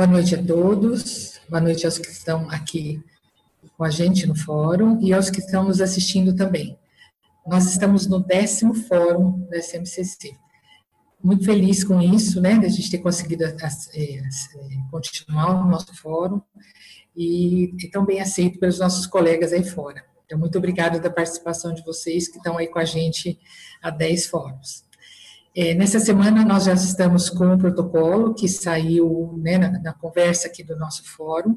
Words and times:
Boa 0.00 0.08
noite 0.08 0.34
a 0.34 0.42
todos, 0.42 1.38
boa 1.46 1.60
noite 1.60 1.84
aos 1.84 1.98
que 1.98 2.08
estão 2.08 2.48
aqui 2.48 3.04
com 3.76 3.84
a 3.84 3.90
gente 3.90 4.26
no 4.26 4.34
fórum 4.34 4.98
e 5.02 5.12
aos 5.12 5.28
que 5.28 5.40
estão 5.40 5.64
nos 5.64 5.78
assistindo 5.82 6.34
também. 6.34 6.78
Nós 7.46 7.66
estamos 7.66 8.06
no 8.06 8.18
décimo 8.18 8.72
fórum 8.72 9.46
da 9.50 9.58
SMCC. 9.58 10.34
Muito 11.22 11.44
feliz 11.44 11.84
com 11.84 12.00
isso, 12.00 12.40
né, 12.40 12.56
de 12.58 12.64
a 12.64 12.70
gente 12.70 12.90
ter 12.90 12.96
conseguido 12.96 13.44
é, 13.44 14.22
continuar 14.90 15.66
o 15.66 15.68
nosso 15.68 15.94
fórum 15.94 16.40
e, 17.14 17.64
e 17.78 17.90
tão 17.90 18.02
bem 18.02 18.22
aceito 18.22 18.58
pelos 18.58 18.78
nossos 18.78 19.06
colegas 19.06 19.52
aí 19.52 19.62
fora. 19.62 20.02
Então, 20.24 20.38
muito 20.38 20.56
obrigada 20.56 20.98
da 20.98 21.10
participação 21.10 21.74
de 21.74 21.84
vocês 21.84 22.26
que 22.26 22.38
estão 22.38 22.56
aí 22.56 22.68
com 22.68 22.78
a 22.78 22.86
gente 22.86 23.38
há 23.82 23.90
10 23.90 24.28
fóruns. 24.28 24.82
É, 25.54 25.74
nessa 25.74 25.98
semana 25.98 26.44
nós 26.44 26.64
já 26.64 26.74
estamos 26.74 27.28
com 27.28 27.44
um 27.44 27.58
protocolo 27.58 28.34
que 28.34 28.48
saiu 28.48 29.36
né, 29.42 29.58
na, 29.58 29.80
na, 29.80 29.92
conversa 29.92 30.46
aqui 30.46 30.62
do 30.62 30.76
nosso 30.76 31.04
fórum, 31.04 31.56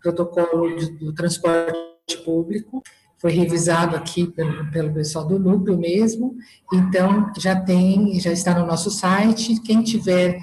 protocolo 0.00 0.74
do, 0.76 0.98
do 0.98 1.12
transporte 1.12 1.76
público, 2.24 2.82
foi 3.18 3.32
revisado 3.32 3.96
aqui 3.96 4.26
pelo, 4.28 4.70
pelo 4.70 4.94
pessoal 4.94 5.26
do 5.26 5.38
núcleo 5.38 5.76
mesmo, 5.76 6.36
então 6.72 7.30
já 7.36 7.60
tem, 7.60 8.18
já 8.18 8.32
está 8.32 8.58
no 8.58 8.64
nosso 8.64 8.90
site, 8.90 9.60
quem 9.60 9.82
tiver, 9.82 10.38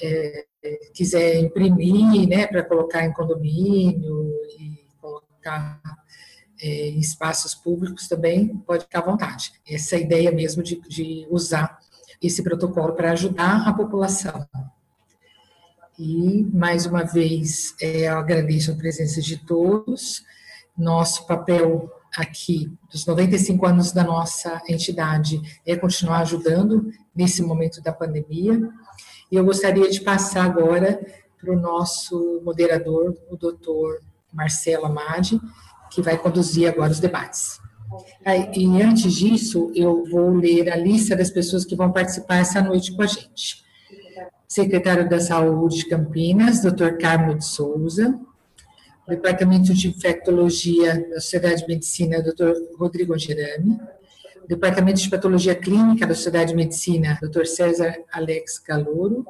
é, 0.00 0.44
quiser 0.94 1.40
imprimir, 1.40 2.28
né, 2.28 2.46
para 2.46 2.62
colocar 2.62 3.04
em 3.04 3.12
condomínio 3.12 4.30
e 4.56 4.86
colocar 5.00 5.80
é, 6.62 6.90
em 6.90 7.00
espaços 7.00 7.56
públicos 7.56 8.06
também, 8.06 8.56
pode 8.58 8.84
ficar 8.84 9.00
à 9.00 9.04
vontade. 9.06 9.50
Essa 9.68 9.96
é 9.96 10.02
ideia 10.02 10.30
mesmo 10.30 10.62
de, 10.62 10.80
de 10.82 11.26
usar 11.28 11.76
esse 12.20 12.42
protocolo 12.42 12.92
para 12.92 13.12
ajudar 13.12 13.66
a 13.66 13.72
população. 13.72 14.46
E, 15.98 16.44
mais 16.52 16.86
uma 16.86 17.04
vez, 17.04 17.74
é, 17.80 18.08
eu 18.08 18.18
agradeço 18.18 18.70
a 18.70 18.74
presença 18.74 19.20
de 19.20 19.36
todos. 19.36 20.22
Nosso 20.76 21.26
papel 21.26 21.90
aqui, 22.16 22.72
dos 22.90 23.06
95 23.06 23.66
anos 23.66 23.92
da 23.92 24.02
nossa 24.02 24.62
entidade, 24.68 25.40
é 25.66 25.76
continuar 25.76 26.20
ajudando 26.20 26.90
nesse 27.14 27.42
momento 27.42 27.82
da 27.82 27.92
pandemia. 27.92 28.68
E 29.30 29.36
eu 29.36 29.44
gostaria 29.44 29.88
de 29.90 30.00
passar 30.00 30.44
agora 30.44 31.00
para 31.38 31.52
o 31.52 31.58
nosso 31.58 32.40
moderador, 32.44 33.16
o 33.30 33.36
doutor 33.36 34.00
Marcelo 34.32 34.86
Amade, 34.86 35.40
que 35.90 36.02
vai 36.02 36.16
conduzir 36.16 36.68
agora 36.68 36.92
os 36.92 37.00
debates. 37.00 37.60
E 38.54 38.82
antes 38.82 39.14
disso, 39.14 39.72
eu 39.74 40.04
vou 40.04 40.30
ler 40.30 40.70
a 40.70 40.76
lista 40.76 41.16
das 41.16 41.30
pessoas 41.30 41.64
que 41.64 41.74
vão 41.74 41.90
participar 41.90 42.36
essa 42.36 42.62
noite 42.62 42.92
com 42.92 43.02
a 43.02 43.06
gente. 43.06 43.64
Secretário 44.46 45.08
da 45.08 45.18
Saúde 45.18 45.78
de 45.78 45.88
Campinas, 45.88 46.60
Dr. 46.60 46.98
Carmo 47.00 47.36
de 47.36 47.44
Souza. 47.44 48.18
Departamento 49.08 49.74
de 49.74 49.88
Infectologia 49.88 51.08
da 51.08 51.20
Sociedade 51.20 51.62
de 51.62 51.68
Medicina, 51.68 52.22
Dr. 52.22 52.52
Rodrigo 52.78 53.14
Angerami. 53.14 53.80
Departamento 54.46 55.00
de 55.00 55.10
Patologia 55.10 55.54
Clínica 55.54 56.06
da 56.06 56.14
Sociedade 56.14 56.50
de 56.50 56.56
Medicina, 56.56 57.18
Dr. 57.20 57.44
César 57.46 57.94
Alex 58.12 58.58
Calouro. 58.58 59.24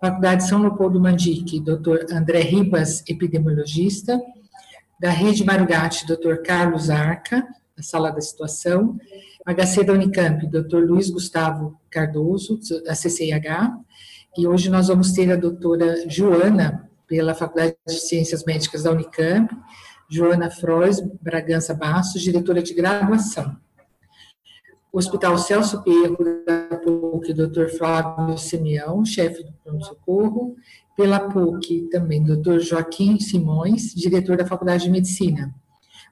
Faculdade 0.00 0.46
São 0.46 0.60
Leopoldo 0.60 1.00
Mandique, 1.00 1.58
Dr. 1.58 2.12
André 2.12 2.40
Ribas, 2.40 3.02
epidemiologista. 3.08 4.20
Da 5.00 5.10
Rede 5.10 5.44
Marugatti, 5.44 6.06
Dr. 6.06 6.36
Carlos 6.44 6.88
Arca 6.88 7.46
a 7.78 7.82
sala 7.82 8.10
da 8.10 8.20
situação. 8.20 8.98
HC 9.44 9.84
da 9.84 9.92
Unicamp, 9.92 10.46
Dr. 10.46 10.78
Luiz 10.78 11.10
Gustavo 11.10 11.78
Cardoso, 11.90 12.58
da 12.84 12.94
CCIH, 12.94 13.78
e 14.36 14.46
hoje 14.46 14.68
nós 14.68 14.88
vamos 14.88 15.12
ter 15.12 15.30
a 15.30 15.36
doutora 15.36 16.08
Joana, 16.08 16.90
pela 17.06 17.34
Faculdade 17.34 17.76
de 17.86 17.94
Ciências 17.94 18.44
Médicas 18.44 18.82
da 18.82 18.90
Unicamp, 18.90 19.54
Joana 20.08 20.50
Frois 20.50 21.00
Bragança 21.20 21.72
Bastos, 21.72 22.22
diretora 22.22 22.62
de 22.62 22.74
graduação. 22.74 23.56
O 24.92 24.98
Hospital 24.98 25.36
Celso 25.38 25.82
Perro, 25.82 26.16
da 26.46 26.76
PUC, 26.78 27.32
Dr. 27.32 27.68
Flávio 27.76 28.38
Simeão, 28.38 29.04
chefe 29.04 29.44
do 29.44 29.52
pronto-socorro. 29.62 30.56
Pela 30.96 31.20
PUC, 31.20 31.88
também, 31.90 32.24
Dr. 32.24 32.58
Joaquim 32.60 33.20
Simões, 33.20 33.94
diretor 33.94 34.36
da 34.36 34.46
Faculdade 34.46 34.84
de 34.84 34.90
Medicina. 34.90 35.54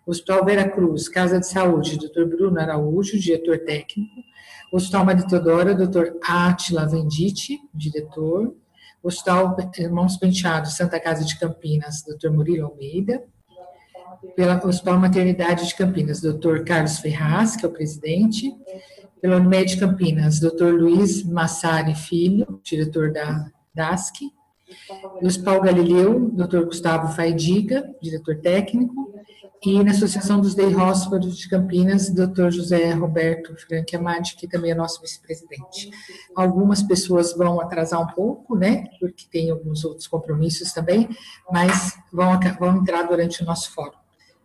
Hospital 0.06 0.44
Vera 0.44 0.69
Cruz, 0.69 1.09
Casa 1.09 1.41
de 1.41 1.47
Saúde, 1.47 1.97
Dr. 1.97 2.26
Bruno 2.26 2.60
Araújo, 2.60 3.19
diretor 3.19 3.59
técnico. 3.60 4.22
Hospital 4.70 5.04
Maria 5.06 5.26
Teodora, 5.26 5.75
Dr. 5.75 6.19
Atila 6.22 6.87
Venditti, 6.87 7.59
diretor. 7.72 8.54
Hospital 9.03 9.56
Irmãos 9.78 10.19
Penteado, 10.19 10.69
Santa 10.69 11.00
Casa 11.00 11.25
de 11.25 11.38
Campinas, 11.38 12.03
Dr. 12.03 12.31
Murilo 12.31 12.66
Almeida. 12.66 13.22
Pela 14.37 14.62
Hospital 14.62 14.98
Maternidade 14.98 15.66
de 15.66 15.75
Campinas, 15.75 16.21
Dr. 16.21 16.65
Carlos 16.65 16.98
Ferraz, 16.98 17.56
que 17.56 17.65
é 17.65 17.69
o 17.69 17.72
presidente. 17.72 18.54
Pela 19.22 19.36
Unimed 19.36 19.78
Campinas, 19.78 20.38
Dr. 20.38 20.72
Luiz 20.72 21.22
Massari 21.25 21.94
Filho, 21.94 22.60
diretor 22.62 23.10
da 23.10 23.50
DASC. 23.75 24.16
Hospital 25.22 25.62
Galileu, 25.62 26.31
Dr. 26.31 26.65
Gustavo 26.65 27.15
Faidiga, 27.15 27.91
diretor 28.03 28.36
técnico 28.41 29.15
e 29.67 29.83
na 29.83 29.93
Associação 29.93 30.41
dos 30.41 30.55
Day 30.55 30.75
Hospitals 30.75 31.39
de 31.39 31.49
Campinas, 31.49 32.11
Dr. 32.11 32.51
José 32.51 32.93
Roberto 32.93 33.57
Frank 33.57 33.97
Amadi, 33.97 34.37
que 34.37 34.47
também 34.47 34.73
é 34.73 34.75
nosso 34.75 35.01
vice-presidente. 35.01 35.91
Algumas 36.37 36.83
pessoas 36.83 37.35
vão 37.35 37.61
atrasar 37.61 38.03
um 38.03 38.15
pouco, 38.15 38.57
né, 38.57 38.85
porque 39.01 39.25
tem 39.31 39.51
alguns 39.51 39.85
outros 39.85 40.07
compromissos 40.07 40.73
também, 40.73 41.09
mas 41.51 41.97
vão, 42.13 42.39
vão 42.59 42.77
entrar 42.77 43.05
durante 43.05 43.43
o 43.43 43.47
nosso 43.47 43.73
fórum. 43.73 43.97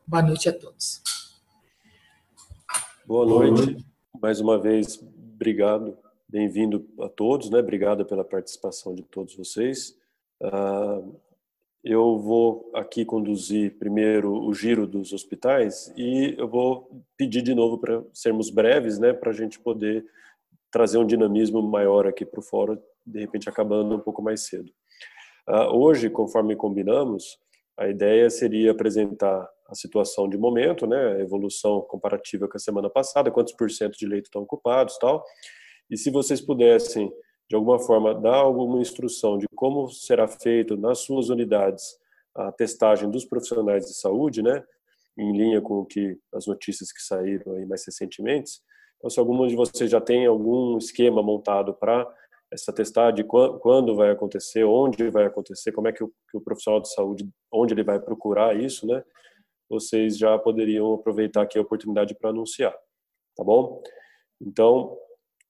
Boa 0.08 0.24
noite 0.24 0.48
a 0.48 0.54
todos. 0.54 1.02
Boa 3.06 3.26
noite. 3.26 3.86
Mais 4.22 4.40
uma 4.40 4.58
vez, 4.58 5.04
obrigado. 5.34 5.98
Bem-vindo 6.28 6.88
a 7.02 7.10
todos, 7.10 7.50
né? 7.50 7.60
Obrigado 7.60 8.06
pela 8.06 8.24
participação 8.24 8.96
de 8.96 9.04
todos 9.04 9.36
vocês. 9.36 9.98
Uh, 10.42 11.20
eu 11.84 12.20
vou 12.20 12.70
aqui 12.74 13.06
conduzir 13.06 13.78
primeiro 13.78 14.34
o 14.34 14.54
giro 14.54 14.86
dos 14.86 15.14
hospitais 15.14 15.94
e 15.96 16.36
eu 16.38 16.48
vou 16.48 17.04
pedir 17.18 17.42
de 17.42 17.56
novo 17.56 17.78
para 17.78 18.04
sermos 18.14 18.50
breves, 18.50 19.00
né, 19.00 19.14
para 19.14 19.32
a 19.32 19.34
gente 19.34 19.60
poder 19.60 20.06
trazer 20.72 20.98
um 20.98 21.06
dinamismo 21.06 21.62
maior 21.62 22.06
aqui 22.06 22.26
para 22.26 22.40
o 22.40 22.44
fórum, 22.44 22.78
de 23.06 23.20
repente 23.20 23.50
acabando 23.50 23.96
um 23.96 24.00
pouco 24.00 24.22
mais 24.22 24.46
cedo. 24.46 24.72
Uh, 25.48 25.76
hoje, 25.76 26.10
conforme 26.10 26.56
combinamos, 26.56 27.40
a 27.78 27.88
ideia 27.88 28.30
seria 28.30 28.72
apresentar 28.72 29.50
a 29.68 29.74
situação 29.74 30.28
de 30.28 30.38
momento, 30.38 30.86
né, 30.86 31.14
a 31.14 31.20
evolução 31.20 31.82
comparativa 31.82 32.48
com 32.48 32.58
a 32.58 32.60
semana 32.60 32.90
passada, 32.90 33.32
quantos 33.32 33.54
por 33.54 33.72
cento 33.72 33.98
de 33.98 34.06
leitos 34.06 34.28
estão 34.28 34.42
ocupados, 34.42 34.98
tal. 34.98 35.24
E 35.90 35.98
se 35.98 36.12
vocês 36.12 36.42
pudessem 36.42 37.12
de 37.50 37.56
alguma 37.56 37.80
forma, 37.80 38.14
dar 38.14 38.36
alguma 38.36 38.80
instrução 38.80 39.38
de 39.38 39.48
como 39.56 39.90
será 39.90 40.28
feito 40.28 40.78
nas 40.78 41.00
suas 41.00 41.30
unidades 41.30 41.98
a 42.36 42.52
testagem 42.52 43.10
dos 43.10 43.26
profissionais 43.26 43.86
de 43.86 43.96
saúde, 43.96 44.44
né, 44.44 44.64
em 45.18 45.36
linha 45.36 45.60
com 45.60 45.80
o 45.80 45.86
que 45.86 46.18
as 46.34 46.46
notícias 46.46 46.92
que 46.92 47.02
saíram 47.02 47.56
aí 47.56 47.66
mais 47.66 47.84
recentemente. 47.86 48.52
Então, 48.98 49.10
se 49.10 49.20
algum 49.20 49.48
de 49.48 49.56
vocês 49.56 49.90
já 49.90 50.00
tem 50.00 50.26
algum 50.26 50.78
esquema 50.78 51.24
montado 51.24 51.74
para 51.74 52.08
essa 52.52 52.72
testagem, 52.72 53.26
quando 53.26 53.96
vai 53.96 54.12
acontecer, 54.12 54.64
onde 54.64 55.10
vai 55.10 55.26
acontecer, 55.26 55.72
como 55.72 55.88
é 55.88 55.92
que 55.92 56.04
o, 56.04 56.12
que 56.30 56.38
o 56.38 56.42
profissional 56.42 56.82
de 56.82 56.92
saúde, 56.94 57.30
onde 57.52 57.74
ele 57.74 57.84
vai 57.84 58.00
procurar 58.00 58.56
isso, 58.56 58.88
né? 58.88 59.04
Vocês 59.70 60.18
já 60.18 60.38
poderiam 60.38 60.94
aproveitar 60.94 61.44
aqui 61.44 61.60
a 61.60 61.62
oportunidade 61.62 62.16
para 62.16 62.32
anunciar, 62.32 62.76
tá 63.36 63.44
bom? 63.44 63.82
Então, 64.42 64.98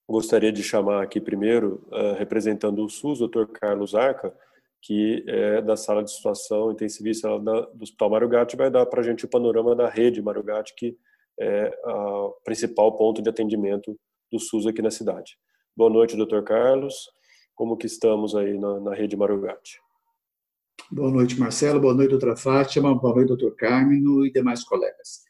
gostaria 0.10 0.52
de 0.52 0.64
chamar 0.64 1.04
aqui 1.04 1.22
primeiro, 1.22 1.86
uh, 1.92 2.14
representando 2.18 2.84
o 2.84 2.90
SUS, 2.90 3.22
o 3.22 3.28
Dr. 3.28 3.46
Carlos 3.46 3.94
Arca, 3.94 4.34
que 4.82 5.24
é 5.28 5.62
da 5.62 5.78
sala 5.78 6.04
de 6.04 6.12
situação 6.12 6.72
intensivista 6.72 7.28
do 7.38 7.84
Hospital 7.84 8.10
Mário 8.10 8.30
Gatti, 8.30 8.56
vai 8.56 8.72
dar 8.72 8.86
para 8.88 9.02
a 9.02 9.04
gente 9.04 9.26
o 9.26 9.28
panorama 9.28 9.76
da 9.76 9.88
rede 9.88 10.22
Mário 10.22 10.42
Gatti, 10.42 10.74
que 10.76 10.98
é 11.40 11.72
o 11.86 12.32
principal 12.44 12.98
ponto 12.98 13.22
de 13.22 13.30
atendimento 13.30 13.96
do 14.32 14.40
SUS 14.40 14.66
aqui 14.66 14.82
na 14.82 14.90
cidade. 14.90 15.38
Boa 15.76 15.90
noite, 15.90 16.18
Dr. 16.18 16.42
Carlos. 16.42 16.96
Como 17.54 17.78
que 17.78 17.86
estamos 17.86 18.36
aí 18.36 18.58
na, 18.58 18.80
na 18.80 18.96
rede 18.96 19.16
Mário 19.16 19.40
Gatti? 19.40 19.80
Boa 20.90 21.12
noite, 21.12 21.40
Marcelo. 21.40 21.80
Boa 21.80 21.94
noite, 21.94 22.10
doutora 22.10 22.36
Fátima. 22.36 22.96
Boa 22.96 23.14
noite, 23.14 23.28
doutor 23.28 23.56
Carmino 23.56 24.26
e 24.26 24.32
demais 24.32 24.64
colegas. 24.64 25.24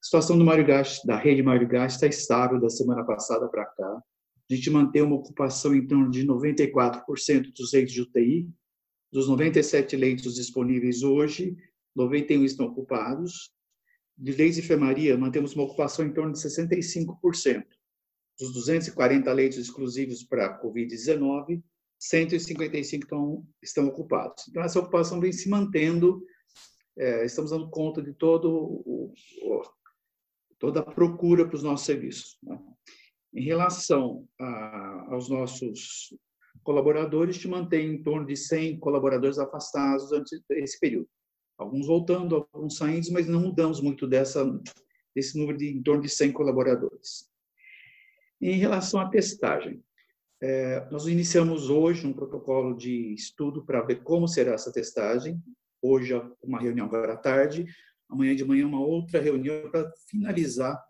A 0.00 0.04
situação 0.04 0.38
do 0.38 0.44
Mário 0.44 0.66
da 1.04 1.16
rede 1.16 1.42
Mário 1.42 1.68
Gatti, 1.68 1.94
está 1.94 2.06
estável 2.06 2.58
da 2.58 2.70
semana 2.70 3.04
passada 3.04 3.46
para 3.48 3.66
cá 3.66 4.02
a 4.50 4.54
gente 4.54 4.70
mantém 4.70 5.02
uma 5.02 5.16
ocupação 5.16 5.74
em 5.74 5.86
torno 5.86 6.10
de 6.10 6.24
94% 6.24 7.52
dos 7.52 7.72
leitos 7.72 7.92
de 7.92 8.02
UTI. 8.02 8.48
Dos 9.12 9.28
97 9.28 9.96
leitos 9.96 10.34
disponíveis 10.34 11.02
hoje, 11.02 11.56
91 11.94 12.44
estão 12.44 12.66
ocupados. 12.66 13.50
De 14.16 14.32
leitos 14.32 14.56
de 14.56 14.62
enfermaria, 14.62 15.16
mantemos 15.16 15.54
uma 15.54 15.64
ocupação 15.64 16.06
em 16.06 16.12
torno 16.12 16.32
de 16.32 16.38
65%. 16.38 17.64
Dos 18.38 18.52
240 18.52 19.32
leitos 19.32 19.58
exclusivos 19.58 20.22
para 20.22 20.60
Covid-19, 20.62 21.62
155 21.98 23.04
estão, 23.04 23.46
estão 23.62 23.86
ocupados. 23.86 24.46
Então, 24.48 24.62
essa 24.62 24.78
ocupação 24.78 25.18
vem 25.18 25.32
se 25.32 25.48
mantendo, 25.48 26.22
é, 26.96 27.24
estamos 27.24 27.50
dando 27.50 27.68
conta 27.68 28.02
de 28.02 28.12
todo 28.12 28.50
o, 28.52 29.12
toda 30.58 30.80
a 30.80 30.84
procura 30.84 31.46
para 31.46 31.56
os 31.56 31.62
nossos 31.62 31.86
serviços. 31.86 32.38
Né? 32.42 32.58
Em 33.36 33.42
relação 33.42 34.26
a, 34.40 35.12
aos 35.12 35.28
nossos 35.28 36.16
colaboradores, 36.62 37.36
te 37.36 37.46
mantém 37.46 37.90
em 37.92 38.02
torno 38.02 38.26
de 38.26 38.34
100 38.34 38.78
colaboradores 38.78 39.38
afastados 39.38 40.08
durante 40.08 40.42
esse 40.52 40.80
período. 40.80 41.06
Alguns 41.58 41.86
voltando, 41.86 42.48
alguns 42.54 42.78
saindo, 42.78 43.12
mas 43.12 43.26
não 43.26 43.42
mudamos 43.42 43.78
muito 43.78 44.06
dessa, 44.06 44.42
desse 45.14 45.38
número 45.38 45.58
de 45.58 45.68
em 45.68 45.82
torno 45.82 46.00
de 46.00 46.08
100 46.08 46.32
colaboradores. 46.32 47.30
Em 48.40 48.56
relação 48.56 49.00
à 49.00 49.10
testagem, 49.10 49.84
é, 50.42 50.88
nós 50.90 51.06
iniciamos 51.06 51.68
hoje 51.68 52.06
um 52.06 52.14
protocolo 52.14 52.74
de 52.74 53.12
estudo 53.12 53.66
para 53.66 53.82
ver 53.82 54.02
como 54.02 54.26
será 54.26 54.54
essa 54.54 54.72
testagem. 54.72 55.42
Hoje, 55.82 56.14
uma 56.42 56.58
reunião 56.58 56.86
agora 56.86 57.12
à 57.12 57.16
tarde, 57.18 57.66
amanhã 58.08 58.34
de 58.34 58.46
manhã, 58.46 58.66
uma 58.66 58.80
outra 58.80 59.20
reunião 59.20 59.70
para 59.70 59.92
finalizar 60.08 60.82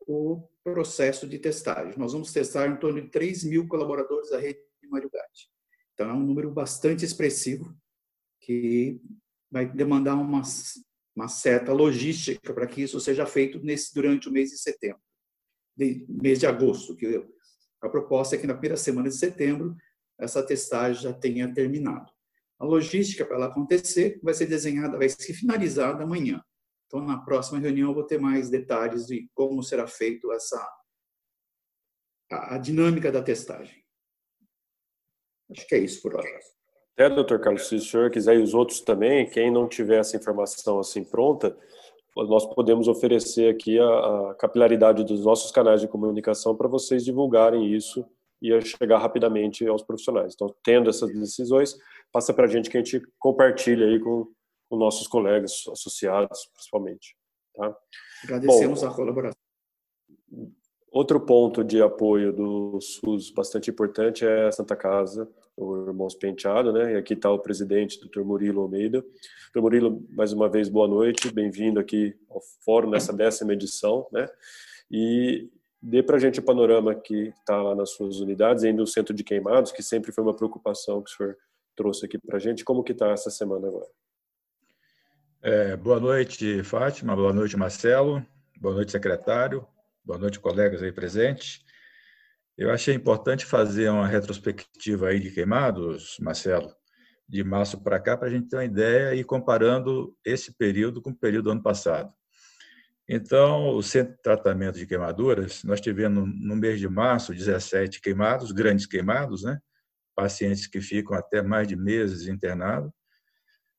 o 0.00 0.48
processo 0.64 1.28
de 1.28 1.38
testagem. 1.38 1.98
Nós 1.98 2.14
vamos 2.14 2.32
testar 2.32 2.66
em 2.66 2.76
torno 2.76 3.00
de 3.00 3.08
3 3.10 3.44
mil 3.44 3.68
colaboradores 3.68 4.30
da 4.30 4.38
rede 4.38 4.58
de 4.82 4.88
Mário 4.88 5.10
Gatti. 5.10 5.50
Então, 5.92 6.08
é 6.08 6.12
um 6.12 6.24
número 6.24 6.50
bastante 6.50 7.04
expressivo 7.04 7.76
que 8.40 9.00
vai 9.50 9.70
demandar 9.70 10.14
uma, 10.14 10.42
uma 11.14 11.28
certa 11.28 11.72
logística 11.72 12.52
para 12.52 12.66
que 12.66 12.82
isso 12.82 12.98
seja 12.98 13.26
feito 13.26 13.62
nesse, 13.62 13.94
durante 13.94 14.28
o 14.28 14.32
mês 14.32 14.50
de 14.50 14.58
setembro, 14.58 15.00
de, 15.76 16.04
mês 16.08 16.40
de 16.40 16.46
agosto, 16.46 16.96
que 16.96 17.06
eu, 17.06 17.32
a 17.80 17.88
proposta 17.88 18.34
é 18.34 18.38
que 18.38 18.46
na 18.46 18.54
primeira 18.54 18.76
semana 18.76 19.08
de 19.08 19.16
setembro 19.16 19.76
essa 20.18 20.42
testagem 20.42 21.02
já 21.02 21.12
tenha 21.12 21.52
terminado. 21.52 22.10
A 22.58 22.64
logística 22.64 23.24
para 23.24 23.36
ela 23.36 23.46
acontecer 23.46 24.18
vai 24.22 24.32
ser 24.32 24.46
desenhada, 24.46 24.96
vai 24.96 25.08
ser 25.08 25.34
finalizada 25.34 26.02
amanhã. 26.02 26.42
Então, 26.94 27.04
na 27.04 27.18
próxima 27.18 27.58
reunião, 27.58 27.88
eu 27.88 27.94
vou 27.94 28.04
ter 28.04 28.20
mais 28.20 28.48
detalhes 28.48 29.06
de 29.06 29.28
como 29.34 29.64
será 29.64 29.84
feito 29.84 30.30
essa 30.30 30.56
a, 32.30 32.54
a 32.54 32.58
dinâmica 32.58 33.10
da 33.10 33.20
testagem. 33.20 33.82
Acho 35.50 35.66
que 35.66 35.74
é 35.74 35.78
isso 35.78 36.00
por 36.00 36.14
hora. 36.14 36.28
É, 36.96 37.10
doutor 37.10 37.40
Carlos, 37.40 37.66
se 37.66 37.74
o 37.74 37.80
senhor 37.80 38.12
quiser 38.12 38.36
e 38.36 38.42
os 38.42 38.54
outros 38.54 38.80
também, 38.80 39.28
quem 39.28 39.50
não 39.50 39.68
tiver 39.68 39.98
essa 39.98 40.16
informação 40.16 40.78
assim 40.78 41.02
pronta, 41.02 41.58
nós 42.14 42.46
podemos 42.54 42.86
oferecer 42.86 43.52
aqui 43.52 43.76
a, 43.76 44.30
a 44.30 44.34
capilaridade 44.36 45.02
dos 45.02 45.24
nossos 45.24 45.50
canais 45.50 45.80
de 45.80 45.88
comunicação 45.88 46.54
para 46.54 46.68
vocês 46.68 47.04
divulgarem 47.04 47.74
isso 47.74 48.06
e 48.40 48.60
chegar 48.60 48.98
rapidamente 48.98 49.66
aos 49.66 49.82
profissionais. 49.82 50.34
Então, 50.34 50.54
tendo 50.62 50.88
essas 50.88 51.12
decisões, 51.12 51.76
passa 52.12 52.32
para 52.32 52.44
a 52.44 52.48
gente 52.48 52.70
que 52.70 52.78
a 52.78 52.84
gente 52.84 53.02
compartilha 53.18 53.84
aí 53.84 53.98
com, 53.98 54.28
com 54.68 54.76
nossos 54.76 55.06
colegas 55.06 55.64
associados, 55.70 56.46
principalmente. 56.54 57.16
Tá? 57.54 57.76
Agradecemos 58.24 58.82
Bom, 58.82 58.88
a 58.88 58.94
colaboração. 58.94 59.40
Outro 60.90 61.20
ponto 61.20 61.64
de 61.64 61.82
apoio 61.82 62.32
do 62.32 62.80
SUS 62.80 63.30
bastante 63.30 63.70
importante 63.70 64.24
é 64.24 64.46
a 64.46 64.52
Santa 64.52 64.76
Casa, 64.76 65.28
o 65.56 65.88
Irmãos 65.88 66.14
Penteado, 66.14 66.72
né? 66.72 66.92
E 66.92 66.96
aqui 66.96 67.14
está 67.14 67.30
o 67.30 67.38
presidente, 67.38 67.98
Dr. 68.00 68.22
Murilo 68.22 68.62
Almeida. 68.62 69.04
Dr. 69.52 69.60
Murilo, 69.60 70.04
mais 70.10 70.32
uma 70.32 70.48
vez, 70.48 70.68
boa 70.68 70.86
noite, 70.86 71.32
bem-vindo 71.32 71.80
aqui 71.80 72.16
ao 72.30 72.40
fórum 72.64 72.90
nessa 72.90 73.12
décima 73.12 73.52
edição, 73.52 74.06
né? 74.12 74.28
E 74.88 75.50
dê 75.82 76.00
para 76.00 76.16
a 76.16 76.20
gente 76.20 76.38
o 76.38 76.44
panorama 76.44 76.94
que 76.94 77.32
está 77.40 77.60
lá 77.60 77.74
nas 77.74 77.90
suas 77.90 78.20
unidades, 78.20 78.62
ainda 78.62 78.82
o 78.82 78.86
centro 78.86 79.12
de 79.12 79.24
queimados, 79.24 79.72
que 79.72 79.82
sempre 79.82 80.12
foi 80.12 80.22
uma 80.22 80.34
preocupação 80.34 81.02
que 81.02 81.10
o 81.10 81.16
senhor 81.16 81.36
trouxe 81.76 82.06
aqui 82.06 82.18
para 82.18 82.36
a 82.36 82.40
gente. 82.40 82.64
Como 82.64 82.84
que 82.84 82.92
está 82.92 83.10
essa 83.10 83.30
semana 83.30 83.66
agora? 83.66 83.88
É, 85.46 85.76
boa 85.76 86.00
noite, 86.00 86.62
Fátima. 86.62 87.14
Boa 87.14 87.30
noite, 87.30 87.54
Marcelo. 87.54 88.26
Boa 88.58 88.76
noite, 88.76 88.92
secretário. 88.92 89.68
Boa 90.02 90.18
noite, 90.18 90.40
colegas 90.40 90.82
aí 90.82 90.90
presentes. 90.90 91.62
Eu 92.56 92.70
achei 92.70 92.94
importante 92.94 93.44
fazer 93.44 93.90
uma 93.90 94.06
retrospectiva 94.06 95.08
aí 95.08 95.20
de 95.20 95.30
queimados, 95.30 96.16
Marcelo, 96.18 96.74
de 97.28 97.44
março 97.44 97.78
para 97.82 98.00
cá, 98.00 98.16
para 98.16 98.28
a 98.28 98.30
gente 98.30 98.48
ter 98.48 98.56
uma 98.56 98.64
ideia 98.64 99.14
e 99.14 99.22
comparando 99.22 100.16
esse 100.24 100.56
período 100.56 101.02
com 101.02 101.10
o 101.10 101.14
período 101.14 101.44
do 101.44 101.50
ano 101.50 101.62
passado. 101.62 102.10
Então, 103.06 103.68
o 103.76 103.82
Centro 103.82 104.14
de 104.14 104.22
Tratamento 104.22 104.78
de 104.78 104.86
Queimaduras, 104.86 105.62
nós 105.62 105.78
tivemos 105.78 106.26
no 106.26 106.56
mês 106.56 106.80
de 106.80 106.88
março 106.88 107.34
17 107.34 108.00
queimados, 108.00 108.50
grandes 108.50 108.86
queimados, 108.86 109.42
né? 109.42 109.58
pacientes 110.16 110.66
que 110.66 110.80
ficam 110.80 111.14
até 111.14 111.42
mais 111.42 111.68
de 111.68 111.76
meses 111.76 112.28
internados. 112.28 112.90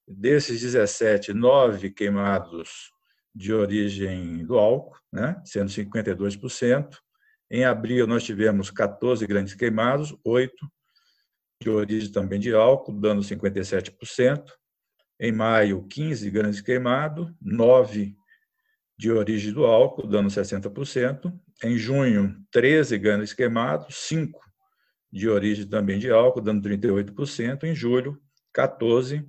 Desses 0.08 0.62
17, 0.62 1.34
nove 1.34 1.90
queimados 1.90 2.92
de 3.34 3.54
origem 3.54 4.46
do 4.46 4.58
álcool, 4.58 4.98
né, 5.12 5.42
sendo 5.44 5.70
52%. 5.70 6.98
Em 7.50 7.66
abril, 7.66 8.08
nós 8.08 8.24
tivemos 8.24 8.70
14 8.70 9.26
grandes 9.26 9.54
queimados, 9.54 10.16
8 10.24 10.54
de 11.62 11.70
origem 11.70 12.12
também 12.12 12.40
de 12.40 12.54
álcool, 12.54 12.94
dando 12.94 13.22
57%. 13.22 14.52
Em 15.20 15.32
maio, 15.32 15.88
15 15.88 16.30
grandes 16.30 16.62
queimados, 16.62 17.32
9 17.42 18.16
de 18.98 19.12
origem 19.12 19.54
do 19.54 19.66
álcool, 19.66 20.08
dando 20.08 20.30
60%. 20.30 21.34
Em 21.64 21.78
junho, 21.78 22.36
13 22.52 22.98
grandes 22.98 23.34
queimados, 23.34 23.96
5 23.96 24.40
de 25.12 25.30
origem 25.30 25.68
também 25.68 25.98
de 25.98 26.12
álcool, 26.12 26.42
dando 26.42 26.68
38%. 26.68 27.64
Em 27.64 27.74
julho, 27.74 28.22
14 28.54 29.26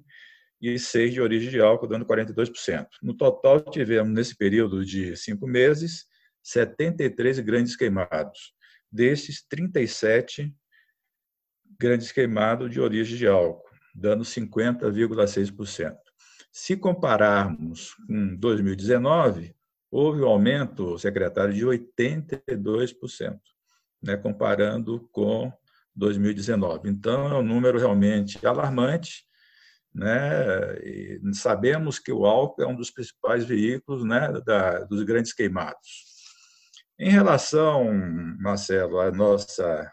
e 0.61 0.79
6 0.79 1.13
de 1.13 1.21
origem 1.21 1.51
de 1.51 1.61
álcool, 1.61 1.87
dando 1.87 2.07
42%. 2.07 2.87
No 3.03 3.15
total, 3.17 3.61
tivemos, 3.61 4.13
nesse 4.13 4.37
período 4.37 4.85
de 4.85 5.17
cinco 5.17 5.47
meses, 5.47 6.07
73 6.43 7.41
grandes 7.41 7.77
queimados. 7.77 8.55
Destes, 8.91 9.45
37 9.49 10.55
grandes 11.79 12.11
queimados 12.13 12.71
de 12.71 12.81
origem 12.81 13.17
de 13.17 13.27
álcool, 13.27 13.69
dando 13.95 14.25
50,6%. 14.25 15.95
Se 16.51 16.77
compararmos 16.77 17.95
com 18.07 18.37
2019, 18.37 19.55
houve 19.91 20.23
um 20.23 20.27
aumento, 20.27 20.99
secretário, 20.99 21.53
de 21.53 21.67
82%, 21.67 23.39
né, 24.03 24.17
comparando 24.17 25.07
com 25.13 25.53
2019. 25.95 26.89
Então, 26.89 27.29
é 27.29 27.35
um 27.35 27.43
número 27.43 27.79
realmente 27.79 28.45
alarmante 28.47 29.27
né? 29.97 30.79
E 30.85 31.21
sabemos 31.33 31.99
que 31.99 32.13
o 32.13 32.27
álcool 32.27 32.63
é 32.63 32.67
um 32.67 32.77
dos 32.77 32.91
principais 32.91 33.45
veículos, 33.45 34.05
né, 34.05 34.31
da, 34.45 34.81
dos 34.81 35.03
grandes 35.03 35.33
queimados. 35.33 36.05
Em 36.99 37.11
relação, 37.11 37.93
Marcelo, 38.39 39.01
à 39.01 39.11
nossa 39.11 39.93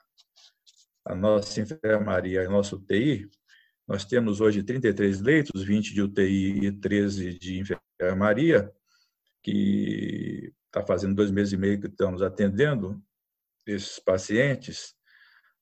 a 1.05 1.13
nossa 1.13 1.59
enfermaria, 1.59 2.45
a 2.45 2.49
nossa 2.49 2.77
UTI, 2.77 3.29
nós 3.85 4.05
temos 4.05 4.39
hoje 4.39 4.63
33 4.63 5.19
leitos, 5.19 5.61
20 5.61 5.93
de 5.93 6.01
UTI 6.01 6.65
e 6.65 6.71
13 6.71 7.37
de 7.37 7.59
enfermaria, 7.59 8.71
que 9.41 10.53
está 10.67 10.81
fazendo 10.85 11.13
dois 11.13 11.29
meses 11.29 11.51
e 11.51 11.57
meio 11.57 11.81
que 11.81 11.87
estamos 11.87 12.21
atendendo 12.21 13.03
esses 13.67 13.99
pacientes. 13.99 14.95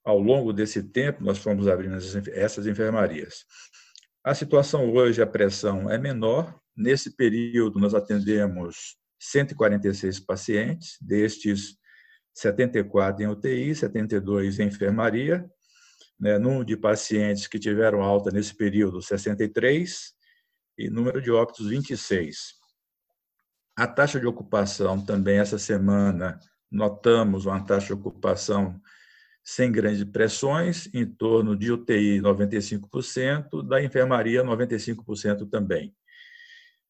Ao 0.03 0.19
longo 0.19 0.53
desse 0.53 0.83
tempo, 0.83 1.23
nós 1.23 1.39
fomos 1.39 1.67
abrindo 1.67 1.95
essas 1.95 2.67
enfermarias. 2.67 3.45
A 4.23 4.35
situação 4.35 4.93
hoje, 4.93 5.19
a 5.19 5.25
pressão 5.25 5.89
é 5.89 5.97
menor. 5.97 6.55
Nesse 6.77 7.15
período, 7.15 7.79
nós 7.79 7.95
atendemos 7.95 8.95
146 9.19 10.19
pacientes, 10.19 10.97
destes 11.01 11.75
74 12.35 13.23
em 13.23 13.27
UTI, 13.27 13.73
72 13.73 14.59
em 14.59 14.67
enfermaria. 14.67 15.49
Né, 16.19 16.37
número 16.37 16.63
de 16.63 16.77
pacientes 16.77 17.47
que 17.47 17.57
tiveram 17.57 18.03
alta 18.03 18.29
nesse 18.29 18.55
período, 18.55 19.01
63, 19.01 20.13
e 20.77 20.87
número 20.87 21.19
de 21.19 21.31
óbitos, 21.31 21.67
26. 21.67 22.53
A 23.75 23.87
taxa 23.87 24.19
de 24.19 24.27
ocupação 24.27 25.03
também, 25.03 25.39
essa 25.39 25.57
semana, 25.57 26.39
notamos 26.71 27.47
uma 27.47 27.65
taxa 27.65 27.87
de 27.87 27.93
ocupação 27.93 28.79
sem 29.43 29.71
grandes 29.71 30.03
pressões, 30.03 30.87
em 30.93 31.05
torno 31.05 31.55
de 31.55 31.71
UTI 31.71 32.19
95%, 32.21 33.67
da 33.67 33.83
enfermaria 33.83 34.43
95% 34.43 35.49
também. 35.49 35.95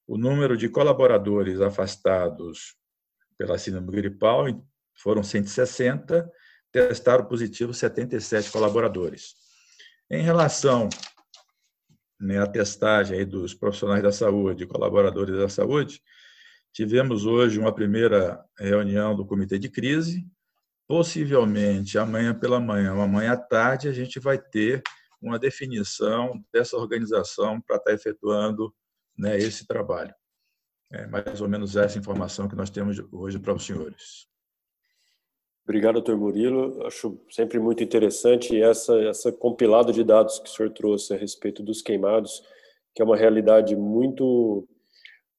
O 0.06 0.18
número 0.18 0.58
de 0.58 0.68
colaboradores 0.68 1.62
afastados 1.62 2.76
pela 3.38 3.58
síndrome 3.58 3.92
gripal 3.92 4.46
foram 4.94 5.24
160, 5.24 6.30
testaram 6.72 7.26
positivo 7.26 7.74
77 7.74 8.52
colaboradores. 8.52 9.34
Em 10.10 10.22
relação 10.22 10.90
né, 12.20 12.38
à 12.40 12.46
testagem 12.46 13.26
dos 13.26 13.54
profissionais 13.54 14.04
da 14.04 14.12
saúde, 14.12 14.68
colaboradores 14.68 15.36
da 15.36 15.50
saúde, 15.50 16.02
tivemos 16.74 17.26
hoje 17.26 17.58
uma 17.58 17.74
primeira 17.74 18.44
reunião 18.60 19.16
do 19.16 19.26
comitê 19.26 19.58
de 19.58 19.70
crise, 19.70 20.28
possivelmente 20.92 21.98
amanhã 21.98 22.38
pela 22.38 22.60
manhã 22.60 22.94
ou 22.94 23.00
amanhã 23.00 23.32
à 23.32 23.38
tarde 23.38 23.88
a 23.88 23.94
gente 23.94 24.20
vai 24.20 24.38
ter 24.38 24.84
uma 25.22 25.40
definição 25.40 26.44
dessa 26.52 26.76
organização 26.76 27.62
para 27.62 27.78
estar 27.78 27.94
efetuando 27.94 28.76
né, 29.18 29.38
esse 29.38 29.66
trabalho. 29.66 30.14
É 30.92 31.08
mais 31.08 31.40
ou 31.40 31.48
menos 31.48 31.78
essa 31.78 31.98
informação 31.98 32.46
que 32.50 32.58
nós 32.58 32.70
temos 32.70 33.02
hoje 33.10 33.40
para 33.40 33.54
os 33.54 33.66
senhores. 33.66 34.28
Obrigado, 35.64 35.94
doutor 35.94 36.18
Murilo. 36.18 36.86
Acho 36.86 37.18
sempre 37.30 37.58
muito 37.58 37.82
interessante 37.82 38.62
essa 38.62 38.94
essa 39.04 39.32
compilado 39.32 39.94
de 39.94 40.04
dados 40.04 40.40
que 40.40 40.50
o 40.50 40.52
senhor 40.52 40.74
trouxe 40.74 41.14
a 41.14 41.18
respeito 41.18 41.64
dos 41.64 41.82
queimados, 41.82 42.44
que 42.94 43.02
é 43.02 43.06
uma 43.06 43.16
realidade 43.16 43.78
muito 43.78 44.68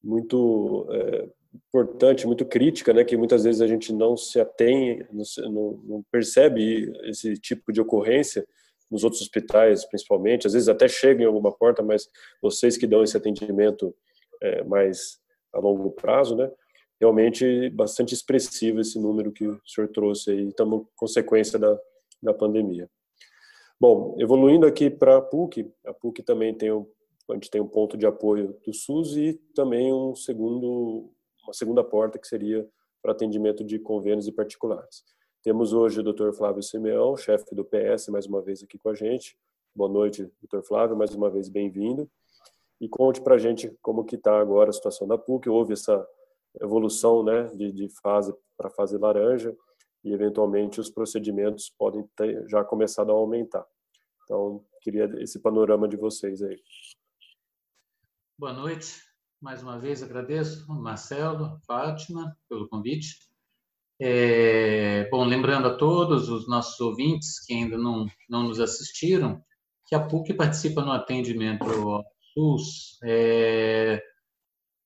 muito 0.02 0.88
é, 0.90 1.28
importante, 1.54 2.26
muito 2.26 2.44
crítica, 2.44 2.92
né, 2.92 3.04
que 3.04 3.16
muitas 3.16 3.44
vezes 3.44 3.60
a 3.60 3.66
gente 3.66 3.92
não 3.92 4.16
se 4.16 4.40
atém, 4.40 5.06
não, 5.12 5.80
não, 5.84 6.04
percebe 6.10 6.90
esse 7.04 7.34
tipo 7.34 7.72
de 7.72 7.80
ocorrência 7.80 8.46
nos 8.90 9.04
outros 9.04 9.22
hospitais, 9.22 9.84
principalmente. 9.84 10.46
Às 10.46 10.54
vezes 10.54 10.68
até 10.68 10.88
chega 10.88 11.22
em 11.22 11.26
alguma 11.26 11.52
porta, 11.52 11.82
mas 11.82 12.08
vocês 12.40 12.76
que 12.76 12.86
dão 12.86 13.02
esse 13.02 13.16
atendimento 13.16 13.94
é, 14.40 14.64
mais 14.64 15.18
a 15.52 15.58
longo 15.58 15.90
prazo, 15.90 16.36
né, 16.36 16.50
realmente 17.00 17.68
bastante 17.70 18.14
expressivo 18.14 18.80
esse 18.80 18.98
número 18.98 19.32
que 19.32 19.46
o 19.46 19.60
senhor 19.66 19.88
trouxe 19.88 20.30
aí, 20.30 20.48
estamos 20.48 20.86
consequência 20.96 21.58
da, 21.58 21.78
da 22.22 22.32
pandemia. 22.32 22.88
Bom, 23.80 24.16
evoluindo 24.20 24.66
aqui 24.66 24.88
para 24.88 25.16
a 25.16 25.20
PUC, 25.20 25.68
a 25.84 25.92
PUC 25.92 26.22
também 26.22 26.54
tem 26.54 26.70
um, 26.70 26.86
a 27.28 27.34
gente 27.34 27.50
tem 27.50 27.60
um 27.60 27.66
ponto 27.66 27.96
de 27.96 28.06
apoio 28.06 28.56
do 28.64 28.72
SUS 28.72 29.16
e 29.16 29.34
também 29.54 29.92
um 29.92 30.14
segundo 30.14 31.10
uma 31.42 31.52
segunda 31.52 31.82
porta 31.82 32.18
que 32.18 32.26
seria 32.26 32.68
para 33.02 33.12
atendimento 33.12 33.64
de 33.64 33.78
convênios 33.78 34.28
e 34.28 34.32
particulares. 34.32 35.04
Temos 35.42 35.72
hoje 35.72 36.00
o 36.00 36.02
Dr. 36.02 36.32
Flávio 36.32 36.62
Simeão, 36.62 37.16
chefe 37.16 37.52
do 37.54 37.64
PS, 37.64 38.08
mais 38.08 38.26
uma 38.26 38.40
vez 38.40 38.62
aqui 38.62 38.78
com 38.78 38.90
a 38.90 38.94
gente. 38.94 39.36
Boa 39.74 39.90
noite, 39.90 40.30
Dr. 40.40 40.62
Flávio, 40.62 40.96
mais 40.96 41.14
uma 41.14 41.28
vez 41.28 41.48
bem-vindo. 41.48 42.08
E 42.80 42.88
conte 42.88 43.20
para 43.20 43.34
a 43.34 43.38
gente 43.38 43.76
como 43.82 44.04
que 44.04 44.14
está 44.14 44.40
agora 44.40 44.70
a 44.70 44.72
situação 44.72 45.06
da 45.06 45.18
PUC. 45.18 45.48
Houve 45.48 45.72
essa 45.72 46.06
evolução 46.60 47.24
né, 47.24 47.48
de, 47.54 47.72
de 47.72 47.88
fase 47.88 48.32
para 48.56 48.70
fase 48.70 48.96
laranja 48.96 49.56
e, 50.04 50.12
eventualmente, 50.12 50.80
os 50.80 50.90
procedimentos 50.90 51.70
podem 51.76 52.08
ter 52.16 52.48
já 52.48 52.62
começado 52.64 53.10
a 53.10 53.14
aumentar. 53.14 53.66
Então, 54.24 54.64
queria 54.80 55.10
esse 55.20 55.40
panorama 55.40 55.88
de 55.88 55.96
vocês 55.96 56.42
aí. 56.42 56.60
Boa 58.38 58.52
noite. 58.52 59.11
Mais 59.42 59.60
uma 59.60 59.76
vez 59.76 60.04
agradeço, 60.04 60.64
Marcelo, 60.72 61.58
Fátima, 61.66 62.32
pelo 62.48 62.68
convite. 62.68 63.16
É, 64.00 65.08
bom, 65.10 65.24
lembrando 65.24 65.66
a 65.66 65.76
todos 65.76 66.28
os 66.28 66.46
nossos 66.46 66.78
ouvintes 66.78 67.44
que 67.44 67.52
ainda 67.52 67.76
não, 67.76 68.06
não 68.30 68.44
nos 68.44 68.60
assistiram, 68.60 69.42
que 69.84 69.96
a 69.96 70.06
PUC 70.06 70.34
participa 70.34 70.82
no 70.82 70.92
atendimento 70.92 71.64
ao 71.64 72.04
SUS, 72.32 72.98
é, 73.02 74.00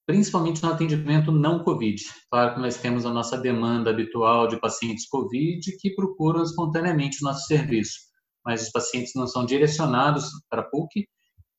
principalmente 0.07 0.63
no 0.63 0.73
atendimento 0.73 1.31
não 1.31 1.63
Covid. 1.63 2.03
Claro 2.31 2.55
que 2.55 2.61
nós 2.61 2.79
temos 2.79 3.05
a 3.05 3.13
nossa 3.13 3.37
demanda 3.37 3.91
habitual 3.91 4.49
de 4.49 4.59
pacientes 4.59 5.07
Covid 5.07 5.71
que 5.79 5.95
procuram 5.95 6.43
espontaneamente 6.43 7.19
o 7.21 7.27
nosso 7.27 7.45
serviço, 7.47 7.99
mas 8.43 8.63
os 8.63 8.71
pacientes 8.71 9.13
não 9.15 9.27
são 9.27 9.45
direcionados 9.45 10.31
para 10.49 10.63
a 10.63 10.65
PUC 10.65 11.07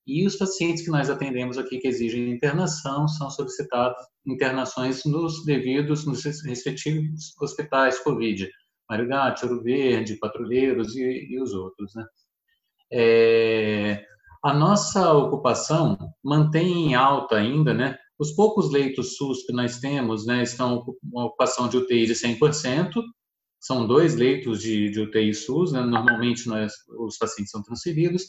e 0.07 0.25
os 0.25 0.37
pacientes 0.37 0.85
que 0.85 0.89
nós 0.89 1.09
atendemos 1.09 1.57
aqui 1.57 1.79
que 1.79 1.87
exigem 1.87 2.31
internação 2.31 3.07
são 3.09 3.29
solicitados 3.29 4.01
internações 4.25 5.03
nos 5.03 5.43
devidos, 5.43 6.05
nos 6.05 6.23
respectivos 6.23 7.35
hospitais 7.41 7.99
COVID, 7.99 8.49
Gatti, 8.89 9.45
Ouro 9.45 9.61
Verde, 9.61 10.15
Patrulheiros 10.15 10.95
e, 10.95 11.27
e 11.29 11.41
os 11.41 11.53
outros. 11.53 11.93
Né? 11.93 12.05
É, 12.91 14.05
a 14.43 14.53
nossa 14.53 15.11
ocupação 15.11 15.97
mantém 16.23 16.87
em 16.87 16.95
alta 16.95 17.35
ainda, 17.35 17.73
né? 17.73 17.97
Os 18.17 18.31
poucos 18.31 18.71
leitos 18.71 19.17
SUS 19.17 19.43
que 19.45 19.53
nós 19.53 19.79
temos, 19.79 20.25
né, 20.25 20.41
estão 20.41 20.83
uma 21.03 21.25
ocupação 21.25 21.69
de 21.69 21.77
UTI 21.77 22.07
de 22.07 22.13
100%, 22.13 23.03
são 23.59 23.85
dois 23.85 24.15
leitos 24.15 24.61
de, 24.61 24.89
de 24.89 25.01
UTI 25.01 25.33
SUS, 25.33 25.71
né? 25.71 25.81
normalmente 25.81 26.47
nós, 26.47 26.73
os 26.97 27.17
pacientes 27.17 27.51
são 27.51 27.61
transferidos, 27.61 28.23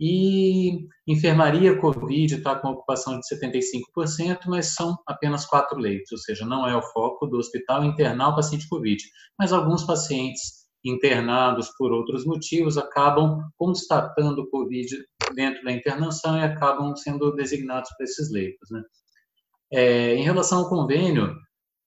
e 0.00 0.86
enfermaria 1.06 1.78
COVID 1.78 2.34
está 2.34 2.56
com 2.56 2.68
ocupação 2.68 3.20
de 3.20 3.26
75%, 3.28 4.40
mas 4.46 4.74
são 4.74 4.96
apenas 5.06 5.46
quatro 5.46 5.78
leitos, 5.78 6.10
ou 6.12 6.18
seja, 6.18 6.44
não 6.44 6.66
é 6.66 6.76
o 6.76 6.82
foco 6.82 7.26
do 7.26 7.36
hospital 7.36 7.84
internar 7.84 8.30
o 8.30 8.34
paciente 8.34 8.68
COVID. 8.68 9.02
Mas 9.38 9.52
alguns 9.52 9.84
pacientes 9.84 10.62
internados 10.84 11.70
por 11.78 11.92
outros 11.92 12.24
motivos 12.24 12.76
acabam 12.76 13.40
constatando 13.56 14.48
COVID 14.50 14.96
dentro 15.34 15.62
da 15.62 15.72
internação 15.72 16.36
e 16.36 16.42
acabam 16.42 16.94
sendo 16.96 17.32
designados 17.34 17.90
para 17.96 18.04
esses 18.04 18.30
leitos. 18.32 18.68
Né? 18.70 18.82
É, 19.72 20.14
em 20.16 20.22
relação 20.24 20.58
ao 20.58 20.68
convênio, 20.68 21.34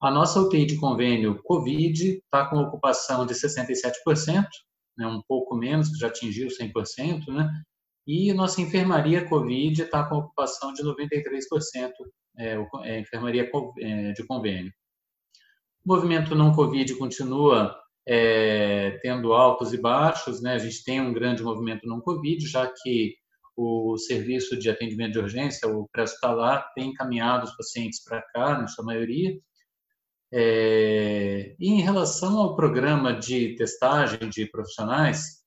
a 0.01 0.11
nossa 0.11 0.39
UTI 0.39 0.65
de 0.65 0.77
convênio 0.77 1.41
COVID 1.43 2.19
está 2.23 2.45
com 2.45 2.57
ocupação 2.57 3.25
de 3.25 3.33
67%, 3.33 4.45
né, 4.97 5.07
um 5.07 5.21
pouco 5.27 5.55
menos, 5.55 5.89
que 5.89 5.97
já 5.97 6.07
atingiu 6.07 6.47
100%, 6.47 7.27
né? 7.29 7.49
E 8.07 8.31
nossa 8.33 8.61
enfermaria 8.61 9.27
COVID 9.27 9.81
está 9.81 10.07
com 10.07 10.17
ocupação 10.17 10.71
de 10.73 10.83
93%, 10.83 11.91
é, 12.37 12.57
é, 12.83 12.99
enfermaria 12.99 13.49
é, 13.79 14.11
de 14.11 14.25
convênio. 14.25 14.71
O 15.85 15.93
movimento 15.93 16.35
não 16.35 16.53
COVID 16.53 16.95
continua 16.95 17.75
é, 18.07 18.99
tendo 19.01 19.33
altos 19.33 19.73
e 19.73 19.77
baixos, 19.77 20.41
né? 20.41 20.53
A 20.53 20.59
gente 20.59 20.83
tem 20.83 21.01
um 21.01 21.13
grande 21.13 21.43
movimento 21.43 21.87
não 21.87 21.99
COVID, 21.99 22.45
já 22.47 22.71
que 22.71 23.15
o 23.57 23.97
serviço 23.97 24.57
de 24.57 24.69
atendimento 24.69 25.13
de 25.13 25.19
urgência, 25.19 25.67
o 25.67 25.87
pré-hospitalar, 25.89 26.71
tem 26.75 26.89
encaminhado 26.89 27.45
os 27.45 27.55
pacientes 27.55 28.03
para 28.03 28.21
cá, 28.21 28.57
na 28.59 28.67
sua 28.67 28.83
maioria. 28.83 29.39
É, 30.31 31.55
e 31.59 31.69
em 31.69 31.81
relação 31.81 32.37
ao 32.37 32.55
programa 32.55 33.13
de 33.13 33.55
testagem 33.55 34.29
de 34.29 34.45
profissionais, 34.47 35.44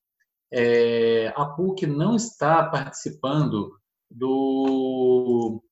é, 0.53 1.33
a 1.37 1.45
PUC 1.45 1.87
não 1.87 2.17
está 2.17 2.65
participando 2.65 3.79
do, 4.11 5.63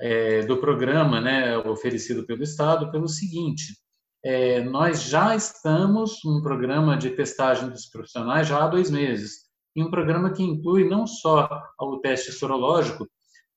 é, 0.00 0.42
do 0.46 0.56
programa 0.58 1.20
né, 1.20 1.58
oferecido 1.58 2.24
pelo 2.26 2.42
Estado 2.42 2.90
pelo 2.90 3.08
seguinte: 3.08 3.76
é, 4.24 4.62
nós 4.62 5.02
já 5.02 5.36
estamos 5.36 6.18
num 6.24 6.40
programa 6.42 6.96
de 6.96 7.10
testagem 7.10 7.68
dos 7.68 7.86
profissionais 7.86 8.48
já 8.48 8.64
há 8.64 8.68
dois 8.68 8.90
meses, 8.90 9.48
e 9.76 9.82
um 9.82 9.90
programa 9.90 10.32
que 10.32 10.42
inclui 10.42 10.88
não 10.88 11.06
só 11.06 11.48
o 11.80 11.98
teste 11.98 12.32
sorológico, 12.32 13.06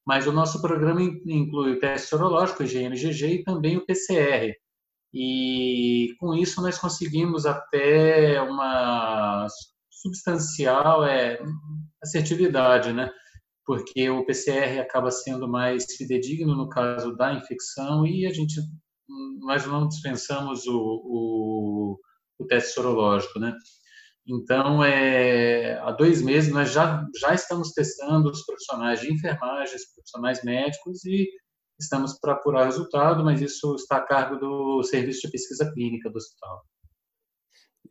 mas 0.05 0.27
o 0.27 0.31
nosso 0.31 0.61
programa 0.61 1.01
inclui 1.01 1.73
o 1.73 1.79
teste 1.79 2.09
sorológico, 2.09 2.63
o 2.63 2.67
GMGG, 2.67 3.27
e 3.27 3.43
também 3.43 3.77
o 3.77 3.85
PCR. 3.85 4.53
E 5.13 6.15
com 6.19 6.33
isso 6.33 6.61
nós 6.61 6.77
conseguimos 6.77 7.45
até 7.45 8.41
uma 8.41 9.47
substancial 10.01 11.03
é 11.05 11.39
assertividade, 12.01 12.91
né? 12.93 13.09
Porque 13.65 14.09
o 14.09 14.25
PCR 14.25 14.79
acaba 14.79 15.11
sendo 15.11 15.47
mais 15.47 15.85
fidedigno 15.95 16.55
no 16.55 16.67
caso 16.67 17.15
da 17.15 17.33
infecção 17.33 18.05
e 18.05 18.25
a 18.25 18.33
gente 18.33 18.59
nós 19.39 19.65
não 19.65 19.87
dispensamos 19.87 20.65
o, 20.67 20.77
o, 20.77 21.99
o 22.39 22.45
teste 22.47 22.73
sorológico, 22.73 23.39
né? 23.39 23.53
Então, 24.27 24.83
é, 24.83 25.79
há 25.79 25.91
dois 25.91 26.21
meses 26.21 26.53
nós 26.53 26.71
já, 26.71 27.05
já 27.19 27.33
estamos 27.33 27.71
testando 27.71 28.29
os 28.29 28.45
profissionais 28.45 29.01
de 29.01 29.11
enfermagem, 29.11 29.75
os 29.75 29.93
profissionais 29.93 30.43
médicos 30.43 31.03
e 31.05 31.27
estamos 31.79 32.19
para 32.19 32.33
apurar 32.33 32.65
resultado, 32.65 33.23
mas 33.23 33.41
isso 33.41 33.75
está 33.75 33.97
a 33.97 34.05
cargo 34.05 34.37
do 34.37 34.83
serviço 34.83 35.21
de 35.21 35.31
pesquisa 35.31 35.71
clínica 35.73 36.09
do 36.09 36.17
hospital. 36.17 36.61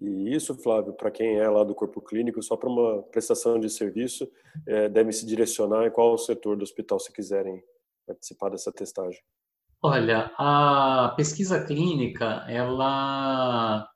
E 0.01 0.35
isso, 0.35 0.55
Flávio, 0.55 0.95
para 0.95 1.11
quem 1.11 1.37
é 1.37 1.49
lá 1.49 1.63
do 1.63 1.75
corpo 1.75 2.01
clínico, 2.01 2.43
só 2.43 2.57
para 2.57 2.71
uma 2.71 3.03
prestação 3.03 3.61
de 3.61 3.69
serviço, 3.69 4.27
é, 4.67 4.89
deve 4.89 5.13
se 5.13 5.27
direcionar 5.27 5.87
em 5.87 5.91
qual 5.91 6.17
setor 6.17 6.57
do 6.57 6.63
hospital 6.63 6.99
se 6.99 7.13
quiserem 7.13 7.63
participar 8.07 8.49
dessa 8.49 8.73
testagem. 8.73 9.21
Olha, 9.83 10.33
a 10.39 11.13
pesquisa 11.17 11.65
clínica, 11.65 12.45
ela, 12.49 13.89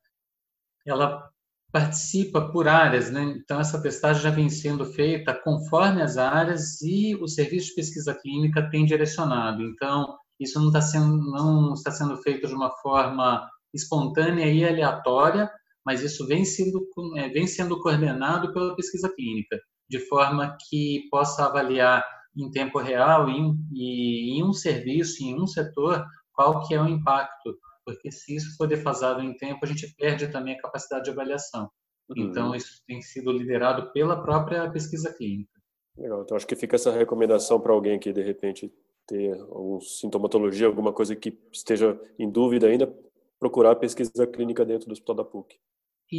ela 0.86 1.30
participa 1.72 2.52
por 2.52 2.68
áreas, 2.68 3.10
né? 3.10 3.22
Então, 3.22 3.60
essa 3.60 3.82
testagem 3.82 4.22
já 4.22 4.30
vem 4.30 4.48
sendo 4.48 4.84
feita 4.84 5.34
conforme 5.34 6.02
as 6.02 6.16
áreas 6.16 6.80
e 6.82 7.14
o 7.16 7.26
serviço 7.26 7.68
de 7.68 7.74
pesquisa 7.74 8.14
clínica 8.14 8.70
tem 8.70 8.84
direcionado. 8.84 9.62
Então, 9.62 10.16
isso 10.38 10.58
não 10.60 10.68
está 10.68 10.80
sendo, 10.80 11.18
não 11.30 11.74
está 11.74 11.90
sendo 11.90 12.16
feito 12.18 12.46
de 12.46 12.54
uma 12.54 12.70
forma 12.76 13.48
espontânea 13.74 14.46
e 14.46 14.64
aleatória, 14.64 15.50
mas 15.84 16.02
isso 16.02 16.26
vem 16.26 16.44
sendo, 16.44 16.86
é, 17.16 17.28
vem 17.28 17.46
sendo 17.46 17.80
coordenado 17.80 18.52
pela 18.52 18.74
pesquisa 18.74 19.12
clínica, 19.14 19.60
de 19.88 19.98
forma 20.00 20.56
que 20.68 21.08
possa 21.10 21.46
avaliar 21.46 22.04
em 22.36 22.50
tempo 22.50 22.78
real 22.78 23.28
em, 23.28 23.54
em 23.72 24.42
um 24.42 24.52
serviço, 24.52 25.22
em 25.22 25.40
um 25.40 25.46
setor, 25.46 26.04
qual 26.32 26.66
que 26.66 26.74
é 26.74 26.80
o 26.80 26.88
impacto 26.88 27.56
porque 27.84 28.10
se 28.10 28.34
isso 28.34 28.56
for 28.56 28.66
defasado 28.66 29.20
em 29.20 29.36
tempo, 29.36 29.60
a 29.62 29.66
gente 29.66 29.94
perde 29.96 30.28
também 30.28 30.54
a 30.54 30.60
capacidade 30.60 31.04
de 31.04 31.10
avaliação. 31.10 31.70
Uhum. 32.08 32.24
Então, 32.24 32.54
isso 32.54 32.82
tem 32.86 33.00
sido 33.02 33.30
liderado 33.30 33.92
pela 33.92 34.20
própria 34.22 34.70
pesquisa 34.70 35.12
clínica. 35.12 35.52
Legal, 35.96 36.22
então 36.22 36.36
acho 36.36 36.46
que 36.46 36.56
fica 36.56 36.76
essa 36.76 36.90
recomendação 36.90 37.60
para 37.60 37.72
alguém 37.72 37.98
que 37.98 38.12
de 38.12 38.22
repente 38.22 38.72
ter 39.06 39.32
alguma 39.34 39.80
sintomatologia, 39.80 40.66
alguma 40.66 40.92
coisa 40.92 41.14
que 41.14 41.38
esteja 41.52 41.98
em 42.18 42.28
dúvida 42.28 42.66
ainda, 42.66 42.92
procurar 43.38 43.72
a 43.72 43.76
pesquisa 43.76 44.26
clínica 44.26 44.64
dentro 44.64 44.88
do 44.88 44.92
Hospital 44.92 45.16
da 45.16 45.24
PUC. 45.24 45.56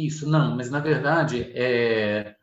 Isso, 0.04 0.28
não, 0.28 0.54
mas 0.54 0.70
na 0.70 0.78
verdade, 0.78 1.50
é, 1.54 2.34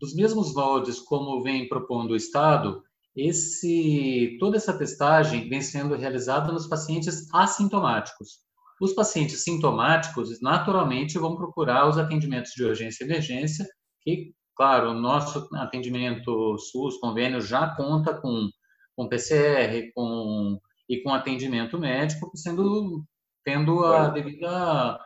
dos 0.00 0.12
mesmos 0.14 0.52
moldes 0.52 0.98
como 0.98 1.40
vem 1.40 1.68
propondo 1.68 2.10
o 2.10 2.16
Estado, 2.16 2.82
esse, 3.14 4.36
toda 4.40 4.56
essa 4.56 4.76
testagem 4.76 5.48
vem 5.48 5.62
sendo 5.62 5.94
realizada 5.94 6.52
nos 6.52 6.66
pacientes 6.66 7.32
assintomáticos. 7.32 8.40
Os 8.80 8.92
pacientes 8.92 9.44
sintomáticos, 9.44 10.40
naturalmente, 10.42 11.16
vão 11.16 11.36
procurar 11.36 11.88
os 11.88 11.96
atendimentos 11.96 12.50
de 12.52 12.64
urgência 12.64 13.04
e 13.04 13.06
emergência, 13.06 13.66
que, 14.02 14.34
claro, 14.56 14.90
o 14.90 15.00
nosso 15.00 15.48
atendimento 15.54 16.58
SUS, 16.58 16.98
convênio, 16.98 17.40
já 17.40 17.68
conta 17.68 18.20
com, 18.20 18.50
com 18.96 19.08
PCR 19.08 19.92
com, 19.94 20.58
e 20.88 21.00
com 21.02 21.14
atendimento 21.14 21.78
médico, 21.78 22.30
sendo, 22.34 23.04
tendo 23.44 23.84
a 23.84 24.08
devida 24.08 24.98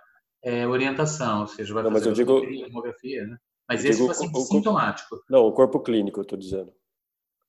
é, 0.43 0.67
orientação, 0.67 1.43
ou 1.43 1.47
seja, 1.47 1.73
vai 1.75 1.83
Não, 1.83 1.93
fazer 1.93 2.11
mas 2.11 2.19
eu 2.19 2.25
digo, 2.25 2.65
tomografia, 2.67 3.27
né? 3.27 3.37
Mas 3.69 3.85
esse 3.85 4.05
paciente 4.07 4.37
o, 4.37 4.41
sintomático. 4.41 5.23
Não, 5.29 5.47
o 5.47 5.53
corpo 5.53 5.81
clínico, 5.81 6.19
eu 6.19 6.23
estou 6.23 6.39
dizendo. 6.39 6.73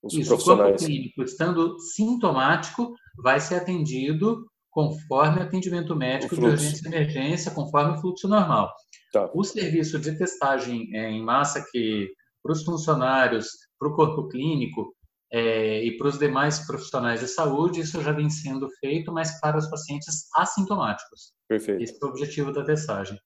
Os 0.04 0.14
Isso, 0.14 0.30
profissionais. 0.30 0.68
o 0.68 0.78
corpo 0.78 0.86
clínico, 0.86 1.24
estando 1.24 1.80
sintomático, 1.80 2.94
vai 3.18 3.40
ser 3.40 3.56
atendido 3.56 4.46
conforme 4.70 5.42
atendimento 5.42 5.96
médico 5.96 6.36
de 6.36 6.46
urgência 6.46 6.88
e 6.88 6.88
emergência, 6.88 7.52
conforme 7.52 7.98
o 7.98 8.02
fluxo 8.02 8.28
normal. 8.28 8.72
Tá. 9.12 9.30
O 9.34 9.44
serviço 9.44 10.00
de 10.00 10.18
testagem 10.18 10.90
é, 10.96 11.10
em 11.10 11.24
massa 11.24 11.64
que 11.72 12.10
para 12.42 12.54
os 12.54 12.64
funcionários, 12.64 13.50
para 13.78 13.90
o 13.90 13.96
corpo 13.96 14.28
clínico 14.30 14.96
é, 15.32 15.84
e 15.84 15.98
para 15.98 16.08
os 16.08 16.20
demais 16.20 16.66
profissionais 16.66 17.20
de 17.22 17.28
saúde, 17.28 17.80
isso 17.80 18.02
já 18.02 18.12
vem 18.12 18.30
sendo 18.30 18.70
feito, 18.80 19.12
mas 19.12 19.40
para 19.40 19.58
os 19.58 19.70
pacientes 19.70 20.28
assintomáticos. 20.36 21.34
Perfeito. 21.48 21.82
Esse 21.82 21.98
é 22.02 22.06
o 22.06 22.10
objetivo 22.10 22.52
da 22.52 22.64
testagem. 22.64 23.20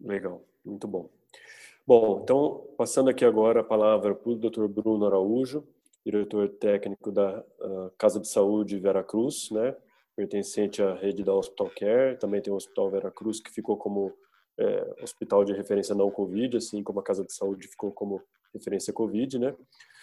Legal, 0.00 0.44
muito 0.64 0.86
bom. 0.86 1.08
Bom, 1.86 2.20
então, 2.22 2.66
passando 2.76 3.10
aqui 3.10 3.24
agora 3.24 3.60
a 3.60 3.64
palavra 3.64 4.14
para 4.14 4.30
o 4.30 4.36
Dr. 4.36 4.66
Bruno 4.68 5.06
Araújo, 5.06 5.66
diretor 6.04 6.48
técnico 6.48 7.10
da 7.10 7.40
uh, 7.40 7.90
Casa 7.98 8.20
de 8.20 8.28
Saúde 8.28 8.78
Vera 8.78 9.02
Cruz, 9.02 9.50
né? 9.50 9.74
pertencente 10.14 10.82
à 10.82 10.94
rede 10.94 11.24
da 11.24 11.32
Hospital 11.32 11.70
Care, 11.74 12.18
também 12.18 12.42
tem 12.42 12.52
o 12.52 12.56
Hospital 12.56 12.90
Vera 12.90 13.10
Cruz, 13.10 13.40
que 13.40 13.50
ficou 13.50 13.76
como 13.76 14.12
é, 14.58 15.02
hospital 15.02 15.44
de 15.44 15.54
referência 15.54 15.94
não 15.94 16.10
Covid, 16.10 16.58
assim 16.58 16.82
como 16.82 17.00
a 17.00 17.02
Casa 17.02 17.24
de 17.24 17.32
Saúde 17.32 17.66
ficou 17.68 17.90
como 17.90 18.22
referência 18.52 18.92
Covid, 18.92 19.38
né? 19.38 19.56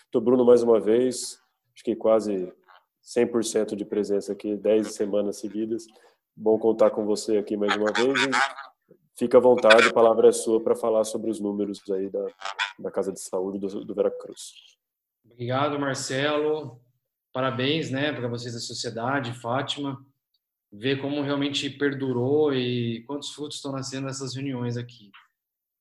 Então, 0.10 0.22
Bruno, 0.22 0.46
mais 0.46 0.64
uma 0.64 0.80
vez, 0.80 1.40
acho 1.74 1.84
que 1.84 1.96
quase 1.96 2.52
100% 3.04 3.76
de 3.76 3.86
presença 3.86 4.32
aqui, 4.32 4.56
10 4.56 4.94
semanas 4.94 5.38
seguidas. 5.38 5.86
Bom 6.36 6.58
contar 6.58 6.92
com 6.92 7.06
você 7.06 7.38
aqui 7.38 7.58
mais 7.58 7.76
uma 7.76 7.92
vez. 7.92 8.20
fica 9.18 9.38
à 9.38 9.42
vontade, 9.42 9.88
a 9.88 9.94
palavra 9.94 10.30
é 10.30 10.32
sua 10.32 10.62
para 10.62 10.76
falar 10.76 11.04
sobre 11.04 11.30
os 11.30 11.40
números 11.40 11.82
aí 11.92 12.10
da, 12.10 12.26
da 12.80 12.92
Casa 12.92 13.12
de 13.12 13.20
Saúde 13.20 13.60
do, 13.60 13.86
do 13.86 13.96
Vera 13.96 14.12
Cruz. 14.12 14.54
Obrigado, 15.26 15.80
Marcelo. 15.80 16.80
Parabéns, 17.34 17.92
né, 17.92 18.12
para 18.14 18.28
vocês 18.28 18.54
da 18.54 18.60
sociedade, 18.60 19.34
Fátima 19.34 20.04
ver 20.72 21.02
como 21.02 21.22
realmente 21.22 21.70
perdurou 21.70 22.54
e 22.54 23.04
quantos 23.06 23.32
frutos 23.32 23.58
estão 23.58 23.72
nascendo 23.72 24.08
nessas 24.08 24.36
reuniões 24.36 24.78
aqui. 24.78 25.12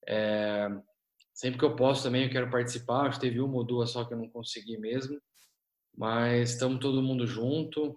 É, 0.07 0.69
sempre 1.37 1.59
que 1.59 1.65
eu 1.65 1.77
posso 1.77 2.03
também 2.03 2.25
eu 2.25 2.31
quero 2.31 2.51
participar, 2.51 3.07
acho 3.07 3.21
que 3.21 3.27
teve 3.27 3.41
uma 3.41 3.57
ou 3.57 3.65
duas 3.65 3.91
só 3.91 4.05
que 4.05 4.15
eu 4.15 4.19
não 4.19 4.29
consegui 4.31 4.79
mesmo, 4.79 5.21
mas 5.95 6.51
estamos 6.51 6.81
todo 6.81 7.03
mundo 7.03 7.27
junto. 7.27 7.97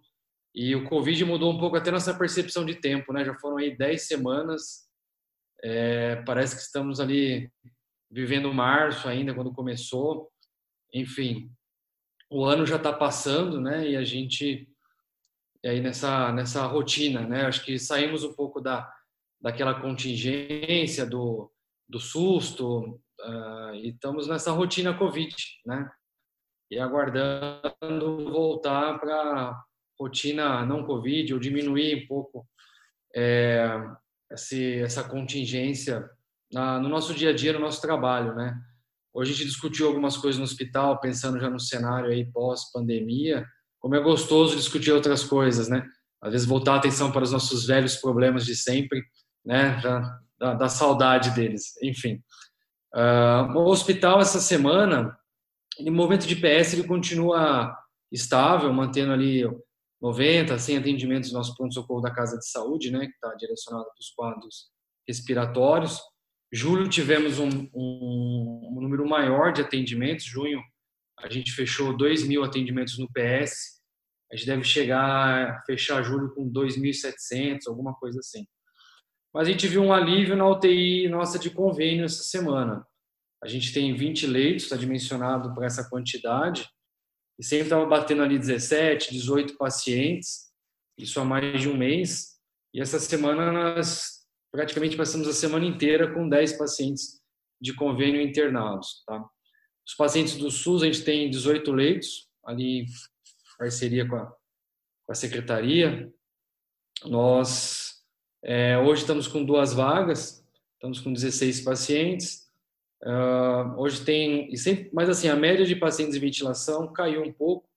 E 0.54 0.76
o 0.76 0.84
Covid 0.90 1.24
mudou 1.24 1.54
um 1.54 1.58
pouco 1.58 1.78
até 1.78 1.90
nossa 1.90 2.14
percepção 2.14 2.66
de 2.66 2.76
tempo, 2.76 3.14
né? 3.14 3.24
Já 3.24 3.34
foram 3.36 3.58
aí 3.58 3.76
10 3.78 4.08
semanas, 4.08 4.90
é, 5.64 6.18
parece 6.24 6.56
que 6.56 6.62
estamos 6.62 7.00
ali 7.00 7.50
vivendo 8.12 8.54
março 8.54 9.08
ainda, 9.08 9.34
quando 9.34 9.54
começou. 9.54 10.30
Enfim, 10.94 11.50
o 12.30 12.44
ano 12.44 12.66
já 12.66 12.76
está 12.76 12.92
passando, 12.92 13.62
né? 13.62 13.90
E 13.90 13.96
a 13.96 14.04
gente 14.04 14.68
e 15.64 15.68
aí 15.68 15.80
nessa 15.80 16.32
nessa 16.34 16.66
rotina, 16.66 17.22
né? 17.26 17.46
Acho 17.46 17.64
que 17.64 17.80
saímos 17.80 18.24
um 18.24 18.34
pouco 18.34 18.60
da 18.60 18.92
daquela 19.40 19.80
contingência 19.80 21.06
do 21.06 21.50
do 21.88 22.00
susto 22.00 23.00
uh, 23.26 23.76
e 23.76 23.90
estamos 23.90 24.28
nessa 24.28 24.52
rotina 24.52 24.98
Covid, 24.98 25.36
né? 25.66 25.90
E 26.72 26.80
aguardando 26.80 28.32
voltar 28.32 29.00
para 29.00 29.60
rotina 30.00 30.66
não 30.66 30.86
Covid 30.86 31.34
ou 31.34 31.40
diminuir 31.40 32.04
um 32.04 32.08
pouco 32.08 32.48
é, 33.16 33.68
esse, 34.32 34.80
essa 34.80 35.04
contingência 35.04 36.08
na, 36.54 36.80
no 36.80 36.88
nosso 36.88 37.14
dia 37.14 37.32
a 37.32 37.34
dia, 37.34 37.54
no 37.54 37.60
nosso 37.60 37.82
trabalho, 37.82 38.36
né? 38.36 38.56
Hoje 39.14 39.32
a 39.32 39.36
gente 39.36 39.48
discutiu 39.48 39.88
algumas 39.88 40.16
coisas 40.16 40.38
no 40.38 40.46
hospital, 40.46 41.00
pensando 41.00 41.40
já 41.40 41.50
no 41.50 41.60
cenário 41.60 42.12
aí 42.12 42.32
pós-pandemia, 42.32 43.46
como 43.80 43.96
é 43.96 44.00
gostoso 44.00 44.56
discutir 44.56 44.92
outras 44.92 45.24
coisas, 45.24 45.68
né? 45.68 45.86
Às 46.22 46.34
vezes 46.34 46.48
voltar 46.48 46.74
a 46.74 46.78
atenção 46.78 47.12
para 47.12 47.24
os 47.24 47.32
nossos 47.32 47.66
velhos 47.66 47.96
problemas 47.96 48.46
de 48.46 48.56
sempre, 48.56 49.02
né? 49.44 49.80
Já 49.82 50.20
da, 50.40 50.54
da 50.54 50.70
saudade 50.70 51.32
deles. 51.32 51.74
Enfim, 51.84 52.24
uh, 52.96 53.58
o 53.58 53.70
hospital 53.70 54.20
essa 54.20 54.40
semana, 54.40 55.18
em 55.80 55.90
movimento 55.90 56.28
de 56.28 56.36
PS, 56.36 56.74
ele 56.74 56.88
continua 56.88 57.76
estável, 58.12 58.72
mantendo 58.74 59.12
ali 59.12 59.44
90, 60.02 60.58
100 60.58 60.78
atendimentos 60.78 61.32
no 61.32 61.38
nosso 61.38 61.56
pronto-socorro 61.56 62.02
da 62.02 62.14
Casa 62.14 62.38
de 62.38 62.50
Saúde, 62.50 62.92
né? 62.92 63.06
Que 63.06 63.14
está 63.14 63.36
direcionado 63.36 63.86
para 63.86 64.00
os 64.00 64.10
quadros 64.12 64.70
respiratórios. 65.08 66.00
Julho 66.52 66.90
tivemos 66.90 67.40
um, 67.40 67.70
um, 67.74 68.70
um 68.72 68.82
número 68.82 69.08
maior 69.08 69.52
de 69.52 69.62
atendimentos, 69.62 70.26
junho 70.26 70.60
a 71.22 71.30
gente 71.30 71.52
fechou 71.52 71.96
2 71.96 72.24
mil 72.28 72.44
atendimentos 72.44 72.98
no 72.98 73.08
PS. 73.12 73.80
A 74.32 74.36
gente 74.36 74.48
deve 74.48 74.64
chegar, 74.64 75.64
fechar 75.66 76.02
julho 76.02 76.34
com 76.34 76.50
2.700, 76.50 77.60
alguma 77.68 77.94
coisa 77.96 78.20
assim. 78.20 78.46
Mas 79.34 79.48
a 79.48 79.52
gente 79.52 79.68
viu 79.68 79.82
um 79.84 79.94
alívio 79.94 80.36
na 80.36 80.48
UTI 80.48 81.08
nossa 81.08 81.38
de 81.38 81.50
convênio 81.50 82.06
essa 82.06 82.24
semana. 82.24 82.86
A 83.44 83.48
gente 83.48 83.74
tem 83.74 83.96
20 83.96 84.28
leitos, 84.28 84.64
está 84.64 84.76
dimensionado 84.76 85.54
para 85.54 85.66
essa 85.66 85.88
quantidade, 85.90 86.68
e 87.38 87.44
sempre 87.44 87.66
estava 87.66 87.86
batendo 87.86 88.22
ali 88.22 88.38
17, 88.38 89.12
18 89.12 89.56
pacientes, 89.58 90.50
isso 90.98 91.20
há 91.20 91.26
mais 91.26 91.62
de 91.62 91.70
um 91.70 91.78
mês. 91.78 92.38
E 92.74 92.82
essa 92.82 93.00
semana 93.00 93.52
nós 93.52 94.26
praticamente 94.52 94.98
passamos 94.98 95.28
a 95.28 95.34
semana 95.34 95.66
inteira 95.66 96.14
com 96.14 96.28
10 96.28 96.58
pacientes 96.58 97.22
de 97.62 97.74
convênio 97.74 98.22
internados. 98.22 99.04
Tá? 99.06 99.24
Os 99.88 99.96
pacientes 99.96 100.36
do 100.36 100.52
SUS, 100.52 100.84
a 100.84 100.86
gente 100.86 101.04
tem 101.04 101.30
18 101.30 101.72
leitos, 101.72 102.28
ali 102.46 102.86
parceria 103.58 104.08
com 104.08 104.16
a, 104.16 104.26
com 104.26 105.12
a 105.12 105.16
secretaria. 105.16 106.12
Nós, 107.06 107.89
é, 108.44 108.78
hoje, 108.78 109.02
estamos 109.02 109.28
com 109.28 109.44
duas 109.44 109.74
vagas, 109.74 110.46
estamos 110.74 111.00
com 111.00 111.12
16 111.12 111.62
pacientes. 111.62 112.48
Uh, 113.04 113.80
hoje 113.80 114.04
tem, 114.04 114.56
sempre, 114.58 114.90
mas 114.94 115.10
assim, 115.10 115.30
a 115.30 115.36
média 115.36 115.66
de 115.66 115.76
pacientes 115.76 116.16
em 116.16 116.20
ventilação 116.20 116.92
caiu 116.92 117.24
um 117.24 117.32
pouco, 117.32 117.70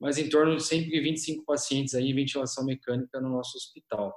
mas 0.00 0.18
em 0.18 0.28
torno 0.28 0.56
de 0.56 0.62
sempre 0.62 1.00
25 1.00 1.44
pacientes 1.44 1.94
aí 1.94 2.10
em 2.10 2.14
ventilação 2.14 2.64
mecânica 2.64 3.20
no 3.20 3.28
nosso 3.28 3.56
hospital. 3.56 4.14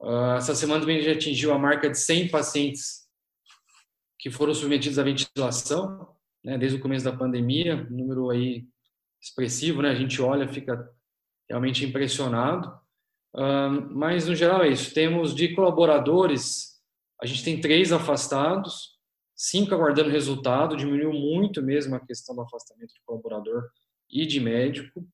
Uh, 0.00 0.36
essa 0.36 0.54
semana 0.54 0.80
também 0.80 1.00
gente 1.00 1.16
atingiu 1.16 1.52
a 1.52 1.58
marca 1.58 1.88
de 1.88 1.98
100 1.98 2.28
pacientes 2.28 3.04
que 4.18 4.30
foram 4.30 4.54
submetidos 4.54 4.98
à 4.98 5.02
ventilação, 5.02 6.08
né, 6.44 6.58
desde 6.58 6.78
o 6.78 6.80
começo 6.80 7.04
da 7.04 7.16
pandemia, 7.16 7.86
um 7.90 7.96
número 7.96 8.30
aí 8.30 8.66
expressivo, 9.22 9.80
né? 9.80 9.90
A 9.90 9.94
gente 9.94 10.20
olha, 10.20 10.46
fica 10.46 10.90
realmente 11.48 11.84
impressionado. 11.84 12.78
Mas 13.90 14.28
no 14.28 14.34
geral 14.34 14.62
é 14.62 14.68
isso. 14.68 14.94
Temos 14.94 15.34
de 15.34 15.54
colaboradores, 15.54 16.80
a 17.20 17.26
gente 17.26 17.44
tem 17.44 17.60
três 17.60 17.92
afastados, 17.92 18.94
cinco 19.34 19.74
aguardando 19.74 20.10
resultado, 20.10 20.76
diminuiu 20.76 21.12
muito 21.12 21.62
mesmo 21.62 21.94
a 21.94 22.00
questão 22.00 22.34
do 22.34 22.42
afastamento 22.42 22.94
de 22.94 23.00
colaborador 23.04 23.68
e 24.10 24.26
de 24.26 24.40
médico. 24.40 25.06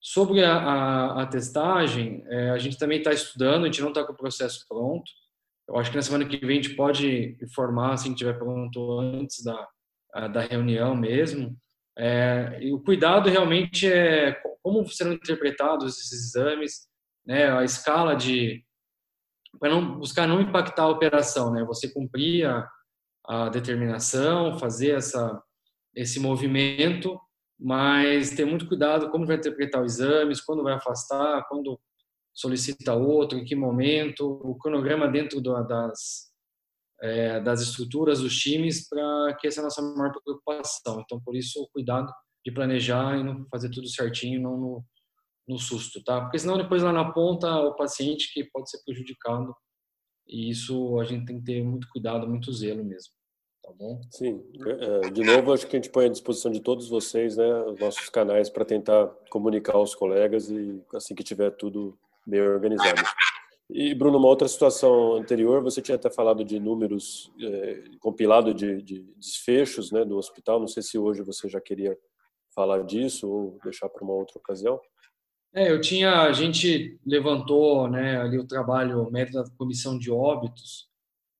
Sobre 0.00 0.44
a, 0.44 0.56
a, 0.56 1.22
a 1.22 1.26
testagem, 1.26 2.22
é, 2.28 2.50
a 2.50 2.58
gente 2.58 2.78
também 2.78 2.98
está 2.98 3.12
estudando, 3.12 3.64
a 3.64 3.66
gente 3.66 3.80
não 3.80 3.88
está 3.88 4.04
com 4.04 4.12
o 4.12 4.16
processo 4.16 4.64
pronto. 4.68 5.10
Eu 5.68 5.76
acho 5.76 5.90
que 5.90 5.96
na 5.96 6.02
semana 6.02 6.26
que 6.26 6.36
vem 6.36 6.58
a 6.58 6.62
gente 6.62 6.76
pode 6.76 7.36
informar, 7.42 7.94
assim 7.94 8.10
que 8.10 8.18
tiver 8.18 8.38
pronto 8.38 9.00
antes 9.00 9.42
da, 9.42 9.68
da 10.28 10.40
reunião 10.42 10.94
mesmo. 10.94 11.56
É, 11.98 12.58
e 12.60 12.72
o 12.72 12.80
cuidado 12.80 13.28
realmente 13.30 13.90
é 13.90 14.32
como 14.62 14.86
serão 14.88 15.12
interpretados 15.12 15.98
esses 15.98 16.12
exames, 16.12 16.86
né, 17.26 17.50
a 17.50 17.64
escala 17.64 18.14
de, 18.14 18.64
para 19.58 19.70
não 19.70 19.98
buscar 19.98 20.26
não 20.26 20.40
impactar 20.40 20.84
a 20.84 20.88
operação, 20.88 21.52
né? 21.52 21.64
Você 21.64 21.92
cumprir 21.92 22.46
a, 22.46 22.68
a 23.26 23.48
determinação, 23.48 24.58
fazer 24.58 24.92
essa 24.92 25.42
esse 25.94 26.20
movimento, 26.20 27.18
mas 27.58 28.30
ter 28.30 28.44
muito 28.44 28.68
cuidado 28.68 29.08
como 29.10 29.26
vai 29.26 29.36
interpretar 29.36 29.82
os 29.82 29.94
exames, 29.94 30.42
quando 30.42 30.62
vai 30.62 30.74
afastar, 30.74 31.46
quando 31.48 31.80
solicita 32.34 32.92
outro, 32.92 33.38
em 33.38 33.44
que 33.46 33.56
momento, 33.56 34.26
o 34.44 34.58
cronograma 34.58 35.08
dentro 35.08 35.40
do, 35.40 35.54
das 35.66 36.26
é, 37.02 37.40
das 37.40 37.60
estruturas 37.60 38.20
dos 38.20 38.36
times 38.36 38.88
para 38.88 39.36
que 39.38 39.46
essa 39.46 39.60
é 39.60 39.62
a 39.62 39.64
nossa 39.64 39.82
maior 39.82 40.12
preocupação. 40.22 41.00
Então, 41.00 41.20
por 41.20 41.36
isso, 41.36 41.60
o 41.60 41.68
cuidado 41.68 42.12
de 42.44 42.52
planejar 42.52 43.18
e 43.18 43.24
não 43.24 43.46
fazer 43.50 43.70
tudo 43.70 43.88
certinho, 43.88 44.40
não 44.40 44.56
no, 44.56 44.84
no 45.48 45.58
susto, 45.58 46.02
tá? 46.02 46.20
Porque 46.20 46.38
senão 46.38 46.56
depois 46.56 46.82
lá 46.82 46.92
na 46.92 47.12
ponta 47.12 47.48
o 47.60 47.74
paciente 47.74 48.32
que 48.32 48.44
pode 48.44 48.70
ser 48.70 48.82
prejudicado 48.84 49.54
e 50.26 50.50
isso 50.50 50.98
a 50.98 51.04
gente 51.04 51.26
tem 51.26 51.38
que 51.38 51.44
ter 51.44 51.62
muito 51.62 51.88
cuidado, 51.88 52.28
muito 52.28 52.52
zelo 52.52 52.84
mesmo, 52.84 53.12
tá 53.62 53.72
bom? 53.78 54.00
Sim, 54.10 54.42
é, 54.66 55.10
de 55.10 55.22
novo 55.22 55.52
acho 55.52 55.66
que 55.66 55.76
a 55.76 55.78
gente 55.78 55.90
põe 55.90 56.06
à 56.06 56.08
disposição 56.08 56.50
de 56.50 56.60
todos 56.60 56.88
vocês, 56.88 57.36
né, 57.36 57.62
os 57.64 57.78
nossos 57.78 58.08
canais 58.08 58.50
para 58.50 58.64
tentar 58.64 59.06
comunicar 59.30 59.74
aos 59.74 59.94
colegas 59.94 60.50
e 60.50 60.82
assim 60.94 61.14
que 61.14 61.22
tiver 61.22 61.50
tudo 61.52 61.96
bem 62.26 62.40
organizado. 62.40 63.02
E, 63.68 63.94
Bruno, 63.94 64.18
uma 64.18 64.28
outra 64.28 64.46
situação 64.46 65.14
anterior, 65.14 65.60
você 65.60 65.82
tinha 65.82 65.96
até 65.96 66.08
falado 66.08 66.44
de 66.44 66.60
números, 66.60 67.32
é, 67.40 67.84
compilado 67.98 68.54
de, 68.54 68.80
de, 68.80 69.02
desfechos 69.16 69.90
né, 69.90 70.04
do 70.04 70.16
hospital. 70.16 70.60
Não 70.60 70.68
sei 70.68 70.84
se 70.84 70.96
hoje 70.96 71.22
você 71.22 71.48
já 71.48 71.60
queria 71.60 71.98
falar 72.54 72.84
disso 72.84 73.28
ou 73.28 73.58
deixar 73.64 73.88
para 73.88 74.04
uma 74.04 74.14
outra 74.14 74.38
ocasião. 74.38 74.80
É, 75.56 75.70
eu 75.70 75.80
tinha, 75.80 76.20
a 76.20 76.32
gente 76.34 77.00
levantou 77.06 77.88
né, 77.88 78.20
ali 78.20 78.38
o 78.38 78.46
trabalho 78.46 79.10
médico 79.10 79.42
da 79.42 79.50
comissão 79.56 79.98
de 79.98 80.10
óbitos, 80.10 80.86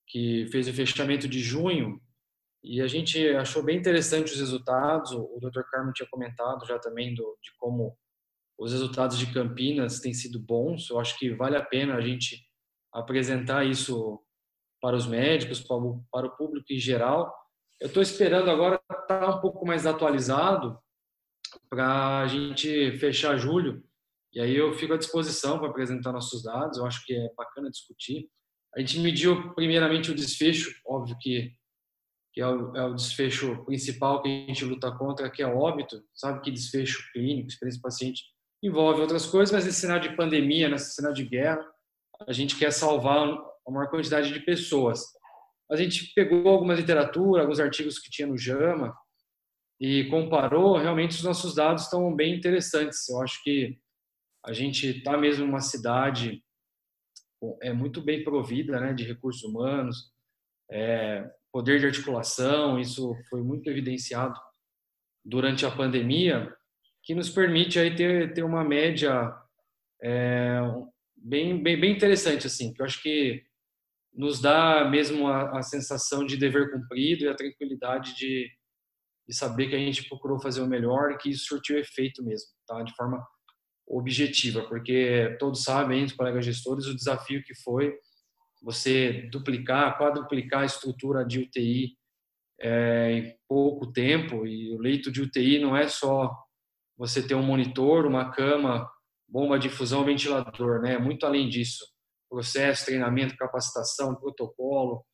que 0.07 0.47
fez 0.47 0.67
o 0.67 0.73
fechamento 0.73 1.27
de 1.27 1.39
junho, 1.39 2.01
e 2.63 2.81
a 2.81 2.87
gente 2.87 3.29
achou 3.35 3.61
bem 3.61 3.77
interessante 3.77 4.33
os 4.33 4.39
resultados. 4.39 5.11
O, 5.11 5.37
o 5.37 5.39
Dr. 5.39 5.61
Carmo 5.69 5.93
tinha 5.93 6.09
comentado 6.09 6.65
já 6.65 6.79
também 6.79 7.13
do, 7.13 7.37
de 7.43 7.51
como 7.59 7.95
os 8.57 8.71
resultados 8.71 9.19
de 9.19 9.31
Campinas 9.31 9.99
têm 9.99 10.15
sido 10.15 10.39
bons. 10.39 10.89
Eu 10.89 10.99
acho 10.99 11.15
que 11.19 11.29
vale 11.35 11.55
a 11.55 11.63
pena 11.63 11.93
a 11.93 12.01
gente 12.01 12.43
apresentar 12.91 13.65
isso 13.65 14.19
para 14.81 14.97
os 14.97 15.05
médicos, 15.05 15.61
para 15.61 15.77
o, 15.77 16.03
para 16.11 16.25
o 16.25 16.35
público 16.35 16.73
em 16.73 16.79
geral. 16.79 17.31
Eu 17.79 17.85
estou 17.87 18.01
esperando 18.01 18.49
agora 18.49 18.81
estar 18.91 19.29
um 19.29 19.39
pouco 19.39 19.63
mais 19.63 19.85
atualizado 19.85 20.79
para 21.69 22.21
a 22.21 22.27
gente 22.27 22.97
fechar 22.97 23.37
julho. 23.37 23.86
E 24.37 24.39
aí 24.39 24.55
eu 24.55 24.71
fico 24.71 24.93
à 24.93 24.97
disposição 24.97 25.57
para 25.57 25.67
apresentar 25.67 26.11
nossos 26.11 26.43
dados. 26.43 26.77
Eu 26.77 26.85
acho 26.85 27.03
que 27.03 27.11
é 27.11 27.33
bacana 27.35 27.71
discutir. 27.71 28.29
A 28.75 28.79
gente 28.79 28.99
mediu 28.99 29.51
primeiramente 29.55 30.11
o 30.11 30.15
desfecho, 30.15 30.79
óbvio 30.85 31.17
que, 31.19 31.51
que 32.31 32.39
é, 32.39 32.47
o, 32.47 32.77
é 32.77 32.85
o 32.85 32.93
desfecho 32.93 33.65
principal 33.65 34.21
que 34.21 34.29
a 34.29 34.47
gente 34.47 34.63
luta 34.63 34.91
contra, 34.91 35.27
que 35.31 35.41
é 35.41 35.47
óbito. 35.47 36.03
Sabe 36.13 36.41
que 36.41 36.51
desfecho 36.51 37.03
clínico, 37.11 37.47
experiência 37.47 37.79
do 37.79 37.81
paciente 37.81 38.23
envolve 38.61 39.01
outras 39.01 39.25
coisas, 39.25 39.51
mas 39.51 39.65
nesse 39.65 39.81
cenário 39.81 40.07
de 40.07 40.15
pandemia, 40.15 40.69
nesse 40.69 40.93
cenário 40.93 41.15
de 41.15 41.25
guerra, 41.27 41.65
a 42.27 42.31
gente 42.31 42.55
quer 42.57 42.71
salvar 42.71 43.27
a 43.67 43.71
maior 43.71 43.89
quantidade 43.89 44.31
de 44.31 44.39
pessoas. 44.41 45.01
A 45.71 45.75
gente 45.75 46.13
pegou 46.13 46.47
alguma 46.47 46.75
literatura, 46.75 47.41
alguns 47.41 47.59
artigos 47.59 47.97
que 47.97 48.11
tinha 48.11 48.27
no 48.27 48.37
JAMA 48.37 48.95
e 49.81 50.07
comparou, 50.11 50.77
realmente 50.77 51.15
os 51.15 51.23
nossos 51.23 51.55
dados 51.55 51.85
estão 51.85 52.15
bem 52.15 52.35
interessantes. 52.35 53.09
Eu 53.09 53.19
acho 53.23 53.43
que 53.43 53.79
a 54.45 54.53
gente 54.53 54.87
está 54.87 55.17
mesmo 55.17 55.45
numa 55.45 55.61
cidade 55.61 56.43
é 57.61 57.71
muito 57.71 58.01
bem 58.01 58.23
provida 58.23 58.79
né, 58.79 58.93
de 58.93 59.03
recursos 59.03 59.43
humanos, 59.43 60.11
é, 60.71 61.29
poder 61.51 61.79
de 61.79 61.85
articulação, 61.85 62.79
isso 62.79 63.15
foi 63.29 63.41
muito 63.41 63.69
evidenciado 63.69 64.39
durante 65.23 65.65
a 65.65 65.71
pandemia, 65.71 66.53
que 67.03 67.13
nos 67.13 67.29
permite 67.29 67.79
aí 67.79 67.95
ter, 67.95 68.33
ter 68.33 68.43
uma 68.43 68.63
média 68.63 69.33
é, 70.01 70.59
bem, 71.15 71.61
bem, 71.61 71.79
bem 71.79 71.95
interessante, 71.95 72.47
assim, 72.47 72.73
que 72.73 72.81
eu 72.81 72.85
acho 72.85 73.01
que 73.01 73.43
nos 74.13 74.41
dá 74.41 74.89
mesmo 74.89 75.27
a, 75.27 75.59
a 75.59 75.61
sensação 75.61 76.25
de 76.25 76.37
dever 76.37 76.71
cumprido 76.71 77.25
e 77.25 77.27
a 77.27 77.35
tranquilidade 77.35 78.15
de, 78.15 78.49
de 79.27 79.35
saber 79.35 79.69
que 79.69 79.75
a 79.75 79.79
gente 79.79 80.07
procurou 80.09 80.41
fazer 80.41 80.61
o 80.61 80.67
melhor 80.67 81.11
e 81.11 81.17
que 81.17 81.29
isso 81.29 81.45
surtiu 81.45 81.77
efeito 81.77 82.23
mesmo, 82.23 82.49
tá? 82.65 82.81
De 82.81 82.95
forma 82.95 83.23
objetiva, 83.87 84.67
porque 84.67 85.35
todos 85.39 85.63
sabem, 85.63 86.03
os 86.03 86.11
colegas 86.11 86.45
gestores, 86.45 86.85
o 86.85 86.95
desafio 86.95 87.43
que 87.43 87.55
foi 87.55 87.93
você 88.61 89.29
duplicar, 89.31 89.97
quadruplicar 89.97 90.61
a 90.61 90.65
estrutura 90.65 91.23
de 91.25 91.39
UTI 91.39 91.95
é, 92.59 93.11
em 93.11 93.35
pouco 93.47 93.91
tempo, 93.91 94.45
e 94.45 94.73
o 94.75 94.79
leito 94.79 95.11
de 95.11 95.21
UTI 95.21 95.59
não 95.59 95.75
é 95.77 95.87
só 95.87 96.35
você 96.97 97.25
ter 97.25 97.35
um 97.35 97.43
monitor, 97.43 98.05
uma 98.05 98.31
cama, 98.31 98.89
bomba 99.27 99.59
de 99.59 99.69
fusão, 99.69 100.03
ventilador, 100.03 100.81
né? 100.81 100.97
Muito 100.97 101.25
além 101.25 101.47
disso, 101.47 101.85
processo, 102.29 102.85
treinamento, 102.85 103.37
capacitação, 103.37 104.15
protocolo, 104.15 105.05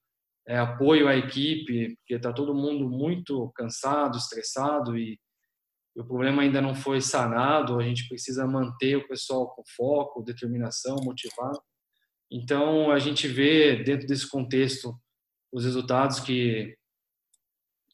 é, 0.48 0.58
apoio 0.58 1.08
à 1.08 1.16
equipe, 1.16 1.96
porque 1.98 2.16
está 2.16 2.32
todo 2.32 2.56
mundo 2.56 2.90
muito 2.90 3.52
cansado, 3.56 4.18
estressado 4.18 4.98
e, 4.98 5.20
e 5.96 6.02
o 6.02 6.06
problema 6.06 6.42
ainda 6.42 6.62
não 6.62 6.74
foi 6.74 7.02
sanado. 7.02 7.80
A 7.80 7.84
gente 7.84 8.08
precisa 8.08 8.48
manter 8.48 8.98
o 8.98 9.08
pessoal 9.08 9.50
com 9.54 9.64
foco, 9.76 10.24
determinação, 10.24 10.96
motivado. 11.04 11.62
Então 12.32 12.92
a 12.92 13.00
gente 13.00 13.28
vê 13.28 13.84
dentro 13.84 14.08
desse 14.08 14.28
contexto 14.30 14.98
os 15.52 15.66
resultados 15.66 16.20
que 16.20 16.76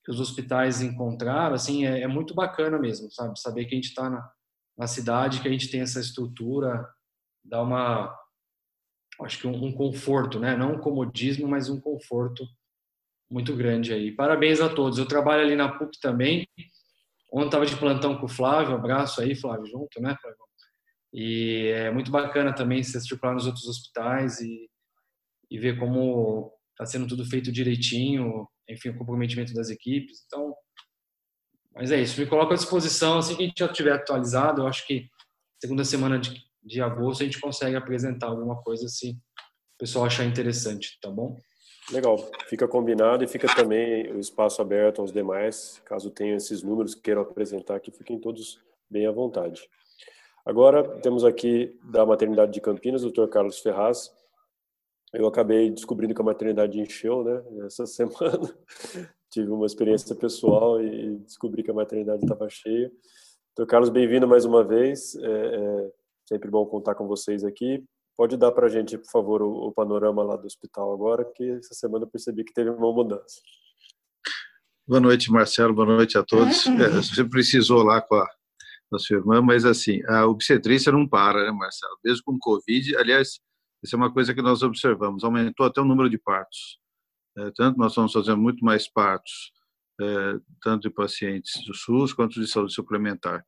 que 0.04 0.12
os 0.12 0.20
hospitais 0.20 0.82
encontraram, 0.82 1.54
assim, 1.54 1.86
é, 1.86 2.02
é 2.02 2.08
muito 2.08 2.34
bacana 2.34 2.80
mesmo, 2.80 3.12
sabe? 3.12 3.40
Saber 3.40 3.66
que 3.66 3.76
a 3.76 3.78
gente 3.78 3.90
está 3.90 4.10
na, 4.10 4.32
na 4.76 4.88
cidade, 4.88 5.42
que 5.42 5.48
a 5.48 5.52
gente 5.52 5.70
tem 5.70 5.82
essa 5.82 6.00
estrutura, 6.00 6.88
dá 7.44 7.62
uma, 7.62 8.18
acho 9.22 9.40
que 9.40 9.46
um, 9.46 9.66
um, 9.66 9.72
conforto, 9.72 10.40
né? 10.40 10.56
Não 10.56 10.74
um 10.74 10.80
comodismo, 10.80 11.48
mas 11.48 11.70
um 11.70 11.80
conforto 11.80 12.44
muito 13.30 13.56
grande 13.56 13.94
aí. 13.94 14.12
Parabéns 14.12 14.60
a 14.62 14.74
todos. 14.74 14.98
Eu 14.98 15.08
trabalho 15.08 15.44
ali 15.44 15.56
na 15.56 15.78
PUC 15.78 16.00
também. 16.00 16.48
Ontem 17.32 17.46
estava 17.46 17.66
de 17.66 17.76
plantão 17.76 18.18
com 18.18 18.26
o 18.26 18.30
Flávio, 18.30 18.76
abraço 18.76 19.22
aí, 19.22 19.36
Flávio, 19.36 19.66
junto, 19.68 20.02
né, 20.02 20.16
Flávio? 20.20 20.38
E 21.14 21.68
é 21.74 21.92
muito 21.92 22.12
bacana 22.12 22.54
também 22.54 22.84
se 22.84 23.00
circular 23.02 23.34
nos 23.34 23.46
outros 23.46 23.68
hospitais 23.68 24.40
e, 24.42 24.70
e 25.50 25.58
ver 25.58 25.80
como 25.80 26.54
está 26.72 26.86
sendo 26.86 27.08
tudo 27.08 27.26
feito 27.26 27.52
direitinho, 27.52 28.48
enfim, 28.68 28.90
o 28.90 28.98
comprometimento 28.98 29.54
das 29.54 29.70
equipes. 29.70 30.24
Então, 30.26 30.56
mas 31.74 31.92
é 31.92 32.02
isso. 32.02 32.20
Me 32.20 32.28
coloco 32.28 32.54
à 32.54 32.56
disposição 32.56 33.18
assim 33.18 33.36
que 33.36 33.44
a 33.44 33.48
gente 33.48 33.60
já 33.60 33.68
tiver 33.68 33.92
atualizado. 33.92 34.62
Eu 34.62 34.68
acho 34.68 34.86
que 34.86 35.08
segunda 35.60 35.84
semana 35.84 36.20
de, 36.20 36.44
de 36.64 36.82
agosto 36.82 37.22
a 37.22 37.26
gente 37.26 37.40
consegue 37.40 37.76
apresentar 37.76 38.28
alguma 38.28 38.62
coisa 38.62 38.88
se 38.88 39.12
o 39.12 39.78
pessoal 39.80 40.06
achar 40.06 40.26
interessante, 40.26 41.00
tá 41.02 41.10
bom? 41.10 41.38
Legal, 41.92 42.18
fica 42.48 42.68
combinado 42.68 43.24
e 43.24 43.28
fica 43.28 43.48
também 43.56 44.12
o 44.12 44.20
espaço 44.20 44.62
aberto 44.62 45.02
aos 45.02 45.12
demais, 45.12 45.82
caso 45.86 46.12
tenham 46.12 46.38
esses 46.38 46.62
números 46.62 46.94
que 46.94 47.02
queiram 47.02 47.24
apresentar 47.24 47.76
aqui, 47.76 47.92
fiquem 47.92 48.20
todos 48.20 48.62
bem 48.90 49.08
à 49.08 49.12
vontade. 49.12 49.68
Agora 50.46 51.00
temos 51.02 51.26
aqui 51.26 51.78
da 51.84 52.06
maternidade 52.06 52.52
de 52.52 52.62
Campinas, 52.62 53.04
o 53.04 53.12
Dr. 53.12 53.28
Carlos 53.28 53.60
Ferraz, 53.60 54.12
eu 55.12 55.26
acabei 55.26 55.72
descobrindo 55.72 56.14
que 56.14 56.22
a 56.22 56.26
maternidade 56.26 56.80
encheu, 56.80 57.24
né? 57.24 57.44
Essa 57.66 57.86
semana 57.88 58.56
tive 59.30 59.50
uma 59.52 59.66
experiência 59.66 60.16
pessoal 60.16 60.82
e 60.82 61.16
descobri 61.18 61.64
que 61.64 61.72
a 61.72 61.74
maternidade 61.74 62.24
estava 62.24 62.48
cheia. 62.48 62.92
Então, 63.54 63.66
Carlos, 63.66 63.90
bem-vindo 63.90 64.28
mais 64.28 64.46
uma 64.46 64.64
vez. 64.64 65.16
É, 65.16 65.56
é, 65.56 65.92
sempre 66.28 66.52
bom 66.52 66.66
contar 66.66 66.94
com 66.94 67.08
vocês 67.08 67.44
aqui. 67.44 67.84
Pode 68.20 68.36
dar 68.36 68.52
para 68.52 68.66
a 68.68 68.70
gente, 68.70 68.98
por 68.98 69.10
favor, 69.10 69.42
o, 69.42 69.68
o, 69.68 69.72
panorama 69.72 70.22
lá 70.22 70.36
do 70.36 70.46
hospital 70.46 70.94
agora, 70.94 71.24
que 71.24 71.52
essa 71.52 71.74
semana 71.74 72.04
eu 72.04 72.10
percebi 72.10 72.44
que 72.44 72.52
teve 72.52 72.70
uma 72.70 72.92
mudança. 72.92 73.40
Boa 74.86 75.00
noite, 75.00 75.32
Marcelo. 75.32 75.74
Boa 75.74 75.88
noite 75.88 76.18
a 76.18 76.24
todos. 76.26 76.68
É, 76.68 76.90
você 76.90 77.24
precisou 77.24 77.82
lá 77.82 78.02
com 78.02 78.16
a, 78.16 78.28
com 78.90 78.98
a 78.98 79.00
sua 79.00 79.16
irmã, 79.16 79.42
mas 79.42 79.64
assim, 79.64 80.02
a 80.06 80.28
obstetrícia 80.28 80.92
não 80.92 81.08
para, 81.08 81.46
né, 81.46 81.52
Marcelo? 81.54 81.98
Mesmo 82.04 82.24
com 82.26 82.38
Covid, 82.38 82.98
aliás, 82.98 83.40
isso 83.82 83.96
é 83.96 83.98
uma 83.98 84.12
coisa 84.12 84.34
que 84.34 84.42
nós 84.42 84.64
observamos. 84.64 85.24
Aumentou 85.24 85.66
até 85.66 85.80
o 85.80 85.86
número 85.86 86.10
de 86.10 86.18
partos. 86.18 86.78
É, 87.38 87.52
tanto 87.56 87.78
nós 87.78 87.94
estamos 87.94 88.12
fazendo 88.12 88.42
muito 88.42 88.66
mais 88.66 88.86
partos, 88.92 89.54
é, 90.02 90.40
tanto 90.62 90.90
de 90.90 90.94
pacientes 90.94 91.66
do 91.66 91.74
SUS 91.74 92.12
quanto 92.12 92.38
de 92.38 92.48
saúde 92.50 92.74
suplementar. 92.74 93.46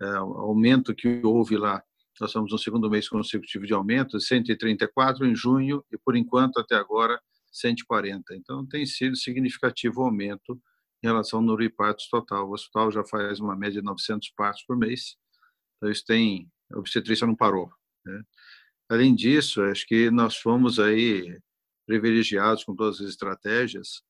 É, 0.00 0.20
o 0.20 0.32
aumento 0.42 0.94
que 0.94 1.20
houve 1.24 1.56
lá, 1.56 1.82
nós 2.20 2.30
estamos 2.30 2.50
no 2.50 2.58
segundo 2.58 2.90
mês 2.90 3.08
consecutivo 3.08 3.66
de 3.66 3.74
aumento, 3.74 4.20
134 4.20 5.26
em 5.26 5.34
junho 5.34 5.84
e, 5.92 5.98
por 5.98 6.16
enquanto, 6.16 6.58
até 6.58 6.74
agora, 6.74 7.20
140. 7.52 8.34
Então, 8.34 8.66
tem 8.66 8.86
sido 8.86 9.16
significativo 9.16 10.00
o 10.00 10.04
aumento 10.04 10.60
em 11.02 11.06
relação 11.06 11.40
ao 11.40 11.44
número 11.44 11.68
de 11.68 11.74
partos 11.74 12.08
total. 12.08 12.48
O 12.48 12.52
hospital 12.52 12.90
já 12.90 13.04
faz 13.04 13.40
uma 13.40 13.56
média 13.56 13.80
de 13.80 13.86
900 13.86 14.30
partos 14.36 14.64
por 14.64 14.76
mês. 14.76 15.16
Então, 15.76 15.90
isso 15.90 16.04
tem... 16.04 16.50
A 16.72 16.78
obstetrícia 16.78 17.26
não 17.26 17.36
parou. 17.36 17.70
Né? 18.04 18.22
Além 18.88 19.14
disso, 19.14 19.62
acho 19.62 19.86
que 19.86 20.10
nós 20.10 20.36
fomos 20.36 20.80
aí 20.80 21.38
privilegiados 21.86 22.64
com 22.64 22.74
todas 22.74 23.00
as 23.00 23.08
estratégias, 23.08 24.02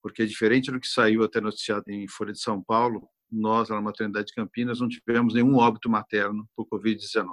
porque 0.00 0.24
diferente 0.24 0.70
do 0.70 0.78
que 0.78 0.86
saiu 0.86 1.24
até 1.24 1.40
noticiado 1.40 1.84
em 1.88 2.06
Folha 2.06 2.32
de 2.32 2.40
São 2.40 2.62
Paulo, 2.62 3.08
nós, 3.30 3.68
na 3.68 3.80
maternidade 3.80 4.28
de 4.28 4.34
Campinas, 4.34 4.80
não 4.80 4.88
tivemos 4.88 5.34
nenhum 5.34 5.56
óbito 5.56 5.88
materno 5.88 6.48
por 6.54 6.66
Covid-19. 6.66 7.26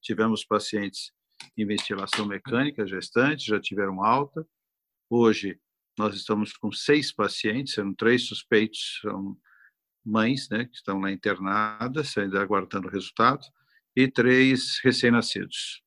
Tivemos 0.00 0.44
pacientes 0.44 1.12
em 1.56 1.66
ventilação 1.66 2.26
mecânica, 2.26 2.86
gestantes, 2.86 3.44
já 3.44 3.60
tiveram 3.60 4.04
alta. 4.04 4.46
Hoje, 5.10 5.60
nós 5.98 6.14
estamos 6.14 6.52
com 6.52 6.70
seis 6.70 7.12
pacientes, 7.12 7.74
sendo 7.74 7.94
três 7.94 8.26
suspeitos, 8.26 9.00
são 9.00 9.36
mães, 10.04 10.48
né, 10.48 10.66
que 10.66 10.76
estão 10.76 11.00
lá 11.00 11.10
internadas, 11.10 12.16
ainda 12.16 12.40
aguardando 12.40 12.86
o 12.86 12.90
resultado, 12.90 13.44
e 13.96 14.06
três 14.08 14.78
recém-nascidos. 14.84 15.82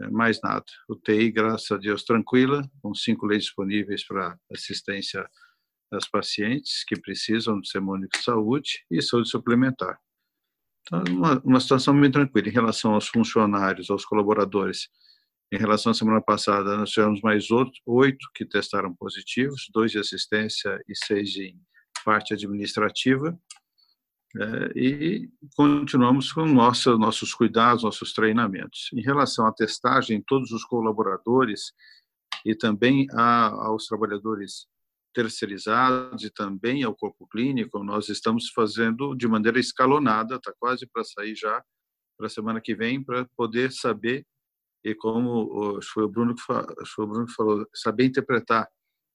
É, 0.00 0.10
mais 0.10 0.40
nada. 0.42 0.64
O 0.88 0.94
TI, 0.94 1.30
graças 1.30 1.70
a 1.70 1.76
Deus, 1.78 2.04
tranquila, 2.04 2.68
com 2.82 2.94
cinco 2.94 3.26
leitos 3.26 3.46
disponíveis 3.46 4.06
para 4.06 4.38
assistência 4.52 5.26
das 5.90 6.08
pacientes 6.08 6.84
que 6.84 7.00
precisam 7.00 7.58
do 7.58 7.64
Sistema 7.64 7.92
Único 7.92 8.16
de 8.16 8.24
Saúde 8.24 8.84
e 8.90 9.00
saúde 9.00 9.28
suplementar. 9.28 9.98
Então, 10.82 11.02
uma, 11.10 11.40
uma 11.44 11.60
situação 11.60 11.94
muito 11.94 12.12
tranquila. 12.12 12.48
Em 12.48 12.52
relação 12.52 12.94
aos 12.94 13.08
funcionários, 13.08 13.90
aos 13.90 14.04
colaboradores, 14.04 14.88
em 15.52 15.58
relação 15.58 15.92
à 15.92 15.94
semana 15.94 16.20
passada, 16.20 16.76
nós 16.76 16.90
tivemos 16.90 17.20
mais 17.20 17.46
oito 17.50 18.30
que 18.34 18.44
testaram 18.44 18.94
positivos, 18.94 19.68
dois 19.72 19.92
de 19.92 19.98
assistência 19.98 20.80
e 20.88 20.96
seis 20.96 21.36
em 21.36 21.60
parte 22.04 22.34
administrativa. 22.34 23.38
É, 24.38 24.78
e 24.78 25.30
continuamos 25.56 26.32
com 26.32 26.44
nossa, 26.46 26.96
nossos 26.98 27.32
cuidados, 27.32 27.84
nossos 27.84 28.12
treinamentos. 28.12 28.90
Em 28.92 29.00
relação 29.00 29.46
à 29.46 29.52
testagem, 29.52 30.22
todos 30.26 30.50
os 30.50 30.64
colaboradores 30.64 31.72
e 32.44 32.54
também 32.54 33.06
a, 33.12 33.46
aos 33.66 33.86
trabalhadores 33.86 34.66
terceirizados 35.16 36.24
e 36.24 36.30
também 36.30 36.82
ao 36.82 36.94
corpo 36.94 37.26
clínico, 37.26 37.82
nós 37.82 38.10
estamos 38.10 38.50
fazendo 38.54 39.14
de 39.14 39.26
maneira 39.26 39.58
escalonada, 39.58 40.34
está 40.34 40.52
quase 40.58 40.86
para 40.86 41.02
sair 41.04 41.34
já 41.34 41.64
para 42.18 42.26
a 42.26 42.30
semana 42.30 42.60
que 42.60 42.74
vem, 42.74 43.02
para 43.02 43.26
poder 43.34 43.72
saber, 43.72 44.26
e 44.84 44.94
como 44.94 45.80
foi 45.82 46.04
o 46.04 46.08
Bruno 46.08 46.34
que 46.34 46.42
falou, 46.42 46.66
o 46.98 47.06
Bruno 47.06 47.26
que 47.26 47.32
falou 47.32 47.66
saber 47.74 48.04
interpretar 48.04 48.68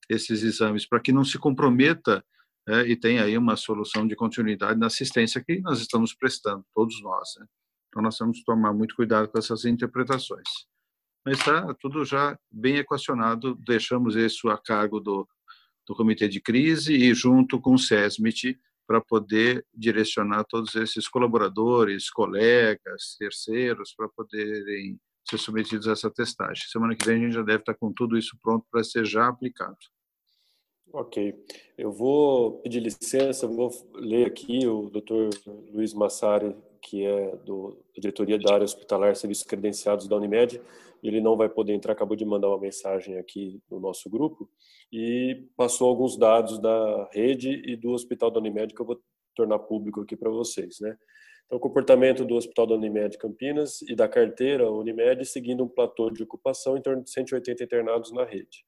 esses 0.09 0.41
exames, 0.41 0.87
para 0.87 0.99
que 0.99 1.11
não 1.11 1.23
se 1.23 1.37
comprometa 1.37 2.25
é, 2.67 2.81
e 2.81 2.95
tenha 2.95 3.23
aí 3.23 3.37
uma 3.37 3.55
solução 3.55 4.07
de 4.07 4.15
continuidade 4.15 4.79
na 4.79 4.87
assistência 4.87 5.43
que 5.43 5.61
nós 5.61 5.79
estamos 5.81 6.15
prestando, 6.15 6.65
todos 6.73 6.99
nós. 7.03 7.29
Né? 7.39 7.45
Então, 7.89 8.01
nós 8.01 8.17
temos 8.17 8.39
que 8.39 8.43
tomar 8.43 8.73
muito 8.73 8.95
cuidado 8.95 9.27
com 9.27 9.37
essas 9.37 9.65
interpretações. 9.65 10.49
Mas 11.23 11.37
está 11.37 11.73
tudo 11.75 12.03
já 12.03 12.37
bem 12.51 12.77
equacionado, 12.77 13.55
deixamos 13.55 14.15
isso 14.15 14.49
a 14.49 14.57
cargo 14.57 14.99
do 14.99 15.27
do 15.88 15.96
Comitê 15.96 16.28
de 16.28 16.39
Crise 16.39 16.94
e 16.94 17.13
junto 17.13 17.60
com 17.60 17.74
o 17.74 17.80
SESMIT 17.80 18.60
para 18.88 19.02
poder 19.02 19.65
direcionar 19.74 20.44
todos 20.44 20.76
esses 20.76 21.08
colaboradores, 21.08 22.10
colegas, 22.10 23.15
terceiros, 23.17 23.94
para 23.96 24.10
poderem 24.10 25.00
ser 25.30 25.38
submetidos 25.38 25.88
a 25.88 25.94
essa 25.94 26.10
testagem. 26.10 26.63
Semana 26.67 26.96
que 26.96 27.06
vem 27.06 27.17
a 27.17 27.20
gente 27.20 27.34
já 27.34 27.41
deve 27.41 27.60
estar 27.60 27.76
com 27.76 27.94
tudo 27.94 28.17
isso 28.17 28.38
pronto 28.41 28.65
para 28.70 28.84
ser 28.84 29.06
já 29.06 29.28
aplicado. 29.28 29.78
Ok. 30.94 31.34
Eu 31.78 31.91
vou 31.91 32.60
pedir 32.60 32.82
licença, 32.82 33.48
vou 33.48 33.72
ler 33.96 34.28
aqui 34.28 34.67
o 34.67 34.89
Dr. 34.89 35.30
Luiz 35.72 35.94
Massari, 35.94 36.54
que 36.82 37.06
é 37.06 37.36
do, 37.38 37.78
da 37.96 38.02
diretoria 38.02 38.38
da 38.38 38.54
área 38.54 38.65
hospitalar 38.65 39.15
Serviços 39.15 39.46
Credenciados 39.46 40.08
da 40.08 40.17
Unimed. 40.17 40.62
Ele 41.03 41.19
não 41.19 41.35
vai 41.35 41.49
poder 41.49 41.73
entrar, 41.73 41.93
acabou 41.93 42.15
de 42.15 42.25
mandar 42.25 42.49
uma 42.49 42.59
mensagem 42.59 43.17
aqui 43.17 43.61
no 43.69 43.79
nosso 43.79 44.09
grupo 44.09 44.49
e 44.91 45.47
passou 45.55 45.89
alguns 45.89 46.17
dados 46.17 46.59
da 46.59 47.09
rede 47.11 47.61
e 47.65 47.75
do 47.75 47.91
Hospital 47.91 48.29
da 48.29 48.39
Unimed 48.39 48.73
que 48.73 48.81
eu 48.81 48.85
vou 48.85 49.01
tornar 49.35 49.59
público 49.59 50.01
aqui 50.01 50.15
para 50.15 50.29
vocês, 50.29 50.79
né? 50.79 50.97
Então, 51.45 51.57
o 51.57 51.59
comportamento 51.59 52.23
do 52.23 52.35
Hospital 52.35 52.67
da 52.67 52.75
Unimed 52.75 53.17
Campinas 53.17 53.81
e 53.81 53.95
da 53.95 54.07
carteira 54.07 54.71
Unimed 54.71 55.25
seguindo 55.25 55.63
um 55.63 55.67
platô 55.67 56.09
de 56.09 56.23
ocupação 56.23 56.77
em 56.77 56.81
torno 56.81 57.03
de 57.03 57.11
180 57.11 57.63
internados 57.63 58.11
na 58.13 58.23
rede. 58.23 58.65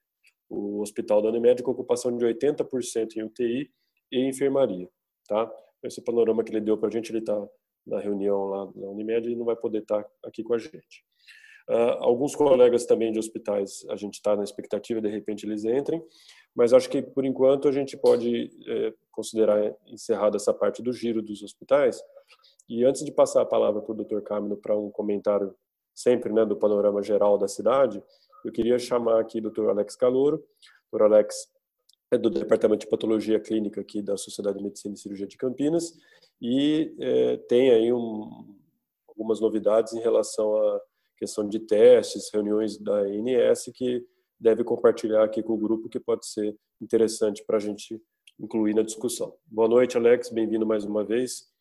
O 0.49 0.81
Hospital 0.81 1.21
da 1.21 1.29
Unimed 1.29 1.63
com 1.63 1.71
ocupação 1.71 2.15
de 2.15 2.25
80% 2.25 3.15
em 3.15 3.23
UTI 3.23 3.71
e 4.11 4.27
enfermaria, 4.27 4.89
tá? 5.27 5.49
Esse 5.83 6.03
panorama 6.03 6.43
que 6.43 6.51
ele 6.51 6.61
deu 6.61 6.77
para 6.77 6.89
a 6.89 6.91
gente, 6.91 7.09
ele 7.11 7.19
está 7.19 7.47
na 7.85 7.99
reunião 7.99 8.45
lá 8.45 8.71
na 8.75 8.87
Unimed 8.89 9.29
e 9.29 9.35
não 9.35 9.45
vai 9.45 9.55
poder 9.55 9.79
estar 9.79 10.03
tá 10.03 10.09
aqui 10.25 10.43
com 10.43 10.53
a 10.53 10.57
gente. 10.57 11.05
Uh, 11.69 11.95
alguns 11.99 12.35
colegas 12.35 12.85
também 12.85 13.11
de 13.11 13.19
hospitais, 13.19 13.85
a 13.89 13.95
gente 13.95 14.15
está 14.15 14.35
na 14.35 14.43
expectativa, 14.43 14.99
de 14.99 15.07
repente 15.07 15.45
eles 15.45 15.63
entrem, 15.63 16.03
mas 16.53 16.73
acho 16.73 16.89
que 16.89 17.01
por 17.01 17.23
enquanto 17.25 17.67
a 17.67 17.71
gente 17.71 17.95
pode 17.95 18.51
é, 18.67 18.93
considerar 19.11 19.73
encerrada 19.87 20.35
essa 20.35 20.53
parte 20.53 20.83
do 20.83 20.91
giro 20.91 21.21
dos 21.21 21.41
hospitais. 21.41 22.03
E 22.67 22.83
antes 22.83 23.03
de 23.03 23.11
passar 23.11 23.41
a 23.41 23.45
palavra 23.45 23.81
para 23.81 23.91
o 23.91 23.95
Dr. 23.95 24.21
Camilo 24.21 24.57
para 24.57 24.77
um 24.77 24.91
comentário 24.91 25.55
sempre 25.95 26.31
né, 26.31 26.45
do 26.45 26.55
panorama 26.55 27.01
geral 27.01 27.37
da 27.37 27.47
cidade, 27.47 28.03
eu 28.43 28.51
queria 28.51 28.77
chamar 28.77 29.19
aqui 29.19 29.39
o 29.39 29.49
Dr. 29.49 29.69
Alex 29.69 29.95
Calouro. 29.95 30.43
O. 30.91 30.97
Alex 31.01 31.51
é 32.11 32.17
do 32.17 32.29
Departamento 32.29 32.81
de 32.81 32.89
Patologia 32.89 33.39
Clínica 33.39 33.81
aqui 33.81 34.01
da 34.01 34.15
Sociedade 34.17 34.57
de 34.57 34.63
Medicina 34.63 34.93
e 34.93 34.97
Cirurgia 34.97 35.25
de 35.25 35.37
Campinas 35.37 35.97
e 36.39 36.95
é, 36.99 37.37
tem 37.37 37.71
aí 37.71 37.91
um, 37.91 38.55
algumas 39.07 39.39
novidades 39.39 39.93
em 39.93 39.99
relação 39.99 40.55
a 40.55 40.81
questão 41.17 41.47
de 41.47 41.59
testes, 41.59 42.29
reuniões 42.33 42.77
da 42.77 43.07
INS 43.07 43.71
que 43.73 44.05
deve 44.39 44.63
compartilhar 44.63 45.23
aqui 45.23 45.41
com 45.41 45.53
o 45.53 45.57
grupo 45.57 45.89
que 45.89 45.99
pode 45.99 46.25
ser 46.27 46.57
interessante 46.81 47.43
para 47.45 47.57
a 47.57 47.59
gente 47.59 48.01
incluir 48.39 48.73
na 48.73 48.81
discussão. 48.81 49.37
Boa 49.45 49.67
noite, 49.67 49.97
Alex, 49.97 50.29
bem-vindo 50.29 50.65
mais 50.65 50.83
uma 50.83 51.03
vez. 51.03 51.51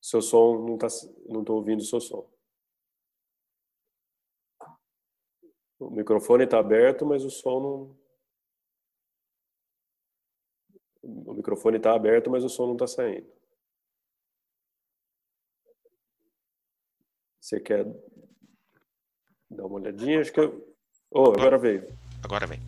Seu 0.00 0.20
som 0.20 0.66
não 0.66 0.74
está, 0.74 0.88
não 1.26 1.40
estou 1.40 1.56
ouvindo 1.56 1.82
seu 1.82 2.00
som. 2.00 2.28
O 5.78 5.90
microfone 5.90 6.44
está 6.44 6.58
aberto, 6.58 7.04
mas 7.04 7.24
o 7.24 7.30
som 7.30 7.60
não. 7.60 8.04
O 11.02 11.34
microfone 11.34 11.76
está 11.76 11.94
aberto, 11.94 12.30
mas 12.30 12.44
o 12.44 12.48
som 12.48 12.66
não 12.66 12.72
está 12.74 12.86
saindo. 12.86 13.33
Você 17.44 17.60
quer 17.60 17.84
dar 19.50 19.66
uma 19.66 19.78
olhadinha? 19.78 20.18
Acho 20.18 20.32
que 20.32 20.40
eu... 20.40 20.66
Oh, 21.10 21.24
agora 21.24 21.58
veio. 21.58 21.86
Agora 22.22 22.46
vem. 22.46 22.58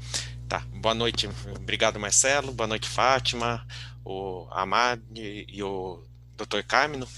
Tá. 0.46 0.58
Boa 0.82 0.94
noite. 0.94 1.26
Obrigado, 1.58 1.98
Marcelo. 1.98 2.52
Boa 2.52 2.66
noite, 2.66 2.86
Fátima, 2.86 3.66
o 4.04 4.46
Amad 4.50 5.00
e 5.14 5.62
o 5.62 6.04
Dr. 6.36 6.62
Carmino. 6.68 7.08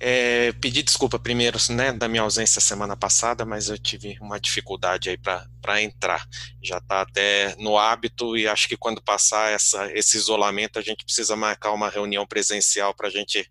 É, 0.00 0.52
pedi 0.52 0.82
desculpa 0.82 1.18
primeiro 1.18 1.58
né, 1.68 1.92
da 1.92 2.08
minha 2.08 2.22
ausência 2.22 2.62
semana 2.62 2.96
passada, 2.96 3.44
mas 3.44 3.68
eu 3.68 3.76
tive 3.76 4.16
uma 4.18 4.40
dificuldade 4.40 5.10
aí 5.10 5.18
para 5.18 5.82
entrar. 5.82 6.26
Já 6.62 6.78
está 6.78 7.02
até 7.02 7.54
no 7.56 7.76
hábito 7.76 8.38
e 8.38 8.48
acho 8.48 8.66
que 8.66 8.76
quando 8.76 9.02
passar 9.02 9.52
essa, 9.52 9.92
esse 9.92 10.16
isolamento 10.16 10.78
a 10.78 10.82
gente 10.82 11.04
precisa 11.04 11.36
marcar 11.36 11.72
uma 11.72 11.90
reunião 11.90 12.26
presencial 12.26 12.94
para 12.94 13.08
a 13.08 13.10
gente 13.10 13.46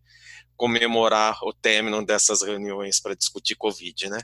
comemorar 0.56 1.38
o 1.44 1.54
término 1.54 2.06
dessas 2.06 2.41
reuniões 2.41 3.00
para 3.00 3.15
discutir 3.15 3.56
Covid, 3.56 4.10
né? 4.10 4.20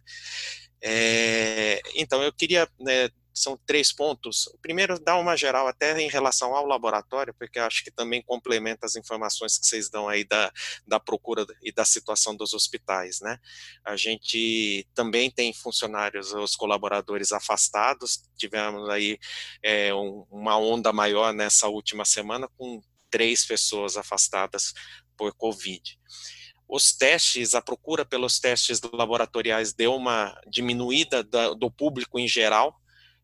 É, 0.83 1.81
então, 1.95 2.23
eu 2.23 2.33
queria, 2.33 2.67
né, 2.79 3.09
são 3.33 3.57
três 3.65 3.91
pontos. 3.91 4.47
O 4.47 4.57
primeiro, 4.57 4.99
dar 4.99 5.17
uma 5.17 5.35
geral 5.37 5.67
até 5.67 5.99
em 5.99 6.09
relação 6.09 6.55
ao 6.55 6.65
laboratório, 6.65 7.33
porque 7.33 7.59
acho 7.59 7.83
que 7.83 7.91
também 7.91 8.21
complementa 8.21 8.85
as 8.85 8.95
informações 8.95 9.57
que 9.57 9.65
vocês 9.65 9.89
dão 9.89 10.07
aí 10.07 10.23
da, 10.23 10.51
da 10.85 10.99
procura 10.99 11.45
e 11.61 11.71
da 11.71 11.85
situação 11.85 12.35
dos 12.35 12.53
hospitais, 12.53 13.19
né? 13.21 13.39
A 13.85 13.95
gente 13.95 14.87
também 14.93 15.29
tem 15.29 15.53
funcionários, 15.53 16.33
os 16.33 16.55
colaboradores 16.55 17.31
afastados, 17.31 18.23
tivemos 18.37 18.89
aí 18.89 19.17
é, 19.63 19.93
um, 19.93 20.25
uma 20.29 20.57
onda 20.57 20.91
maior 20.91 21.33
nessa 21.33 21.67
última 21.67 22.05
semana, 22.05 22.49
com 22.57 22.81
três 23.09 23.45
pessoas 23.45 23.97
afastadas 23.97 24.73
por 25.21 25.35
Covid. 25.35 25.99
Os 26.67 26.93
testes, 26.93 27.53
a 27.53 27.61
procura 27.61 28.03
pelos 28.03 28.39
testes 28.39 28.81
laboratoriais 28.91 29.71
deu 29.71 29.93
uma 29.93 30.35
diminuída 30.49 31.23
do 31.23 31.69
público 31.69 32.17
em 32.17 32.27
geral. 32.27 32.75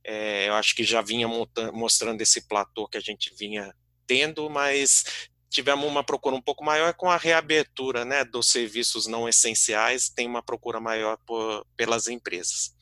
É, 0.03 0.47
eu 0.47 0.53
acho 0.53 0.75
que 0.75 0.83
já 0.83 1.01
vinha 1.01 1.27
mostrando 1.73 2.21
esse 2.21 2.47
platô 2.47 2.87
que 2.87 2.99
a 2.99 3.01
gente 3.01 3.33
vinha 3.33 3.73
tendo, 4.05 4.47
mas 4.47 5.05
tivemos 5.49 5.87
uma 5.87 6.03
procura 6.03 6.35
um 6.35 6.41
pouco 6.41 6.63
maior 6.63 6.93
com 6.93 7.09
a 7.09 7.17
reabertura 7.17 8.05
né, 8.05 8.23
dos 8.23 8.51
serviços 8.51 9.07
não 9.07 9.27
essenciais, 9.27 10.07
tem 10.07 10.27
uma 10.27 10.43
procura 10.43 10.79
maior 10.79 11.17
por, 11.25 11.65
pelas 11.75 12.07
empresas. 12.07 12.75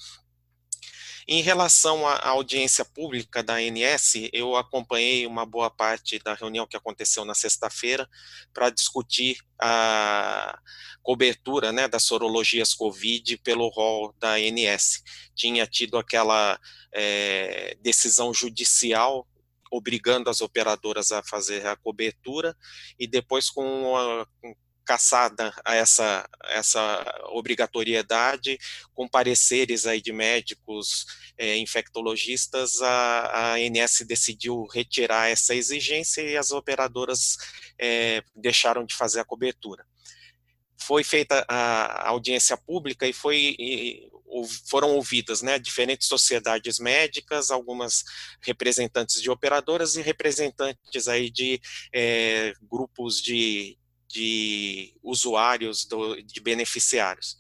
Em 1.28 1.42
relação 1.42 2.08
à 2.08 2.30
audiência 2.30 2.86
pública 2.86 3.42
da 3.42 3.56
ANS, 3.56 4.14
eu 4.32 4.56
acompanhei 4.56 5.26
uma 5.26 5.46
boa 5.46 5.72
parte 5.72 6.20
da 6.20 6.36
reunião 6.36 6.68
que 6.68 6.78
aconteceu 6.78 7.26
na 7.26 7.34
sexta-feira 7.34 8.08
para 8.54 8.70
discutir 8.70 9.38
a 9.60 10.60
cobertura 11.02 11.72
né, 11.72 11.88
das 11.88 12.04
sorologias 12.04 12.74
COVID 12.76 13.38
pelo 13.38 13.70
rol 13.70 14.14
da 14.20 14.34
ANS. 14.34 15.04
Tinha 15.34 15.66
tido 15.66 15.98
aquela 15.98 16.60
é, 16.94 17.76
decisão 17.82 18.32
judicial 18.32 19.28
obrigando 19.72 20.30
as 20.30 20.42
operadoras 20.42 21.12
a 21.12 21.24
fazer 21.24 21.66
a 21.68 21.76
cobertura, 21.76 22.56
e 23.00 23.08
depois 23.08 23.50
com, 23.50 23.96
a, 23.96 24.26
com 24.42 24.56
caçada 24.86 25.54
a 25.66 25.76
essa, 25.76 26.30
essa 26.46 27.04
obrigatoriedade, 27.30 28.58
com 28.94 29.08
pareceres 29.08 29.86
aí 29.86 30.02
de 30.02 30.14
médicos 30.14 31.06
é, 31.38 31.58
infectologistas, 31.58 32.82
a, 32.82 33.26
a 33.26 33.54
ANS 33.56 34.06
decidiu 34.08 34.66
retirar 34.68 35.30
essa 35.30 35.56
exigência 35.56 36.22
e 36.22 36.38
as 36.38 36.52
operadoras 36.52 37.38
é, 37.80 38.24
deixaram 38.36 38.86
de 38.86 38.96
fazer 38.96 39.20
a 39.20 39.26
cobertura. 39.26 39.86
Foi 40.78 41.04
feita 41.04 41.44
a 41.48 42.10
audiência 42.10 42.56
pública 42.56 43.08
e 43.08 43.14
foi 43.14 43.56
e, 43.58 44.10
foram 44.66 44.96
ouvidas 44.96 45.42
né, 45.42 45.58
diferentes 45.58 46.08
sociedades 46.08 46.80
médicas, 46.80 47.52
algumas 47.52 48.04
representantes 48.42 49.22
de 49.22 49.30
operadoras 49.30 49.96
e 49.96 50.02
representantes 50.02 51.08
aí 51.08 51.30
de 51.30 51.62
é, 51.94 52.54
grupos 52.62 53.22
de, 53.22 53.78
de 54.08 54.94
usuários, 55.04 55.86
do, 55.86 56.22
de 56.22 56.40
beneficiários. 56.40 57.38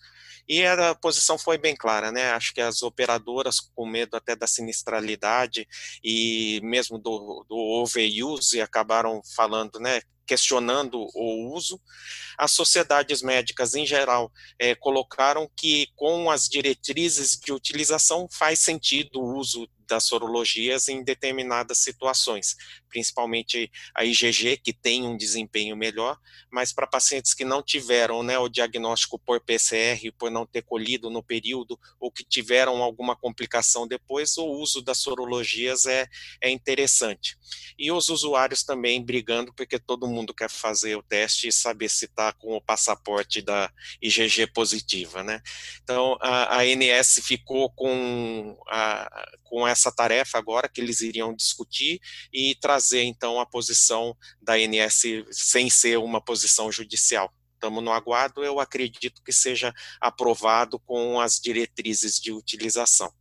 E 0.47 0.63
a 0.63 0.93
posição 0.93 1.39
foi 1.39 1.57
bem 1.57 1.75
clara, 1.75 2.11
né? 2.11 2.31
Acho 2.31 2.53
que 2.53 2.61
as 2.61 2.83
operadoras, 2.83 3.59
com 3.59 3.85
medo 3.87 4.15
até 4.15 4.35
da 4.35 4.45
sinistralidade 4.45 5.67
e 6.03 6.59
mesmo 6.63 6.99
do, 6.99 7.43
do 7.49 7.55
overuse, 7.55 8.61
acabaram 8.61 9.21
falando, 9.35 9.79
né? 9.79 10.01
questionando 10.25 11.07
o 11.13 11.53
uso. 11.53 11.79
As 12.37 12.51
sociedades 12.51 13.21
médicas, 13.21 13.75
em 13.75 13.85
geral, 13.85 14.31
é, 14.59 14.75
colocaram 14.75 15.49
que, 15.55 15.87
com 15.95 16.29
as 16.29 16.49
diretrizes 16.49 17.37
de 17.37 17.53
utilização, 17.53 18.27
faz 18.31 18.59
sentido 18.59 19.21
o 19.21 19.37
uso 19.37 19.67
das 19.87 20.05
sorologias 20.05 20.87
em 20.87 21.03
determinadas 21.03 21.79
situações, 21.79 22.55
principalmente 22.89 23.71
a 23.93 24.05
IgG, 24.05 24.57
que 24.57 24.73
tem 24.73 25.03
um 25.03 25.17
desempenho 25.17 25.75
melhor, 25.75 26.17
mas 26.51 26.71
para 26.71 26.87
pacientes 26.87 27.33
que 27.33 27.43
não 27.43 27.61
tiveram 27.61 28.23
né, 28.23 28.37
o 28.39 28.47
diagnóstico 28.47 29.19
por 29.19 29.41
PCR, 29.41 30.11
por 30.17 30.31
não 30.31 30.45
ter 30.45 30.61
colhido 30.61 31.09
no 31.09 31.21
período, 31.21 31.77
ou 31.99 32.11
que 32.11 32.23
tiveram 32.23 32.81
alguma 32.81 33.15
complicação 33.15 33.87
depois, 33.87 34.37
o 34.37 34.45
uso 34.45 34.81
das 34.81 34.99
sorologias 34.99 35.85
é, 35.85 36.07
é 36.41 36.49
interessante. 36.49 37.37
E 37.77 37.91
os 37.91 38.09
usuários 38.09 38.63
também 38.63 39.03
brigando, 39.03 39.53
porque 39.53 39.77
todo 39.77 40.07
mundo 40.07 40.33
quer 40.33 40.49
fazer 40.49 40.95
o 40.95 41.03
teste 41.03 41.47
e 41.47 41.51
saber 41.51 41.89
se 41.89 42.05
está 42.05 42.31
com 42.31 42.55
o 42.55 42.61
passaporte 42.61 43.41
da 43.41 43.69
IgG 44.01 44.47
positiva. 44.47 45.23
Né? 45.23 45.41
Então, 45.83 46.17
a, 46.21 46.55
a 46.55 46.61
ANS 46.61 47.19
ficou 47.21 47.69
com, 47.71 48.57
a, 48.69 49.27
com 49.43 49.67
essa 49.67 49.74
tarefa 49.91 50.37
agora 50.37 50.69
que 50.69 50.81
eles 50.81 51.01
iriam 51.01 51.35
discutir 51.35 51.99
e 52.31 52.55
trazer 52.55 53.03
então 53.03 53.39
a 53.39 53.45
posição 53.45 54.15
da 54.41 54.53
ANS 54.53 55.01
sem 55.31 55.69
ser 55.69 55.97
uma 55.97 56.21
posição 56.21 56.71
judicial. 56.71 57.33
Estamos 57.53 57.83
no 57.83 57.91
aguardo, 57.91 58.43
eu 58.43 58.59
acredito 58.59 59.23
que 59.23 59.31
seja 59.31 59.73
aprovado 59.99 60.79
com 60.79 61.19
as 61.19 61.39
diretrizes 61.39 62.19
de 62.19 62.31
utilização. 62.31 63.11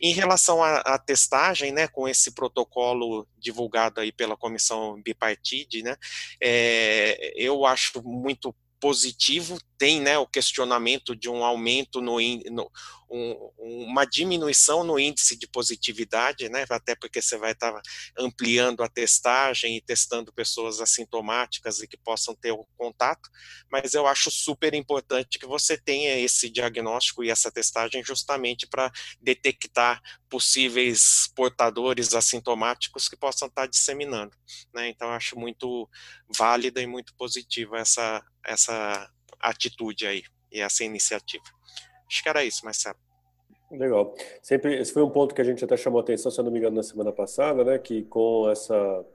Em 0.00 0.12
relação 0.12 0.62
à, 0.62 0.78
à, 0.78 0.98
testagem, 0.98 1.72
né, 1.72 1.86
com 1.86 2.08
esse 2.08 2.32
protocolo 2.32 3.28
divulgado 3.36 4.00
aí 4.00 4.10
pela 4.10 4.36
comissão 4.36 5.00
bipartite, 5.02 5.82
né, 5.82 5.94
é, 6.40 7.32
eu 7.36 7.66
acho 7.66 8.02
muito 8.02 8.54
positivo, 8.80 9.58
tem 9.80 9.98
né, 9.98 10.18
o 10.18 10.26
questionamento 10.26 11.16
de 11.16 11.30
um 11.30 11.42
aumento 11.42 12.02
no, 12.02 12.18
no 12.50 12.70
um, 13.10 13.50
uma 13.58 14.04
diminuição 14.04 14.84
no 14.84 15.00
índice 15.00 15.38
de 15.38 15.48
positividade, 15.48 16.50
né, 16.50 16.66
até 16.68 16.94
porque 16.94 17.22
você 17.22 17.38
vai 17.38 17.52
estar 17.52 17.80
ampliando 18.16 18.82
a 18.82 18.90
testagem 18.90 19.78
e 19.78 19.80
testando 19.80 20.34
pessoas 20.34 20.82
assintomáticas 20.82 21.80
e 21.80 21.88
que 21.88 21.96
possam 21.96 22.34
ter 22.34 22.52
o 22.52 22.66
contato, 22.76 23.30
mas 23.72 23.94
eu 23.94 24.06
acho 24.06 24.30
super 24.30 24.74
importante 24.74 25.38
que 25.38 25.46
você 25.46 25.78
tenha 25.78 26.18
esse 26.18 26.50
diagnóstico 26.50 27.24
e 27.24 27.30
essa 27.30 27.50
testagem 27.50 28.04
justamente 28.04 28.66
para 28.66 28.92
detectar 29.18 29.98
possíveis 30.28 31.32
portadores 31.34 32.14
assintomáticos 32.14 33.08
que 33.08 33.16
possam 33.16 33.48
estar 33.48 33.66
disseminando, 33.66 34.36
né, 34.74 34.90
então 34.90 35.08
acho 35.08 35.38
muito 35.38 35.88
válida 36.28 36.82
e 36.82 36.86
muito 36.86 37.14
positiva 37.14 37.78
essa, 37.78 38.22
essa 38.44 39.10
atitude 39.40 40.06
aí 40.06 40.22
e 40.52 40.60
essa 40.60 40.84
iniciativa. 40.84 41.44
Acho 42.06 42.22
que 42.22 42.28
era 42.28 42.44
isso, 42.44 42.64
Marcelo. 42.64 42.96
Legal. 43.70 44.14
Sempre, 44.42 44.80
esse 44.80 44.92
foi 44.92 45.02
um 45.02 45.10
ponto 45.10 45.34
que 45.34 45.40
a 45.40 45.44
gente 45.44 45.64
até 45.64 45.76
chamou 45.76 46.00
atenção, 46.00 46.30
se 46.30 46.40
eu 46.40 46.44
não 46.44 46.50
me 46.50 46.58
engano, 46.58 46.76
na 46.76 46.82
semana 46.82 47.12
passada, 47.12 47.62
né, 47.64 47.78
que 47.78 48.02
com 48.02 48.50
essa 48.50 49.06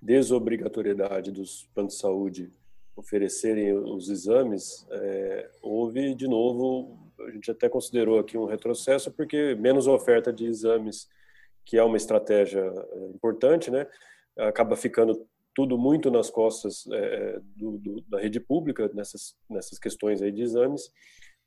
desobrigatoriedade 0.00 1.30
dos 1.30 1.68
planos 1.74 1.94
de 1.94 2.00
saúde 2.00 2.52
oferecerem 2.96 3.74
os 3.74 4.08
exames, 4.08 4.86
é, 4.90 5.50
houve 5.62 6.14
de 6.14 6.26
novo, 6.26 6.98
a 7.20 7.30
gente 7.30 7.50
até 7.50 7.68
considerou 7.68 8.18
aqui 8.18 8.36
um 8.38 8.46
retrocesso, 8.46 9.10
porque 9.12 9.54
menos 9.54 9.86
oferta 9.86 10.32
de 10.32 10.46
exames, 10.46 11.08
que 11.64 11.76
é 11.76 11.84
uma 11.84 11.96
estratégia 11.96 12.60
é, 12.60 13.06
importante, 13.14 13.70
né, 13.70 13.86
acaba 14.38 14.74
ficando 14.74 15.26
tudo 15.58 15.76
muito 15.76 16.08
nas 16.08 16.30
costas 16.30 16.86
é, 16.92 17.40
do, 17.56 17.78
do, 17.78 18.00
da 18.02 18.20
rede 18.20 18.38
pública 18.38 18.88
nessas, 18.94 19.36
nessas 19.50 19.76
questões 19.76 20.22
aí 20.22 20.30
de 20.30 20.40
exames, 20.40 20.88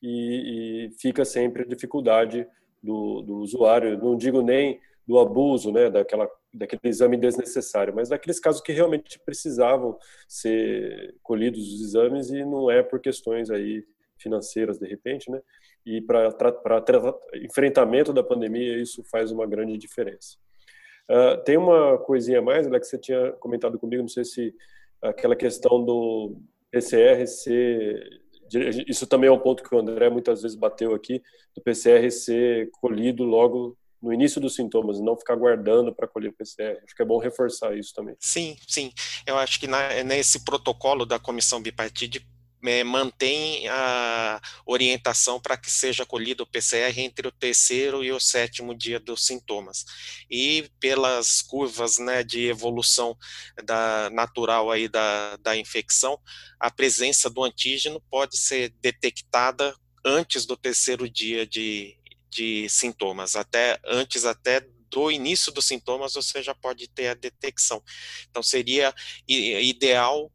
e, 0.03 0.89
e 0.89 0.91
fica 0.99 1.23
sempre 1.23 1.61
a 1.61 1.65
dificuldade 1.65 2.45
do, 2.83 3.21
do, 3.21 3.37
usuário, 3.37 3.97
não 3.97 4.17
digo 4.17 4.41
nem 4.41 4.81
do 5.07 5.17
abuso, 5.17 5.71
né, 5.71 5.89
daquela, 5.89 6.29
daquele 6.53 6.81
exame 6.83 7.15
desnecessário, 7.15 7.95
mas 7.95 8.09
daqueles 8.09 8.37
casos 8.37 8.59
que 8.59 8.73
realmente 8.73 9.17
precisavam 9.25 9.97
ser 10.27 11.15
colhidos 11.23 11.73
os 11.73 11.81
exames 11.81 12.31
e 12.31 12.43
não 12.43 12.69
é 12.69 12.83
por 12.83 12.99
questões 12.99 13.49
aí 13.49 13.81
financeiras 14.17 14.77
de 14.77 14.89
repente, 14.89 15.31
né, 15.31 15.41
e 15.85 16.01
para 16.01 16.35
enfrentamento 17.35 18.11
da 18.11 18.21
pandemia 18.21 18.75
isso 18.81 19.05
faz 19.05 19.31
uma 19.31 19.47
grande 19.47 19.77
diferença. 19.77 20.37
Uh, 21.11 21.43
tem 21.43 21.57
uma 21.57 21.97
coisinha 21.97 22.39
a 22.39 22.41
mais, 22.41 22.65
Alex, 22.65 22.87
que 22.87 22.95
você 22.95 23.01
tinha 23.01 23.33
comentado 23.33 23.77
comigo, 23.77 24.01
não 24.01 24.07
sei 24.07 24.23
se 24.23 24.55
aquela 25.01 25.35
questão 25.35 25.83
do 25.83 26.37
PCR 26.71 27.27
ser 27.27 28.21
isso 28.87 29.07
também 29.07 29.29
é 29.29 29.31
um 29.31 29.39
ponto 29.39 29.63
que 29.63 29.73
o 29.73 29.79
André 29.79 30.09
muitas 30.09 30.41
vezes 30.41 30.57
bateu 30.57 30.93
aqui, 30.93 31.21
do 31.55 31.61
PCR 31.61 32.11
ser 32.11 32.69
colhido 32.71 33.23
logo 33.23 33.77
no 34.01 34.11
início 34.11 34.41
dos 34.41 34.55
sintomas 34.55 34.99
não 34.99 35.15
ficar 35.15 35.35
guardando 35.35 35.93
para 35.93 36.07
colher 36.07 36.33
PCR. 36.33 36.79
Acho 36.83 36.95
que 36.95 37.01
é 37.01 37.05
bom 37.05 37.19
reforçar 37.19 37.77
isso 37.77 37.93
também. 37.93 38.15
Sim, 38.19 38.57
sim. 38.67 38.91
Eu 39.27 39.37
acho 39.37 39.59
que 39.59 39.67
na, 39.67 40.03
nesse 40.03 40.43
protocolo 40.43 41.05
da 41.05 41.19
comissão 41.19 41.61
bipartite 41.61 42.25
é, 42.63 42.83
mantém 42.83 43.67
a 43.67 44.41
orientação 44.65 45.39
para 45.39 45.57
que 45.57 45.69
seja 45.69 46.05
colhido 46.05 46.43
o 46.43 46.47
PCR 46.47 46.99
entre 46.99 47.27
o 47.27 47.31
terceiro 47.31 48.03
e 48.03 48.11
o 48.11 48.19
sétimo 48.19 48.75
dia 48.75 48.99
dos 48.99 49.25
sintomas. 49.25 49.85
E 50.29 50.69
pelas 50.79 51.41
curvas 51.41 51.97
né, 51.97 52.23
de 52.23 52.47
evolução 52.47 53.17
da, 53.63 54.09
natural 54.11 54.69
aí 54.71 54.87
da, 54.87 55.37
da 55.37 55.57
infecção, 55.57 56.19
a 56.59 56.69
presença 56.69 57.29
do 57.29 57.43
antígeno 57.43 58.01
pode 58.09 58.37
ser 58.37 58.73
detectada 58.81 59.75
antes 60.05 60.45
do 60.45 60.57
terceiro 60.57 61.09
dia 61.09 61.45
de, 61.45 61.97
de 62.29 62.67
sintomas, 62.69 63.35
até 63.35 63.79
antes 63.85 64.25
até 64.25 64.65
do 64.89 65.09
início 65.09 65.51
dos 65.51 65.65
sintomas 65.65 66.13
você 66.13 66.43
já 66.43 66.53
pode 66.53 66.87
ter 66.89 67.07
a 67.07 67.13
detecção. 67.13 67.81
Então 68.29 68.43
seria 68.43 68.93
ideal 69.27 70.29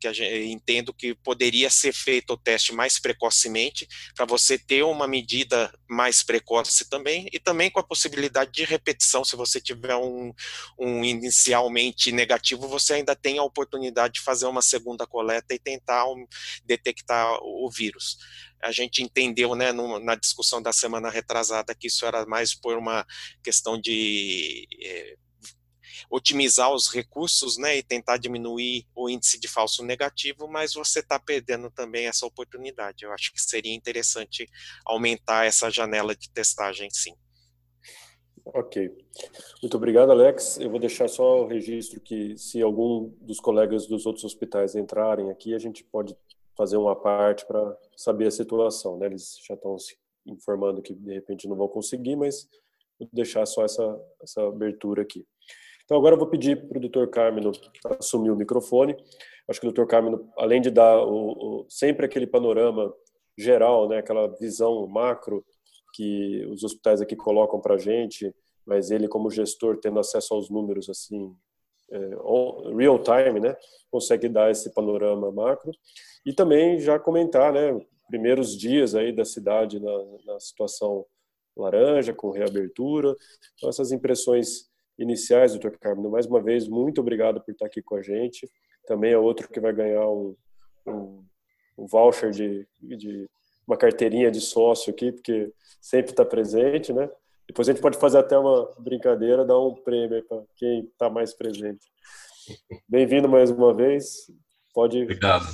que 0.00 0.12
gente, 0.12 0.46
entendo 0.46 0.92
que 0.92 1.14
poderia 1.14 1.70
ser 1.70 1.92
feito 1.92 2.32
o 2.32 2.36
teste 2.36 2.72
mais 2.72 2.98
precocemente, 2.98 3.86
para 4.14 4.24
você 4.24 4.58
ter 4.58 4.82
uma 4.82 5.06
medida 5.06 5.72
mais 5.88 6.22
precoce 6.22 6.88
também, 6.88 7.28
e 7.32 7.38
também 7.38 7.70
com 7.70 7.80
a 7.80 7.84
possibilidade 7.84 8.52
de 8.52 8.64
repetição, 8.64 9.24
se 9.24 9.36
você 9.36 9.60
tiver 9.60 9.96
um, 9.96 10.32
um 10.78 11.04
inicialmente 11.04 12.12
negativo, 12.12 12.68
você 12.68 12.94
ainda 12.94 13.14
tem 13.14 13.38
a 13.38 13.44
oportunidade 13.44 14.14
de 14.14 14.20
fazer 14.20 14.46
uma 14.46 14.62
segunda 14.62 15.06
coleta 15.06 15.54
e 15.54 15.58
tentar 15.58 16.06
um, 16.06 16.26
detectar 16.64 17.38
o 17.42 17.70
vírus. 17.70 18.18
A 18.62 18.72
gente 18.72 19.02
entendeu 19.02 19.54
né, 19.54 19.72
no, 19.72 19.98
na 19.98 20.14
discussão 20.14 20.62
da 20.62 20.72
semana 20.72 21.10
retrasada 21.10 21.74
que 21.74 21.88
isso 21.88 22.06
era 22.06 22.24
mais 22.24 22.54
por 22.54 22.78
uma 22.78 23.06
questão 23.42 23.78
de 23.78 24.66
eh, 24.82 25.16
otimizar 26.10 26.72
os 26.72 26.88
recursos 26.88 27.58
né, 27.58 27.76
e 27.76 27.82
tentar 27.82 28.16
diminuir 28.16 28.86
o 28.94 29.08
índice 29.08 29.38
de 29.38 29.48
falso 29.48 29.84
negativo, 29.84 30.48
mas 30.48 30.74
você 30.74 31.00
está 31.00 31.18
perdendo 31.18 31.70
também 31.70 32.06
essa 32.06 32.26
oportunidade. 32.26 33.04
Eu 33.04 33.12
acho 33.12 33.32
que 33.32 33.40
seria 33.40 33.74
interessante 33.74 34.48
aumentar 34.86 35.46
essa 35.46 35.70
janela 35.70 36.14
de 36.14 36.30
testagem, 36.30 36.88
sim. 36.90 37.14
Ok. 38.46 38.90
Muito 39.62 39.76
obrigado, 39.76 40.10
Alex. 40.10 40.58
Eu 40.58 40.70
vou 40.70 40.78
deixar 40.78 41.08
só 41.08 41.42
o 41.42 41.46
registro 41.46 42.00
que, 42.00 42.36
se 42.36 42.60
algum 42.60 43.10
dos 43.20 43.40
colegas 43.40 43.86
dos 43.86 44.04
outros 44.04 44.24
hospitais 44.24 44.74
entrarem 44.74 45.30
aqui, 45.30 45.54
a 45.54 45.58
gente 45.58 45.82
pode 45.82 46.14
fazer 46.56 46.76
uma 46.76 46.94
parte 46.94 47.46
para 47.46 47.76
saber 47.96 48.26
a 48.26 48.30
situação. 48.30 48.98
Né? 48.98 49.06
Eles 49.06 49.38
já 49.46 49.54
estão 49.54 49.78
se 49.78 49.96
informando 50.26 50.82
que, 50.82 50.94
de 50.94 51.14
repente, 51.14 51.48
não 51.48 51.56
vão 51.56 51.68
conseguir, 51.68 52.16
mas 52.16 52.46
vou 52.98 53.08
deixar 53.12 53.46
só 53.46 53.64
essa, 53.64 54.00
essa 54.22 54.46
abertura 54.46 55.02
aqui. 55.02 55.26
Então, 55.84 55.98
agora 55.98 56.14
eu 56.14 56.18
vou 56.18 56.28
pedir 56.28 56.66
para 56.66 56.78
o 56.78 56.80
doutor 56.80 57.08
Carmino 57.08 57.52
assumir 58.00 58.30
o 58.30 58.36
microfone. 58.36 58.96
Acho 59.48 59.60
que 59.60 59.66
o 59.66 59.70
doutor 59.70 59.86
Carmino, 59.86 60.30
além 60.38 60.60
de 60.60 60.70
dar 60.70 60.98
o, 61.04 61.62
o, 61.62 61.66
sempre 61.68 62.06
aquele 62.06 62.26
panorama 62.26 62.92
geral, 63.36 63.88
né, 63.88 63.98
aquela 63.98 64.28
visão 64.38 64.86
macro 64.86 65.44
que 65.94 66.46
os 66.50 66.64
hospitais 66.64 67.00
aqui 67.00 67.14
colocam 67.14 67.60
para 67.60 67.74
a 67.74 67.78
gente, 67.78 68.34
mas 68.66 68.90
ele 68.90 69.06
como 69.06 69.30
gestor 69.30 69.78
tendo 69.78 70.00
acesso 70.00 70.34
aos 70.34 70.48
números 70.48 70.88
assim 70.88 71.34
é, 71.90 71.98
real 72.76 72.98
time, 73.02 73.40
né, 73.40 73.56
consegue 73.90 74.28
dar 74.28 74.50
esse 74.50 74.72
panorama 74.72 75.30
macro 75.30 75.70
e 76.24 76.32
também 76.32 76.78
já 76.78 76.98
comentar, 76.98 77.52
né, 77.52 77.78
primeiros 78.08 78.56
dias 78.56 78.94
aí 78.94 79.12
da 79.12 79.24
cidade 79.24 79.78
na, 79.78 80.04
na 80.24 80.40
situação 80.40 81.04
laranja 81.56 82.12
com 82.14 82.30
reabertura, 82.30 83.14
então 83.56 83.68
essas 83.68 83.92
impressões 83.92 84.68
iniciais, 84.98 85.52
doutor 85.52 85.78
Carmen, 85.78 86.10
mais 86.10 86.26
uma 86.26 86.42
vez 86.42 86.68
muito 86.68 87.00
obrigado 87.00 87.40
por 87.40 87.52
estar 87.52 87.66
aqui 87.66 87.82
com 87.82 87.96
a 87.96 88.02
gente. 88.02 88.48
Também 88.86 89.12
é 89.12 89.18
outro 89.18 89.48
que 89.48 89.60
vai 89.60 89.72
ganhar 89.72 90.08
um, 90.08 90.36
um, 90.86 91.24
um 91.78 91.86
voucher 91.86 92.30
de, 92.30 92.66
de 92.80 93.28
uma 93.66 93.76
carteirinha 93.76 94.30
de 94.30 94.40
sócio 94.40 94.92
aqui, 94.92 95.10
porque 95.12 95.52
sempre 95.80 96.12
está 96.12 96.24
presente, 96.24 96.92
né? 96.92 97.10
Depois 97.46 97.68
a 97.68 97.72
gente 97.72 97.82
pode 97.82 97.98
fazer 97.98 98.18
até 98.18 98.38
uma 98.38 98.70
brincadeira, 98.78 99.44
dar 99.44 99.58
um 99.58 99.74
prêmio 99.74 100.22
para 100.26 100.42
quem 100.56 100.84
está 100.84 101.10
mais 101.10 101.34
presente. 101.34 101.86
Bem-vindo 102.88 103.28
mais 103.28 103.50
uma 103.50 103.74
vez. 103.74 104.30
Pode. 104.72 105.02
Obrigado. 105.02 105.46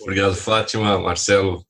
Obrigado, 0.00 0.34
Fátima, 0.34 0.98
Marcelo, 0.98 1.64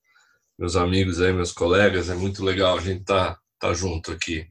meus 0.58 0.76
amigos 0.76 1.20
aí, 1.20 1.32
meus 1.32 1.52
colegas. 1.52 2.10
É 2.10 2.14
muito 2.14 2.44
legal 2.44 2.76
a 2.76 2.80
gente 2.80 3.00
estar 3.00 3.34
tá, 3.34 3.40
tá 3.58 3.74
junto 3.74 4.12
aqui. 4.12 4.46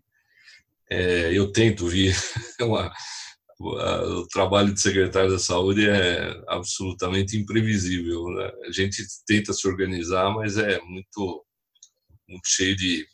É, 0.94 1.36
eu 1.36 1.52
tento 1.52 1.88
vir. 1.88 2.16
Uma, 2.62 2.94
o 3.60 4.28
trabalho 4.28 4.74
de 4.74 4.80
secretário 4.80 5.32
da 5.32 5.40
saúde 5.40 5.90
é 5.90 6.40
absolutamente 6.48 7.36
imprevisível. 7.36 8.26
Né? 8.28 8.52
A 8.68 8.72
gente 8.72 9.04
tenta 9.26 9.54
se 9.54 9.68
organizar, 9.68 10.30
mas 10.32 10.58
é 10.58 10.80
muito, 10.82 11.44
muito 12.30 12.48
cheio 12.48 12.76
de, 12.76 13.08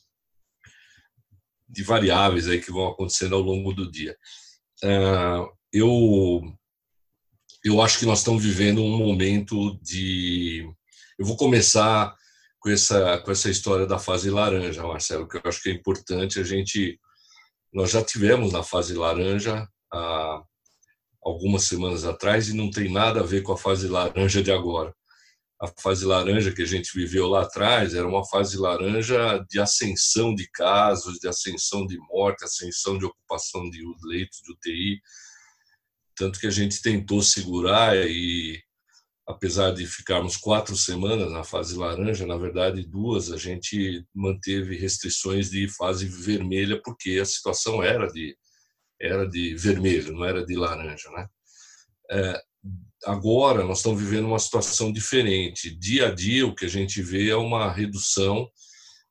de 1.70 1.84
variáveis 1.84 2.48
aí 2.48 2.60
que 2.60 2.72
vão 2.72 2.88
acontecendo 2.88 3.36
ao 3.36 3.42
longo 3.42 3.74
do 3.74 3.90
dia. 3.90 4.16
Uh, 4.84 5.48
eu 5.72 6.42
eu 7.64 7.82
acho 7.82 8.00
que 8.00 8.06
nós 8.06 8.20
estamos 8.20 8.44
vivendo 8.44 8.82
um 8.82 8.98
momento 8.98 9.78
de 9.82 10.66
eu 11.20 11.26
vou 11.26 11.36
começar 11.36 12.16
com 12.60 12.70
essa 12.70 13.20
com 13.20 13.32
essa 13.32 13.50
história 13.50 13.86
da 13.86 14.00
fase 14.00 14.30
laranja, 14.30 14.82
Marcelo, 14.84 15.28
que 15.28 15.38
eu 15.38 15.42
acho 15.44 15.62
que 15.62 15.70
é 15.70 15.74
importante 15.74 16.40
a 16.40 16.44
gente 16.44 16.98
nós 17.74 17.92
já 17.92 18.04
tivemos 18.04 18.52
na 18.52 18.64
fase 18.64 18.94
laranja 18.94 19.68
há 19.92 20.42
algumas 21.22 21.64
semanas 21.64 22.06
atrás 22.06 22.50
e 22.50 22.54
não 22.56 22.72
tem 22.72 22.92
nada 22.92 23.20
a 23.22 23.26
ver 23.26 23.42
com 23.42 23.54
a 23.54 23.58
fase 23.58 23.88
laranja 23.88 24.42
de 24.42 24.52
agora 24.52 24.94
a 25.62 25.68
fase 25.82 26.06
laranja 26.06 26.54
que 26.54 26.62
a 26.62 26.66
gente 26.66 26.96
viveu 26.96 27.28
lá 27.28 27.42
atrás 27.42 27.94
era 27.94 28.08
uma 28.08 28.26
fase 28.26 28.58
laranja 28.58 29.46
de 29.50 29.60
ascensão 29.60 30.34
de 30.34 30.50
casos, 30.50 31.20
de 31.20 31.28
ascensão 31.28 31.86
de 31.86 31.98
morte, 32.08 32.46
ascensão 32.46 32.98
de 32.98 33.06
ocupação 33.06 33.70
de 33.70 33.84
leitos 34.06 34.42
de 34.42 34.54
UTI. 34.54 35.02
Tanto 36.16 36.40
que 36.40 36.48
a 36.48 36.52
gente 36.52 36.82
tentou 36.82 37.22
segurar 37.22 37.98
e, 37.98 38.58
apesar 39.30 39.70
de 39.72 39.86
ficarmos 39.86 40.36
quatro 40.36 40.76
semanas 40.76 41.32
na 41.32 41.44
fase 41.44 41.78
laranja, 41.78 42.26
na 42.26 42.36
verdade, 42.36 42.84
duas, 42.84 43.32
a 43.32 43.38
gente 43.38 44.04
manteve 44.12 44.76
restrições 44.76 45.52
de 45.52 45.70
fase 45.70 46.08
vermelha, 46.08 46.82
porque 46.84 47.20
a 47.22 47.26
situação 47.26 47.84
era 47.84 48.08
de, 48.08 48.36
era 49.00 49.30
de 49.30 49.54
vermelho, 49.54 50.14
não 50.14 50.26
era 50.26 50.44
de 50.44 50.56
laranja. 50.56 51.12
Né? 51.12 51.28
É, 52.10 52.42
agora 53.06 53.64
nós 53.64 53.78
estamos 53.78 54.02
vivendo 54.02 54.26
uma 54.26 54.40
situação 54.40 54.92
diferente. 54.92 55.78
Dia 55.78 56.08
a 56.08 56.12
dia, 56.12 56.48
o 56.48 56.56
que 56.56 56.66
a 56.66 56.70
gente 56.70 57.00
vê 57.00 57.30
é 57.30 57.36
uma 57.36 57.72
redução 57.72 58.50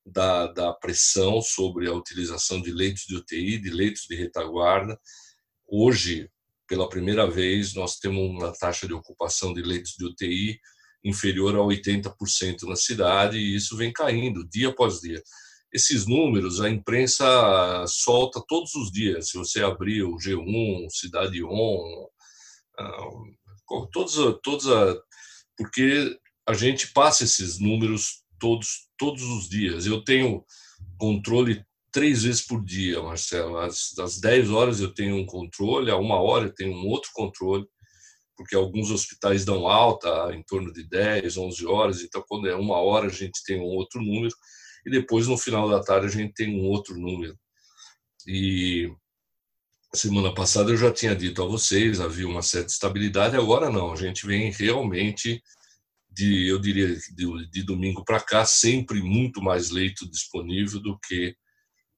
da, 0.04 0.48
da 0.48 0.72
pressão 0.72 1.40
sobre 1.40 1.86
a 1.86 1.94
utilização 1.94 2.60
de 2.60 2.72
leitos 2.72 3.04
de 3.06 3.14
UTI, 3.14 3.56
de 3.56 3.70
leitos 3.70 4.02
de 4.08 4.16
retaguarda. 4.16 4.98
Hoje, 5.64 6.28
pela 6.68 6.88
primeira 6.88 7.28
vez, 7.28 7.74
nós 7.74 7.96
temos 7.96 8.18
uma 8.18 8.52
taxa 8.52 8.86
de 8.86 8.92
ocupação 8.92 9.54
de 9.54 9.62
leitos 9.62 9.94
de 9.98 10.04
UTI 10.04 10.60
inferior 11.02 11.56
a 11.56 11.60
80% 11.60 12.62
na 12.62 12.76
cidade 12.76 13.38
e 13.38 13.56
isso 13.56 13.76
vem 13.76 13.92
caindo 13.92 14.46
dia 14.48 14.68
após 14.68 15.00
dia. 15.00 15.22
Esses 15.72 16.06
números 16.06 16.60
a 16.60 16.68
imprensa 16.68 17.84
solta 17.86 18.42
todos 18.46 18.74
os 18.74 18.90
dias. 18.90 19.30
Se 19.30 19.38
você 19.38 19.62
abrir 19.62 20.02
o 20.02 20.16
G1, 20.16 20.88
Cidade 20.90 21.42
On, 21.42 22.06
todos, 23.92 24.16
todos 24.42 24.68
a, 24.68 24.96
porque 25.56 26.18
a 26.46 26.54
gente 26.54 26.92
passa 26.92 27.24
esses 27.24 27.58
números 27.58 28.22
todos, 28.38 28.88
todos 28.96 29.22
os 29.22 29.48
dias. 29.48 29.86
Eu 29.86 30.02
tenho 30.02 30.44
controle 30.98 31.64
três 31.98 32.22
vezes 32.22 32.42
por 32.42 32.64
dia, 32.64 33.02
Marcelo. 33.02 33.58
Às, 33.58 33.98
às 33.98 34.20
10 34.20 34.50
horas 34.50 34.80
eu 34.80 34.94
tenho 34.94 35.16
um 35.16 35.26
controle, 35.26 35.90
a 35.90 35.96
uma 35.96 36.14
hora 36.14 36.44
eu 36.46 36.54
tenho 36.54 36.72
um 36.72 36.86
outro 36.86 37.10
controle, 37.12 37.66
porque 38.36 38.54
alguns 38.54 38.92
hospitais 38.92 39.44
dão 39.44 39.66
alta 39.66 40.32
em 40.32 40.40
torno 40.44 40.72
de 40.72 40.88
10, 40.88 41.36
11 41.36 41.66
horas, 41.66 42.00
então 42.00 42.22
quando 42.28 42.48
é 42.48 42.54
uma 42.54 42.76
hora 42.76 43.06
a 43.06 43.10
gente 43.10 43.42
tem 43.44 43.58
um 43.58 43.64
outro 43.64 44.00
número, 44.00 44.32
e 44.86 44.90
depois 44.90 45.26
no 45.26 45.36
final 45.36 45.68
da 45.68 45.82
tarde 45.82 46.06
a 46.06 46.10
gente 46.10 46.34
tem 46.34 46.54
um 46.54 46.66
outro 46.66 46.96
número. 46.96 47.36
E 48.24 48.92
semana 49.92 50.32
passada 50.32 50.70
eu 50.70 50.76
já 50.76 50.92
tinha 50.92 51.16
dito 51.16 51.42
a 51.42 51.46
vocês, 51.46 52.00
havia 52.00 52.28
uma 52.28 52.42
certa 52.42 52.70
estabilidade, 52.70 53.36
agora 53.36 53.70
não, 53.70 53.92
a 53.92 53.96
gente 53.96 54.24
vem 54.24 54.52
realmente 54.52 55.42
de, 56.08 56.46
eu 56.46 56.60
diria, 56.60 56.94
de, 56.94 57.50
de 57.50 57.62
domingo 57.64 58.04
para 58.04 58.20
cá, 58.20 58.44
sempre 58.44 59.02
muito 59.02 59.42
mais 59.42 59.70
leito 59.70 60.08
disponível 60.08 60.80
do 60.80 60.96
que 61.00 61.34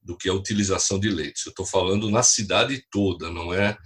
do 0.01 0.17
que 0.17 0.29
a 0.29 0.33
utilização 0.33 0.99
de 0.99 1.09
leitos. 1.09 1.45
Eu 1.45 1.51
estou 1.51 1.65
falando 1.65 2.09
na 2.09 2.23
cidade 2.23 2.85
toda, 2.91 3.29
não 3.29 3.53
é 3.53 3.77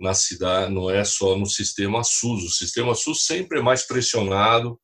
na 0.00 0.14
cidade, 0.14 0.72
não 0.72 0.88
é 0.88 1.04
só 1.04 1.36
no 1.36 1.46
sistema 1.46 2.04
SUS. 2.04 2.44
O 2.44 2.50
sistema 2.50 2.94
SUS 2.94 3.26
sempre 3.26 3.58
é 3.58 3.62
mais 3.62 3.86
pressionado, 3.86 4.80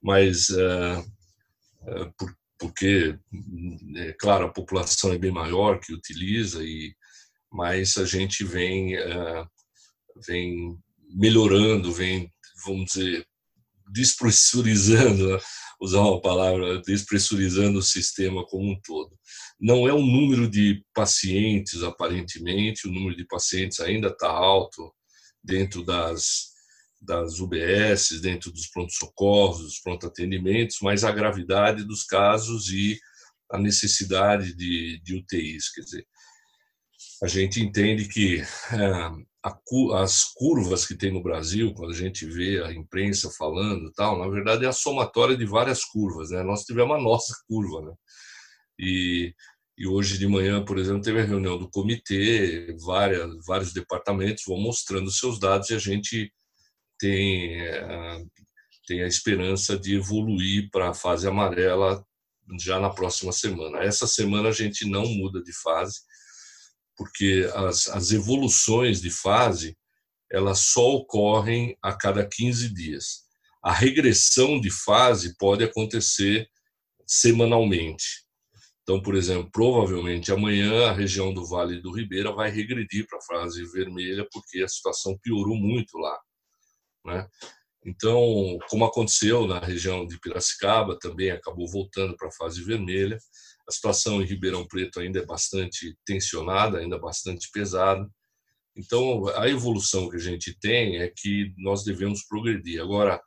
mas 0.00 0.50
é, 0.50 1.04
é, 1.86 2.04
por, 2.16 2.34
porque, 2.58 3.18
é, 3.96 4.12
claro, 4.18 4.46
a 4.46 4.52
população 4.52 5.12
é 5.12 5.18
bem 5.18 5.32
maior 5.32 5.80
que 5.80 5.92
utiliza 5.92 6.62
e 6.62 6.94
mas 7.54 7.96
a 7.98 8.04
gente 8.04 8.42
vem, 8.42 8.96
uh, 8.98 9.48
vem 10.26 10.76
melhorando, 11.08 11.92
vem, 11.92 12.28
vamos 12.66 12.86
dizer, 12.86 13.24
despressurizando, 13.92 15.38
usar 15.80 16.00
uma 16.00 16.20
palavra, 16.20 16.82
despressurizando 16.82 17.78
o 17.78 17.82
sistema 17.82 18.44
como 18.46 18.72
um 18.72 18.80
todo. 18.84 19.16
Não 19.60 19.88
é 19.88 19.94
um 19.94 20.04
número 20.04 20.48
de 20.48 20.84
pacientes, 20.94 21.82
aparentemente, 21.82 22.88
o 22.88 22.92
número 22.92 23.16
de 23.16 23.26
pacientes 23.26 23.80
ainda 23.80 24.08
está 24.08 24.28
alto 24.28 24.92
dentro 25.42 25.84
das, 25.84 26.54
das 27.00 27.38
UBS, 27.38 28.20
dentro 28.20 28.50
dos 28.50 28.66
pronto-socorros, 28.68 29.62
dos 29.62 29.80
pronto-atendimentos, 29.80 30.78
mas 30.82 31.04
a 31.04 31.12
gravidade 31.12 31.84
dos 31.84 32.04
casos 32.04 32.68
e 32.68 32.98
a 33.50 33.58
necessidade 33.58 34.54
de, 34.54 35.00
de 35.02 35.14
UTIs. 35.14 35.70
Quer 35.72 35.82
dizer, 35.82 36.06
a 37.22 37.28
gente 37.28 37.60
entende 37.60 38.08
que 38.08 38.40
é, 38.40 39.44
as 39.94 40.24
curvas 40.24 40.86
que 40.86 40.96
tem 40.96 41.12
no 41.12 41.22
Brasil, 41.22 41.74
quando 41.74 41.92
a 41.92 41.96
gente 41.96 42.24
vê 42.24 42.62
a 42.62 42.72
imprensa 42.72 43.30
falando 43.30 43.92
tal, 43.92 44.18
na 44.18 44.28
verdade 44.28 44.64
é 44.64 44.68
a 44.68 44.72
somatória 44.72 45.36
de 45.36 45.44
várias 45.44 45.84
curvas. 45.84 46.30
Né? 46.30 46.42
Nós 46.42 46.64
tivemos 46.64 46.96
a 46.96 47.00
nossa 47.00 47.34
curva. 47.46 47.82
Né? 47.82 47.94
E, 48.78 49.34
e 49.76 49.86
hoje 49.86 50.18
de 50.18 50.26
manhã, 50.26 50.64
por 50.64 50.78
exemplo, 50.78 51.02
teve 51.02 51.20
a 51.20 51.24
reunião 51.24 51.58
do 51.58 51.70
comitê, 51.70 52.74
várias, 52.84 53.44
vários 53.46 53.72
departamentos 53.72 54.44
vão 54.46 54.58
mostrando 54.58 55.10
seus 55.10 55.38
dados 55.38 55.70
e 55.70 55.74
a 55.74 55.78
gente 55.78 56.32
tem, 56.98 57.60
é, 57.60 58.22
tem 58.86 59.02
a 59.02 59.06
esperança 59.06 59.78
de 59.78 59.96
evoluir 59.96 60.68
para 60.70 60.90
a 60.90 60.94
fase 60.94 61.26
amarela 61.26 62.04
já 62.60 62.78
na 62.78 62.90
próxima 62.90 63.32
semana. 63.32 63.82
Essa 63.82 64.06
semana 64.06 64.50
a 64.50 64.52
gente 64.52 64.84
não 64.88 65.06
muda 65.06 65.42
de 65.42 65.52
fase, 65.52 66.00
porque 66.96 67.50
as, 67.54 67.88
as 67.88 68.12
evoluções 68.12 69.00
de 69.00 69.10
fase 69.10 69.76
elas 70.30 70.60
só 70.60 70.94
ocorrem 70.96 71.76
a 71.82 71.92
cada 71.92 72.26
15 72.26 72.72
dias. 72.74 73.24
A 73.62 73.72
regressão 73.72 74.60
de 74.60 74.70
fase 74.70 75.36
pode 75.38 75.62
acontecer 75.62 76.48
semanalmente. 77.06 78.23
Então, 78.84 79.00
por 79.02 79.14
exemplo, 79.14 79.50
provavelmente 79.50 80.30
amanhã 80.30 80.90
a 80.90 80.92
região 80.92 81.32
do 81.32 81.46
Vale 81.46 81.80
do 81.80 81.90
Ribeira 81.90 82.30
vai 82.32 82.50
regredir 82.50 83.06
para 83.08 83.18
a 83.18 83.22
fase 83.22 83.64
vermelha, 83.72 84.28
porque 84.30 84.62
a 84.62 84.68
situação 84.68 85.18
piorou 85.22 85.56
muito 85.56 85.96
lá. 85.96 86.20
Né? 87.06 87.26
Então, 87.86 88.58
como 88.68 88.84
aconteceu 88.84 89.46
na 89.46 89.58
região 89.58 90.06
de 90.06 90.20
Piracicaba, 90.20 90.98
também 90.98 91.30
acabou 91.30 91.66
voltando 91.66 92.14
para 92.14 92.28
a 92.28 92.32
fase 92.32 92.62
vermelha. 92.62 93.18
A 93.66 93.72
situação 93.72 94.20
em 94.20 94.26
Ribeirão 94.26 94.66
Preto 94.66 95.00
ainda 95.00 95.18
é 95.20 95.26
bastante 95.26 95.96
tensionada, 96.04 96.78
ainda 96.78 96.98
bastante 96.98 97.48
pesada. 97.50 98.06
Então, 98.76 99.26
a 99.36 99.48
evolução 99.48 100.10
que 100.10 100.16
a 100.16 100.20
gente 100.20 100.58
tem 100.58 100.98
é 100.98 101.10
que 101.14 101.54
nós 101.56 101.84
devemos 101.84 102.22
progredir. 102.26 102.82
Agora, 102.82 103.18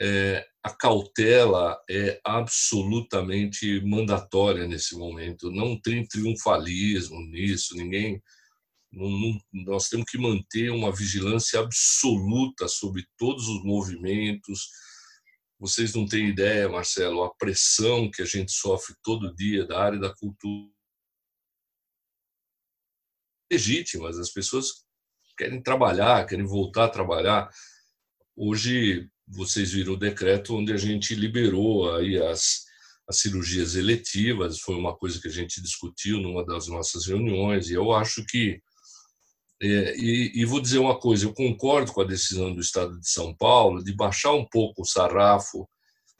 é, 0.00 0.46
a 0.62 0.70
cautela 0.70 1.80
é 1.88 2.20
absolutamente 2.24 3.80
mandatória 3.80 4.66
nesse 4.66 4.94
momento. 4.94 5.50
Não 5.50 5.80
tem 5.80 6.06
triunfalismo 6.06 7.18
nisso, 7.22 7.74
ninguém. 7.74 8.22
Não, 8.92 9.08
não, 9.08 9.40
nós 9.64 9.88
temos 9.88 10.06
que 10.10 10.18
manter 10.18 10.70
uma 10.70 10.94
vigilância 10.94 11.60
absoluta 11.60 12.68
sobre 12.68 13.06
todos 13.16 13.48
os 13.48 13.64
movimentos. 13.64 14.68
Vocês 15.58 15.94
não 15.94 16.06
têm 16.06 16.28
ideia, 16.28 16.68
Marcelo, 16.68 17.22
a 17.22 17.34
pressão 17.34 18.10
que 18.10 18.20
a 18.20 18.26
gente 18.26 18.52
sofre 18.52 18.94
todo 19.02 19.34
dia 19.34 19.66
da 19.66 19.80
área 19.80 19.98
da 19.98 20.14
cultura. 20.14 20.70
Legítimas, 23.50 24.18
as 24.18 24.30
pessoas 24.30 24.84
querem 25.38 25.62
trabalhar, 25.62 26.26
querem 26.26 26.44
voltar 26.44 26.84
a 26.84 26.90
trabalhar. 26.90 27.50
Hoje, 28.36 29.10
vocês 29.30 29.72
viram 29.72 29.94
o 29.94 29.98
decreto 29.98 30.56
onde 30.56 30.72
a 30.72 30.76
gente 30.76 31.14
liberou 31.14 31.94
aí 31.94 32.20
as, 32.20 32.64
as 33.08 33.18
cirurgias 33.18 33.74
eletivas, 33.74 34.60
foi 34.60 34.74
uma 34.74 34.96
coisa 34.96 35.20
que 35.20 35.28
a 35.28 35.32
gente 35.32 35.62
discutiu 35.62 36.18
numa 36.18 36.44
das 36.44 36.66
nossas 36.66 37.06
reuniões, 37.06 37.70
e 37.70 37.74
eu 37.74 37.92
acho 37.92 38.24
que. 38.26 38.60
É, 39.62 39.94
e, 39.96 40.32
e, 40.36 40.44
vou 40.46 40.60
dizer 40.60 40.78
uma 40.78 40.98
coisa: 40.98 41.26
eu 41.26 41.34
concordo 41.34 41.92
com 41.92 42.00
a 42.00 42.06
decisão 42.06 42.54
do 42.54 42.60
Estado 42.60 42.98
de 42.98 43.08
São 43.08 43.34
Paulo 43.34 43.84
de 43.84 43.92
baixar 43.94 44.32
um 44.32 44.46
pouco 44.46 44.82
o 44.82 44.86
sarrafo 44.86 45.68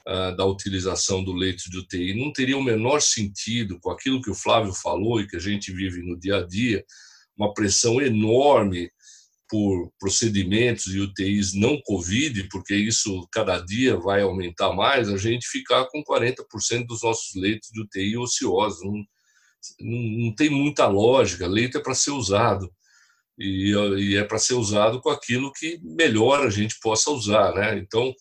ah, 0.07 0.31
da 0.33 0.45
utilização 0.45 1.23
do 1.23 1.33
leito 1.33 1.71
de 1.71 1.79
UTI. 1.79 2.19
Não 2.19 2.33
teria 2.33 2.59
o 2.59 2.63
menor 2.63 3.01
sentido 3.01 3.79
com 3.81 3.91
aquilo 3.91 4.21
que 4.21 4.31
o 4.31 4.35
Flávio 4.35 4.73
falou 4.73 5.21
e 5.21 5.27
que 5.27 5.37
a 5.37 5.41
gente 5.41 5.73
vive 5.73 6.03
no 6.03 6.19
dia 6.19 6.39
a 6.39 6.47
dia, 6.47 6.85
uma 7.37 7.55
pressão 7.55 8.01
enorme 8.01 8.91
por 9.51 9.93
procedimentos 9.99 10.87
e 10.87 11.01
UTIs 11.01 11.53
não 11.55 11.81
Covid, 11.83 12.49
porque 12.49 12.75
isso 12.75 13.29
cada 13.33 13.59
dia 13.59 13.97
vai 13.97 14.23
aumentar 14.23 14.73
mais, 14.73 15.09
a 15.09 15.17
gente 15.17 15.49
ficar 15.49 15.87
com 15.87 16.05
40% 16.05 16.87
dos 16.87 17.03
nossos 17.03 17.35
leitos 17.35 17.69
de 17.73 17.81
UTI 17.81 18.17
ociosos. 18.17 18.81
Não, 18.85 18.93
não, 19.81 20.27
não 20.27 20.35
tem 20.35 20.49
muita 20.49 20.87
lógica. 20.87 21.49
Leito 21.49 21.79
é 21.79 21.83
para 21.83 21.95
ser 21.95 22.13
usado. 22.13 22.73
E, 23.37 23.73
e 23.99 24.17
é 24.17 24.25
para 24.25 24.39
ser 24.39 24.55
usado 24.55 25.01
com 25.01 25.11
aquilo 25.11 25.53
que 25.53 25.81
melhor 25.83 26.47
a 26.47 26.51
gente 26.51 26.79
possa 26.81 27.11
usar. 27.11 27.53
Né? 27.55 27.79
Então, 27.79 28.15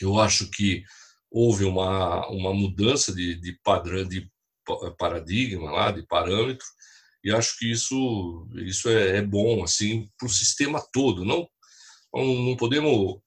eu 0.00 0.18
acho 0.18 0.48
que 0.50 0.82
houve 1.30 1.64
uma, 1.64 2.26
uma 2.28 2.54
mudança 2.54 3.14
de, 3.14 3.34
de 3.34 3.58
padrão, 3.62 4.08
de 4.08 4.26
paradigma, 4.98 5.70
lá, 5.70 5.90
de 5.90 6.06
parâmetro, 6.06 6.66
e 7.22 7.30
acho 7.30 7.58
que 7.58 7.70
isso 7.70 8.48
isso 8.56 8.88
é, 8.88 9.18
é 9.18 9.22
bom 9.22 9.62
assim 9.62 10.08
para 10.18 10.26
o 10.26 10.30
sistema 10.30 10.82
todo. 10.92 11.24
Não 11.24 11.48
não 12.12 12.56
podemos 12.56 13.20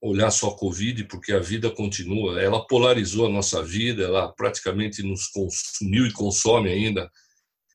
olhar 0.00 0.30
só 0.30 0.48
a 0.48 0.56
Covid 0.56 1.04
porque 1.04 1.32
a 1.32 1.40
vida 1.40 1.70
continua. 1.70 2.40
Ela 2.40 2.66
polarizou 2.66 3.26
a 3.26 3.30
nossa 3.30 3.62
vida, 3.62 4.04
ela 4.04 4.32
praticamente 4.32 5.02
nos 5.02 5.26
consumiu 5.26 6.06
e 6.06 6.12
consome 6.12 6.70
ainda 6.70 7.10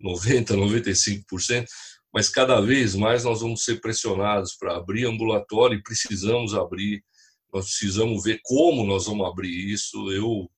90, 0.01 0.55
95%. 0.55 1.65
Mas 2.13 2.29
cada 2.29 2.61
vez 2.61 2.95
mais 2.95 3.23
nós 3.23 3.41
vamos 3.41 3.63
ser 3.63 3.81
pressionados 3.81 4.55
para 4.55 4.77
abrir 4.77 5.05
ambulatório 5.05 5.77
e 5.77 5.83
precisamos 5.83 6.53
abrir. 6.55 7.03
Nós 7.53 7.65
precisamos 7.65 8.23
ver 8.23 8.39
como 8.43 8.85
nós 8.85 9.05
vamos 9.05 9.27
abrir 9.27 9.51
isso. 9.71 10.11
Eu 10.11 10.49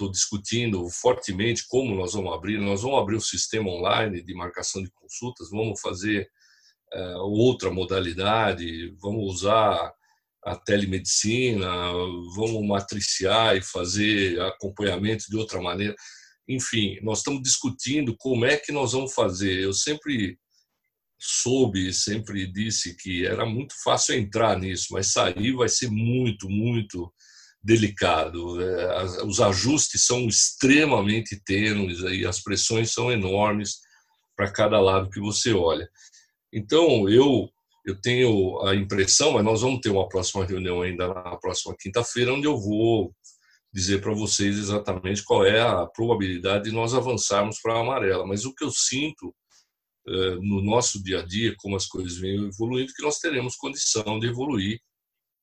estou 0.00 0.10
discutindo 0.10 0.88
fortemente 0.88 1.66
como 1.68 1.94
nós 1.94 2.14
vamos 2.14 2.32
abrir. 2.32 2.58
Nós 2.58 2.82
vamos 2.82 2.98
abrir 2.98 3.16
o 3.16 3.20
sistema 3.20 3.70
online 3.70 4.22
de 4.22 4.34
marcação 4.34 4.82
de 4.82 4.90
consultas, 4.92 5.50
vamos 5.50 5.78
fazer 5.80 6.26
é, 6.92 7.16
outra 7.16 7.70
modalidade, 7.70 8.94
vamos 8.98 9.34
usar 9.34 9.92
a 10.42 10.56
telemedicina, 10.56 11.68
vamos 12.34 12.66
matriciar 12.66 13.56
e 13.56 13.62
fazer 13.62 14.40
acompanhamento 14.40 15.26
de 15.28 15.36
outra 15.36 15.60
maneira. 15.60 15.94
Enfim, 16.48 16.98
nós 17.02 17.18
estamos 17.18 17.42
discutindo 17.42 18.16
como 18.16 18.46
é 18.46 18.56
que 18.56 18.72
nós 18.72 18.92
vamos 18.92 19.12
fazer. 19.12 19.60
Eu 19.60 19.74
sempre 19.74 20.38
soube, 21.18 21.92
sempre 21.92 22.50
disse 22.50 22.96
que 22.96 23.26
era 23.26 23.44
muito 23.44 23.74
fácil 23.84 24.14
entrar 24.14 24.58
nisso, 24.58 24.86
mas 24.92 25.12
sair 25.12 25.52
vai 25.52 25.68
ser 25.68 25.90
muito, 25.90 26.48
muito 26.48 27.12
delicado. 27.62 28.62
É, 28.62 29.24
os 29.24 29.40
ajustes 29.40 30.04
são 30.04 30.26
extremamente 30.26 31.40
tênues, 31.44 32.04
aí 32.04 32.26
as 32.26 32.42
pressões 32.42 32.92
são 32.92 33.10
enormes 33.12 33.78
para 34.36 34.50
cada 34.50 34.80
lado 34.80 35.10
que 35.10 35.20
você 35.20 35.52
olha. 35.52 35.88
Então, 36.52 37.08
eu 37.08 37.48
eu 37.86 37.98
tenho 37.98 38.60
a 38.62 38.74
impressão, 38.74 39.32
mas 39.32 39.44
nós 39.44 39.62
vamos 39.62 39.80
ter 39.80 39.88
uma 39.88 40.08
próxima 40.08 40.44
reunião 40.44 40.82
ainda 40.82 41.08
na 41.08 41.36
próxima 41.36 41.74
quinta-feira, 41.78 42.32
onde 42.32 42.46
eu 42.46 42.56
vou 42.56 43.14
dizer 43.72 44.00
para 44.00 44.12
vocês 44.12 44.58
exatamente 44.58 45.24
qual 45.24 45.44
é 45.44 45.60
a 45.60 45.86
probabilidade 45.86 46.64
de 46.64 46.72
nós 46.72 46.92
avançarmos 46.92 47.58
para 47.60 47.74
a 47.74 47.80
amarela. 47.80 48.26
Mas 48.26 48.44
o 48.44 48.54
que 48.54 48.64
eu 48.64 48.70
sinto 48.70 49.34
é, 50.06 50.34
no 50.36 50.60
nosso 50.62 51.02
dia 51.02 51.20
a 51.20 51.26
dia, 51.26 51.54
como 51.58 51.76
as 51.76 51.86
coisas 51.86 52.18
vêm 52.18 52.48
evoluindo, 52.48 52.92
que 52.94 53.02
nós 53.02 53.18
teremos 53.18 53.56
condição 53.56 54.18
de 54.18 54.26
evoluir 54.26 54.80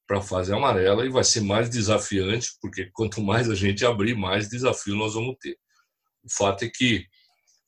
para 0.07 0.19
a 0.19 0.21
fase 0.21 0.53
amarela 0.53 1.05
e 1.05 1.09
vai 1.09 1.23
ser 1.23 1.41
mais 1.41 1.69
desafiante, 1.69 2.51
porque 2.61 2.89
quanto 2.93 3.21
mais 3.21 3.49
a 3.49 3.55
gente 3.55 3.85
abrir, 3.85 4.15
mais 4.15 4.49
desafio 4.49 4.95
nós 4.95 5.13
vamos 5.13 5.35
ter. 5.39 5.57
O 6.23 6.31
fato 6.31 6.63
é 6.63 6.69
que 6.73 7.05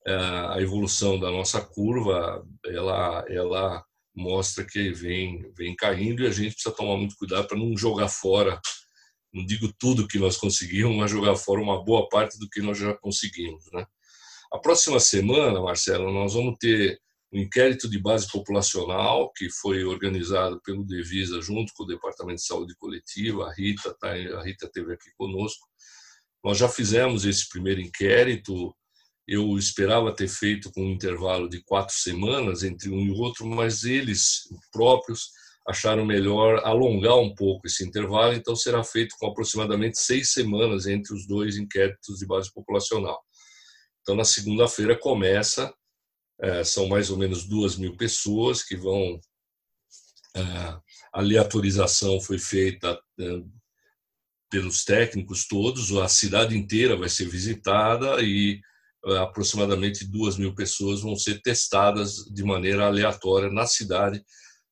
é, 0.08 0.14
a 0.14 0.56
evolução 0.60 1.20
da 1.20 1.30
nossa 1.30 1.62
curva, 1.62 2.44
ela, 2.66 3.26
ela 3.28 3.84
mostra 4.16 4.66
que 4.66 4.92
vem, 4.92 5.52
vem 5.56 5.76
caindo 5.76 6.24
e 6.24 6.28
a 6.28 6.32
gente 6.32 6.54
precisa 6.54 6.74
tomar 6.74 6.98
muito 6.98 7.16
cuidado 7.16 7.48
para 7.48 7.58
não 7.58 7.78
jogar 7.78 8.08
fora, 8.08 8.60
não 9.34 9.46
digo 9.46 9.72
tudo 9.78 10.08
que 10.08 10.18
nós 10.18 10.38
conseguimos, 10.38 10.96
mas 10.96 11.12
jogar 11.12 11.36
fora 11.36 11.62
uma 11.62 11.84
boa 11.84 12.08
parte 12.10 12.40
do 12.40 12.50
que 12.50 12.62
nós 12.62 12.78
já 12.78 12.94
conseguimos. 12.96 13.64
Né? 13.74 13.86
A 14.52 14.58
próxima 14.58 15.00
semana, 15.00 15.62
Marcelo, 15.62 16.12
nós 16.12 16.34
vamos 16.34 16.58
ter 16.58 17.00
um 17.32 17.39
inquérito 17.39 17.89
de 17.89 17.99
base 17.99 18.27
populacional 18.27 19.32
que 19.34 19.49
foi 19.51 19.84
organizado 19.84 20.59
pelo 20.61 20.84
Devisa 20.84 21.41
junto 21.41 21.71
com 21.73 21.84
o 21.84 21.88
Departamento 21.88 22.39
de 22.39 22.45
Saúde 22.45 22.75
Coletiva, 22.75 23.47
a 23.47 23.53
Rita, 23.53 23.95
tá, 23.99 24.09
a 24.09 24.43
Rita 24.43 24.65
esteve 24.65 24.93
aqui 24.93 25.09
conosco. 25.17 25.67
Nós 26.43 26.57
já 26.57 26.67
fizemos 26.67 27.25
esse 27.25 27.47
primeiro 27.49 27.82
inquérito, 27.82 28.73
eu 29.27 29.57
esperava 29.57 30.15
ter 30.15 30.27
feito 30.27 30.71
com 30.71 30.82
um 30.82 30.91
intervalo 30.91 31.47
de 31.47 31.61
quatro 31.63 31.93
semanas 31.95 32.63
entre 32.63 32.89
um 32.89 33.05
e 33.05 33.11
outro, 33.11 33.45
mas 33.45 33.84
eles 33.84 34.47
próprios 34.71 35.30
acharam 35.67 36.03
melhor 36.03 36.65
alongar 36.65 37.17
um 37.19 37.36
pouco 37.36 37.67
esse 37.67 37.86
intervalo, 37.86 38.34
então 38.34 38.55
será 38.55 38.84
feito 38.84 39.15
com 39.19 39.27
aproximadamente 39.27 39.99
seis 39.99 40.32
semanas 40.32 40.88
entre 40.88 41.13
os 41.13 41.27
dois 41.27 41.57
inquéritos 41.57 42.17
de 42.17 42.25
base 42.25 42.51
populacional. 42.51 43.19
Então, 44.01 44.15
na 44.15 44.23
segunda-feira 44.23 44.97
começa 44.97 45.71
são 46.64 46.88
mais 46.88 47.10
ou 47.10 47.18
menos 47.18 47.46
duas 47.46 47.76
mil 47.76 47.98
pessoas 47.98 48.64
que 48.64 48.76
vão. 48.76 49.20
É, 50.36 50.42
a 50.42 50.82
aleatorização 51.14 52.22
foi 52.22 52.38
feita 52.38 53.00
é, 53.20 53.42
pelos 54.50 54.84
técnicos 54.84 55.48
todos, 55.48 55.92
a 55.98 56.08
cidade 56.08 56.58
inteira 56.58 56.96
vai 56.96 57.10
ser 57.10 57.28
visitada 57.28 58.22
e 58.22 58.60
aproximadamente 59.22 60.06
duas 60.06 60.38
mil 60.38 60.54
pessoas 60.54 61.02
vão 61.02 61.16
ser 61.16 61.42
testadas 61.42 62.26
de 62.26 62.44
maneira 62.44 62.86
aleatória 62.86 63.50
na 63.50 63.66
cidade, 63.66 64.24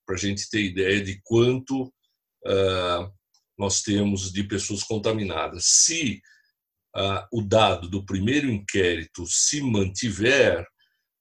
para 0.05 0.15
a 0.15 0.19
gente 0.19 0.49
ter 0.49 0.63
ideia 0.63 1.01
de 1.01 1.21
quanto 1.23 1.93
nós 3.57 3.81
temos 3.81 4.31
de 4.31 4.43
pessoas 4.43 4.83
contaminadas. 4.83 5.65
Se 5.65 6.21
o 7.31 7.41
dado 7.41 7.87
do 7.87 8.05
primeiro 8.05 8.49
inquérito 8.49 9.25
se 9.27 9.61
mantiver, 9.61 10.65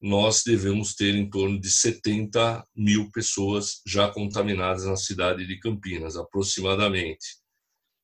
nós 0.01 0.43
devemos 0.45 0.95
ter 0.95 1.15
em 1.15 1.29
torno 1.29 1.59
de 1.59 1.71
70 1.71 2.67
mil 2.75 3.11
pessoas 3.11 3.81
já 3.87 4.11
contaminadas 4.11 4.85
na 4.85 4.97
cidade 4.97 5.47
de 5.47 5.59
Campinas, 5.59 6.17
aproximadamente. 6.17 7.39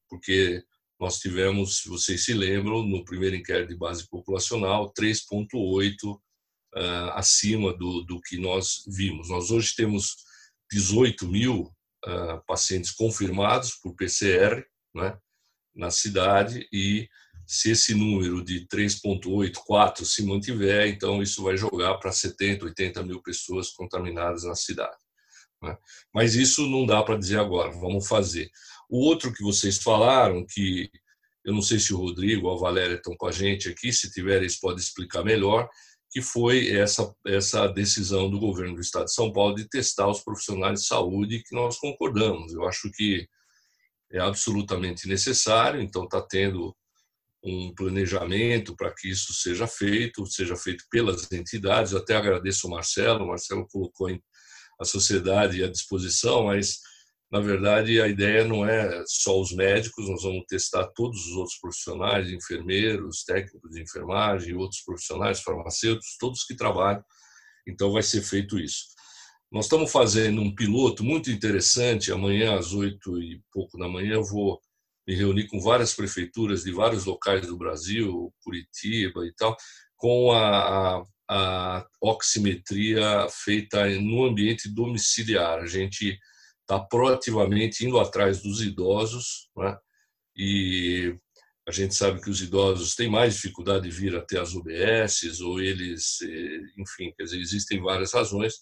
Porque 0.09 0.65
nós 0.99 1.19
tivemos, 1.19 1.79
se 1.79 1.89
vocês 1.89 2.25
se 2.25 2.33
lembram, 2.33 2.83
no 2.83 3.05
primeiro 3.05 3.37
inquérito 3.37 3.71
de 3.71 3.77
base 3.77 4.09
populacional, 4.09 4.93
3,8 4.93 6.05
uh, 6.05 6.21
ah, 6.75 7.19
acima 7.19 7.77
do, 7.77 8.03
do 8.03 8.21
que 8.21 8.39
nós 8.39 8.85
vimos. 8.87 9.29
Nós 9.29 9.51
hoje 9.51 9.75
temos 9.77 10.17
18 10.71 11.27
mil 11.29 11.75
uh, 12.07 12.43
pacientes 12.47 12.91
confirmados 12.91 13.75
por 13.83 13.95
PCR 13.95 14.65
né, 14.95 15.19
na 15.75 15.91
cidade 15.91 16.69
e 16.73 17.09
Se 17.53 17.71
esse 17.71 17.95
número 17.95 18.43
de 18.43 18.67
3,8, 18.67 19.57
4 19.67 20.07
se 20.07 20.25
mantiver, 20.25 20.89
então 20.89 21.23
isso 21.23 21.43
vai 21.43 21.55
jogar 21.55 21.99
para 21.99 22.11
70, 22.11 22.65
80 22.65 23.03
mil 23.03 23.21
pessoas 23.21 23.69
contaminadas 23.69 24.45
na 24.45 24.55
cidade. 24.55 24.97
Né? 25.63 25.77
Mas 26.15 26.35
isso 26.35 26.67
não 26.67 26.87
dá 26.87 27.03
para 27.03 27.19
dizer 27.19 27.39
agora, 27.39 27.71
vamos 27.71 28.09
fazer. 28.09 28.51
O 28.89 29.05
outro 29.05 29.31
que 29.35 29.43
vocês 29.43 29.77
falaram, 29.77 30.47
que 30.49 30.89
eu 31.45 31.53
não 31.53 31.61
sei 31.61 31.79
se 31.79 31.93
o 31.93 31.99
Rodrigo 31.99 32.49
ou 32.49 32.57
a 32.57 32.59
Valéria 32.59 32.95
estão 32.95 33.15
com 33.15 33.27
a 33.27 33.33
gente 33.33 33.69
aqui, 33.69 33.93
se 33.93 34.11
tiver, 34.11 34.39
eles 34.39 34.59
podem 34.59 34.79
explicar 34.79 35.23
melhor, 35.23 35.69
que 36.11 36.23
foi 36.23 36.71
essa, 36.71 37.15
essa 37.27 37.69
decisão 37.69 38.31
do 38.31 38.41
governo 38.41 38.77
do 38.77 38.81
Estado 38.81 39.05
de 39.05 39.15
São 39.15 39.31
Paulo 39.31 39.57
de 39.57 39.69
testar 39.69 40.09
os 40.09 40.25
profissionais 40.25 40.81
de 40.81 40.87
saúde, 40.87 41.43
que 41.47 41.55
nós 41.55 41.77
concordamos. 41.77 42.55
Eu 42.55 42.67
acho 42.67 42.91
que 42.93 43.29
é 44.11 44.21
absolutamente 44.21 45.07
necessário, 45.07 45.83
então 45.83 46.05
está 46.05 46.23
tendo 46.23 46.75
um 47.45 47.75
planejamento 47.75 48.77
para 48.77 48.95
que 48.95 49.09
isso 49.09 49.33
seja 49.35 49.67
feito, 49.67 50.27
seja 50.27 50.57
feito 50.57 50.85
pelas 50.91 51.31
entidades. 51.33 51.93
Eu 51.93 51.99
até 51.99 52.15
agradeço 52.17 52.67
o 52.67 52.71
Marcelo, 52.71 53.25
o 53.25 53.29
Marcelo 53.29 53.67
colocou 53.69 54.09
a 54.81 54.85
sociedade 54.85 55.63
à 55.63 55.69
disposição, 55.69 56.45
mas 56.45 56.79
na 57.33 57.41
verdade, 57.41 57.99
a 57.99 58.07
ideia 58.07 58.45
não 58.45 58.69
é 58.69 59.03
só 59.07 59.41
os 59.41 59.53
médicos, 59.53 60.07
nós 60.07 60.23
vamos 60.23 60.45
testar 60.47 60.87
todos 60.89 61.19
os 61.29 61.33
outros 61.33 61.59
profissionais, 61.59 62.31
enfermeiros, 62.31 63.25
técnicos 63.25 63.71
de 63.71 63.81
enfermagem, 63.81 64.55
outros 64.55 64.83
profissionais, 64.83 65.41
farmacêuticos, 65.41 66.19
todos 66.21 66.45
que 66.45 66.55
trabalham. 66.55 67.03
Então, 67.67 67.91
vai 67.91 68.03
ser 68.03 68.21
feito 68.21 68.59
isso. 68.59 68.85
Nós 69.51 69.65
estamos 69.65 69.91
fazendo 69.91 70.43
um 70.43 70.55
piloto 70.55 71.03
muito 71.03 71.31
interessante. 71.31 72.13
Amanhã, 72.13 72.59
às 72.59 72.75
oito 72.75 73.19
e 73.19 73.41
pouco 73.51 73.79
da 73.79 73.89
manhã, 73.89 74.13
eu 74.13 74.25
vou 74.25 74.61
me 75.07 75.15
reunir 75.15 75.49
com 75.49 75.61
várias 75.61 75.95
prefeituras 75.95 76.63
de 76.63 76.73
vários 76.73 77.05
locais 77.05 77.47
do 77.47 77.57
Brasil, 77.57 78.33
Curitiba 78.43 79.27
e 79.27 79.33
tal, 79.35 79.57
com 79.97 80.33
a, 80.33 80.99
a, 80.99 81.05
a 81.29 81.87
oximetria 82.01 83.27
feita 83.31 83.89
no 84.01 84.25
ambiente 84.25 84.73
domiciliar. 84.73 85.61
A 85.61 85.67
gente 85.67 86.19
está 86.61 86.79
proativamente 86.81 87.85
indo 87.85 87.99
atrás 87.99 88.43
dos 88.43 88.63
idosos, 88.63 89.49
né? 89.57 89.77
e 90.37 91.17
a 91.67 91.71
gente 91.71 91.95
sabe 91.95 92.21
que 92.21 92.31
os 92.31 92.41
idosos 92.41 92.97
têm 92.97 93.09
mais 93.09 93.35
dificuldade 93.35 93.89
de 93.89 93.91
vir 93.91 94.17
até 94.17 94.39
as 94.39 94.55
UBSs, 94.55 95.41
ou 95.43 95.61
eles, 95.61 96.21
eh, 96.23 96.61
enfim, 96.77 97.13
quer 97.17 97.25
dizer, 97.25 97.39
existem 97.39 97.81
várias 97.81 98.13
razões. 98.13 98.55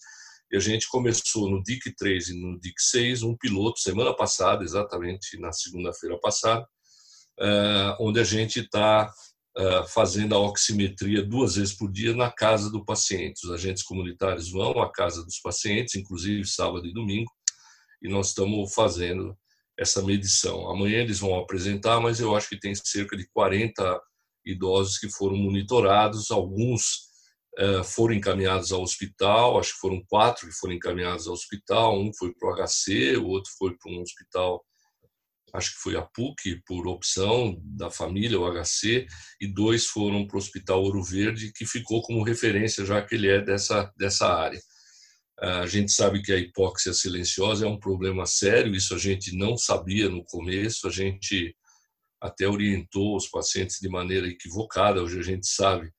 E 0.51 0.57
a 0.57 0.59
gente 0.59 0.89
começou 0.89 1.49
no 1.49 1.63
DIC 1.63 1.95
3 1.95 2.29
e 2.29 2.33
no 2.33 2.59
DIC 2.59 2.75
6 2.77 3.23
um 3.23 3.37
piloto 3.37 3.79
semana 3.79 4.13
passada, 4.13 4.63
exatamente 4.63 5.39
na 5.39 5.53
segunda-feira 5.53 6.19
passada, 6.19 6.67
eh, 7.39 7.95
onde 8.01 8.19
a 8.19 8.23
gente 8.23 8.59
está 8.59 9.09
eh, 9.57 9.83
fazendo 9.87 10.35
a 10.35 10.39
oximetria 10.39 11.23
duas 11.23 11.55
vezes 11.55 11.73
por 11.73 11.89
dia 11.89 12.13
na 12.13 12.29
casa 12.29 12.69
do 12.69 12.83
paciente. 12.83 13.45
Os 13.45 13.51
agentes 13.51 13.83
comunitários 13.83 14.51
vão 14.51 14.81
à 14.81 14.91
casa 14.91 15.23
dos 15.23 15.39
pacientes, 15.39 15.95
inclusive 15.95 16.45
sábado 16.45 16.85
e 16.85 16.93
domingo, 16.93 17.31
e 18.01 18.09
nós 18.09 18.29
estamos 18.29 18.73
fazendo 18.73 19.37
essa 19.79 20.01
medição. 20.01 20.69
Amanhã 20.69 20.99
eles 20.99 21.19
vão 21.19 21.39
apresentar, 21.39 22.01
mas 22.01 22.19
eu 22.19 22.35
acho 22.35 22.49
que 22.49 22.59
tem 22.59 22.73
cerca 22.75 23.15
de 23.15 23.25
40 23.33 24.01
idosos 24.45 24.97
que 24.97 25.09
foram 25.09 25.37
monitorados, 25.37 26.29
alguns 26.29 27.10
foram 27.83 28.13
encaminhados 28.13 28.71
ao 28.71 28.81
hospital, 28.81 29.59
acho 29.59 29.73
que 29.73 29.79
foram 29.79 30.03
quatro 30.07 30.47
que 30.47 30.53
foram 30.53 30.73
encaminhados 30.73 31.27
ao 31.27 31.33
hospital, 31.33 31.99
um 31.99 32.11
foi 32.13 32.33
para 32.33 32.49
o 32.49 32.65
HC, 32.65 33.17
o 33.17 33.27
outro 33.27 33.51
foi 33.57 33.75
para 33.77 33.91
um 33.91 34.01
hospital, 34.01 34.63
acho 35.53 35.71
que 35.75 35.81
foi 35.81 35.97
a 35.97 36.01
PUC, 36.01 36.61
por 36.65 36.87
opção 36.87 37.59
da 37.63 37.89
família, 37.89 38.39
o 38.39 38.49
HC, 38.49 39.05
e 39.41 39.47
dois 39.47 39.85
foram 39.85 40.25
para 40.25 40.35
o 40.35 40.39
Hospital 40.39 40.81
Ouro 40.81 41.03
Verde, 41.03 41.51
que 41.53 41.65
ficou 41.65 42.01
como 42.01 42.23
referência, 42.23 42.85
já 42.85 43.01
que 43.01 43.15
ele 43.15 43.27
é 43.27 43.41
dessa, 43.41 43.91
dessa 43.97 44.27
área. 44.27 44.61
A 45.37 45.65
gente 45.65 45.91
sabe 45.91 46.21
que 46.21 46.31
a 46.31 46.37
hipóxia 46.37 46.93
silenciosa 46.93 47.65
é 47.65 47.69
um 47.69 47.79
problema 47.79 48.25
sério, 48.25 48.75
isso 48.75 48.93
a 48.95 48.97
gente 48.97 49.35
não 49.35 49.57
sabia 49.57 50.07
no 50.07 50.23
começo, 50.23 50.87
a 50.87 50.91
gente 50.91 51.55
até 52.21 52.47
orientou 52.47 53.17
os 53.17 53.27
pacientes 53.27 53.77
de 53.81 53.89
maneira 53.89 54.27
equivocada, 54.27 55.01
hoje 55.01 55.19
a 55.19 55.23
gente 55.23 55.47
sabe 55.47 55.91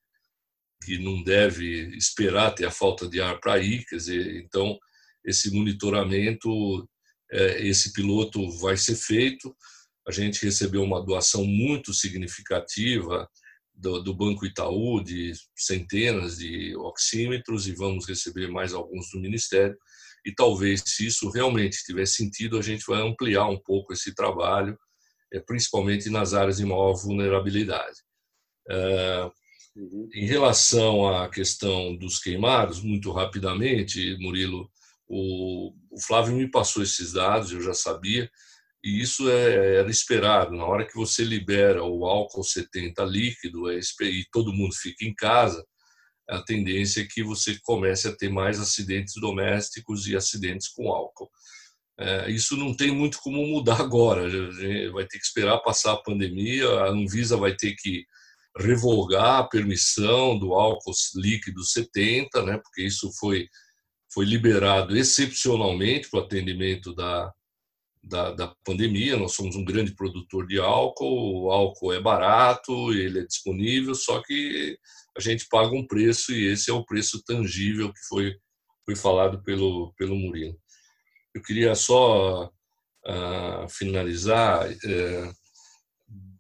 que 0.85 0.99
não 0.99 1.23
deve 1.23 1.97
esperar 1.97 2.55
ter 2.55 2.67
a 2.67 2.71
falta 2.71 3.09
de 3.09 3.21
ar 3.21 3.39
para 3.41 3.59
ir, 3.59 3.85
quer 3.85 3.97
dizer, 3.97 4.43
então 4.43 4.79
esse 5.25 5.51
monitoramento, 5.51 6.89
é, 7.31 7.67
esse 7.67 7.93
piloto 7.93 8.51
vai 8.59 8.77
ser 8.77 8.97
feito, 8.97 9.55
a 10.07 10.11
gente 10.11 10.45
recebeu 10.45 10.83
uma 10.83 11.05
doação 11.05 11.45
muito 11.45 11.95
significativa 11.95 13.29
do, 13.75 14.15
Banco 14.15 14.45
Itaú 14.45 15.03
de 15.03 15.33
centenas 15.57 16.39
de 16.39 16.77
oxímetros 16.77 17.67
e 17.67 17.73
vamos 17.73 18.07
receber 18.07 18.49
mais 18.49 18.73
alguns 18.73 19.11
do 19.11 19.21
Ministério. 19.21 19.77
E 20.25 20.33
talvez, 20.33 20.83
se 20.87 21.07
isso 21.07 21.31
realmente 21.31 21.85
tiver 21.85 22.07
sentido, 22.07 22.59
a 22.59 22.63
gente 22.63 22.85
vai 22.87 23.01
ampliar 23.03 23.49
um 23.49 23.59
pouco 23.61 23.93
esse 23.93 24.15
trabalho, 24.15 24.79
é, 25.33 25.41
principalmente 25.41 26.09
nas 26.11 26.35
áreas 26.35 26.59
de 26.59 26.65
maior 26.65 26.95
vulnerabilidade. 26.95 27.99
Em 30.15 30.27
relação 30.27 31.09
à 31.09 31.29
questão 31.31 31.97
dos 31.97 32.19
queimados, 32.19 32.83
muito 32.83 33.11
rapidamente, 33.11 34.15
Murilo, 34.19 34.71
o, 35.09 35.73
o 35.91 36.01
Flávio 36.01 36.37
me 36.37 36.51
passou 36.51 36.83
esses 36.83 37.13
dados, 37.13 37.51
eu 37.51 37.63
já 37.63 37.73
sabia, 37.73 38.31
e 38.85 39.01
isso 39.01 39.31
é, 39.31 39.77
era 39.77 39.91
esperado. 39.91 40.55
Na 40.55 40.67
hora 40.67 40.87
que 40.87 40.95
você 40.95 41.25
libera 41.25 41.83
o 41.83 42.05
álcool 42.05 42.45
70 42.45 43.03
líquido 43.05 43.71
é 43.71 43.79
e 43.79 44.27
todo 44.31 44.53
mundo 44.53 44.75
fica 44.75 45.05
em 45.05 45.15
casa, 45.15 45.65
a 46.29 46.43
tendência 46.43 47.03
é 47.03 47.07
que 47.11 47.23
você 47.23 47.59
comece 47.63 48.07
a 48.07 48.17
ter 48.17 48.29
mais 48.29 48.61
acidentes 48.61 49.15
domésticos 49.21 50.07
e 50.07 50.17
acidentes 50.17 50.69
com 50.69 50.89
álcool. 50.89 51.31
É, 51.99 52.31
isso 52.31 52.57
não 52.57 52.75
tem 52.77 52.91
muito 52.91 53.19
como 53.19 53.47
mudar 53.47 53.81
agora. 53.81 54.29
Vai 54.93 55.07
ter 55.07 55.19
que 55.19 55.25
esperar 55.25 55.59
passar 55.61 55.93
a 55.93 56.03
pandemia. 56.03 56.69
A 56.81 56.89
Anvisa 56.89 57.37
vai 57.37 57.55
ter 57.55 57.75
que 57.77 58.05
revogar 58.59 59.41
a 59.41 59.45
permissão 59.45 60.39
do 60.39 60.55
álcool 60.55 60.93
líquido 61.17 61.65
70, 61.65 62.43
né? 62.43 62.59
Porque 62.59 62.83
isso 62.83 63.11
foi 63.19 63.49
foi 64.13 64.27
liberado 64.27 64.95
excepcionalmente 64.95 66.11
para 66.11 66.21
o 66.21 66.23
atendimento 66.25 66.95
da 66.95 67.33
da, 68.03 68.33
da 68.33 68.55
pandemia. 68.65 69.17
Nós 69.17 69.33
somos 69.33 69.55
um 69.55 69.65
grande 69.65 69.95
produtor 69.95 70.47
de 70.47 70.59
álcool, 70.59 71.45
o 71.45 71.51
álcool 71.53 71.93
é 71.93 72.01
barato, 72.01 72.93
ele 72.93 73.21
é 73.21 73.25
disponível, 73.25 73.95
só 73.95 74.21
que 74.23 74.77
a 75.17 75.21
gente 75.21 75.47
paga 75.49 75.75
um 75.75 75.87
preço 75.87 76.33
e 76.33 76.47
esse 76.47 76.71
é 76.71 76.73
o 76.73 76.85
preço 76.85 77.23
tangível 77.23 77.93
que 77.93 78.01
foi, 78.09 78.37
foi 78.85 78.97
falado 78.97 79.43
pelo, 79.43 79.93
pelo 79.97 80.17
Murilo. 80.17 80.59
Eu 81.35 81.43
queria 81.43 81.75
só 81.75 82.47
uh, 82.47 83.69
finalizar 83.69 84.69
uh, 84.69 85.35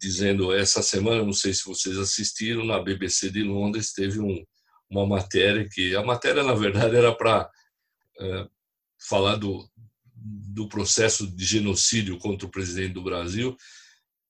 dizendo 0.03 0.53
essa 0.53 0.83
semana, 0.83 1.23
não 1.23 1.33
sei 1.33 1.55
se 1.55 1.65
vocês 1.65 1.97
assistiram, 1.97 2.65
na 2.65 2.83
BBC 2.83 3.31
de 3.31 3.45
Londres 3.45 3.93
teve 3.93 4.19
um, 4.19 4.45
uma 4.91 5.07
matéria 5.07 5.69
que 5.71 5.95
a 5.95 6.03
matéria 6.03 6.43
na 6.43 6.55
verdade 6.55 6.97
era 6.97 7.15
para 7.15 7.49
uh, 8.21 8.51
falar 9.09 9.37
do, 9.37 9.65
do 10.17 10.69
processo 10.69 11.25
de 11.25 11.45
genocídio 11.45 12.19
contra 12.19 12.49
o 12.49 12.51
presidente 12.51 12.95
do 12.95 13.03
Brasil, 13.05 13.57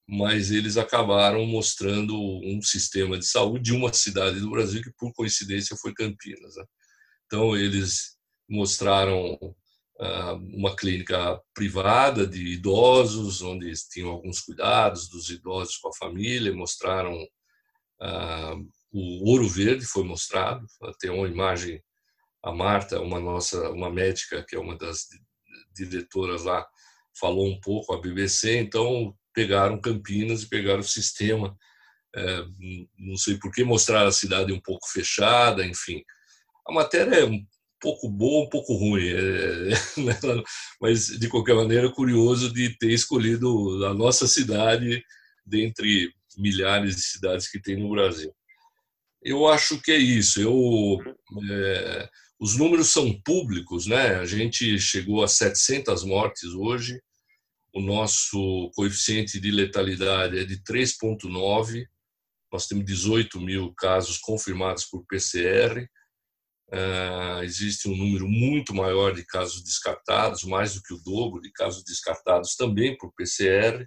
mas 0.07 0.51
eles 0.51 0.77
acabaram 0.77 1.47
mostrando 1.47 2.15
um 2.21 2.61
sistema 2.61 3.19
de 3.19 3.27
saúde 3.27 3.65
de 3.65 3.73
uma 3.73 3.91
cidade 3.95 4.41
do 4.41 4.51
Brasil 4.51 4.83
que, 4.83 4.93
por 4.99 5.11
coincidência, 5.15 5.75
foi 5.77 5.95
Campinas. 5.95 6.55
Né? 6.55 6.65
Então, 7.25 7.57
eles 7.57 8.19
mostraram 8.47 9.39
uma 10.55 10.75
clínica 10.75 11.41
privada 11.55 12.27
de 12.27 12.55
idosos, 12.55 13.43
onde 13.43 13.73
tinham 13.91 14.11
alguns 14.11 14.41
cuidados 14.41 15.09
dos 15.09 15.31
idosos 15.31 15.77
com 15.77 15.89
a 15.89 15.95
família, 15.95 16.55
mostraram 16.55 17.17
ah, 18.01 18.55
o 18.93 19.31
ouro 19.31 19.49
verde 19.49 19.87
foi 19.87 20.03
mostrado, 20.05 20.67
tem 20.99 21.11
uma 21.11 21.29
imagem 21.29 21.81
a 22.43 22.53
Marta, 22.53 23.01
uma 23.01 23.21
nossa, 23.21 23.71
uma 23.71 23.89
médica 23.89 24.45
que 24.47 24.57
é 24.57 24.59
uma 24.59 24.77
das 24.77 25.07
diretoras 25.73 26.43
lá 26.43 26.67
falou 27.19 27.47
um 27.47 27.61
pouco 27.61 27.95
a 27.95 28.01
BBC, 28.01 28.59
então 28.59 29.15
pegaram 29.33 29.81
Campinas 29.81 30.43
e 30.43 30.49
pegaram 30.49 30.81
o 30.81 30.85
sistema. 30.85 31.57
É, 32.15 32.45
não 32.99 33.17
sei 33.17 33.39
por 33.39 33.51
que 33.53 33.65
mostrar 33.65 34.07
a 34.07 34.13
cidade 34.13 34.53
um 34.53 34.61
pouco 34.61 34.87
fechada, 34.89 35.65
enfim. 35.65 36.03
A 36.67 36.73
matéria 36.73 37.17
é 37.17 37.27
pouco 37.83 38.09
boa, 38.09 38.47
um 38.47 38.49
pouco 38.49 38.75
ruim, 38.75 39.09
é, 39.09 39.69
né? 40.01 40.43
mas 40.81 41.07
de 41.07 41.29
qualquer 41.29 41.55
maneira 41.55 41.91
curioso 41.91 42.53
de 42.53 42.77
ter 42.79 42.93
escolhido 42.93 43.85
a 43.85 43.93
nossa 43.93 44.27
cidade 44.29 45.05
dentre 45.45 46.11
milhares 46.39 46.95
de 46.95 47.03
cidades 47.03 47.51
que 47.51 47.61
tem 47.61 47.77
no 47.77 47.91
Brasil. 47.91 48.33
Eu 49.21 49.47
acho 49.49 49.81
que 49.81 49.91
é 49.91 49.99
isso. 49.99 50.41
Eu 50.41 50.99
é, 51.51 52.09
os 52.41 52.57
números 52.57 52.89
são 52.89 53.13
públicos, 53.23 53.87
né? 53.87 54.17
A 54.17 54.25
gente 54.25 54.79
chegou 54.79 55.23
a 55.23 55.29
700 55.29 56.05
mortes 56.05 56.51
hoje. 56.55 57.01
O 57.73 57.81
nosso 57.81 58.71
coeficiente 58.75 59.41
de 59.41 59.51
letalidade 59.51 60.39
é 60.39 60.45
de 60.45 60.61
3,9. 60.63 61.87
nós 62.53 62.67
temos 62.67 62.85
18 62.85 63.41
mil 63.41 63.73
casos 63.75 64.19
confirmados 64.19 64.85
por 64.85 65.07
PCR, 65.07 65.89
Uh, 66.73 67.43
existe 67.43 67.87
um 67.87 67.95
número 67.95 68.27
muito 68.27 68.75
maior 68.75 69.15
de 69.15 69.27
casos 69.27 69.63
descartados, 69.63 70.43
mais 70.43 70.75
do 70.75 70.83
que 70.83 70.95
o 70.95 71.03
dobro 71.05 71.39
de 71.43 71.53
casos 71.53 71.85
descartados 71.85 72.57
também 72.57 72.97
por 72.97 73.13
PCR. 73.13 73.87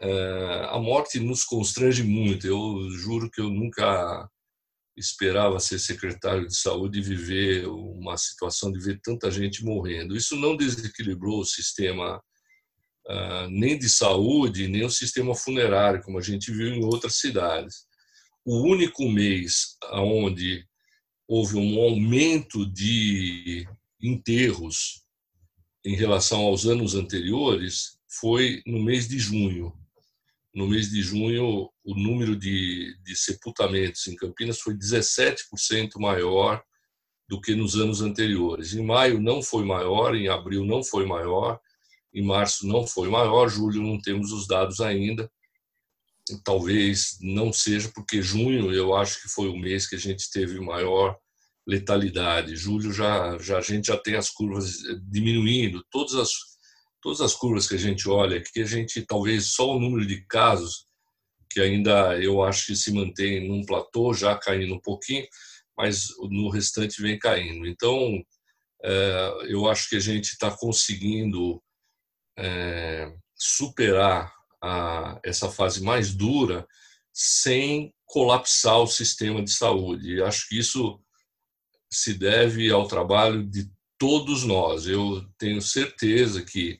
Uh, 0.00 0.66
a 0.68 0.78
morte 0.78 1.18
nos 1.18 1.42
constrange 1.42 2.04
muito. 2.04 2.46
Eu 2.46 2.88
juro 2.90 3.28
que 3.28 3.40
eu 3.40 3.50
nunca 3.50 4.28
esperava 4.96 5.58
ser 5.58 5.80
secretário 5.80 6.46
de 6.46 6.56
saúde 6.56 7.00
e 7.00 7.02
viver 7.02 7.66
uma 7.66 8.16
situação 8.16 8.70
de 8.70 8.78
ver 8.78 9.00
tanta 9.02 9.28
gente 9.28 9.64
morrendo. 9.64 10.16
Isso 10.16 10.36
não 10.36 10.56
desequilibrou 10.56 11.40
o 11.40 11.44
sistema 11.44 12.22
uh, 13.08 13.48
nem 13.50 13.76
de 13.76 13.88
saúde, 13.88 14.68
nem 14.68 14.84
o 14.84 14.90
sistema 14.90 15.34
funerário, 15.34 16.02
como 16.02 16.18
a 16.18 16.22
gente 16.22 16.52
viu 16.52 16.68
em 16.68 16.84
outras 16.84 17.16
cidades. 17.16 17.86
O 18.44 18.60
único 18.68 19.08
mês 19.08 19.76
onde 19.92 20.64
houve 21.32 21.56
um 21.56 21.80
aumento 21.80 22.66
de 22.66 23.66
enterros 24.02 25.02
em 25.82 25.96
relação 25.96 26.42
aos 26.42 26.66
anos 26.66 26.94
anteriores 26.94 27.96
foi 28.06 28.62
no 28.66 28.78
mês 28.78 29.08
de 29.08 29.18
junho. 29.18 29.72
No 30.54 30.68
mês 30.68 30.90
de 30.90 31.00
junho, 31.00 31.70
o 31.82 31.94
número 31.94 32.36
de, 32.36 32.94
de 33.02 33.16
sepultamentos 33.16 34.06
em 34.08 34.14
Campinas 34.14 34.60
foi 34.60 34.74
17% 34.74 35.98
maior 35.98 36.62
do 37.26 37.40
que 37.40 37.54
nos 37.54 37.76
anos 37.76 38.02
anteriores. 38.02 38.74
Em 38.74 38.84
maio 38.84 39.18
não 39.18 39.40
foi 39.40 39.64
maior, 39.64 40.14
em 40.14 40.28
abril 40.28 40.66
não 40.66 40.84
foi 40.84 41.06
maior, 41.06 41.58
em 42.12 42.22
março 42.22 42.66
não 42.66 42.86
foi 42.86 43.08
maior, 43.08 43.48
julho 43.48 43.82
não 43.82 43.98
temos 43.98 44.32
os 44.32 44.46
dados 44.46 44.82
ainda. 44.82 45.32
Talvez 46.44 47.18
não 47.20 47.52
seja, 47.52 47.90
porque 47.94 48.22
junho 48.22 48.72
eu 48.72 48.94
acho 48.94 49.20
que 49.22 49.28
foi 49.28 49.48
o 49.48 49.56
mês 49.56 49.88
que 49.88 49.96
a 49.96 49.98
gente 49.98 50.30
teve 50.30 50.60
maior 50.60 51.16
letalidade. 51.66 52.56
Julho 52.56 52.92
já, 52.92 53.38
já 53.38 53.58
a 53.58 53.62
gente 53.62 53.86
já 53.86 53.96
tem 53.96 54.14
as 54.14 54.30
curvas 54.30 54.76
diminuindo. 55.10 55.84
Todas 55.90 56.14
as 56.14 56.30
todas 57.00 57.20
as 57.20 57.34
curvas 57.34 57.66
que 57.66 57.74
a 57.74 57.78
gente 57.78 58.08
olha, 58.08 58.40
que 58.40 58.60
a 58.60 58.64
gente 58.64 59.04
talvez 59.04 59.54
só 59.54 59.74
o 59.74 59.80
número 59.80 60.06
de 60.06 60.24
casos 60.26 60.86
que 61.52 61.60
ainda 61.60 62.18
eu 62.22 62.42
acho 62.42 62.66
que 62.66 62.76
se 62.76 62.92
mantém 62.92 63.46
num 63.46 63.64
platô, 63.64 64.14
já 64.14 64.36
caindo 64.38 64.74
um 64.74 64.80
pouquinho, 64.80 65.26
mas 65.76 66.08
no 66.30 66.48
restante 66.48 67.02
vem 67.02 67.18
caindo. 67.18 67.66
Então, 67.66 68.22
é, 68.82 69.32
eu 69.48 69.68
acho 69.68 69.88
que 69.90 69.96
a 69.96 70.00
gente 70.00 70.32
está 70.32 70.50
conseguindo 70.50 71.62
é, 72.38 73.12
superar 73.36 74.32
a, 74.62 75.18
essa 75.24 75.50
fase 75.50 75.82
mais 75.82 76.14
dura 76.14 76.66
sem 77.12 77.92
colapsar 78.06 78.78
o 78.78 78.86
sistema 78.86 79.42
de 79.42 79.50
saúde. 79.50 80.14
E 80.14 80.22
acho 80.22 80.48
que 80.48 80.58
isso 80.58 81.00
se 81.90 82.14
deve 82.14 82.70
ao 82.70 82.86
trabalho 82.86 83.42
de 83.42 83.70
todos 83.98 84.44
nós. 84.44 84.86
Eu 84.86 85.26
tenho 85.38 85.60
certeza 85.60 86.42
que 86.42 86.78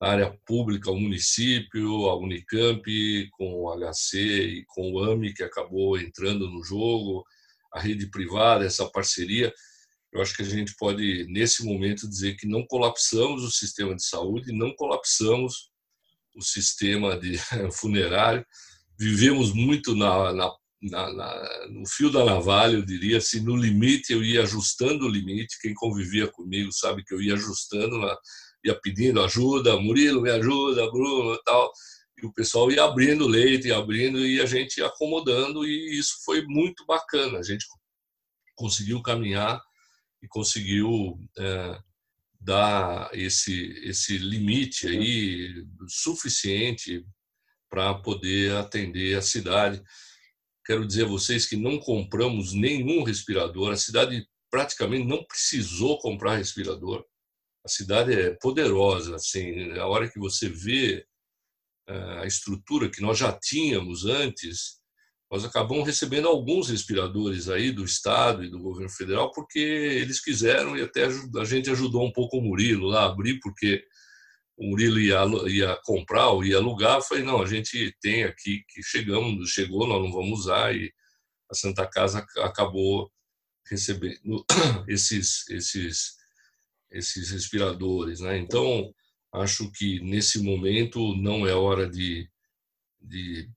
a 0.00 0.10
área 0.10 0.38
pública, 0.46 0.90
o 0.90 0.98
município, 0.98 2.08
a 2.08 2.16
Unicamp, 2.16 3.28
com 3.32 3.64
o 3.64 3.92
HC 3.92 4.18
e 4.18 4.64
com 4.66 4.92
o 4.92 4.98
AMI, 5.04 5.34
que 5.34 5.42
acabou 5.42 5.98
entrando 5.98 6.48
no 6.48 6.64
jogo, 6.64 7.24
a 7.72 7.80
rede 7.80 8.10
privada, 8.10 8.64
essa 8.64 8.88
parceria, 8.90 9.52
eu 10.12 10.20
acho 10.20 10.34
que 10.34 10.42
a 10.42 10.46
gente 10.46 10.74
pode, 10.76 11.26
nesse 11.28 11.64
momento, 11.64 12.08
dizer 12.08 12.36
que 12.36 12.46
não 12.46 12.66
colapsamos 12.66 13.44
o 13.44 13.50
sistema 13.50 13.94
de 13.94 14.04
saúde, 14.04 14.52
não 14.52 14.74
colapsamos 14.74 15.69
o 16.40 16.44
sistema 16.44 17.18
de 17.18 17.38
funerário, 17.72 18.44
vivemos 18.98 19.52
muito 19.52 19.94
na, 19.94 20.32
na 20.32 20.50
na, 20.82 21.68
no 21.68 21.86
fio 21.86 22.10
da 22.10 22.24
navalha, 22.24 22.76
eu 22.76 22.84
diria 22.84 23.18
assim, 23.18 23.40
no 23.40 23.54
limite, 23.54 24.12
eu 24.12 24.24
ia 24.24 24.42
ajustando 24.42 25.04
o 25.04 25.10
limite. 25.10 25.58
Quem 25.60 25.74
convivia 25.74 26.26
comigo 26.26 26.72
sabe 26.72 27.04
que 27.04 27.12
eu 27.12 27.20
ia 27.20 27.34
ajustando, 27.34 28.00
ia 28.64 28.74
pedindo 28.80 29.22
ajuda, 29.22 29.78
Murilo, 29.78 30.22
me 30.22 30.30
ajuda, 30.30 30.90
Bruno 30.90 31.38
tal. 31.44 31.70
E 32.22 32.26
o 32.26 32.32
pessoal 32.32 32.70
ia 32.70 32.84
abrindo 32.84 33.26
leite, 33.26 33.68
ia 33.68 33.76
abrindo 33.76 34.24
e 34.24 34.40
a 34.40 34.46
gente 34.46 34.78
ia 34.78 34.86
acomodando, 34.86 35.66
e 35.66 35.98
isso 35.98 36.22
foi 36.24 36.42
muito 36.46 36.84
bacana. 36.86 37.38
A 37.38 37.42
gente 37.42 37.66
conseguiu 38.54 39.02
caminhar 39.02 39.60
e 40.22 40.28
conseguiu 40.28 41.18
é, 41.38 41.78
dar 42.40 43.10
esse, 43.12 43.72
esse 43.84 44.16
limite 44.16 44.88
aí 44.88 45.64
suficiente 45.86 47.04
para 47.68 47.94
poder 47.94 48.56
atender 48.56 49.16
a 49.16 49.22
cidade. 49.22 49.82
Quero 50.64 50.86
dizer 50.86 51.04
a 51.04 51.08
vocês 51.08 51.46
que 51.46 51.56
não 51.56 51.78
compramos 51.78 52.52
nenhum 52.52 53.02
respirador. 53.02 53.72
A 53.72 53.76
cidade 53.76 54.26
praticamente 54.50 55.06
não 55.06 55.24
precisou 55.24 55.98
comprar 55.98 56.36
respirador. 56.36 57.04
A 57.64 57.68
cidade 57.68 58.12
é 58.12 58.30
poderosa. 58.40 59.16
Assim, 59.16 59.72
a 59.72 59.86
hora 59.86 60.10
que 60.10 60.18
você 60.18 60.48
vê 60.48 61.06
eh, 61.88 62.18
a 62.22 62.26
estrutura 62.26 62.90
que 62.90 63.02
nós 63.02 63.18
já 63.18 63.32
tínhamos 63.32 64.06
antes, 64.06 64.79
nós 65.30 65.44
acabamos 65.44 65.86
recebendo 65.86 66.26
alguns 66.26 66.68
respiradores 66.68 67.48
aí 67.48 67.70
do 67.70 67.84
Estado 67.84 68.42
e 68.42 68.50
do 68.50 68.58
governo 68.58 68.90
federal 68.90 69.30
porque 69.30 69.58
eles 69.58 70.20
quiseram 70.20 70.76
e 70.76 70.82
até 70.82 71.04
a 71.04 71.44
gente 71.44 71.70
ajudou 71.70 72.04
um 72.04 72.12
pouco 72.12 72.38
o 72.38 72.42
Murilo 72.42 72.88
lá 72.88 73.02
a 73.02 73.06
abrir, 73.06 73.38
porque 73.38 73.84
o 74.56 74.66
Murilo 74.66 74.98
ia, 74.98 75.24
ia 75.46 75.80
comprar 75.84 76.30
ou 76.30 76.44
ia 76.44 76.56
alugar, 76.56 76.96
eu 76.96 77.02
falei, 77.02 77.22
não, 77.22 77.40
a 77.40 77.46
gente 77.46 77.96
tem 78.02 78.24
aqui 78.24 78.64
que 78.68 78.82
chegamos, 78.82 79.50
chegou, 79.50 79.86
nós 79.86 80.02
não 80.02 80.12
vamos 80.12 80.40
usar, 80.40 80.74
e 80.74 80.92
a 81.50 81.54
Santa 81.54 81.86
Casa 81.86 82.26
acabou 82.38 83.10
recebendo 83.70 84.44
esses, 84.88 85.48
esses, 85.48 86.16
esses 86.90 87.30
respiradores. 87.30 88.20
Né? 88.20 88.36
Então, 88.36 88.92
acho 89.32 89.70
que 89.72 90.00
nesse 90.00 90.42
momento 90.42 91.16
não 91.16 91.46
é 91.46 91.54
hora 91.54 91.88
de, 91.88 92.28
de 93.00 93.48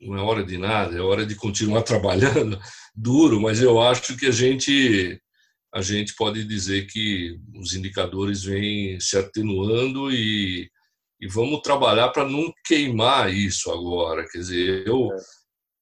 não 0.00 0.16
é 0.16 0.22
hora 0.22 0.44
de 0.44 0.58
nada, 0.58 0.96
é 0.96 1.00
hora 1.00 1.24
de 1.24 1.34
continuar 1.34 1.82
trabalhando 1.84 2.58
duro, 2.94 3.40
mas 3.40 3.60
eu 3.60 3.80
acho 3.80 4.16
que 4.16 4.26
a 4.26 4.30
gente 4.30 5.20
a 5.74 5.82
gente 5.82 6.14
pode 6.14 6.44
dizer 6.44 6.86
que 6.86 7.36
os 7.56 7.74
indicadores 7.74 8.44
vêm 8.44 9.00
se 9.00 9.18
atenuando 9.18 10.08
e, 10.12 10.70
e 11.20 11.26
vamos 11.26 11.62
trabalhar 11.62 12.10
para 12.10 12.24
não 12.24 12.52
queimar 12.64 13.34
isso 13.34 13.72
agora. 13.72 14.24
Quer 14.30 14.38
dizer, 14.38 14.86
eu 14.86 15.10
é. 15.12 15.16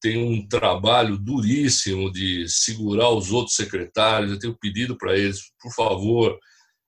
tenho 0.00 0.26
um 0.26 0.48
trabalho 0.48 1.18
duríssimo 1.18 2.10
de 2.10 2.48
segurar 2.48 3.10
os 3.10 3.30
outros 3.32 3.54
secretários, 3.54 4.32
eu 4.32 4.38
tenho 4.38 4.56
pedido 4.58 4.96
para 4.96 5.14
eles, 5.14 5.42
por 5.60 5.70
favor, 5.74 6.38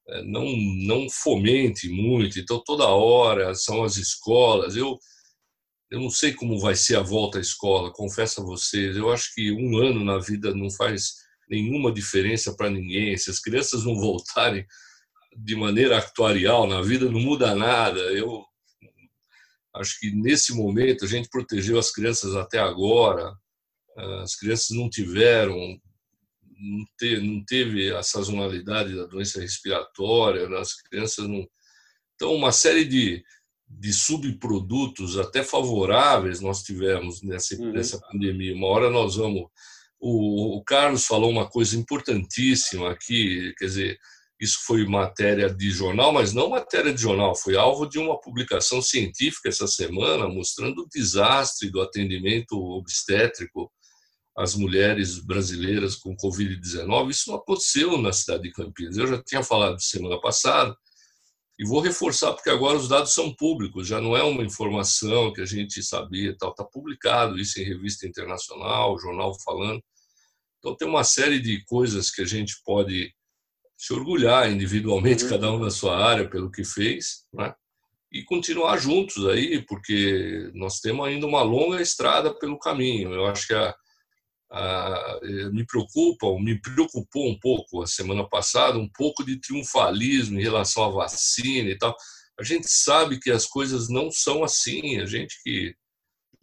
é, 0.09 0.23
não, 0.23 0.47
não 0.87 1.07
fomente 1.11 1.91
muito. 1.91 2.41
Então, 2.41 2.63
toda 2.65 2.89
hora 2.89 3.55
são 3.55 3.85
as 3.85 3.99
escolas. 3.99 4.77
Eu, 4.77 4.99
eu 5.95 6.01
não 6.01 6.11
sei 6.11 6.33
como 6.35 6.59
vai 6.59 6.75
ser 6.75 6.97
a 6.97 7.03
volta 7.03 7.39
à 7.39 7.41
escola, 7.41 7.93
confesso 7.93 8.41
a 8.41 8.45
vocês. 8.45 8.97
Eu 8.97 9.13
acho 9.13 9.33
que 9.33 9.53
um 9.53 9.79
ano 9.79 10.05
na 10.05 10.19
vida 10.19 10.53
não 10.53 10.69
faz 10.69 11.15
nenhuma 11.49 11.93
diferença 11.93 12.53
para 12.57 12.69
ninguém. 12.69 13.17
Se 13.17 13.31
as 13.31 13.39
crianças 13.39 13.85
não 13.85 13.95
voltarem 13.95 14.67
de 15.37 15.55
maneira 15.55 15.97
actuarial 15.97 16.67
na 16.67 16.83
vida, 16.83 17.09
não 17.09 17.21
muda 17.21 17.55
nada. 17.55 18.01
Eu 18.13 18.45
acho 19.77 20.01
que 20.01 20.11
nesse 20.11 20.53
momento 20.53 21.05
a 21.05 21.09
gente 21.09 21.29
protegeu 21.29 21.79
as 21.79 21.93
crianças 21.93 22.35
até 22.35 22.59
agora. 22.59 23.33
As 24.21 24.35
crianças 24.35 24.77
não 24.77 24.91
tiveram, 24.91 25.81
não 27.23 27.45
teve 27.45 27.95
a 27.95 28.03
sazonalidade 28.03 28.97
da 28.97 29.07
doença 29.07 29.41
respiratória, 29.41 30.49
as 30.59 30.75
crianças 30.75 31.29
não. 31.29 31.49
Então, 32.17 32.35
uma 32.35 32.51
série 32.51 32.85
de, 32.85 33.25
de 33.79 33.93
subprodutos 33.93 35.19
até 35.19 35.43
favoráveis 35.43 36.41
nós 36.41 36.63
tivemos 36.63 37.23
nessa, 37.23 37.55
uhum. 37.57 37.73
nessa 37.73 38.01
pandemia. 38.01 38.55
Uma 38.55 38.69
hora 38.69 38.91
nós 38.91 39.17
vamos 39.17 39.49
o, 40.07 40.59
o 40.59 40.65
Carlos 40.65 41.07
falou 41.07 41.31
uma 41.31 41.49
coisa 41.49 41.79
importantíssima 41.79 42.91
aqui, 42.91 43.55
quer 43.57 43.65
dizer, 43.65 43.99
isso 44.39 44.59
foi 44.67 44.87
matéria 44.87 45.49
de 45.49 45.71
jornal, 45.71 46.13
mas 46.13 46.35
não 46.35 46.51
matéria 46.51 46.93
de 46.93 47.01
jornal, 47.01 47.35
foi 47.35 47.57
alvo 47.57 47.87
de 47.87 47.99
uma 47.99 48.21
publicação 48.21 48.83
científica 48.83 49.49
essa 49.49 49.67
semana 49.67 50.29
mostrando 50.29 50.83
o 50.83 50.89
desastre 50.93 51.71
do 51.71 51.81
atendimento 51.81 52.55
obstétrico 52.55 53.73
às 54.37 54.55
mulheres 54.55 55.21
brasileiras 55.21 55.97
com 55.97 56.15
Covid-19. 56.17 57.11
Isso 57.11 57.31
não 57.31 57.39
aconteceu 57.39 57.97
na 57.97 58.13
cidade 58.13 58.43
de 58.43 58.53
Campinas. 58.53 58.99
Eu 58.99 59.07
já 59.07 59.23
tinha 59.23 59.43
falado 59.43 59.81
semana 59.81 60.21
passada 60.21 60.77
e 61.59 61.65
vou 61.67 61.81
reforçar 61.81 62.33
porque 62.33 62.51
agora 62.51 62.77
os 62.77 62.89
dados 62.89 63.15
são 63.15 63.35
públicos, 63.35 63.87
já 63.87 64.01
não 64.01 64.17
é 64.17 64.23
uma 64.23 64.43
informação 64.43 65.33
que 65.33 65.41
a 65.41 65.47
gente 65.47 65.83
sabia, 65.83 66.37
tal, 66.37 66.51
está 66.51 66.65
publicado 66.65 67.39
isso 67.39 67.61
em 67.61 67.65
revista 67.65 68.07
internacional, 68.07 68.99
jornal 68.99 69.33
falando. 69.45 69.83
Então, 70.59 70.77
tem 70.77 70.89
uma 70.89 71.05
série 71.05 71.39
de 71.39 71.63
coisas 71.65 72.11
que 72.11 72.23
a 72.23 72.27
gente 72.27 72.57
pode 72.65 73.13
se 73.77 73.93
orgulhar 73.93 74.51
individualmente, 74.51 75.25
uhum. 75.25 75.31
cada 75.31 75.53
um 75.53 75.59
na 75.59 75.71
sua 75.71 75.97
área, 75.97 76.29
pelo 76.29 76.51
que 76.51 76.65
fez, 76.65 77.25
né? 77.33 77.55
e 78.15 78.23
continuar 78.23 78.79
juntos 78.79 79.27
aí, 79.27 79.61
porque 79.67 80.49
nós 80.55 80.79
temos 80.79 81.05
ainda 81.05 81.27
uma 81.27 81.43
longa 81.43 81.83
estrada 81.83 82.33
pelo 82.33 82.59
caminho. 82.59 83.13
Eu 83.13 83.27
acho 83.27 83.49
que 83.49 83.55
a, 83.55 83.69
a, 83.69 83.75
me 85.53 85.67
preocupa, 85.67 86.27
me 86.39 86.61
preocupou 86.61 87.29
um 87.29 87.39
pouco 87.39 87.83
a 87.83 87.87
semana 87.87 88.29
passada, 88.29 88.79
um 88.79 88.89
pouco 88.89 89.25
de 89.25 89.41
triunfalismo 89.41 90.39
em 90.39 90.43
relação 90.43 90.85
à 90.85 90.91
vacina 90.91 91.71
e 91.71 91.79
tal. 91.79 91.97
A 92.39 92.43
gente 92.43 92.67
sabe 92.69 93.19
que 93.19 93.31
as 93.31 93.47
coisas 93.47 93.89
não 93.89 94.11
são 94.11 94.45
assim. 94.45 94.99
A 95.01 95.07
gente 95.07 95.41
que 95.43 95.75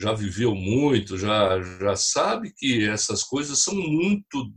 já 0.01 0.14
viveu 0.14 0.55
muito, 0.55 1.18
já, 1.18 1.62
já 1.80 1.95
sabe 1.95 2.51
que 2.57 2.88
essas 2.88 3.24
coisas 3.24 3.62
são 3.62 3.76
muito, 3.76 4.51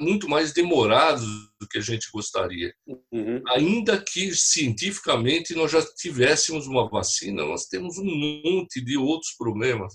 muito 0.00 0.28
mais 0.28 0.52
demoradas 0.52 1.24
do 1.60 1.66
que 1.68 1.78
a 1.78 1.80
gente 1.80 2.08
gostaria. 2.12 2.72
Uhum. 3.10 3.42
Ainda 3.48 4.00
que 4.00 4.32
cientificamente 4.34 5.54
nós 5.54 5.72
já 5.72 5.84
tivéssemos 5.96 6.68
uma 6.68 6.88
vacina, 6.88 7.44
nós 7.44 7.66
temos 7.66 7.98
um 7.98 8.04
monte 8.04 8.80
de 8.80 8.96
outros 8.96 9.32
problemas 9.36 9.92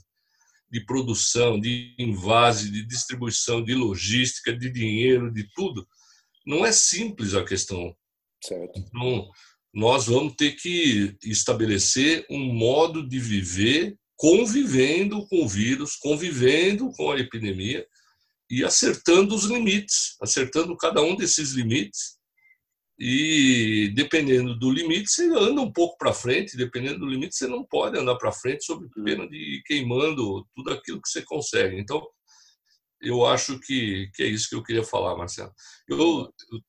de 0.72 0.86
produção, 0.86 1.59
de 1.59 1.93
invase, 1.99 2.72
de 2.72 2.86
distribuição, 2.86 3.63
de 3.63 3.76
logística, 3.76 4.55
de 4.55 4.72
dinheiro, 4.72 5.32
de 5.32 5.47
tudo. 5.53 5.86
Não 6.45 6.65
é 6.65 6.72
simples 6.72 7.34
a 7.34 7.43
questão. 7.43 7.93
Certo. 8.43 8.80
Então, 8.80 9.30
nós 9.74 10.07
vamos 10.07 10.34
ter 10.36 10.53
que 10.53 11.15
estabelecer 11.24 12.26
um 12.30 12.53
modo 12.53 13.07
de 13.07 13.19
viver 13.19 13.97
convivendo 14.15 15.28
com 15.28 15.43
o 15.43 15.47
vírus, 15.47 15.95
convivendo 15.95 16.91
com 16.91 17.11
a 17.11 17.19
epidemia 17.19 17.86
e 18.49 18.63
acertando 18.63 19.34
os 19.36 19.45
limites, 19.45 20.15
acertando 20.22 20.78
cada 20.78 21.01
um 21.01 21.15
desses 21.15 21.51
limites. 21.51 22.17
E 23.03 23.91
dependendo 23.95 24.53
do 24.59 24.69
limite, 24.69 25.09
você 25.09 25.25
anda 25.25 25.59
um 25.59 25.71
pouco 25.71 25.97
para 25.97 26.13
frente, 26.13 26.55
dependendo 26.55 26.99
do 26.99 27.07
limite, 27.07 27.35
você 27.35 27.47
não 27.47 27.65
pode 27.65 27.97
andar 27.97 28.15
para 28.15 28.31
frente 28.31 28.63
sob 28.63 28.87
pena 29.03 29.27
de 29.27 29.35
ir 29.35 29.63
queimando 29.63 30.45
tudo 30.53 30.71
aquilo 30.71 31.01
que 31.01 31.09
você 31.09 31.23
consegue. 31.23 31.79
Então, 31.79 32.07
eu 33.01 33.25
acho 33.25 33.59
que, 33.59 34.07
que 34.13 34.21
é 34.21 34.27
isso 34.27 34.47
que 34.47 34.55
eu 34.55 34.61
queria 34.61 34.83
falar, 34.83 35.17
Marcelo. 35.17 35.51
Eu, 35.89 36.31
eu 36.51 36.59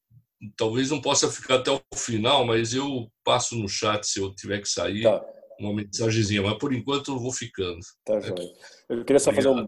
talvez 0.57 0.91
não 0.91 1.03
possa 1.03 1.31
ficar 1.31 1.57
até 1.57 1.71
o 1.71 1.83
final, 1.95 2.47
mas 2.47 2.73
eu 2.73 3.13
passo 3.23 3.55
no 3.55 3.69
chat 3.69 4.03
se 4.07 4.19
eu 4.19 4.35
tiver 4.35 4.63
que 4.63 4.69
sair. 4.71 5.03
Tá 5.03 5.23
uma 5.61 5.75
mensagenzinha, 5.75 6.43
mas 6.43 6.57
por 6.59 6.73
enquanto 6.73 7.13
eu 7.13 7.19
vou 7.19 7.31
ficando. 7.31 7.79
Tá, 8.05 8.19
joia. 8.21 8.53
Eu 8.89 9.05
queria 9.05 9.21
só 9.21 9.33
fazer 9.33 9.49
um 9.49 9.67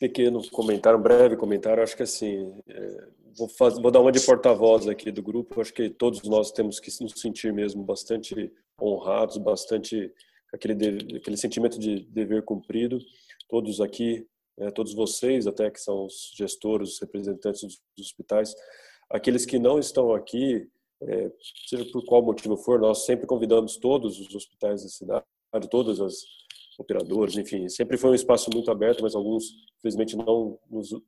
pequeno 0.00 0.42
comentário, 0.50 0.98
um 0.98 1.02
breve 1.02 1.36
comentário. 1.36 1.82
Acho 1.82 1.96
que 1.96 2.02
assim, 2.02 2.60
é, 2.68 3.08
vou, 3.36 3.48
fazer, 3.48 3.80
vou 3.80 3.90
dar 3.90 4.00
uma 4.00 4.12
de 4.12 4.20
porta-voz 4.20 4.88
aqui 4.88 5.10
do 5.10 5.22
grupo. 5.22 5.60
Acho 5.60 5.72
que 5.72 5.90
todos 5.90 6.22
nós 6.22 6.50
temos 6.50 6.80
que 6.80 6.90
nos 7.02 7.12
sentir 7.20 7.52
mesmo 7.52 7.82
bastante 7.84 8.52
honrados, 8.80 9.36
bastante 9.38 10.12
aquele, 10.52 10.74
de, 10.74 11.16
aquele 11.16 11.36
sentimento 11.36 11.78
de 11.78 12.00
dever 12.06 12.44
cumprido. 12.44 12.98
Todos 13.48 13.80
aqui, 13.80 14.26
é, 14.58 14.70
todos 14.70 14.94
vocês, 14.94 15.46
até 15.46 15.70
que 15.70 15.80
são 15.80 16.04
os 16.04 16.32
gestores, 16.36 16.94
os 16.94 17.00
representantes 17.00 17.62
dos, 17.62 17.80
dos 17.96 18.06
hospitais, 18.06 18.54
aqueles 19.10 19.44
que 19.46 19.58
não 19.58 19.78
estão 19.78 20.14
aqui, 20.14 20.68
é, 21.02 21.30
seja 21.68 21.84
por 21.92 22.04
qual 22.04 22.22
motivo 22.22 22.56
for, 22.56 22.80
nós 22.80 23.04
sempre 23.04 23.26
convidamos 23.26 23.76
todos 23.76 24.18
os 24.18 24.34
hospitais 24.34 24.82
da 24.82 24.88
cidade, 24.88 25.24
todas 25.70 26.00
as 26.00 26.16
operadoras, 26.78 27.36
enfim, 27.36 27.68
sempre 27.68 27.96
foi 27.96 28.10
um 28.10 28.14
espaço 28.14 28.50
muito 28.52 28.70
aberto, 28.70 29.02
mas 29.02 29.14
alguns, 29.14 29.44
infelizmente, 29.78 30.16
não, 30.16 30.58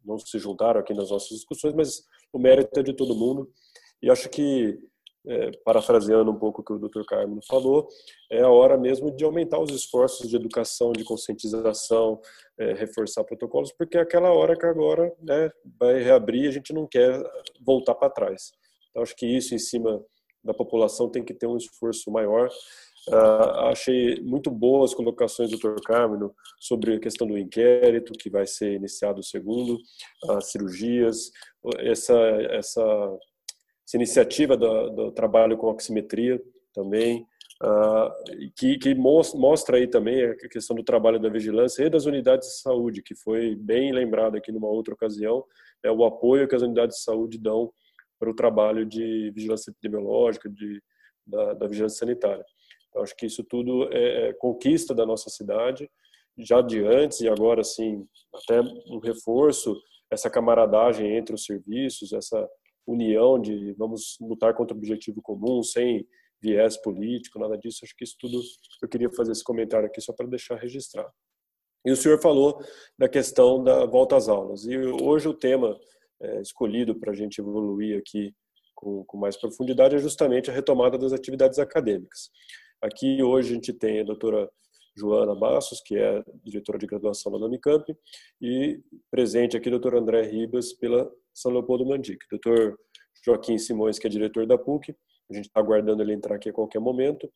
não 0.04 0.18
se 0.18 0.38
juntaram 0.38 0.80
aqui 0.80 0.94
nas 0.94 1.10
nossas 1.10 1.28
discussões, 1.28 1.74
mas 1.74 2.02
o 2.32 2.38
mérito 2.38 2.78
é 2.78 2.82
de 2.82 2.92
todo 2.92 3.14
mundo. 3.14 3.50
E 4.02 4.10
acho 4.10 4.28
que, 4.28 4.78
é, 5.26 5.50
parafraseando 5.64 6.30
um 6.30 6.38
pouco 6.38 6.62
o 6.62 6.64
que 6.64 6.72
o 6.72 6.78
Dr. 6.78 7.04
Carmen 7.06 7.40
falou, 7.46 7.88
é 8.30 8.40
a 8.42 8.48
hora 8.48 8.78
mesmo 8.78 9.10
de 9.10 9.24
aumentar 9.24 9.58
os 9.58 9.70
esforços 9.70 10.28
de 10.28 10.36
educação, 10.36 10.92
de 10.92 11.04
conscientização, 11.04 12.20
é, 12.58 12.72
reforçar 12.74 13.24
protocolos, 13.24 13.72
porque 13.72 13.98
é 13.98 14.00
aquela 14.00 14.32
hora 14.32 14.56
que 14.56 14.66
agora 14.66 15.12
né, 15.20 15.50
vai 15.78 16.00
reabrir 16.02 16.44
e 16.44 16.48
a 16.48 16.52
gente 16.52 16.72
não 16.72 16.86
quer 16.86 17.22
voltar 17.60 17.94
para 17.94 18.10
trás. 18.10 18.52
Então, 18.90 19.02
acho 19.02 19.14
que 19.16 19.26
isso 19.26 19.54
em 19.54 19.58
cima 19.58 20.04
da 20.42 20.54
população 20.54 21.10
tem 21.10 21.24
que 21.24 21.34
ter 21.34 21.46
um 21.46 21.56
esforço 21.56 22.10
maior. 22.10 22.48
Uh, 23.08 23.68
achei 23.70 24.20
muito 24.20 24.50
boas 24.50 24.92
colocações 24.92 25.50
do 25.50 25.56
Dr. 25.56 25.80
Carmino 25.82 26.34
sobre 26.60 26.94
a 26.94 27.00
questão 27.00 27.26
do 27.26 27.38
inquérito, 27.38 28.12
que 28.12 28.28
vai 28.28 28.46
ser 28.46 28.74
iniciado 28.74 29.20
o 29.20 29.24
segundo, 29.24 29.78
as 30.30 30.50
cirurgias, 30.50 31.30
essa, 31.78 32.18
essa, 32.50 32.82
essa 33.86 33.96
iniciativa 33.96 34.56
do, 34.56 34.90
do, 34.90 35.12
trabalho 35.12 35.56
com 35.56 35.68
oximetria 35.68 36.42
também, 36.74 37.26
uh, 37.62 38.10
que, 38.54 38.76
que 38.76 38.94
mostra 38.94 39.78
aí 39.78 39.86
também 39.86 40.24
a 40.24 40.34
questão 40.48 40.76
do 40.76 40.84
trabalho 40.84 41.18
da 41.18 41.30
vigilância 41.30 41.84
e 41.84 41.90
das 41.90 42.04
unidades 42.04 42.48
de 42.48 42.60
saúde, 42.60 43.02
que 43.02 43.14
foi 43.14 43.56
bem 43.56 43.90
lembrado 43.90 44.36
aqui 44.36 44.52
numa 44.52 44.68
outra 44.68 44.92
ocasião, 44.92 45.44
é 45.82 45.90
o 45.90 46.04
apoio 46.04 46.46
que 46.46 46.54
as 46.54 46.62
unidades 46.62 46.98
de 46.98 47.02
saúde 47.04 47.38
dão 47.38 47.72
para 48.18 48.30
o 48.30 48.34
trabalho 48.34 48.84
de 48.84 49.30
vigilância 49.34 49.70
epidemiológica, 49.70 50.50
de, 50.50 50.82
da, 51.26 51.54
da 51.54 51.66
vigilância 51.68 52.00
sanitária. 52.00 52.44
Então, 52.98 53.02
acho 53.04 53.16
que 53.16 53.26
isso 53.26 53.44
tudo 53.44 53.88
é, 53.92 54.28
é, 54.28 54.32
conquista 54.34 54.92
da 54.92 55.06
nossa 55.06 55.30
cidade, 55.30 55.88
já 56.36 56.60
de 56.60 56.80
antes 56.84 57.20
e 57.20 57.28
agora, 57.28 57.62
sim, 57.62 58.04
até 58.34 58.60
um 58.60 58.98
reforço, 58.98 59.80
essa 60.10 60.28
camaradagem 60.28 61.16
entre 61.16 61.34
os 61.34 61.44
serviços, 61.44 62.12
essa 62.12 62.48
união 62.86 63.40
de 63.40 63.72
vamos 63.74 64.16
lutar 64.20 64.54
contra 64.54 64.74
o 64.74 64.78
objetivo 64.78 65.20
comum, 65.22 65.62
sem 65.62 66.06
viés 66.40 66.76
político, 66.76 67.38
nada 67.38 67.56
disso. 67.56 67.80
Acho 67.84 67.94
que 67.96 68.04
isso 68.04 68.16
tudo, 68.18 68.40
eu 68.82 68.88
queria 68.88 69.10
fazer 69.10 69.32
esse 69.32 69.44
comentário 69.44 69.86
aqui 69.86 70.00
só 70.00 70.12
para 70.12 70.26
deixar 70.26 70.56
registrado. 70.56 71.12
E 71.84 71.92
o 71.92 71.96
senhor 71.96 72.20
falou 72.20 72.60
da 72.98 73.08
questão 73.08 73.62
da 73.62 73.86
volta 73.86 74.16
às 74.16 74.28
aulas. 74.28 74.64
E 74.64 74.76
hoje 74.76 75.28
o 75.28 75.34
tema 75.34 75.78
é, 76.20 76.40
escolhido 76.40 76.98
para 76.98 77.12
a 77.12 77.14
gente 77.14 77.40
evoluir 77.40 77.98
aqui 77.98 78.34
com, 78.74 79.04
com, 79.04 79.18
mais 79.18 79.36
profundidade 79.36 79.96
é 79.96 79.98
justamente 79.98 80.50
a 80.50 80.54
retomada 80.54 80.96
das 80.96 81.12
atividades 81.12 81.58
acadêmicas. 81.58 82.30
Aqui 82.80 83.22
hoje 83.22 83.50
a 83.50 83.54
gente 83.54 83.72
tem 83.72 84.00
a 84.00 84.04
doutora 84.04 84.48
Joana 84.96 85.34
Bassos, 85.34 85.80
que 85.80 85.96
é 85.96 86.22
diretora 86.44 86.78
de 86.78 86.86
graduação 86.86 87.32
da 87.32 87.46
Unicamp, 87.46 87.84
e 88.40 88.80
presente 89.10 89.56
aqui 89.56 89.68
o 89.68 89.72
doutor 89.72 89.96
André 89.96 90.22
Ribas, 90.22 90.72
pela 90.72 91.10
São 91.34 91.52
Leopoldo 91.52 91.86
Mandic. 91.86 92.18
Doutor 92.30 92.78
Joaquim 93.24 93.58
Simões, 93.58 93.98
que 93.98 94.06
é 94.06 94.10
diretor 94.10 94.46
da 94.46 94.56
PUC, 94.56 94.94
a 95.30 95.34
gente 95.34 95.46
está 95.46 95.60
aguardando 95.60 96.02
ele 96.02 96.14
entrar 96.14 96.36
aqui 96.36 96.48
a 96.50 96.52
qualquer 96.52 96.80
momento. 96.80 97.30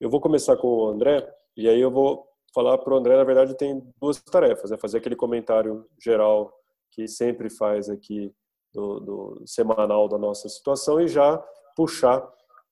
Eu 0.00 0.10
vou 0.10 0.20
começar 0.20 0.56
com 0.56 0.68
o 0.68 0.88
André, 0.88 1.26
e 1.56 1.68
aí 1.68 1.80
eu 1.80 1.90
vou 1.90 2.26
falar 2.54 2.78
para 2.78 2.94
o 2.94 2.96
André, 2.96 3.16
na 3.16 3.24
verdade, 3.24 3.56
tem 3.56 3.82
duas 4.00 4.20
tarefas, 4.22 4.72
é 4.72 4.76
fazer 4.76 4.98
aquele 4.98 5.16
comentário 5.16 5.86
geral 6.02 6.52
que 6.90 7.06
sempre 7.06 7.50
faz 7.50 7.88
aqui 7.88 8.32
do, 8.72 9.00
do, 9.00 9.42
semanal 9.46 10.08
da 10.08 10.18
nossa 10.18 10.48
situação 10.48 11.00
e 11.00 11.08
já 11.08 11.38
puxar 11.76 12.26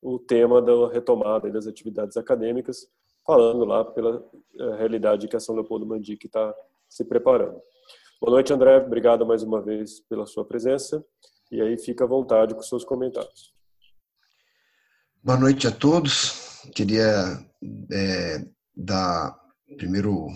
o 0.06 0.20
tema 0.20 0.62
da 0.62 0.88
retomada 0.92 1.50
das 1.50 1.66
atividades 1.66 2.16
acadêmicas, 2.16 2.86
falando 3.26 3.64
lá 3.64 3.84
pela 3.84 4.24
eh, 4.56 4.76
realidade 4.76 5.26
que 5.26 5.34
a 5.34 5.40
São 5.40 5.56
Leopoldo 5.56 5.84
Mandic 5.84 6.26
está 6.26 6.54
se 6.88 7.04
preparando. 7.04 7.60
Boa 8.20 8.30
noite, 8.30 8.52
André. 8.52 8.76
Obrigado 8.76 9.26
mais 9.26 9.42
uma 9.42 9.60
vez 9.60 9.98
pela 10.08 10.24
sua 10.24 10.44
presença. 10.44 11.04
E 11.50 11.60
aí 11.60 11.76
fica 11.76 12.04
à 12.04 12.06
vontade 12.06 12.54
com 12.54 12.62
seus 12.62 12.84
comentários. 12.84 13.52
Boa 15.24 15.38
noite 15.38 15.66
a 15.66 15.72
todos. 15.72 16.62
Queria 16.72 17.44
é, 17.90 18.44
dar 18.76 19.36
primeiro 19.76 20.28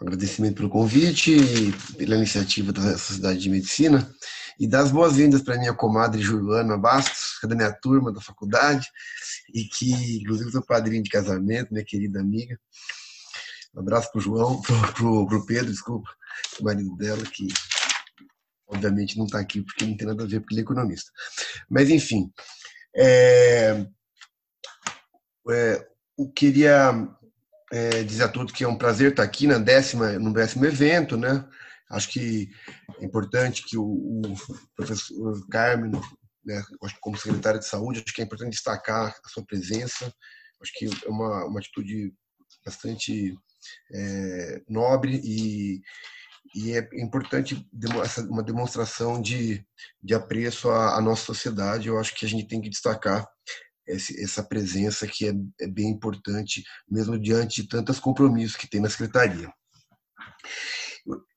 agradecimento 0.00 0.56
pelo 0.56 0.68
convite 0.68 1.30
e 1.30 1.96
pela 1.96 2.16
iniciativa 2.16 2.72
da 2.72 2.98
Sociedade 2.98 3.38
de 3.38 3.50
Medicina 3.50 4.12
e 4.58 4.66
dar 4.66 4.80
as 4.80 4.90
boas-vindas 4.90 5.42
para 5.42 5.58
minha 5.58 5.74
comadre 5.74 6.20
Juliana 6.20 6.76
Bastos, 6.76 7.38
que 7.38 7.46
é 7.46 7.48
da 7.48 7.54
minha 7.54 7.72
turma 7.72 8.12
da 8.12 8.20
faculdade 8.20 8.86
e 9.54 9.64
que, 9.64 9.92
inclusive, 10.20 10.50
sou 10.50 10.62
padrinho 10.62 11.02
de 11.02 11.10
casamento, 11.10 11.72
minha 11.72 11.84
querida 11.84 12.20
amiga. 12.20 12.58
Um 13.74 13.80
abraço 13.80 14.10
para 14.10 14.18
o 14.18 14.22
João, 14.22 14.60
para 14.62 15.06
o 15.06 15.46
Pedro, 15.46 15.70
desculpa, 15.70 16.10
o 16.60 16.64
marido 16.64 16.96
dela, 16.96 17.22
que 17.24 17.48
obviamente 18.66 19.18
não 19.18 19.26
está 19.26 19.38
aqui 19.38 19.62
porque 19.62 19.84
não 19.84 19.96
tem 19.96 20.06
nada 20.06 20.22
a 20.22 20.26
ver, 20.26 20.40
porque 20.40 20.54
ele 20.54 20.60
é 20.60 20.64
economista. 20.64 21.10
Mas, 21.68 21.90
enfim, 21.90 22.32
é, 22.96 23.86
é, 25.50 25.86
eu 26.18 26.28
queria 26.30 27.08
é, 27.72 28.02
dizer 28.02 28.24
a 28.24 28.28
todos 28.28 28.52
que 28.52 28.64
é 28.64 28.68
um 28.68 28.76
prazer 28.76 29.10
estar 29.10 29.22
aqui 29.22 29.46
na 29.46 29.58
décima, 29.58 30.12
no 30.18 30.32
décimo 30.32 30.66
evento, 30.66 31.16
né? 31.16 31.44
Acho 31.92 32.08
que 32.08 32.48
é 32.98 33.04
importante 33.04 33.62
que 33.62 33.76
o, 33.76 33.84
o 33.84 34.22
professor 34.74 35.46
Carmen, 35.48 35.92
né, 36.44 36.62
como 37.00 37.18
secretário 37.18 37.60
de 37.60 37.66
saúde, 37.66 38.02
acho 38.04 38.14
que 38.14 38.22
é 38.22 38.24
importante 38.24 38.52
destacar 38.52 39.14
a 39.24 39.28
sua 39.28 39.44
presença. 39.44 40.12
Acho 40.62 40.72
que 40.74 40.86
é 40.86 41.08
uma, 41.08 41.44
uma 41.44 41.60
atitude 41.60 42.14
bastante 42.64 43.36
é, 43.92 44.62
nobre 44.68 45.20
e, 45.22 45.82
e 46.54 46.72
é 46.72 46.88
importante 46.94 47.68
uma 48.28 48.42
demonstração 48.42 49.20
de, 49.20 49.62
de 50.02 50.14
apreço 50.14 50.70
à, 50.70 50.96
à 50.96 51.00
nossa 51.00 51.26
sociedade. 51.26 51.88
Eu 51.88 51.98
acho 51.98 52.14
que 52.14 52.24
a 52.24 52.28
gente 52.28 52.48
tem 52.48 52.60
que 52.60 52.70
destacar 52.70 53.28
essa 53.86 54.42
presença 54.42 55.06
que 55.06 55.28
é, 55.28 55.32
é 55.60 55.66
bem 55.66 55.90
importante, 55.90 56.64
mesmo 56.88 57.18
diante 57.18 57.62
de 57.62 57.68
tantos 57.68 58.00
compromissos 58.00 58.56
que 58.56 58.68
tem 58.68 58.80
na 58.80 58.88
secretaria. 58.88 59.52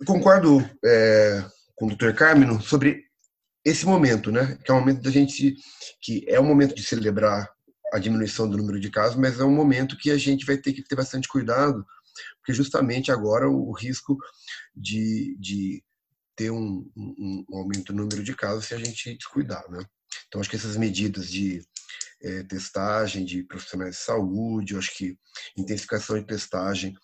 Concordo 0.05 0.59
é, 0.83 1.43
com 1.75 1.87
o 1.87 1.95
Dr. 1.95 2.13
Carmino 2.13 2.61
sobre 2.61 3.03
esse 3.63 3.85
momento, 3.85 4.31
né? 4.31 4.57
Que 4.63 4.71
é 4.71 4.73
um 4.73 4.79
momento 4.79 5.01
da 5.01 5.09
gente 5.09 5.55
que 6.01 6.23
é 6.27 6.39
um 6.39 6.45
momento 6.45 6.75
de 6.75 6.83
celebrar 6.83 7.49
a 7.91 7.99
diminuição 7.99 8.49
do 8.49 8.57
número 8.57 8.79
de 8.79 8.89
casos, 8.89 9.15
mas 9.15 9.39
é 9.39 9.43
um 9.43 9.53
momento 9.53 9.97
que 9.97 10.11
a 10.11 10.17
gente 10.17 10.45
vai 10.45 10.57
ter 10.57 10.73
que 10.73 10.83
ter 10.83 10.95
bastante 10.95 11.27
cuidado, 11.27 11.85
porque 12.37 12.53
justamente 12.53 13.11
agora 13.11 13.49
o, 13.49 13.71
risco 13.71 14.17
de, 14.75 15.35
de 15.39 15.83
ter 16.35 16.51
um, 16.51 16.89
um, 16.95 17.45
um, 17.49 17.57
aumento 17.57 17.93
no 17.93 18.03
número 18.03 18.23
de 18.23 18.35
casos 18.35 18.65
se 18.65 18.73
a 18.73 18.77
gente 18.77 19.15
descuidar, 19.15 19.63
né? 19.71 19.83
Então 20.27 20.39
acho 20.41 20.49
que 20.49 20.55
essas 20.55 20.77
medidas 20.77 21.29
de 21.29 21.65
é, 22.21 22.43
testagem 22.43 23.25
de 23.25 23.43
profissionais 23.43 23.95
de 23.95 24.01
saúde, 24.01 24.75
acho 24.75 24.95
que 24.95 25.17
intensificação 25.57 26.19
de 26.19 26.25
testagem, 26.25 26.95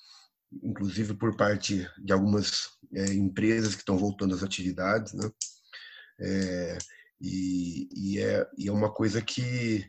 inclusive 0.64 1.14
por 1.14 1.36
parte 1.36 1.88
de 2.00 2.14
algumas 2.14 2.70
é, 2.94 3.06
empresas 3.14 3.74
que 3.74 3.82
estão 3.82 3.98
voltando 3.98 4.36
às 4.36 4.44
atividades, 4.44 5.14
né? 5.14 5.30
É, 6.20 6.78
e, 7.20 7.90
e, 7.96 8.20
é, 8.20 8.48
e 8.58 8.68
é 8.68 8.72
uma 8.72 8.92
coisa 8.92 9.22
que 9.22 9.86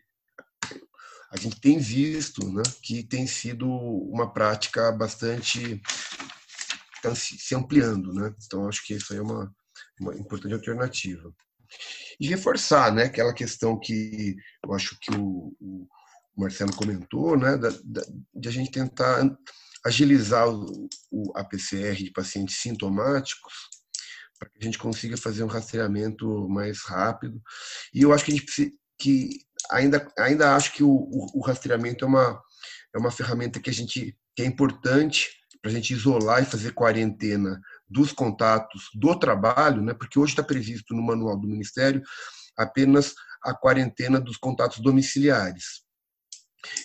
a 1.31 1.37
gente 1.39 1.61
tem 1.61 1.79
visto 1.79 2.47
né, 2.53 2.63
que 2.83 3.03
tem 3.03 3.27
sido 3.27 3.67
uma 3.67 4.33
prática 4.33 4.93
bastante 4.93 5.81
tá 7.03 7.15
se 7.17 7.55
ampliando, 7.55 8.13
né? 8.13 8.33
Então 8.45 8.69
acho 8.69 8.87
que 8.87 8.95
isso 8.95 9.13
aí 9.13 9.19
é 9.19 9.23
uma, 9.23 9.53
uma 10.01 10.15
importante 10.15 10.55
alternativa. 10.55 11.35
E 12.21 12.29
reforçar, 12.29 12.93
né, 12.93 13.05
aquela 13.05 13.35
questão 13.35 13.79
que 13.81 14.37
eu 14.65 14.73
acho 14.73 14.97
que 15.01 15.11
o, 15.17 15.53
o 15.61 15.89
Marcelo 16.37 16.73
comentou, 16.77 17.37
né, 17.37 17.57
da, 17.57 17.71
da, 17.83 18.03
de 18.35 18.49
a 18.49 18.53
gente 18.53 18.71
tentar 18.71 19.29
agilizar 19.85 20.49
o, 20.49 20.89
o, 21.11 21.33
a 21.37 21.45
PCR 21.45 21.97
de 21.97 22.13
pacientes 22.13 22.57
sintomáticos 22.57 23.53
para 24.39 24.49
que 24.49 24.59
a 24.61 24.65
gente 24.65 24.79
consiga 24.79 25.17
fazer 25.17 25.45
um 25.45 25.49
rastreamento 25.49 26.49
mais 26.49 26.83
rápido. 26.83 27.41
E 27.95 28.03
eu 28.03 28.13
acho 28.13 28.25
que 28.25 28.33
a 28.33 28.35
gente 28.35 28.45
precisa, 28.45 28.71
que 28.99 29.41
ainda 29.71 30.07
ainda 30.19 30.57
acho 30.57 30.73
que 30.73 30.83
o, 30.83 30.91
o, 30.91 31.39
o 31.39 31.41
rastreamento 31.41 32.05
é 32.05 32.09
uma 32.09 32.43
é 32.95 32.99
uma 32.99 33.11
ferramenta 33.11 33.61
que 33.61 33.71
a 33.71 33.73
gente 33.73 34.17
que 34.35 34.43
é 34.43 34.47
importante 34.47 35.31
para 35.61 35.71
a 35.71 35.75
gente 35.75 35.93
isolar 35.93 36.43
e 36.43 36.47
fazer 36.47 36.73
quarentena 36.73 37.61
dos 37.89 38.13
contatos 38.13 38.89
do 38.95 39.17
trabalho, 39.17 39.81
né? 39.81 39.95
Porque 39.95 40.19
hoje 40.19 40.33
está 40.33 40.43
previsto 40.43 40.95
no 40.95 41.03
manual 41.03 41.39
do 41.39 41.47
Ministério 41.47 42.03
apenas 42.57 43.15
a 43.43 43.55
quarentena 43.55 44.21
dos 44.21 44.37
contatos 44.37 44.81
domiciliares. 44.81 45.83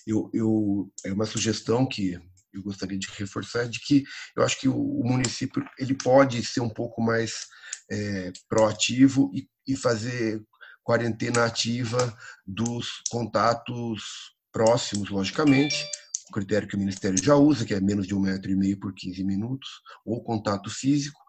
Eu, 0.06 0.30
eu 0.34 0.92
é 1.04 1.12
uma 1.12 1.26
sugestão 1.26 1.88
que 1.88 2.20
eu 2.58 2.64
gostaria 2.64 2.98
de 2.98 3.08
reforçar 3.18 3.68
de 3.68 3.80
que 3.80 4.04
eu 4.36 4.44
acho 4.44 4.60
que 4.60 4.68
o, 4.68 5.02
município 5.04 5.64
ele 5.78 5.94
pode 5.96 6.44
ser 6.44 6.62
um 6.62 6.70
pouco 6.70 7.02
mais 7.02 7.48
é, 7.90 8.32
proativo 8.50 9.32
e, 9.34 9.48
e 9.68 9.76
fazer 9.76 10.42
quarentena 10.84 11.46
ativa 11.46 12.18
dos 12.46 13.02
contatos 13.10 14.36
próximos, 14.52 15.10
logicamente, 15.10 15.86
o 16.30 16.34
critério 16.34 16.68
que 16.68 16.76
o 16.76 16.80
Ministério 16.80 17.22
já 17.22 17.36
usa, 17.36 17.66
que 17.66 17.74
é 17.74 17.80
menos 17.80 18.08
de 18.08 18.16
um 18.16 18.20
metro 18.20 18.50
e 18.50 18.56
meio 18.56 18.80
por 18.80 18.94
15 18.94 19.24
minutos, 19.24 19.70
ou 20.06 20.24
contato 20.24 20.70
físico, 20.70 21.20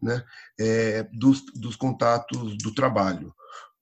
né, 0.00 0.24
é, 0.58 1.02
dos, 1.12 1.44
dos 1.54 1.76
contatos 1.76 2.56
do 2.58 2.74
trabalho, 2.74 3.34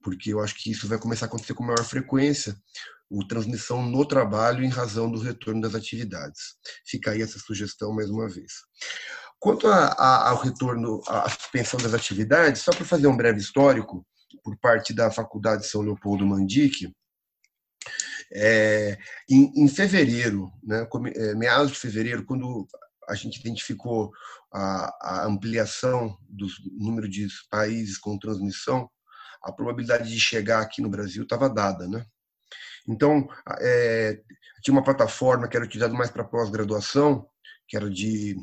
porque 0.02 0.32
eu 0.32 0.40
acho 0.40 0.54
que 0.54 0.70
isso 0.70 0.88
vai 0.88 0.98
começar 0.98 1.26
a 1.26 1.28
acontecer 1.28 1.54
com 1.54 1.64
maior 1.64 1.84
frequência, 1.84 2.56
o 3.10 3.26
transmissão 3.26 3.82
no 3.82 4.06
trabalho 4.06 4.62
em 4.62 4.68
razão 4.68 5.10
do 5.10 5.18
retorno 5.18 5.60
das 5.60 5.74
atividades. 5.74 6.54
Fica 6.86 7.10
aí 7.10 7.20
essa 7.20 7.38
sugestão 7.38 7.92
mais 7.92 8.08
uma 8.08 8.28
vez. 8.28 8.52
Quanto 9.38 9.66
a, 9.66 9.86
a, 9.86 10.28
ao 10.30 10.36
retorno, 10.36 11.02
à 11.08 11.28
suspensão 11.28 11.80
das 11.80 11.92
atividades, 11.92 12.62
só 12.62 12.70
para 12.70 12.84
fazer 12.84 13.08
um 13.08 13.16
breve 13.16 13.40
histórico, 13.40 14.06
por 14.44 14.56
parte 14.58 14.94
da 14.94 15.10
Faculdade 15.10 15.66
São 15.66 15.82
Leopoldo 15.82 16.24
Mandique, 16.24 16.94
é, 18.32 18.96
em, 19.28 19.50
em, 19.56 19.66
fevereiro, 19.66 20.52
né, 20.62 20.86
é, 21.16 21.34
meados 21.34 21.72
de 21.72 21.78
fevereiro, 21.78 22.24
quando 22.24 22.68
a 23.08 23.14
gente 23.14 23.40
identificou 23.40 24.12
a, 24.52 25.22
a 25.22 25.26
ampliação 25.26 26.16
do 26.28 26.46
número 26.78 27.08
de 27.08 27.26
países 27.50 27.98
com 27.98 28.18
transmissão, 28.18 28.88
a 29.42 29.50
probabilidade 29.50 30.10
de 30.10 30.20
chegar 30.20 30.60
aqui 30.60 30.80
no 30.80 30.90
Brasil 30.90 31.24
estava 31.24 31.48
dada, 31.48 31.88
né? 31.88 32.04
Então, 32.88 33.28
é, 33.60 34.20
tinha 34.62 34.72
uma 34.72 34.84
plataforma 34.84 35.48
que 35.48 35.56
era 35.56 35.64
utilizada 35.64 35.94
mais 35.94 36.10
para 36.10 36.24
pós-graduação, 36.24 37.26
que 37.68 37.76
era 37.76 37.88
de, 37.88 38.36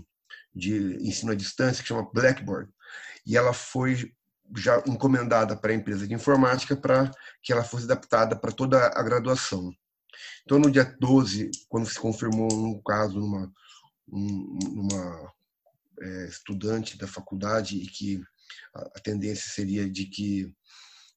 de 0.54 0.98
ensino 1.08 1.32
à 1.32 1.36
distância, 1.36 1.82
que 1.82 1.88
chama 1.88 2.10
Blackboard, 2.14 2.72
e 3.26 3.36
ela 3.36 3.54
foi 3.54 4.14
já 4.56 4.82
encomendada 4.88 5.56
para 5.56 5.72
a 5.72 5.76
empresa 5.76 6.08
de 6.08 6.14
informática 6.14 6.76
para 6.76 7.12
que 7.44 7.52
ela 7.52 7.64
fosse 7.64 7.84
adaptada 7.84 8.36
para 8.36 8.52
toda 8.52 8.88
a 8.88 9.04
graduação. 9.04 9.74
Então, 10.44 10.58
no 10.58 10.72
dia 10.72 10.96
12, 11.00 11.52
quando 11.68 11.86
se 11.88 12.00
confirmou 12.00 12.48
um 12.52 12.82
caso 12.82 13.20
numa, 13.20 13.52
numa 14.08 15.34
é, 16.02 16.28
estudante 16.28 16.98
da 16.98 17.08
faculdade 17.08 17.78
e 17.78 17.88
que 17.88 18.22
a, 18.74 19.00
tendência 19.02 19.52
seria 19.52 19.90
de 19.90 20.06
que 20.06 20.54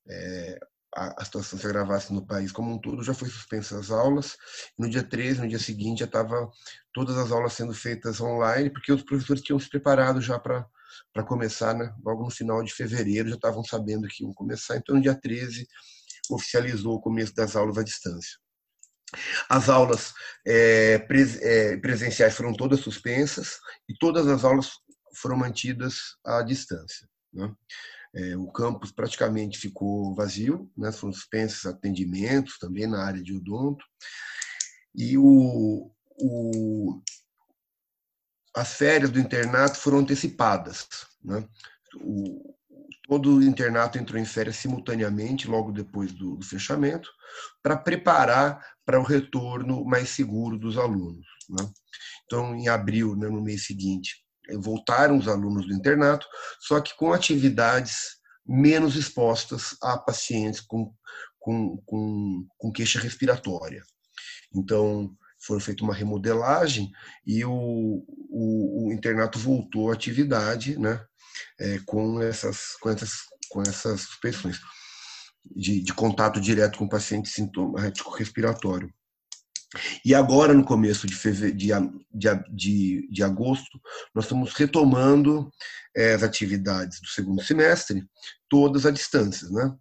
é, 0.08 0.58
a, 0.94 1.22
a, 1.22 1.24
situação 1.24 1.58
se 1.58 1.66
agravasse 1.66 2.12
no 2.12 2.26
país 2.26 2.52
como 2.52 2.72
um 2.72 2.78
todo, 2.78 3.02
já 3.02 3.14
foi 3.14 3.28
suspensa 3.28 3.78
as 3.78 3.90
aulas. 3.90 4.36
No 4.78 4.88
dia 4.88 5.02
13, 5.02 5.40
no 5.40 5.48
dia 5.48 5.58
seguinte, 5.58 6.00
já 6.00 6.06
estava 6.06 6.50
todas 6.92 7.16
as 7.16 7.30
aulas 7.30 7.52
sendo 7.52 7.74
feitas 7.74 8.20
online, 8.20 8.70
porque 8.70 8.92
os 8.92 9.02
professores 9.02 9.42
tinham 9.42 9.58
se 9.58 9.68
preparado 9.68 10.20
já 10.20 10.38
para 10.38 10.66
para 11.12 11.22
começar, 11.22 11.74
né? 11.74 11.94
logo 12.04 12.24
no 12.24 12.30
final 12.30 12.62
de 12.62 12.72
fevereiro 12.72 13.28
já 13.28 13.36
estavam 13.36 13.62
sabendo 13.64 14.08
que 14.08 14.24
iam 14.24 14.34
começar, 14.34 14.76
então 14.76 14.96
no 14.96 15.02
dia 15.02 15.14
13 15.14 15.66
oficializou 16.30 16.94
o 16.94 17.00
começo 17.00 17.34
das 17.34 17.56
aulas 17.56 17.78
à 17.78 17.82
distância. 17.82 18.38
As 19.48 19.68
aulas 19.68 20.12
é, 20.46 21.04
é, 21.42 21.76
presenciais 21.78 22.36
foram 22.36 22.52
todas 22.52 22.80
suspensas 22.80 23.58
e 23.88 23.94
todas 23.98 24.26
as 24.28 24.44
aulas 24.44 24.70
foram 25.16 25.36
mantidas 25.36 26.16
à 26.24 26.42
distância. 26.42 27.08
Né? 27.32 27.52
É, 28.14 28.36
o 28.36 28.50
campus 28.50 28.90
praticamente 28.90 29.58
ficou 29.58 30.14
vazio, 30.14 30.70
né? 30.76 30.90
foram 30.90 31.12
suspensos 31.12 31.64
atendimentos 31.66 32.58
também 32.58 32.86
na 32.86 33.04
área 33.04 33.22
de 33.22 33.34
odonto. 33.34 33.84
E 34.94 35.16
o, 35.16 35.90
o, 36.20 37.02
as 38.54 38.74
férias 38.74 39.10
do 39.10 39.20
internato 39.20 39.78
foram 39.78 39.98
antecipadas. 39.98 40.88
Né? 41.22 41.46
O, 42.00 42.54
todo 43.06 43.36
o 43.36 43.42
internato 43.42 43.98
entrou 43.98 44.20
em 44.20 44.24
férias 44.24 44.56
simultaneamente, 44.56 45.48
logo 45.48 45.72
depois 45.72 46.12
do, 46.12 46.36
do 46.36 46.44
fechamento, 46.44 47.08
para 47.62 47.76
preparar 47.76 48.64
para 48.84 49.00
o 49.00 49.04
retorno 49.04 49.84
mais 49.84 50.10
seguro 50.10 50.58
dos 50.58 50.76
alunos. 50.76 51.26
Né? 51.48 51.68
Então, 52.24 52.54
em 52.54 52.68
abril, 52.68 53.16
né, 53.16 53.28
no 53.28 53.42
mês 53.42 53.66
seguinte, 53.66 54.24
voltaram 54.58 55.18
os 55.18 55.28
alunos 55.28 55.66
do 55.66 55.74
internato, 55.74 56.26
só 56.60 56.80
que 56.80 56.96
com 56.96 57.12
atividades 57.12 58.18
menos 58.46 58.96
expostas 58.96 59.76
a 59.82 59.96
pacientes 59.96 60.60
com, 60.60 60.92
com, 61.38 61.76
com, 61.86 62.46
com 62.58 62.72
queixa 62.72 62.98
respiratória. 62.98 63.82
Então, 64.54 65.14
foi 65.42 65.60
feita 65.60 65.84
uma 65.84 65.94
remodelagem 65.94 66.90
e 67.26 67.44
o, 67.44 67.52
o, 67.52 68.88
o 68.88 68.92
internato 68.92 69.38
voltou 69.38 69.90
à 69.90 69.94
atividade, 69.94 70.78
né, 70.78 71.04
é, 71.58 71.78
com 71.86 72.20
essas 72.20 72.76
com 72.80 72.90
essas 72.90 73.12
com 73.48 73.62
essas 73.62 74.02
suspensões 74.02 74.60
de, 75.44 75.82
de 75.82 75.94
contato 75.94 76.40
direto 76.40 76.78
com 76.78 76.84
o 76.84 76.88
paciente 76.88 77.28
sintomático 77.28 78.10
respiratório. 78.10 78.92
E 80.04 80.14
agora, 80.14 80.52
no 80.52 80.64
começo 80.64 81.06
de, 81.06 81.16
de, 81.52 81.70
de, 82.52 83.08
de, 83.08 83.22
agosto, 83.22 83.80
nós 84.14 84.24
estamos 84.24 84.52
retomando 84.54 85.50
é, 85.96 86.14
as 86.14 86.22
atividades 86.24 87.00
do 87.00 87.06
segundo 87.06 87.42
semestre, 87.42 88.04
todas 88.48 88.84
à 88.84 88.90
distância, 88.90 89.48
né? 89.50 89.72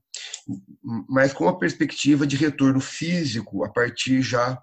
mas 1.09 1.33
com 1.33 1.47
a 1.47 1.57
perspectiva 1.57 2.27
de 2.27 2.35
retorno 2.35 2.79
físico 2.79 3.63
a 3.63 3.69
partir 3.69 4.21
já 4.21 4.61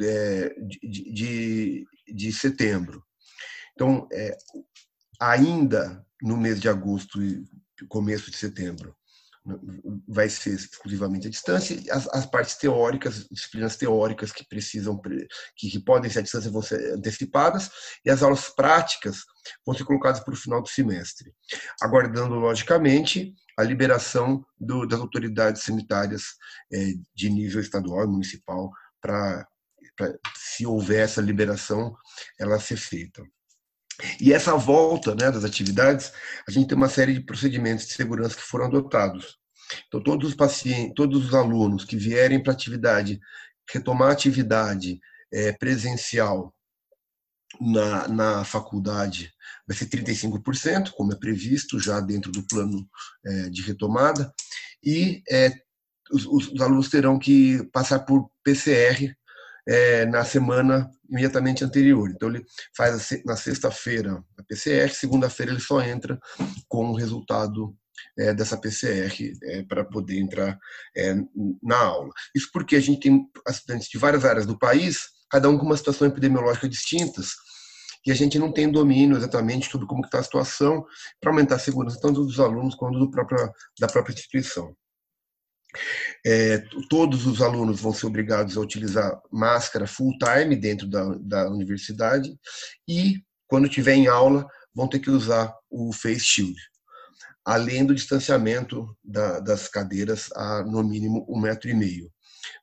é, 0.00 0.54
de, 0.82 1.12
de, 1.12 1.86
de, 2.08 2.32
setembro. 2.32 3.04
Então, 3.74 4.08
é, 4.10 4.36
ainda 5.20 6.04
no 6.22 6.38
mês 6.38 6.58
de 6.58 6.68
agosto 6.68 7.22
e 7.22 7.44
começo 7.88 8.30
de 8.30 8.36
setembro, 8.36 8.96
vai 10.06 10.28
ser 10.28 10.54
exclusivamente 10.54 11.26
à 11.26 11.30
distância. 11.30 11.76
As, 11.90 12.06
as 12.08 12.26
partes 12.26 12.56
teóricas, 12.56 13.26
disciplinas 13.28 13.76
teóricas 13.76 14.30
que 14.30 14.46
precisam, 14.46 15.00
que, 15.56 15.70
que, 15.70 15.80
podem 15.80 16.10
ser 16.10 16.20
à 16.20 16.22
distância 16.22 16.50
vão 16.50 16.62
ser 16.62 16.94
antecipadas 16.94 17.70
e 18.04 18.10
as 18.10 18.22
aulas 18.22 18.48
práticas 18.48 19.24
vão 19.66 19.74
ser 19.74 19.84
colocadas 19.84 20.20
para 20.20 20.34
o 20.34 20.36
final 20.36 20.62
do 20.62 20.68
semestre, 20.68 21.34
aguardando 21.80 22.34
logicamente 22.36 23.34
a 23.58 23.62
liberação 23.64 24.44
do, 24.58 24.86
das 24.86 25.00
autoridades 25.00 25.62
sanitárias 25.62 26.22
é, 26.72 26.92
de 27.14 27.28
nível 27.28 27.60
estadual 27.60 28.04
e 28.04 28.08
municipal 28.08 28.70
para 29.00 29.46
se 30.36 30.64
houver 30.64 31.04
essa 31.04 31.20
liberação, 31.20 31.94
ela 32.38 32.60
ser 32.60 32.76
feita. 32.76 33.22
E 34.20 34.32
essa 34.32 34.56
volta 34.56 35.14
né, 35.14 35.30
das 35.30 35.44
atividades, 35.44 36.12
a 36.46 36.50
gente 36.50 36.68
tem 36.68 36.76
uma 36.76 36.88
série 36.88 37.14
de 37.14 37.20
procedimentos 37.20 37.86
de 37.86 37.92
segurança 37.92 38.36
que 38.36 38.42
foram 38.42 38.66
adotados. 38.66 39.38
Então, 39.86 40.02
todos 40.02 40.30
os 40.30 40.34
pacientes, 40.34 40.92
todos 40.94 41.26
os 41.26 41.34
alunos 41.34 41.84
que 41.84 41.96
vierem 41.96 42.42
para 42.42 42.52
atividade, 42.52 43.20
retomar 43.70 44.10
atividade 44.10 45.00
é, 45.32 45.52
presencial 45.52 46.54
na, 47.60 48.08
na 48.08 48.44
faculdade, 48.44 49.32
vai 49.66 49.76
ser 49.76 49.86
35%, 49.86 50.90
como 50.90 51.12
é 51.12 51.16
previsto 51.16 51.78
já 51.78 52.00
dentro 52.00 52.30
do 52.32 52.42
plano 52.46 52.88
é, 53.24 53.48
de 53.50 53.62
retomada, 53.62 54.32
e 54.82 55.22
é, 55.30 55.52
os, 56.10 56.26
os, 56.26 56.60
alunos 56.60 56.88
terão 56.88 57.18
que 57.18 57.62
passar 57.72 58.00
por 58.00 58.30
PCR 58.42 59.14
é, 59.68 60.06
na 60.06 60.24
semana 60.24 60.90
imediatamente 61.08 61.64
anterior. 61.64 62.10
Então, 62.10 62.28
ele 62.28 62.44
faz 62.76 63.10
na 63.24 63.36
sexta-feira 63.36 64.22
a 64.38 64.42
PCR, 64.42 64.92
segunda-feira 64.92 65.52
ele 65.52 65.60
só 65.60 65.80
entra 65.82 66.18
com 66.68 66.90
o 66.90 66.96
resultado 66.96 67.76
é, 68.18 68.34
dessa 68.34 68.56
PCR 68.56 69.32
é, 69.44 69.62
para 69.62 69.84
poder 69.84 70.18
entrar 70.18 70.58
é, 70.96 71.14
na 71.62 71.78
aula. 71.78 72.10
Isso 72.34 72.48
porque 72.52 72.76
a 72.76 72.80
gente 72.80 73.00
tem 73.00 73.26
estudantes 73.48 73.88
de 73.88 73.98
várias 73.98 74.24
áreas 74.24 74.46
do 74.46 74.58
país, 74.58 75.00
cada 75.30 75.48
um 75.48 75.58
com 75.58 75.66
uma 75.66 75.76
situação 75.76 76.06
epidemiológica 76.06 76.68
distintas, 76.68 77.30
e 78.04 78.10
a 78.10 78.14
gente 78.14 78.38
não 78.38 78.52
tem 78.52 78.70
domínio 78.70 79.16
exatamente 79.16 79.70
sobre 79.70 79.86
como 79.86 80.04
está 80.04 80.18
a 80.18 80.22
situação 80.22 80.84
para 81.20 81.30
aumentar 81.30 81.54
a 81.54 81.60
segurança 81.60 82.00
tanto 82.00 82.24
dos 82.24 82.40
alunos 82.40 82.74
quanto 82.74 82.98
do 82.98 83.10
próprio, 83.10 83.52
da 83.78 83.86
própria 83.86 84.12
instituição. 84.12 84.74
É, 86.24 86.58
todos 86.88 87.26
os 87.26 87.40
alunos 87.40 87.80
vão 87.80 87.92
ser 87.92 88.06
obrigados 88.06 88.56
a 88.56 88.60
utilizar 88.60 89.20
máscara 89.30 89.86
full 89.86 90.12
time 90.18 90.54
dentro 90.54 90.86
da, 90.86 91.14
da 91.20 91.48
universidade 91.48 92.34
e, 92.86 93.22
quando 93.46 93.66
estiver 93.66 93.94
em 93.94 94.06
aula, 94.06 94.46
vão 94.74 94.88
ter 94.88 95.00
que 95.00 95.10
usar 95.10 95.54
o 95.70 95.92
face 95.92 96.20
shield, 96.20 96.60
além 97.44 97.84
do 97.84 97.94
distanciamento 97.94 98.96
da, 99.02 99.40
das 99.40 99.68
cadeiras 99.68 100.30
a 100.34 100.62
no 100.62 100.82
mínimo 100.82 101.26
um 101.28 101.40
metro 101.40 101.68
e 101.68 101.74
meio. 101.74 102.10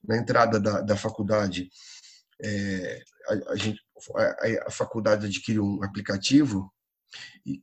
Na 0.04 0.18
entrada 0.18 0.60
da, 0.60 0.82
da 0.82 0.96
faculdade, 0.96 1.70
é, 2.42 3.02
a, 3.28 3.52
a, 3.52 3.56
gente, 3.56 3.80
a, 4.16 4.68
a 4.68 4.72
faculdade 4.72 5.26
adquire 5.26 5.60
um 5.60 5.84
aplicativo 5.84 6.72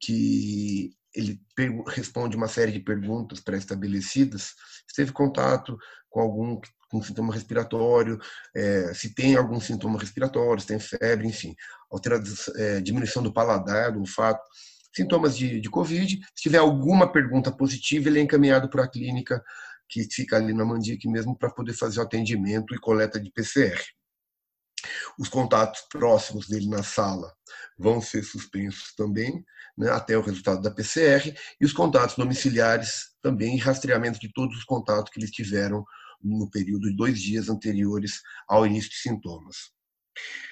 que 0.00 0.92
ele 1.16 1.40
responde 1.88 2.36
uma 2.36 2.46
série 2.46 2.70
de 2.70 2.80
perguntas 2.80 3.40
pré-estabelecidas. 3.40 4.54
Se 4.86 4.94
teve 4.94 5.12
contato 5.12 5.76
com 6.08 6.20
algum 6.20 6.60
com 6.88 7.02
sintoma 7.02 7.34
respiratório, 7.34 8.16
é, 8.54 8.94
se 8.94 9.12
tem 9.12 9.34
algum 9.34 9.60
sintoma 9.60 9.98
respiratório, 9.98 10.60
se 10.60 10.68
tem 10.68 10.78
febre, 10.78 11.26
enfim, 11.26 11.52
alteração, 11.90 12.54
é, 12.56 12.80
diminuição 12.80 13.22
do 13.22 13.32
paladar, 13.32 13.90
do 13.90 14.00
olfato, 14.00 14.40
sintomas 14.94 15.36
de, 15.36 15.60
de 15.60 15.68
Covid. 15.68 16.20
Se 16.34 16.42
tiver 16.42 16.58
alguma 16.58 17.10
pergunta 17.10 17.50
positiva, 17.50 18.08
ele 18.08 18.20
é 18.20 18.22
encaminhado 18.22 18.70
para 18.70 18.84
a 18.84 18.88
clínica 18.88 19.42
que 19.88 20.04
fica 20.12 20.36
ali 20.36 20.52
na 20.52 20.64
Mandique 20.64 21.08
mesmo 21.08 21.36
para 21.36 21.50
poder 21.50 21.72
fazer 21.72 21.98
o 21.98 22.02
atendimento 22.02 22.74
e 22.74 22.78
coleta 22.78 23.20
de 23.20 23.30
PCR. 23.30 23.80
Os 25.18 25.28
contatos 25.28 25.82
próximos 25.90 26.48
dele 26.48 26.68
na 26.68 26.82
sala 26.82 27.32
vão 27.78 28.00
ser 28.00 28.22
suspensos 28.22 28.94
também, 28.94 29.44
né, 29.76 29.90
até 29.90 30.16
o 30.16 30.22
resultado 30.22 30.62
da 30.62 30.70
PCR, 30.70 31.34
e 31.60 31.64
os 31.64 31.72
contatos 31.72 32.16
domiciliares 32.16 33.10
também, 33.22 33.56
e 33.56 33.60
rastreamento 33.60 34.18
de 34.18 34.32
todos 34.32 34.56
os 34.56 34.64
contatos 34.64 35.12
que 35.12 35.20
eles 35.20 35.30
tiveram 35.30 35.84
no 36.22 36.50
período 36.50 36.88
de 36.88 36.96
dois 36.96 37.20
dias 37.20 37.48
anteriores 37.48 38.20
ao 38.48 38.66
início 38.66 38.90
de 38.90 38.96
sintomas. 38.96 39.70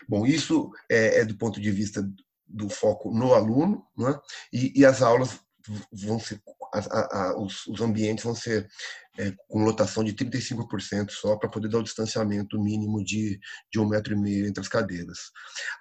Bom, 0.09 0.27
isso 0.27 0.71
é, 0.91 1.21
é 1.21 1.25
do 1.25 1.37
ponto 1.37 1.61
de 1.61 1.71
vista 1.71 2.07
do 2.47 2.69
foco 2.69 3.11
no 3.11 3.33
aluno, 3.33 3.85
né, 3.97 4.19
e, 4.53 4.81
e 4.81 4.85
as 4.85 5.01
aulas 5.01 5.41
vão 5.91 6.21
ser, 6.21 6.43
a, 6.79 7.19
a, 7.19 7.41
os, 7.41 7.67
os, 7.67 7.81
ambientes 7.81 8.25
vão 8.25 8.35
ser 8.35 8.69
é, 9.19 9.33
com 9.49 9.65
lotação 9.65 10.03
de 10.03 10.13
35% 10.13 11.11
só 11.11 11.37
para 11.37 11.49
poder 11.49 11.69
dar 11.69 11.79
o 11.79 11.83
distanciamento 11.83 12.61
mínimo 12.61 13.05
de, 13.05 13.39
de 13.73 13.79
um 13.79 13.89
metro 13.89 14.15
e 14.15 14.17
meio 14.17 14.47
entre 14.47 14.61
as 14.61 14.69
cadeiras. 14.69 15.19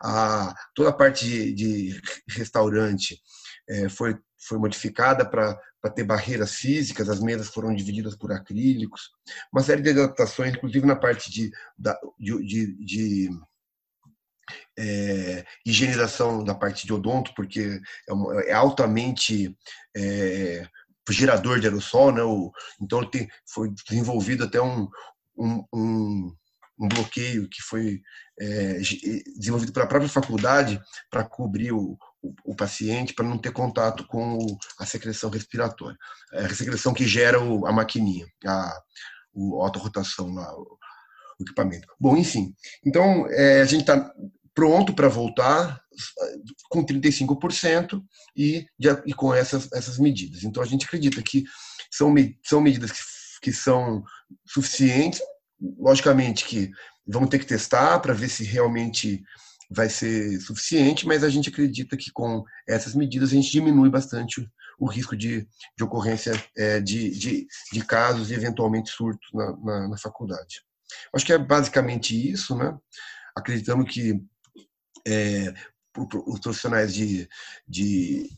A, 0.02 0.54
toda 0.76 0.90
a 0.90 0.94
parte 0.94 1.26
de, 1.26 1.54
de 1.54 2.02
restaurante 2.30 3.20
é, 3.68 3.90
foi, 3.90 4.18
foi 4.40 4.58
modificada 4.58 5.26
para 5.26 5.58
ter 5.96 6.04
barreiras 6.04 6.56
físicas, 6.56 7.10
as 7.10 7.20
mesas 7.20 7.48
foram 7.48 7.74
divididas 7.74 8.16
por 8.16 8.32
acrílicos, 8.32 9.10
uma 9.52 9.64
série 9.64 9.82
de 9.82 9.90
adaptações, 9.90 10.54
inclusive 10.54 10.86
na 10.86 10.96
parte 10.96 11.32
de, 11.32 11.52
de, 12.20 12.44
de, 12.46 12.86
de 12.86 13.30
é, 14.78 15.46
higienização 15.66 16.44
da 16.44 16.56
parte 16.56 16.86
de 16.86 16.94
odonto, 16.94 17.34
porque 17.36 17.80
é, 18.08 18.14
uma, 18.14 18.42
é 18.42 18.54
altamente 18.54 19.56
é, 19.96 20.68
gerador 21.10 21.60
de 21.60 21.68
aerossol, 21.68 22.12
né? 22.12 22.24
O, 22.24 22.52
então 22.82 23.10
tem, 23.10 23.28
foi 23.48 23.70
desenvolvido 23.88 24.44
até 24.44 24.62
um, 24.62 24.88
um, 25.38 25.64
um, 25.74 26.36
um 26.80 26.88
bloqueio 26.88 27.50
que 27.50 27.62
foi 27.62 28.02
é, 28.40 28.80
desenvolvido 29.38 29.74
pela 29.74 29.88
própria 29.88 30.10
faculdade 30.10 30.82
para 31.10 31.24
cobrir 31.24 31.72
o, 31.72 31.98
o, 32.22 32.34
o 32.46 32.56
paciente, 32.56 33.14
para 33.14 33.26
não 33.26 33.38
ter 33.38 33.52
contato 33.52 34.06
com 34.08 34.38
a 34.80 34.86
secreção 34.86 35.30
respiratória, 35.30 35.98
é, 36.34 36.46
a 36.46 36.56
secreção 36.56 36.94
que 36.94 37.08
gera 37.08 37.40
a 37.40 37.72
maquininha, 37.72 38.26
a, 38.46 38.82
o 39.34 39.62
autorrotação 39.62 40.34
lá, 40.34 40.54
o, 40.56 40.78
o 41.40 41.44
equipamento. 41.44 41.88
Bom, 42.00 42.16
enfim, 42.18 42.54
então 42.86 43.28
é, 43.30 43.62
a 43.62 43.66
gente 43.66 43.82
está 43.82 44.12
pronto 44.54 44.94
para 44.94 45.08
voltar 45.08 45.82
com 46.70 46.86
35% 46.86 48.04
e, 48.36 48.66
e 49.06 49.14
com 49.14 49.34
essas, 49.34 49.72
essas 49.72 49.98
medidas. 49.98 50.44
Então, 50.44 50.62
a 50.62 50.66
gente 50.66 50.86
acredita 50.86 51.22
que 51.22 51.44
são, 51.92 52.14
são 52.44 52.62
medidas 52.62 52.92
que, 52.92 53.00
que 53.42 53.54
são 53.54 54.04
suficientes. 54.46 55.22
Logicamente 55.78 56.46
que 56.46 56.72
vamos 57.06 57.30
ter 57.30 57.40
que 57.40 57.46
testar 57.46 58.00
para 58.00 58.14
ver 58.14 58.30
se 58.30 58.44
realmente 58.44 59.24
vai 59.70 59.90
ser 59.90 60.40
suficiente, 60.42 61.08
mas 61.08 61.24
a 61.24 61.30
gente 61.30 61.50
acredita 61.50 61.98
que 61.98 62.12
com 62.12 62.44
essas 62.68 62.94
medidas 62.94 63.30
a 63.30 63.34
gente 63.34 63.52
diminui 63.52 63.90
bastante 63.90 64.48
o 64.80 64.88
risco 64.88 65.16
de, 65.16 65.48
de 65.78 65.84
ocorrência 65.84 66.32
é, 66.58 66.80
de, 66.80 67.10
de, 67.12 67.48
de, 67.72 67.86
casos 67.86 68.30
e 68.30 68.34
eventualmente 68.34 68.90
surtos 68.90 69.30
na, 69.34 69.58
na, 69.58 69.88
na 69.90 69.98
faculdade. 69.98 70.62
Acho 71.14 71.26
que 71.26 71.34
é 71.34 71.38
basicamente 71.38 72.32
isso, 72.32 72.56
né? 72.56 72.78
Acreditamos 73.36 73.92
que 73.92 74.22
é, 75.08 75.54
os 76.28 76.40
profissionais 76.40 76.94
de, 76.94 77.28
de, 77.68 78.30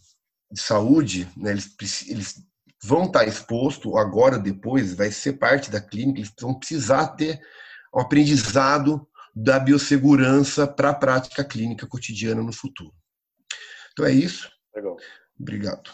de 0.51 0.61
saúde, 0.61 1.28
né, 1.38 1.51
eles, 1.51 2.09
eles 2.09 2.43
vão 2.84 3.05
estar 3.05 3.28
expostos 3.28 3.95
agora, 3.95 4.38
depois, 4.38 4.93
vai 4.93 5.11
ser 5.11 5.34
parte 5.34 5.72
da 5.72 5.82
clínica, 5.82 6.20
eles 6.20 6.34
vão 6.39 6.53
precisar 6.53 7.07
ter 7.09 7.39
um 7.93 7.99
aprendizado 7.99 9.07
da 9.36 9.59
biossegurança 9.59 10.68
para 10.68 10.91
a 10.91 10.93
prática 10.93 11.43
clínica 11.43 11.88
cotidiana 11.88 12.41
no 12.41 12.53
futuro. 12.53 12.93
Então 13.91 14.05
é 14.05 14.11
isso. 14.11 14.49
Legal. 14.74 14.97
Obrigado. 15.39 15.91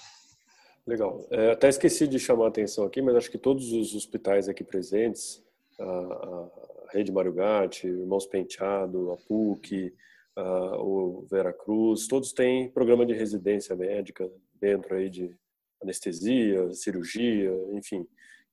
Legal. 0.86 1.28
É, 1.32 1.52
até 1.52 1.70
esqueci 1.70 2.08
de 2.08 2.20
chamar 2.20 2.46
a 2.46 2.50
atenção 2.50 2.86
aqui, 2.86 3.02
mas 3.02 3.16
acho 3.16 3.32
que 3.32 3.38
todos 3.38 3.72
os 3.72 3.96
hospitais 3.96 4.50
aqui 4.50 4.64
presentes, 4.64 5.44
a, 5.80 5.84
a 5.84 6.50
Rede 6.92 7.12
Mário 7.12 7.34
Gatti, 7.34 7.88
Irmãos 7.88 8.26
Penteado, 8.26 9.12
a 9.12 9.18
PUC, 9.18 9.94
uh, 10.38 10.76
o 10.80 11.26
Veracruz, 11.30 12.08
todos 12.08 12.34
têm 12.34 12.72
programa 12.72 13.06
de 13.06 13.14
residência 13.14 13.76
médica 13.76 14.30
dentro 14.60 14.96
aí 14.96 15.10
de 15.10 15.36
anestesia, 15.82 16.72
cirurgia, 16.74 17.52
enfim. 17.74 18.08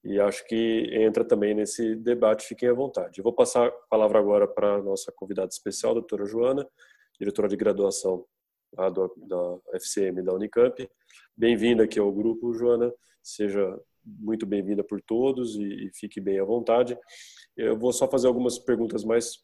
E 0.04 0.18
acho 0.20 0.46
que 0.46 0.88
entra 0.92 1.24
também 1.24 1.54
nesse 1.54 1.94
debate, 1.96 2.46
fiquem 2.46 2.68
à 2.68 2.72
vontade. 2.72 3.18
Eu 3.18 3.24
vou 3.24 3.32
passar 3.32 3.66
a 3.66 3.70
palavra 3.90 4.18
agora 4.18 4.46
para 4.46 4.76
a 4.76 4.82
nossa 4.82 5.12
convidada 5.12 5.48
especial, 5.48 5.92
a 5.92 5.94
doutora 5.94 6.24
Joana, 6.24 6.66
diretora 7.18 7.48
de 7.48 7.56
graduação 7.56 8.24
do, 8.94 9.14
da 9.26 9.76
FCM 9.76 10.22
da 10.22 10.32
Unicamp. 10.32 10.88
Bem-vinda 11.36 11.84
aqui 11.84 11.98
ao 11.98 12.12
grupo, 12.12 12.54
Joana. 12.54 12.92
Seja 13.22 13.78
muito 14.04 14.46
bem-vinda 14.46 14.82
por 14.82 15.02
todos 15.02 15.56
e, 15.56 15.86
e 15.86 15.90
fique 15.92 16.20
bem 16.20 16.38
à 16.38 16.44
vontade. 16.44 16.98
Eu 17.56 17.76
vou 17.76 17.92
só 17.92 18.08
fazer 18.08 18.28
algumas 18.28 18.58
perguntas 18.58 19.04
mais 19.04 19.42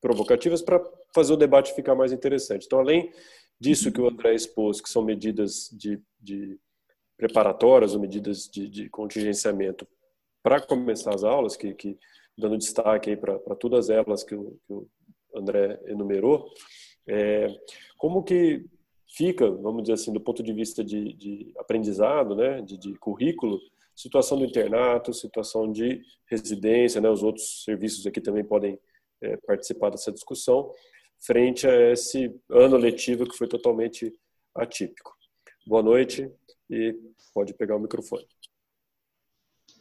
provocativas 0.00 0.62
para 0.62 0.82
fazer 1.14 1.32
o 1.32 1.36
debate 1.36 1.74
ficar 1.74 1.94
mais 1.94 2.12
interessante. 2.12 2.66
Então, 2.66 2.78
além 2.78 3.12
disso 3.60 3.90
que 3.90 4.00
o 4.00 4.08
André 4.08 4.34
expôs, 4.34 4.80
que 4.80 4.88
são 4.88 5.02
medidas 5.02 5.70
de, 5.72 6.00
de 6.20 6.58
preparatórias 7.16 7.94
ou 7.94 8.00
medidas 8.00 8.48
de, 8.48 8.68
de 8.68 8.88
contingenciamento 8.90 9.86
para 10.42 10.60
começar 10.60 11.14
as 11.14 11.24
aulas, 11.24 11.56
que, 11.56 11.74
que 11.74 11.98
dando 12.36 12.58
destaque 12.58 13.10
aí 13.10 13.16
para 13.16 13.38
todas 13.58 13.88
elas 13.88 14.22
que 14.22 14.34
o, 14.34 14.58
que 14.66 14.72
o 14.72 14.88
André 15.34 15.80
enumerou, 15.86 16.48
é, 17.06 17.48
como 17.96 18.22
que 18.22 18.64
fica, 19.08 19.50
vamos 19.50 19.82
dizer 19.82 19.94
assim, 19.94 20.12
do 20.12 20.20
ponto 20.20 20.42
de 20.42 20.52
vista 20.52 20.84
de, 20.84 21.12
de 21.14 21.52
aprendizado, 21.56 22.34
né, 22.34 22.60
de, 22.60 22.76
de, 22.76 22.94
currículo, 22.98 23.58
situação 23.94 24.38
do 24.38 24.44
internato, 24.44 25.12
situação 25.14 25.72
de 25.72 26.02
residência, 26.26 27.00
né, 27.00 27.08
os 27.08 27.22
outros 27.22 27.64
serviços 27.64 28.06
aqui 28.06 28.20
também 28.20 28.44
podem 28.44 28.78
é, 29.22 29.36
participar 29.46 29.90
dessa 29.90 30.12
discussão, 30.12 30.72
frente 31.24 31.66
a 31.66 31.92
esse 31.92 32.34
ano 32.50 32.76
letivo 32.76 33.26
que 33.26 33.36
foi 33.36 33.48
totalmente 33.48 34.12
atípico. 34.54 35.14
Boa 35.66 35.82
noite 35.82 36.30
e 36.70 36.94
pode 37.34 37.54
pegar 37.54 37.76
o 37.76 37.80
microfone. 37.80 38.26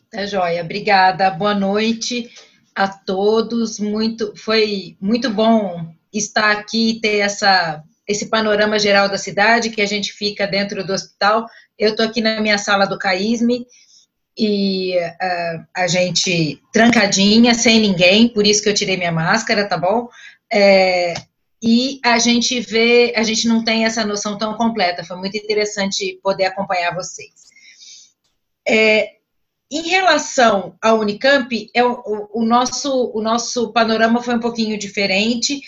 Tá 0.09 0.25
joia, 0.25 0.63
obrigada. 0.63 1.29
Boa 1.29 1.53
noite 1.53 2.29
a 2.73 2.87
todos. 2.87 3.79
Muito, 3.79 4.35
foi 4.35 4.97
muito 4.99 5.29
bom 5.29 5.93
estar 6.13 6.51
aqui 6.51 6.91
e 6.91 7.01
ter 7.01 7.17
essa, 7.17 7.83
esse 8.07 8.29
panorama 8.29 8.79
geral 8.79 9.09
da 9.09 9.17
cidade, 9.17 9.69
que 9.69 9.81
a 9.81 9.85
gente 9.85 10.13
fica 10.13 10.47
dentro 10.47 10.85
do 10.85 10.93
hospital. 10.93 11.45
Eu 11.77 11.91
estou 11.91 12.05
aqui 12.05 12.21
na 12.21 12.39
minha 12.39 12.57
sala 12.57 12.85
do 12.85 12.97
CAISME 12.97 13.65
e 14.37 14.97
uh, 14.97 15.65
a 15.73 15.87
gente 15.87 16.61
trancadinha, 16.73 17.53
sem 17.53 17.79
ninguém, 17.79 18.27
por 18.27 18.45
isso 18.45 18.61
que 18.61 18.69
eu 18.69 18.73
tirei 18.73 18.97
minha 18.97 19.11
máscara, 19.11 19.67
tá 19.67 19.77
bom? 19.77 20.09
É, 20.51 21.13
e 21.61 21.99
a 22.03 22.19
gente 22.19 22.59
vê, 22.59 23.13
a 23.15 23.23
gente 23.23 23.47
não 23.47 23.63
tem 23.63 23.85
essa 23.85 24.05
noção 24.05 24.37
tão 24.37 24.55
completa, 24.55 25.03
foi 25.03 25.17
muito 25.17 25.37
interessante 25.37 26.19
poder 26.21 26.45
acompanhar 26.45 26.93
vocês. 26.93 27.45
É, 28.67 29.15
em 29.71 29.81
relação 29.89 30.75
à 30.81 30.93
Unicamp, 30.93 31.69
é 31.73 31.83
o, 31.83 32.29
o, 32.33 32.45
nosso, 32.45 33.11
o 33.13 33.21
nosso 33.21 33.71
panorama 33.73 34.21
foi 34.21 34.35
um 34.35 34.39
pouquinho 34.39 34.77
diferente. 34.77 35.59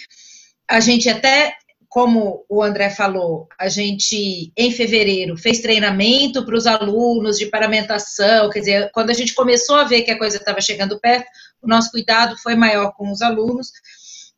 A 0.70 0.80
gente 0.80 1.10
até, 1.10 1.56
como 1.90 2.46
o 2.50 2.62
André 2.62 2.90
falou, 2.90 3.48
a 3.60 3.70
gente, 3.70 4.52
em 4.56 4.72
fevereiro, 4.72 5.38
fez 5.38 5.62
treinamento 5.62 6.46
para 6.46 6.56
os 6.56 6.68
alunos 6.68 7.38
de 7.38 7.46
paramentação, 7.46 8.50
quer 8.50 8.60
dizer, 8.60 8.92
quando 8.94 9.10
a 9.10 9.14
gente 9.14 9.34
começou 9.34 9.76
a 9.78 9.84
ver 9.84 10.02
que 10.02 10.12
a 10.12 10.18
coisa 10.18 10.38
estava 10.38 10.60
chegando 10.62 11.00
perto, 11.00 11.28
o 11.62 11.68
nosso 11.68 11.92
cuidado 11.92 12.38
foi 12.38 12.56
maior 12.56 12.94
com 12.94 13.12
os 13.12 13.22
alunos. 13.22 13.72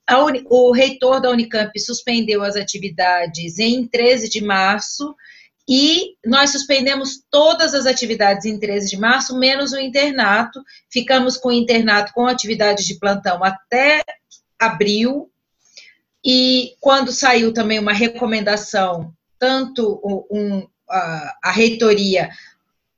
Uni, 0.09 0.43
o 0.49 0.71
reitor 0.71 1.21
da 1.21 1.29
Unicamp 1.29 1.77
suspendeu 1.79 2.43
as 2.43 2.55
atividades 2.55 3.59
em 3.59 3.87
13 3.87 4.29
de 4.29 4.41
março, 4.41 5.15
e 5.71 6.15
nós 6.25 6.49
suspendemos 6.49 7.21
todas 7.29 7.75
as 7.75 7.85
atividades 7.85 8.45
em 8.45 8.59
13 8.59 8.89
de 8.89 8.97
março, 8.97 9.37
menos 9.37 9.71
o 9.71 9.79
internato. 9.79 10.63
Ficamos 10.91 11.37
com 11.37 11.49
o 11.49 11.53
internato 11.53 12.11
com 12.11 12.25
atividades 12.25 12.87
de 12.87 12.97
plantão 12.97 13.43
até 13.43 14.01
abril. 14.57 15.29
E 16.25 16.73
quando 16.79 17.11
saiu 17.11 17.53
também 17.53 17.79
uma 17.79 17.93
recomendação, 17.93 19.13
tanto 19.37 20.01
um, 20.29 20.67
a, 20.89 21.37
a, 21.43 21.51
reitoria 21.51 22.29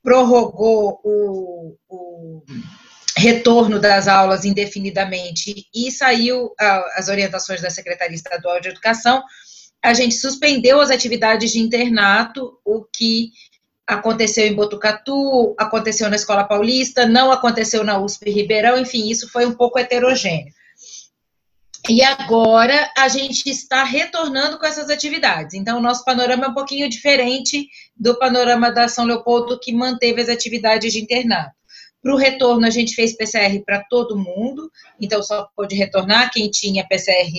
prorrogou 0.02 1.00
o, 1.04 1.76
o, 1.88 2.42
retorno 3.16 3.78
das 3.78 4.08
aulas 4.08 4.44
indefinidamente 4.44 5.66
e 5.72 5.92
saiu 5.92 6.52
a, 6.58 6.98
as 6.98 7.08
orientações 7.08 7.60
da 7.60 7.70
Secretaria 7.70 8.16
Estadual 8.16 8.60
de 8.60 8.68
Educação, 8.68 9.22
a 9.82 9.94
gente 9.94 10.14
suspendeu 10.14 10.80
as 10.80 10.90
atividades 10.90 11.52
de 11.52 11.60
internato, 11.60 12.58
o 12.64 12.84
que 12.84 13.30
aconteceu 13.86 14.46
em 14.46 14.54
Botucatu, 14.54 15.54
aconteceu 15.58 16.08
na 16.08 16.16
Escola 16.16 16.44
Paulista, 16.44 17.04
não 17.04 17.32
aconteceu 17.32 17.82
na 17.84 17.98
USP 17.98 18.30
Ribeirão, 18.30 18.78
enfim, 18.78 19.10
isso 19.10 19.28
foi 19.30 19.44
um 19.44 19.52
pouco 19.52 19.78
heterogêneo. 19.78 20.52
E 21.88 22.00
agora 22.02 22.92
a 22.96 23.08
gente 23.08 23.48
está 23.50 23.82
retornando 23.82 24.56
com 24.58 24.64
essas 24.64 24.88
atividades. 24.88 25.54
Então, 25.54 25.78
o 25.78 25.82
nosso 25.82 26.04
panorama 26.04 26.44
é 26.44 26.48
um 26.48 26.54
pouquinho 26.54 26.88
diferente 26.88 27.68
do 27.96 28.16
panorama 28.18 28.70
da 28.70 28.86
São 28.86 29.04
Leopoldo, 29.04 29.58
que 29.58 29.72
manteve 29.72 30.20
as 30.20 30.28
atividades 30.28 30.92
de 30.92 31.00
internato. 31.00 31.52
Para 32.00 32.14
o 32.14 32.16
retorno, 32.16 32.66
a 32.66 32.70
gente 32.70 32.94
fez 32.94 33.16
PCR 33.16 33.60
para 33.64 33.84
todo 33.84 34.18
mundo, 34.18 34.70
então 35.00 35.22
só 35.22 35.48
pôde 35.56 35.74
retornar 35.76 36.32
quem 36.32 36.50
tinha 36.50 36.86
PCR 36.86 37.30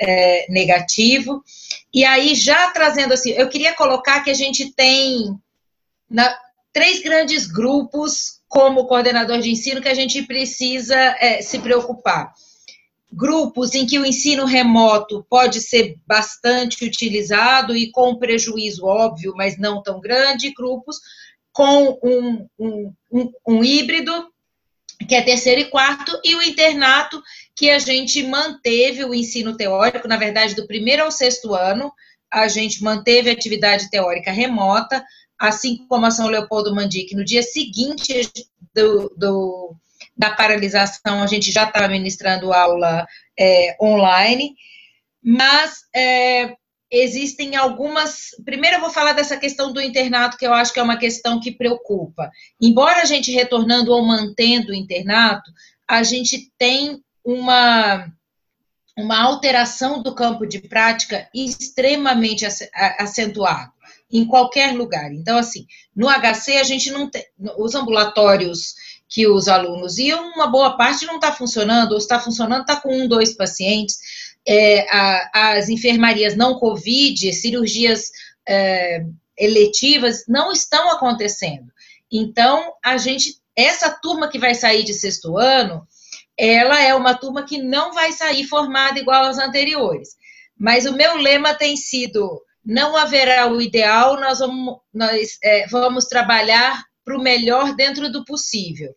é, 0.00 0.46
negativo. 0.48 1.42
E 1.92 2.04
aí, 2.04 2.34
já 2.34 2.70
trazendo 2.70 3.14
assim, 3.14 3.30
eu 3.30 3.48
queria 3.48 3.74
colocar 3.74 4.22
que 4.22 4.30
a 4.30 4.34
gente 4.34 4.72
tem 4.72 5.36
na, 6.10 6.36
três 6.72 7.02
grandes 7.02 7.46
grupos 7.46 8.40
como 8.48 8.86
coordenador 8.86 9.40
de 9.40 9.50
ensino 9.50 9.80
que 9.80 9.88
a 9.88 9.94
gente 9.94 10.22
precisa 10.22 10.96
é, 11.20 11.42
se 11.42 11.58
preocupar. 11.58 12.32
Grupos 13.10 13.74
em 13.74 13.86
que 13.86 13.98
o 13.98 14.04
ensino 14.04 14.44
remoto 14.44 15.24
pode 15.30 15.60
ser 15.60 15.96
bastante 16.06 16.84
utilizado 16.84 17.74
e 17.74 17.90
com 17.90 18.18
prejuízo 18.18 18.84
óbvio, 18.84 19.32
mas 19.34 19.58
não 19.58 19.82
tão 19.82 20.00
grande, 20.00 20.52
grupos 20.52 20.98
com 21.58 21.98
um, 22.02 22.48
um, 22.58 22.92
um, 23.10 23.32
um 23.46 23.64
híbrido, 23.64 24.12
que 25.08 25.14
é 25.14 25.22
terceiro 25.22 25.62
e 25.62 25.64
quarto, 25.64 26.16
e 26.24 26.36
o 26.36 26.42
internato, 26.42 27.20
que 27.56 27.70
a 27.70 27.80
gente 27.80 28.22
manteve 28.22 29.04
o 29.04 29.12
ensino 29.12 29.56
teórico, 29.56 30.06
na 30.06 30.16
verdade, 30.16 30.54
do 30.54 30.68
primeiro 30.68 31.02
ao 31.02 31.10
sexto 31.10 31.54
ano, 31.54 31.92
a 32.30 32.46
gente 32.46 32.82
manteve 32.82 33.30
a 33.30 33.32
atividade 33.32 33.90
teórica 33.90 34.30
remota, 34.30 35.04
assim 35.36 35.84
como 35.88 36.06
a 36.06 36.10
São 36.10 36.28
Leopoldo 36.28 36.74
Mandique, 36.74 37.16
no 37.16 37.24
dia 37.24 37.42
seguinte 37.42 38.30
do, 38.74 39.12
do 39.16 39.74
da 40.18 40.30
paralisação, 40.30 41.22
a 41.22 41.26
gente 41.28 41.52
já 41.52 41.62
estava 41.62 41.86
ministrando 41.86 42.52
aula 42.52 43.06
é, 43.38 43.76
online, 43.80 44.56
mas 45.22 45.82
é, 45.94 46.54
existem 46.90 47.54
algumas. 47.54 48.30
Primeiro, 48.44 48.78
eu 48.78 48.80
vou 48.80 48.90
falar 48.90 49.12
dessa 49.12 49.36
questão 49.36 49.72
do 49.72 49.80
internato, 49.80 50.36
que 50.36 50.46
eu 50.46 50.52
acho 50.52 50.72
que 50.72 50.80
é 50.80 50.82
uma 50.82 50.96
questão 50.96 51.38
que 51.38 51.52
preocupa. 51.52 52.30
Embora 52.60 53.02
a 53.02 53.04
gente 53.04 53.30
retornando 53.30 53.92
ou 53.92 54.04
mantendo 54.04 54.72
o 54.72 54.74
internato, 54.74 55.50
a 55.86 56.02
gente 56.02 56.50
tem 56.58 57.00
uma, 57.24 58.10
uma 58.96 59.22
alteração 59.22 60.02
do 60.02 60.14
campo 60.14 60.46
de 60.46 60.60
prática 60.60 61.28
extremamente 61.32 62.44
acentuado 62.98 63.72
em 64.10 64.26
qualquer 64.26 64.74
lugar. 64.74 65.12
Então, 65.12 65.38
assim, 65.38 65.66
no 65.94 66.08
HC 66.08 66.56
a 66.56 66.62
gente 66.62 66.90
não 66.90 67.10
tem, 67.10 67.24
os 67.58 67.74
ambulatórios 67.74 68.74
que 69.08 69.26
os 69.26 69.48
alunos 69.48 69.98
iam, 69.98 70.32
uma 70.32 70.46
boa 70.46 70.76
parte 70.76 71.06
não 71.06 71.16
está 71.16 71.32
funcionando, 71.32 71.92
ou 71.92 71.98
está 71.98 72.20
funcionando, 72.20 72.60
está 72.60 72.76
com 72.76 72.94
um, 72.94 73.08
dois 73.08 73.34
pacientes. 73.34 73.98
É, 74.46 74.86
a, 74.90 75.52
as 75.56 75.68
enfermarias 75.68 76.36
não 76.36 76.58
Covid, 76.58 77.32
cirurgias 77.32 78.10
é, 78.46 79.04
eletivas 79.36 80.24
não 80.28 80.52
estão 80.52 80.90
acontecendo. 80.90 81.72
Então, 82.10 82.72
a 82.84 82.96
gente, 82.98 83.36
essa 83.56 83.90
turma 83.90 84.28
que 84.28 84.38
vai 84.38 84.54
sair 84.54 84.84
de 84.84 84.94
sexto 84.94 85.38
ano, 85.38 85.86
ela 86.36 86.80
é 86.82 86.94
uma 86.94 87.14
turma 87.14 87.44
que 87.44 87.58
não 87.58 87.92
vai 87.92 88.12
sair 88.12 88.44
formada 88.44 88.98
igual 88.98 89.24
às 89.24 89.38
anteriores. 89.38 90.10
Mas 90.56 90.86
o 90.86 90.92
meu 90.92 91.16
lema 91.16 91.54
tem 91.54 91.76
sido: 91.76 92.42
não 92.64 92.96
haverá 92.96 93.46
o 93.50 93.60
ideal, 93.60 94.20
nós 94.20 94.38
vamos, 94.38 94.78
nós, 94.92 95.38
é, 95.42 95.66
vamos 95.68 96.06
trabalhar 96.06 96.87
para 97.08 97.16
o 97.16 97.22
melhor 97.22 97.74
dentro 97.74 98.12
do 98.12 98.22
possível. 98.22 98.94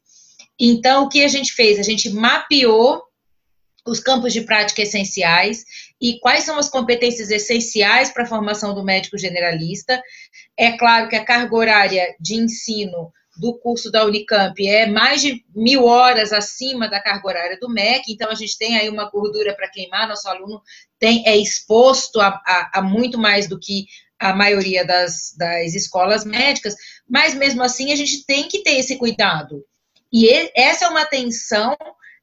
Então, 0.59 1.05
o 1.05 1.09
que 1.09 1.23
a 1.23 1.29
gente 1.29 1.53
fez? 1.53 1.79
A 1.79 1.83
gente 1.83 2.09
mapeou 2.09 3.01
os 3.87 4.01
campos 4.01 4.33
de 4.33 4.41
prática 4.41 4.81
essenciais 4.81 5.63
e 5.99 6.19
quais 6.19 6.43
são 6.43 6.59
as 6.59 6.69
competências 6.69 7.31
essenciais 7.31 8.11
para 8.11 8.23
a 8.23 8.27
formação 8.27 8.75
do 8.75 8.83
médico 8.83 9.17
generalista. 9.17 10.03
É 10.57 10.73
claro 10.73 11.07
que 11.07 11.15
a 11.15 11.23
carga 11.23 11.55
horária 11.55 12.13
de 12.19 12.35
ensino 12.35 13.11
do 13.37 13.57
curso 13.57 13.89
da 13.89 14.05
Unicamp 14.05 14.67
é 14.67 14.85
mais 14.85 15.21
de 15.21 15.43
mil 15.55 15.85
horas 15.85 16.33
acima 16.33 16.89
da 16.89 17.01
carga 17.01 17.27
horária 17.27 17.57
do 17.59 17.69
MEC, 17.69 18.11
então 18.11 18.29
a 18.29 18.35
gente 18.35 18.57
tem 18.57 18.77
aí 18.77 18.89
uma 18.89 19.09
gordura 19.09 19.55
para 19.55 19.69
queimar, 19.69 20.07
nosso 20.07 20.27
aluno 20.27 20.61
tem, 20.99 21.23
é 21.25 21.37
exposto 21.37 22.19
a, 22.19 22.27
a, 22.45 22.71
a, 22.79 22.81
muito 22.81 23.17
mais 23.17 23.47
do 23.47 23.57
que 23.57 23.85
a 24.19 24.35
maioria 24.35 24.85
das, 24.85 25.33
das 25.35 25.73
escolas 25.73 26.23
médicas, 26.23 26.75
mas 27.11 27.35
mesmo 27.35 27.61
assim 27.61 27.91
a 27.91 27.95
gente 27.95 28.25
tem 28.25 28.47
que 28.47 28.63
ter 28.63 28.79
esse 28.79 28.95
cuidado. 28.95 29.65
E 30.11 30.29
essa 30.55 30.85
é 30.85 30.87
uma 30.87 31.01
atenção 31.01 31.75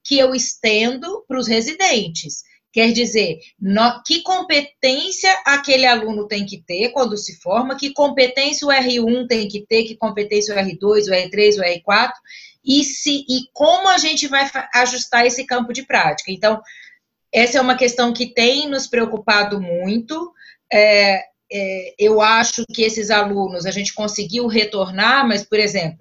que 0.02 0.18
eu 0.18 0.34
estendo 0.34 1.24
para 1.28 1.38
os 1.38 1.46
residentes. 1.46 2.42
Quer 2.72 2.92
dizer, 2.92 3.38
no, 3.60 4.02
que 4.02 4.22
competência 4.22 5.30
aquele 5.44 5.84
aluno 5.84 6.26
tem 6.26 6.46
que 6.46 6.62
ter 6.62 6.90
quando 6.90 7.18
se 7.18 7.38
forma, 7.40 7.76
que 7.76 7.92
competência 7.92 8.66
o 8.66 8.70
R1 8.70 9.26
tem 9.26 9.46
que 9.46 9.66
ter, 9.66 9.84
que 9.84 9.96
competência 9.96 10.54
o 10.54 10.58
R2, 10.58 11.08
o 11.08 11.10
R3, 11.10 11.58
o 11.58 11.62
R4, 11.62 12.12
e, 12.64 12.82
se, 12.82 13.26
e 13.28 13.42
como 13.52 13.88
a 13.88 13.98
gente 13.98 14.26
vai 14.26 14.50
ajustar 14.74 15.26
esse 15.26 15.44
campo 15.44 15.72
de 15.72 15.82
prática. 15.82 16.32
Então, 16.32 16.60
essa 17.32 17.58
é 17.58 17.60
uma 17.60 17.76
questão 17.76 18.12
que 18.12 18.32
tem 18.32 18.68
nos 18.68 18.86
preocupado 18.86 19.60
muito. 19.60 20.32
É, 20.72 21.24
é, 21.50 21.94
eu 21.98 22.20
acho 22.20 22.64
que 22.66 22.82
esses 22.82 23.10
alunos, 23.10 23.66
a 23.66 23.70
gente 23.70 23.94
conseguiu 23.94 24.46
retornar, 24.46 25.26
mas, 25.26 25.44
por 25.44 25.58
exemplo, 25.58 25.98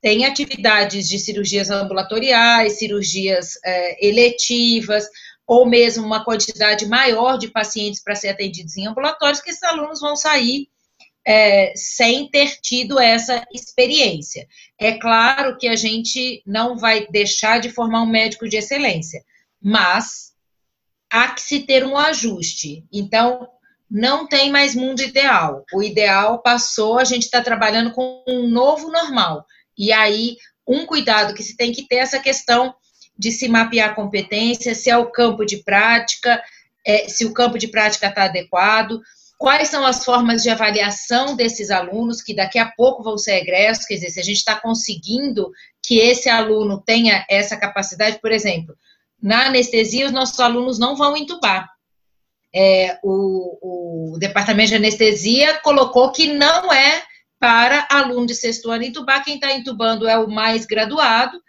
tem 0.00 0.24
atividades 0.24 1.08
de 1.08 1.18
cirurgias 1.18 1.70
ambulatoriais, 1.70 2.78
cirurgias 2.78 3.52
é, 3.64 4.06
eletivas, 4.06 5.06
ou 5.46 5.66
mesmo 5.66 6.04
uma 6.04 6.24
quantidade 6.24 6.86
maior 6.86 7.38
de 7.38 7.48
pacientes 7.48 8.02
para 8.02 8.14
ser 8.14 8.28
atendidos 8.28 8.76
em 8.76 8.86
ambulatórios, 8.86 9.40
que 9.40 9.50
esses 9.50 9.62
alunos 9.62 10.00
vão 10.00 10.16
sair 10.16 10.68
é, 11.24 11.72
sem 11.76 12.28
ter 12.28 12.60
tido 12.60 12.98
essa 12.98 13.44
experiência. 13.52 14.46
É 14.78 14.98
claro 14.98 15.56
que 15.56 15.68
a 15.68 15.76
gente 15.76 16.42
não 16.44 16.76
vai 16.76 17.06
deixar 17.08 17.60
de 17.60 17.70
formar 17.70 18.02
um 18.02 18.10
médico 18.10 18.48
de 18.48 18.56
excelência, 18.56 19.22
mas 19.60 20.32
há 21.10 21.28
que 21.28 21.40
se 21.40 21.60
ter 21.60 21.84
um 21.84 21.96
ajuste. 21.96 22.84
Então, 22.92 23.48
não 23.92 24.26
tem 24.26 24.50
mais 24.50 24.74
mundo 24.74 25.02
ideal. 25.02 25.66
O 25.70 25.82
ideal 25.82 26.38
passou, 26.38 26.98
a 26.98 27.04
gente 27.04 27.24
está 27.24 27.42
trabalhando 27.42 27.92
com 27.92 28.24
um 28.26 28.48
novo 28.48 28.90
normal. 28.90 29.44
E 29.76 29.92
aí, 29.92 30.38
um 30.66 30.86
cuidado 30.86 31.34
que 31.34 31.42
se 31.42 31.54
tem 31.58 31.72
que 31.72 31.86
ter 31.86 31.96
é 31.96 31.98
essa 31.98 32.18
questão 32.18 32.74
de 33.18 33.30
se 33.30 33.46
mapear 33.48 33.94
competência, 33.94 34.74
se 34.74 34.88
é 34.88 34.96
o 34.96 35.10
campo 35.10 35.44
de 35.44 35.58
prática, 35.58 36.42
é, 36.86 37.06
se 37.06 37.26
o 37.26 37.34
campo 37.34 37.58
de 37.58 37.68
prática 37.68 38.06
está 38.06 38.24
adequado, 38.24 38.98
quais 39.36 39.68
são 39.68 39.84
as 39.84 40.02
formas 40.02 40.42
de 40.42 40.48
avaliação 40.48 41.36
desses 41.36 41.70
alunos, 41.70 42.22
que 42.22 42.34
daqui 42.34 42.58
a 42.58 42.72
pouco 42.74 43.02
vão 43.02 43.18
ser 43.18 43.42
egressos, 43.42 43.84
quer 43.84 43.94
dizer, 43.96 44.08
se 44.08 44.20
a 44.20 44.24
gente 44.24 44.38
está 44.38 44.58
conseguindo 44.58 45.52
que 45.84 45.98
esse 45.98 46.30
aluno 46.30 46.80
tenha 46.80 47.26
essa 47.28 47.58
capacidade, 47.58 48.20
por 48.22 48.32
exemplo, 48.32 48.74
na 49.20 49.48
anestesia, 49.48 50.06
os 50.06 50.12
nossos 50.12 50.40
alunos 50.40 50.78
não 50.78 50.96
vão 50.96 51.14
entubar. 51.14 51.71
É, 52.54 52.98
o, 53.02 54.14
o 54.14 54.18
departamento 54.18 54.70
de 54.70 54.76
anestesia 54.76 55.58
colocou 55.60 56.12
que 56.12 56.26
não 56.32 56.72
é 56.72 57.02
para 57.38 57.88
aluno 57.90 58.26
de 58.26 58.34
sexto 58.34 58.70
ano 58.70 58.84
entubar, 58.84 59.24
quem 59.24 59.34
está 59.34 59.52
entubando 59.52 60.06
é 60.06 60.16
o 60.16 60.30
mais 60.30 60.64
graduado, 60.64 61.40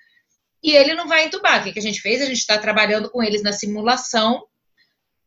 e 0.64 0.72
ele 0.72 0.96
não 0.96 1.08
vai 1.08 1.26
entubar. 1.26 1.60
O 1.60 1.64
que, 1.66 1.74
que 1.74 1.80
a 1.80 1.84
gente 1.84 2.02
fez? 2.02 2.22
A 2.22 2.26
gente 2.26 2.40
está 2.40 2.58
trabalhando 2.58 3.12
com 3.12 3.22
eles 3.22 3.44
na 3.44 3.52
simulação, 3.52 4.44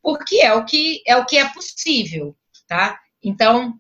porque 0.02 0.36
é 0.36 0.52
o 0.54 0.64
que 0.64 1.02
é 1.06 1.16
o 1.16 1.24
que 1.24 1.36
é 1.36 1.48
possível, 1.50 2.34
tá? 2.66 2.98
Então, 3.22 3.74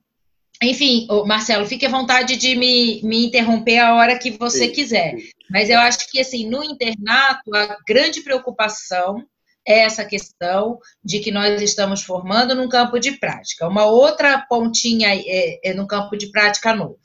enfim, 0.62 1.06
Marcelo, 1.26 1.66
fique 1.66 1.86
à 1.86 1.88
vontade 1.88 2.36
de 2.36 2.54
me, 2.54 3.00
me 3.02 3.26
interromper 3.26 3.78
a 3.78 3.94
hora 3.94 4.18
que 4.18 4.30
você 4.30 4.66
sim, 4.66 4.72
quiser. 4.72 5.16
Sim. 5.18 5.28
Mas 5.50 5.70
eu 5.70 5.78
acho 5.78 6.10
que 6.10 6.20
assim, 6.20 6.48
no 6.48 6.62
internato, 6.62 7.54
a 7.54 7.78
grande 7.86 8.20
preocupação 8.20 9.18
é 9.18 9.22
essa 9.66 10.04
questão 10.04 10.78
de 11.02 11.18
que 11.18 11.32
nós 11.32 11.60
estamos 11.60 12.02
formando 12.02 12.54
num 12.54 12.68
campo 12.68 13.00
de 13.00 13.12
prática. 13.12 13.66
Uma 13.66 13.84
outra 13.86 14.38
pontinha 14.48 15.08
é, 15.14 15.70
é 15.70 15.74
no 15.74 15.86
campo 15.86 16.16
de 16.16 16.28
prática 16.30 16.74
novo. 16.74 16.98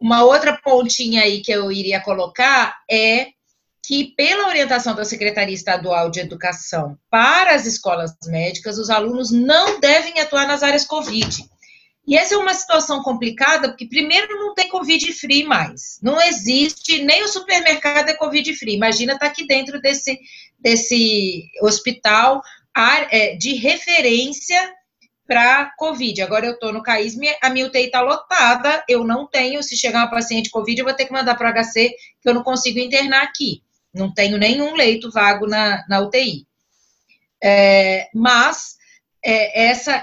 Uma 0.00 0.24
outra 0.24 0.56
pontinha 0.56 1.22
aí 1.22 1.40
que 1.42 1.52
eu 1.52 1.70
iria 1.70 2.00
colocar 2.00 2.78
é 2.90 3.28
que, 3.84 4.14
pela 4.16 4.48
orientação 4.48 4.94
da 4.94 5.04
Secretaria 5.04 5.54
Estadual 5.54 6.10
de 6.10 6.20
Educação 6.20 6.96
para 7.10 7.54
as 7.54 7.66
escolas 7.66 8.14
médicas, 8.26 8.78
os 8.78 8.90
alunos 8.90 9.30
não 9.30 9.80
devem 9.80 10.20
atuar 10.20 10.46
nas 10.46 10.62
áreas 10.62 10.84
Covid. 10.84 11.48
E 12.08 12.16
essa 12.16 12.34
é 12.34 12.38
uma 12.38 12.54
situação 12.54 13.02
complicada, 13.02 13.68
porque, 13.68 13.84
primeiro, 13.84 14.38
não 14.38 14.54
tem 14.54 14.66
Covid 14.66 15.12
free 15.12 15.44
mais. 15.44 15.98
Não 16.02 16.18
existe, 16.22 17.02
nem 17.02 17.22
o 17.22 17.28
supermercado 17.28 18.08
é 18.08 18.14
Covid 18.14 18.54
free. 18.56 18.76
Imagina 18.76 19.12
estar 19.12 19.26
tá 19.26 19.30
aqui 19.30 19.46
dentro 19.46 19.78
desse, 19.78 20.18
desse 20.58 21.44
hospital 21.60 22.40
é, 23.10 23.36
de 23.36 23.56
referência 23.56 24.58
para 25.26 25.66
Covid. 25.76 26.22
Agora 26.22 26.46
eu 26.46 26.54
estou 26.54 26.72
no 26.72 26.82
CAISM, 26.82 27.20
a 27.42 27.50
minha 27.50 27.66
UTI 27.66 27.84
está 27.84 28.00
lotada, 28.00 28.82
eu 28.88 29.04
não 29.04 29.26
tenho, 29.26 29.62
se 29.62 29.76
chegar 29.76 29.98
uma 29.98 30.10
paciente 30.10 30.48
Covid, 30.48 30.80
eu 30.80 30.86
vou 30.86 30.94
ter 30.94 31.04
que 31.04 31.12
mandar 31.12 31.34
para 31.34 31.50
o 31.50 31.62
HC, 31.62 31.94
que 32.22 32.28
eu 32.30 32.32
não 32.32 32.42
consigo 32.42 32.78
internar 32.78 33.22
aqui. 33.22 33.62
Não 33.92 34.14
tenho 34.14 34.38
nenhum 34.38 34.74
leito 34.74 35.10
vago 35.10 35.46
na, 35.46 35.84
na 35.86 36.00
UTI. 36.00 36.46
É, 37.44 38.08
mas 38.14 38.78
é, 39.22 39.66
essa 39.66 40.02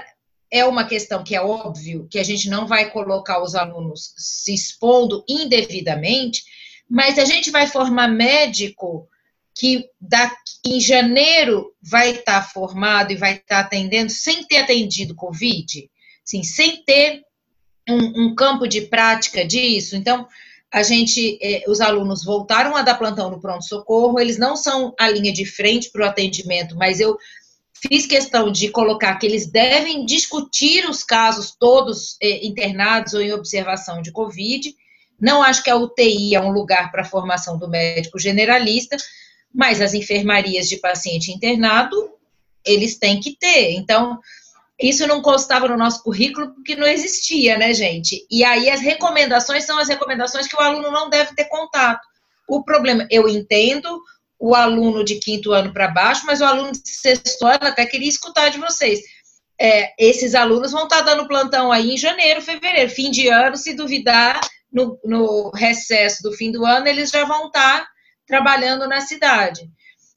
é 0.50 0.64
uma 0.64 0.86
questão 0.86 1.24
que 1.24 1.34
é 1.34 1.40
óbvio 1.40 2.06
que 2.10 2.18
a 2.18 2.24
gente 2.24 2.48
não 2.48 2.66
vai 2.66 2.90
colocar 2.90 3.42
os 3.42 3.54
alunos 3.54 4.12
se 4.16 4.54
expondo 4.54 5.24
indevidamente, 5.28 6.44
mas 6.88 7.18
a 7.18 7.24
gente 7.24 7.50
vai 7.50 7.66
formar 7.66 8.08
médico 8.08 9.08
que 9.54 9.88
daqui, 10.00 10.36
em 10.66 10.80
janeiro 10.80 11.72
vai 11.82 12.10
estar 12.10 12.42
tá 12.42 12.42
formado 12.42 13.12
e 13.12 13.16
vai 13.16 13.32
estar 13.32 13.44
tá 13.46 13.60
atendendo 13.60 14.10
sem 14.10 14.44
ter 14.44 14.58
atendido 14.58 15.14
Covid, 15.14 15.90
assim, 16.24 16.42
sem 16.42 16.82
ter 16.84 17.22
um, 17.88 18.26
um 18.26 18.34
campo 18.34 18.66
de 18.66 18.82
prática 18.82 19.44
disso. 19.44 19.96
Então, 19.96 20.26
a 20.72 20.82
gente, 20.82 21.38
eh, 21.40 21.64
os 21.68 21.80
alunos 21.80 22.24
voltaram 22.24 22.76
a 22.76 22.82
dar 22.82 22.96
plantão 22.96 23.30
no 23.30 23.40
pronto-socorro, 23.40 24.20
eles 24.20 24.36
não 24.36 24.56
são 24.56 24.92
a 24.98 25.08
linha 25.08 25.32
de 25.32 25.46
frente 25.46 25.90
para 25.90 26.02
o 26.02 26.08
atendimento, 26.08 26.76
mas 26.76 27.00
eu 27.00 27.16
fiz 27.88 28.06
questão 28.06 28.50
de 28.50 28.68
colocar 28.70 29.16
que 29.16 29.26
eles 29.26 29.46
devem 29.46 30.04
discutir 30.04 30.88
os 30.88 31.02
casos 31.02 31.54
todos 31.58 32.16
eh, 32.22 32.46
internados 32.46 33.14
ou 33.14 33.20
em 33.20 33.32
observação 33.32 34.02
de 34.02 34.12
Covid. 34.12 34.74
Não 35.20 35.42
acho 35.42 35.62
que 35.62 35.70
a 35.70 35.76
UTI 35.76 36.34
é 36.34 36.40
um 36.40 36.50
lugar 36.50 36.90
para 36.90 37.02
a 37.02 37.06
formação 37.06 37.58
do 37.58 37.68
médico 37.68 38.18
generalista, 38.18 38.96
mas 39.54 39.80
as 39.80 39.94
enfermarias 39.94 40.68
de 40.68 40.76
paciente 40.76 41.32
internado, 41.32 42.10
eles 42.64 42.98
têm 42.98 43.20
que 43.20 43.36
ter. 43.36 43.72
Então, 43.72 44.20
isso 44.80 45.06
não 45.06 45.22
constava 45.22 45.68
no 45.68 45.76
nosso 45.76 46.02
currículo 46.02 46.54
porque 46.54 46.76
não 46.76 46.86
existia, 46.86 47.56
né, 47.56 47.72
gente? 47.72 48.26
E 48.30 48.44
aí 48.44 48.68
as 48.68 48.80
recomendações 48.80 49.64
são 49.64 49.78
as 49.78 49.88
recomendações 49.88 50.46
que 50.46 50.56
o 50.56 50.60
aluno 50.60 50.90
não 50.90 51.08
deve 51.08 51.34
ter 51.34 51.46
contato. 51.46 52.06
O 52.46 52.62
problema, 52.62 53.06
eu 53.10 53.28
entendo 53.28 54.00
o 54.38 54.54
aluno 54.54 55.04
de 55.04 55.16
quinto 55.16 55.52
ano 55.52 55.72
para 55.72 55.88
baixo, 55.88 56.26
mas 56.26 56.40
o 56.40 56.44
aluno 56.44 56.72
de 56.72 56.88
sexto 56.88 57.46
ano 57.46 57.66
até 57.66 57.86
queria 57.86 58.08
escutar 58.08 58.50
de 58.50 58.58
vocês. 58.58 59.00
É, 59.58 59.92
esses 59.98 60.34
alunos 60.34 60.72
vão 60.72 60.84
estar 60.84 61.00
dando 61.00 61.26
plantão 61.26 61.72
aí 61.72 61.92
em 61.92 61.96
janeiro, 61.96 62.42
fevereiro, 62.42 62.90
fim 62.90 63.10
de 63.10 63.28
ano, 63.28 63.56
se 63.56 63.74
duvidar, 63.74 64.40
no, 64.70 64.98
no 65.04 65.50
recesso 65.50 66.22
do 66.22 66.32
fim 66.32 66.52
do 66.52 66.66
ano, 66.66 66.86
eles 66.86 67.10
já 67.10 67.24
vão 67.24 67.46
estar 67.46 67.86
trabalhando 68.26 68.86
na 68.86 69.00
cidade. 69.00 69.70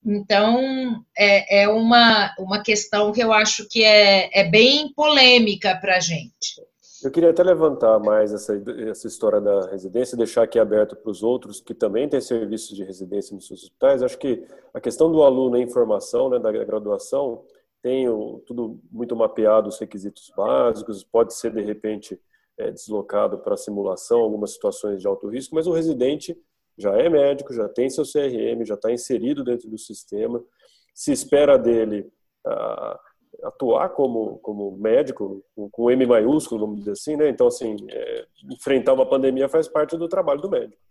Então, 0.05 1.03
é, 1.17 1.63
é 1.63 1.67
uma, 1.69 2.33
uma 2.37 2.61
questão 2.61 3.11
que 3.11 3.21
eu 3.21 3.31
acho 3.31 3.67
que 3.69 3.83
é, 3.83 4.29
é 4.37 4.43
bem 4.43 4.91
polêmica 4.93 5.77
para 5.79 5.97
a 5.97 5.99
gente. 5.99 6.55
Eu 7.03 7.11
queria 7.11 7.29
até 7.29 7.41
levantar 7.43 7.97
mais 7.99 8.33
essa, 8.33 8.61
essa 8.89 9.07
história 9.07 9.39
da 9.39 9.69
residência, 9.69 10.17
deixar 10.17 10.43
aqui 10.43 10.59
aberto 10.59 10.95
para 10.97 11.09
os 11.09 11.23
outros 11.23 11.61
que 11.61 11.73
também 11.73 12.09
têm 12.09 12.19
serviços 12.19 12.75
de 12.75 12.83
residência 12.83 13.33
nos 13.33 13.47
seus 13.47 13.63
hospitais. 13.63 14.03
Acho 14.03 14.17
que 14.17 14.45
a 14.73 14.81
questão 14.81 15.09
do 15.09 15.23
aluno 15.23 15.55
em 15.55 15.69
formação, 15.69 16.29
né, 16.29 16.39
da 16.39 16.51
graduação, 16.51 17.45
tem 17.81 18.09
o, 18.09 18.43
tudo 18.45 18.81
muito 18.91 19.15
mapeado, 19.15 19.69
os 19.69 19.79
requisitos 19.79 20.29
básicos, 20.35 21.03
pode 21.03 21.33
ser, 21.33 21.53
de 21.53 21.61
repente, 21.61 22.19
é, 22.57 22.69
deslocado 22.69 23.39
para 23.39 23.55
simulação, 23.55 24.19
algumas 24.19 24.51
situações 24.51 25.01
de 25.01 25.07
alto 25.07 25.29
risco, 25.29 25.55
mas 25.55 25.67
o 25.67 25.71
residente 25.71 26.37
já 26.77 26.97
é 26.97 27.07
médico, 27.07 27.53
já 27.53 27.69
tem 27.69 27.89
seu 27.89 28.03
CRM, 28.03 28.65
já 28.65 28.75
está 28.75 28.91
inserido 28.91 29.43
dentro 29.43 29.69
do 29.69 29.77
sistema, 29.77 30.43
se 30.93 31.13
espera 31.13 31.57
dele 31.57 32.11
ah, 32.45 32.99
atuar 33.43 33.89
como, 33.89 34.39
como 34.39 34.77
médico, 34.77 35.43
com 35.71 35.91
M 35.91 36.05
maiúsculo, 36.05 36.61
vamos 36.61 36.79
dizer 36.79 36.91
assim, 36.91 37.15
né? 37.15 37.29
Então, 37.29 37.47
assim, 37.47 37.75
é, 37.89 38.25
enfrentar 38.51 38.93
uma 38.93 39.05
pandemia 39.05 39.49
faz 39.49 39.67
parte 39.67 39.97
do 39.97 40.07
trabalho 40.07 40.41
do 40.41 40.49
médico. 40.49 40.81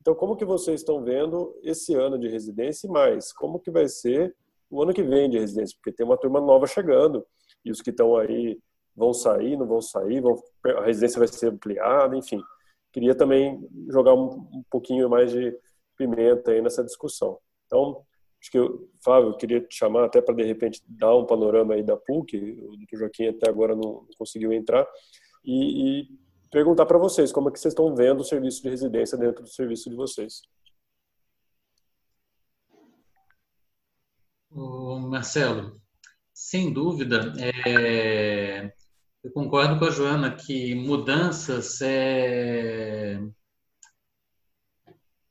Então, 0.00 0.14
como 0.14 0.36
que 0.36 0.44
vocês 0.44 0.80
estão 0.80 1.02
vendo 1.02 1.54
esse 1.62 1.94
ano 1.94 2.18
de 2.18 2.28
residência 2.28 2.86
e 2.86 2.90
mais? 2.90 3.32
Como 3.32 3.58
que 3.58 3.70
vai 3.70 3.88
ser 3.88 4.34
o 4.70 4.82
ano 4.82 4.92
que 4.92 5.02
vem 5.02 5.28
de 5.28 5.38
residência? 5.38 5.76
Porque 5.76 5.96
tem 5.96 6.06
uma 6.06 6.16
turma 6.16 6.40
nova 6.40 6.66
chegando 6.66 7.26
e 7.64 7.70
os 7.70 7.82
que 7.82 7.90
estão 7.90 8.16
aí 8.16 8.58
vão 8.94 9.12
sair, 9.12 9.56
não 9.56 9.66
vão 9.66 9.80
sair, 9.80 10.20
vão, 10.20 10.40
a 10.64 10.84
residência 10.84 11.18
vai 11.18 11.28
ser 11.28 11.48
ampliada, 11.48 12.16
enfim 12.16 12.40
queria 12.96 13.14
também 13.14 13.68
jogar 13.90 14.14
um, 14.14 14.48
um 14.50 14.64
pouquinho 14.70 15.10
mais 15.10 15.30
de 15.30 15.54
pimenta 15.98 16.52
aí 16.52 16.62
nessa 16.62 16.82
discussão. 16.82 17.38
Então, 17.66 18.02
acho 18.46 18.50
que, 18.50 18.58
eu, 18.58 18.88
Fábio, 19.02 19.30
eu 19.30 19.36
queria 19.36 19.60
te 19.60 19.74
chamar 19.74 20.04
até 20.04 20.20
para, 20.20 20.34
de 20.34 20.44
repente, 20.44 20.82
dar 20.88 21.14
um 21.16 21.26
panorama 21.26 21.74
aí 21.74 21.82
da 21.82 21.96
PUC, 21.96 22.36
o 22.62 22.76
doutor 22.76 22.98
Joaquim 22.98 23.26
até 23.26 23.48
agora 23.50 23.74
não 23.74 24.06
conseguiu 24.16 24.52
entrar, 24.52 24.86
e, 25.44 26.00
e 26.00 26.08
perguntar 26.50 26.86
para 26.86 26.98
vocês 26.98 27.32
como 27.32 27.48
é 27.48 27.52
que 27.52 27.58
vocês 27.58 27.72
estão 27.72 27.94
vendo 27.94 28.20
o 28.20 28.24
serviço 28.24 28.62
de 28.62 28.68
residência 28.68 29.18
dentro 29.18 29.42
do 29.42 29.48
serviço 29.48 29.90
de 29.90 29.96
vocês. 29.96 30.42
Marcelo, 34.50 35.80
sem 36.32 36.72
dúvida, 36.72 37.34
é, 37.38 38.72
eu 39.22 39.32
concordo 39.32 39.78
com 39.78 39.84
a 39.84 39.90
Joana 39.90 40.34
que 40.34 40.74
mudanças 40.74 41.80
é... 41.82 43.20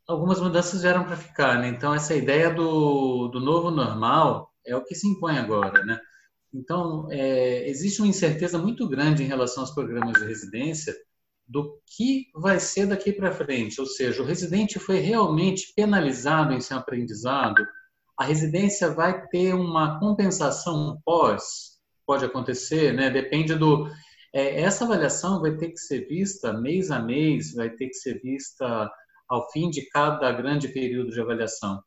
algumas 0.08 0.40
mudanças 0.40 0.82
vieram 0.82 1.04
para 1.04 1.18
ficar, 1.18 1.60
né? 1.60 1.70
Então 1.70 1.94
essa 1.94 2.16
ideia 2.16 2.54
do, 2.54 3.28
do 3.30 3.40
novo 3.40 3.72
normal 3.72 4.52
é 4.66 4.76
o 4.76 4.84
que 4.84 4.96
se 4.96 5.08
impõe 5.08 5.38
agora, 5.38 5.84
né? 5.84 6.00
Então 6.54 7.08
é... 7.12 7.68
existe 7.70 8.02
uma 8.02 8.08
incerteza 8.08 8.58
muito 8.58 8.88
grande 8.88 9.24
em 9.24 9.28
relação 9.28 9.64
aos 9.64 9.74
programas 9.74 10.14
de 10.14 10.26
residência 10.26 10.96
do 11.48 11.80
que 11.86 12.28
vai 12.34 12.60
ser 12.60 12.88
daqui 12.88 13.12
para 13.12 13.32
frente, 13.32 13.80
ou 13.80 13.86
seja, 13.86 14.22
o 14.22 14.26
residente 14.26 14.80
foi 14.80 14.98
realmente 14.98 15.72
penalizado 15.76 16.54
em 16.54 16.62
seu 16.62 16.78
aprendizado, 16.78 17.64
a 18.18 18.24
residência 18.24 18.90
vai 18.90 19.28
ter 19.28 19.54
uma 19.54 20.00
compensação 20.00 21.00
pós, 21.06 21.76
pode 22.06 22.26
acontecer, 22.26 22.94
né? 22.94 23.10
Depende 23.10 23.56
do 23.56 23.88
é, 24.34 24.62
essa 24.62 24.84
avaliação 24.84 25.40
vai 25.40 25.56
ter 25.56 25.70
que 25.70 25.78
ser 25.78 26.08
vista 26.08 26.52
mês 26.52 26.92
a 26.92 27.00
mês, 27.00 27.54
vai 27.54 27.70
ter 27.70 27.88
que 27.88 27.94
ser 27.94 28.20
vista 28.22 28.92
ao 29.28 29.50
fim 29.52 29.70
de 29.70 29.88
cada 29.90 30.32
grande 30.32 30.68
período 30.68 31.12
de 31.12 31.22
avaliação, 31.22 31.82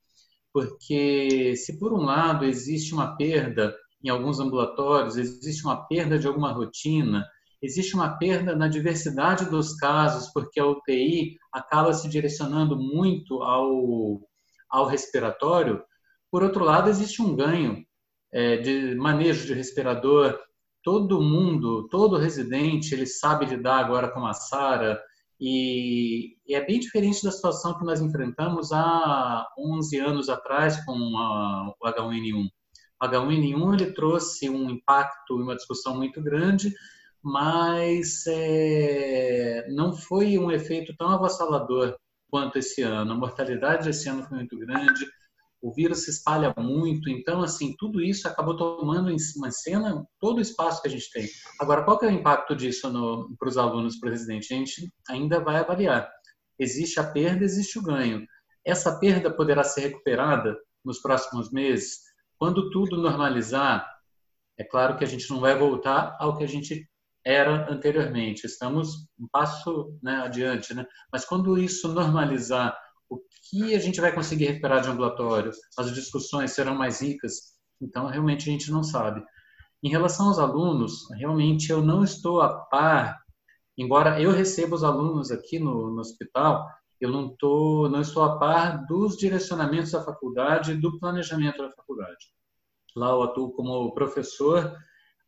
porque 0.53 1.55
se 1.57 1.79
por 1.79 1.93
um 1.93 2.03
lado 2.03 2.45
existe 2.45 2.93
uma 2.93 3.17
perda 3.17 3.75
em 4.03 4.09
alguns 4.09 4.39
ambulatórios, 4.41 5.17
existe 5.17 5.65
uma 5.65 5.87
perda 5.87 6.19
de 6.19 6.27
alguma 6.27 6.53
rotina, 6.53 7.27
existe 7.61 7.95
uma 7.95 8.17
perda 8.17 8.55
na 8.55 8.69
diversidade 8.69 9.51
dos 9.51 9.75
casos, 9.75 10.33
porque 10.33 10.61
a 10.61 10.67
UTI 10.67 11.37
acaba 11.53 11.93
se 11.93 12.09
direcionando 12.09 12.77
muito 12.77 13.43
ao, 13.43 14.21
ao 14.71 14.87
respiratório. 14.87 15.83
Por 16.31 16.43
outro 16.43 16.65
lado, 16.65 16.89
existe 16.89 17.21
um 17.21 17.35
ganho 17.35 17.85
é, 18.33 18.59
de 18.59 18.95
manejo 18.95 19.47
de 19.47 19.55
respirador. 19.55 20.39
Todo 20.83 21.21
mundo, 21.21 21.89
todo 21.89 22.17
residente, 22.17 22.95
ele 22.95 23.07
sabe 23.07 23.47
lidar 23.47 23.79
agora 23.79 24.09
com 24.09 24.25
a 24.25 24.33
SARA, 24.33 25.01
e, 25.41 26.37
e, 26.47 26.55
é 26.55 26.65
bem 26.65 26.81
diferente 26.81 27.23
da 27.23 27.31
situação 27.31 27.79
que 27.79 27.85
nós 27.85 28.01
enfrentamos 28.01 28.73
há 28.73 29.47
11 29.57 29.99
anos 29.99 30.29
atrás 30.29 30.85
com 30.85 30.93
a, 31.17 31.75
o 31.81 31.87
H1N1. 31.87 32.49
O 33.01 33.05
H1N1 33.05 33.75
ele 33.75 33.93
trouxe 33.93 34.51
um 34.51 34.69
impacto 34.71 35.39
e 35.39 35.43
uma 35.43 35.55
discussão 35.55 35.97
muito 35.97 36.21
grande, 36.21 36.75
mas 37.23 38.25
é, 38.27 39.67
não 39.71 39.93
foi 39.93 40.39
um 40.39 40.51
efeito 40.51 40.95
tão 40.97 41.11
avassalador 41.11 41.97
quanto 42.29 42.59
esse 42.59 42.83
ano. 42.83 43.13
A 43.13 43.17
mortalidade 43.17 43.85
desse 43.85 44.09
ano 44.09 44.25
foi 44.25 44.39
muito 44.39 44.59
grande, 44.59 45.07
o 45.61 45.73
vírus 45.73 46.05
se 46.05 46.11
espalha 46.11 46.55
muito, 46.57 47.11
então, 47.11 47.43
assim, 47.43 47.75
tudo 47.79 48.01
isso 48.01 48.29
acabou 48.29 48.57
tomando 48.57 49.11
em 49.11 49.17
uma 49.37 49.51
cena 49.51 50.07
todo 50.21 50.39
o 50.39 50.41
espaço 50.41 50.81
que 50.81 50.89
a 50.89 50.91
gente 50.91 51.11
tem. 51.11 51.29
Agora, 51.61 51.83
qual 51.85 51.99
que 51.99 52.07
é 52.07 52.09
o 52.09 52.13
impacto 52.13 52.55
disso 52.55 52.91
para 53.39 53.49
os 53.49 53.59
alunos, 53.59 53.99
para 53.99 54.09
o 54.09 54.13
residente? 54.13 54.55
A 54.55 54.57
gente 54.57 54.93
ainda 55.09 55.41
vai 55.41 55.57
avaliar. 55.57 56.09
Existe 56.59 57.01
a 57.01 57.05
perda, 57.05 57.45
existe 57.45 57.79
o 57.79 57.83
ganho. 57.83 58.25
Essa 58.65 58.99
perda 58.99 59.31
poderá 59.35 59.65
ser 59.65 59.81
recuperada 59.83 60.57
nos 60.85 61.01
próximos 61.01 61.51
meses? 61.51 62.03
Quando 62.39 62.71
tudo 62.71 62.97
normalizar, 62.97 63.89
é 64.59 64.65
claro 64.65 64.97
que 64.97 65.05
a 65.05 65.09
gente 65.09 65.29
não 65.31 65.41
vai 65.41 65.57
voltar 65.57 66.17
ao 66.21 66.37
que 66.37 66.45
a 66.45 66.49
gente 66.49 66.89
era 67.25 67.71
anteriormente. 67.71 68.47
Estamos 68.47 69.09
um 69.19 69.27
passo 69.31 69.99
né, 70.03 70.17
adiante, 70.17 70.73
né? 70.73 70.87
Mas 71.13 71.25
quando 71.25 71.59
isso 71.59 71.89
normalizar, 71.93 72.79
o 73.09 73.21
que 73.49 73.75
a 73.75 73.79
gente 73.79 74.01
vai 74.01 74.15
conseguir 74.15 74.47
recuperar 74.47 74.83
de 74.83 74.89
ambulatório? 74.89 75.51
As 75.79 75.93
discussões 75.93 76.53
serão 76.53 76.75
mais 76.75 77.01
ricas? 77.01 77.55
Então, 77.81 78.07
realmente 78.07 78.49
a 78.49 78.53
gente 78.53 78.71
não 78.71 78.83
sabe. 78.83 79.23
Em 79.83 79.89
relação 79.89 80.29
aos 80.29 80.39
alunos, 80.39 81.09
realmente 81.13 81.71
eu 81.71 81.81
não 81.81 82.03
estou 82.03 82.41
a 82.41 82.49
par, 82.49 83.21
embora 83.77 84.21
eu 84.21 84.33
receba 84.33 84.75
os 84.75 84.83
alunos 84.83 85.31
aqui 85.31 85.59
no, 85.59 85.91
no 85.91 86.01
hospital, 86.01 86.67
eu 87.01 87.11
não, 87.11 87.35
tô, 87.37 87.89
não 87.89 88.01
estou 88.01 88.25
a 88.25 88.39
par 88.39 88.85
dos 88.87 89.17
direcionamentos 89.17 89.93
da 89.93 90.03
faculdade 90.03 90.73
e 90.73 90.81
do 90.81 90.99
planejamento 90.99 91.59
da 91.59 91.71
faculdade. 91.71 92.27
Lá 92.97 93.11
eu 93.11 93.23
atuo 93.23 93.53
como 93.53 93.95
professor 93.95 94.77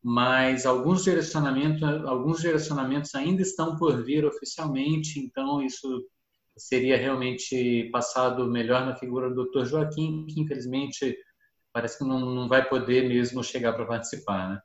mas 0.02 0.65
alguns 0.65 1.05
direcionamentos, 1.05 1.82
alguns 2.07 2.40
direcionamentos 2.40 3.15
ainda 3.15 3.43
estão 3.43 3.77
por 3.77 4.02
vir 4.02 4.24
oficialmente, 4.24 5.20
então 5.20 5.62
isso 5.62 6.02
seria 6.56 6.97
realmente 6.97 7.89
passado 7.90 8.47
melhor 8.47 8.85
na 8.85 8.97
figura 8.97 9.31
do 9.31 9.44
Dr. 9.47 9.64
Joaquim, 9.64 10.27
que 10.27 10.40
infelizmente 10.40 11.16
parece 11.72 11.98
que 11.98 12.05
não, 12.05 12.20
não 12.20 12.48
vai 12.48 12.68
poder 12.68 13.09
mesmo 13.09 13.43
chegar 13.43 13.72
para 13.72 13.86
participar, 13.86 14.51
né? 14.51 14.60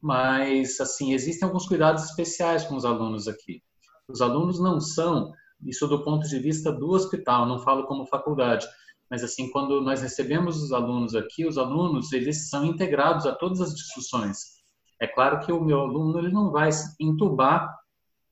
Mas 0.00 0.80
assim 0.80 1.12
existem 1.12 1.46
alguns 1.46 1.66
cuidados 1.66 2.04
especiais 2.04 2.64
com 2.64 2.76
os 2.76 2.84
alunos 2.84 3.26
aqui. 3.26 3.62
Os 4.08 4.20
alunos 4.20 4.60
não 4.60 4.80
são 4.80 5.32
isso 5.62 5.86
do 5.88 6.04
ponto 6.04 6.28
de 6.28 6.38
vista 6.38 6.70
do 6.70 6.90
hospital, 6.90 7.46
não 7.46 7.58
falo 7.58 7.86
como 7.86 8.06
faculdade, 8.06 8.66
mas 9.10 9.24
assim 9.24 9.50
quando 9.50 9.80
nós 9.80 10.02
recebemos 10.02 10.62
os 10.62 10.72
alunos 10.72 11.14
aqui, 11.14 11.46
os 11.46 11.56
alunos 11.56 12.12
eles 12.12 12.48
são 12.50 12.64
integrados 12.64 13.26
a 13.26 13.34
todas 13.34 13.60
as 13.60 13.74
discussões 13.74 14.54
é 15.00 15.06
claro 15.06 15.40
que 15.40 15.52
o 15.52 15.62
meu 15.62 15.80
aluno 15.80 16.18
ele 16.18 16.32
não 16.32 16.50
vai 16.50 16.70
entubar 17.00 17.78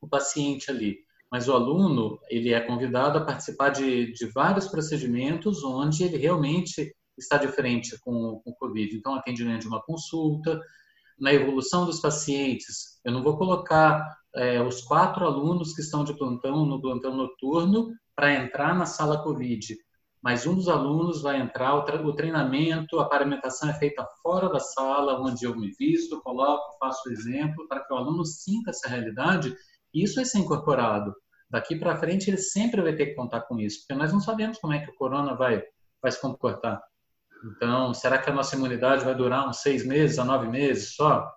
o 0.01 0.09
paciente 0.09 0.71
ali, 0.71 0.99
mas 1.33 1.49
o 1.49 1.55
aluno 1.55 2.19
ele 2.29 2.53
é 2.53 2.61
convidado 2.61 3.17
a 3.17 3.25
participar 3.25 3.71
de, 3.71 4.13
de 4.13 4.27
vários 4.27 4.69
procedimentos 4.69 5.65
onde 5.65 6.05
ele 6.05 6.19
realmente 6.19 6.95
está 7.19 7.39
de 7.39 7.49
frente 7.49 7.99
com, 8.03 8.41
com 8.45 8.51
o 8.51 8.57
COVID. 8.57 8.95
Então, 8.95 9.15
atendimento 9.15 9.63
de 9.63 9.69
uma 9.69 9.83
consulta, 9.83 10.61
na 11.19 11.33
evolução 11.33 11.87
dos 11.87 12.01
pacientes, 12.01 13.01
eu 13.05 13.13
não 13.13 13.23
vou 13.23 13.39
colocar 13.39 14.07
é, 14.37 14.61
os 14.61 14.83
quatro 14.83 15.25
alunos 15.25 15.75
que 15.75 15.81
estão 15.81 16.05
de 16.05 16.17
plantão 16.17 16.67
no 16.67 16.81
plantão 16.81 17.17
noturno 17.17 17.91
para 18.15 18.35
entrar 18.35 18.75
na 18.75 18.85
sala 18.85 19.23
COVID 19.23 19.75
mas 20.23 20.47
um 20.47 20.55
dos 20.55 20.69
alunos 20.69 21.21
vai 21.21 21.41
entrar, 21.41 21.75
o 21.75 22.15
treinamento, 22.15 23.01
a 23.01 23.09
paramentação 23.09 23.69
é 23.69 23.75
feita 23.75 24.07
fora 24.23 24.49
da 24.49 24.61
sala, 24.61 25.21
onde 25.21 25.45
eu 25.45 25.59
me 25.59 25.73
visto, 25.77 26.23
coloco, 26.23 26.79
faço 26.79 27.09
o 27.09 27.13
exemplo, 27.13 27.67
para 27.67 27.85
que 27.85 27.93
o 27.93 27.97
aluno 27.97 28.25
sinta 28.25 28.71
essa 28.71 28.89
realidade, 28.89 29.53
isso 29.93 30.15
vai 30.15 30.25
ser 30.25 30.39
incorporado. 30.39 31.13
Daqui 31.53 31.77
para 31.77 31.99
frente, 31.99 32.31
ele 32.31 32.39
sempre 32.39 32.81
vai 32.81 32.97
ter 32.97 33.09
que 33.09 33.15
contar 33.15 33.43
com 33.43 33.61
isso, 33.61 33.81
porque 33.81 34.01
nós 34.01 34.11
não 34.11 34.21
sabemos 34.21 34.57
como 34.57 34.73
é 34.73 34.79
que 34.79 34.91
o 34.91 34.95
corona 34.95 35.35
vai, 35.35 35.63
vai 36.01 36.11
se 36.11 36.19
comportar. 36.19 36.83
Então, 37.45 37.93
será 37.93 38.17
que 38.17 38.31
a 38.31 38.33
nossa 38.33 38.57
imunidade 38.57 39.05
vai 39.05 39.15
durar 39.15 39.47
uns 39.47 39.59
seis 39.59 39.85
meses 39.85 40.19
a 40.19 40.25
nove 40.25 40.49
meses 40.49 40.95
só? 40.95 41.31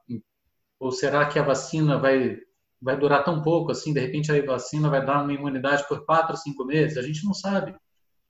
Ou 0.80 0.90
será 0.90 1.26
que 1.26 1.38
a 1.38 1.44
vacina 1.44 1.98
vai, 1.98 2.38
vai 2.82 2.98
durar 2.98 3.26
tão 3.26 3.42
pouco 3.42 3.74
assim? 3.74 3.94
De 3.94 4.00
repente, 4.00 4.32
a 4.32 4.46
vacina 4.46 4.90
vai 4.90 5.06
dar 5.06 5.22
uma 5.22 5.34
imunidade 5.34 5.86
por 5.86 6.06
quatro, 6.06 6.38
cinco 6.38 6.64
meses? 6.64 6.98
A 6.98 7.02
gente 7.02 7.26
não 7.26 7.34
sabe. 7.34 7.76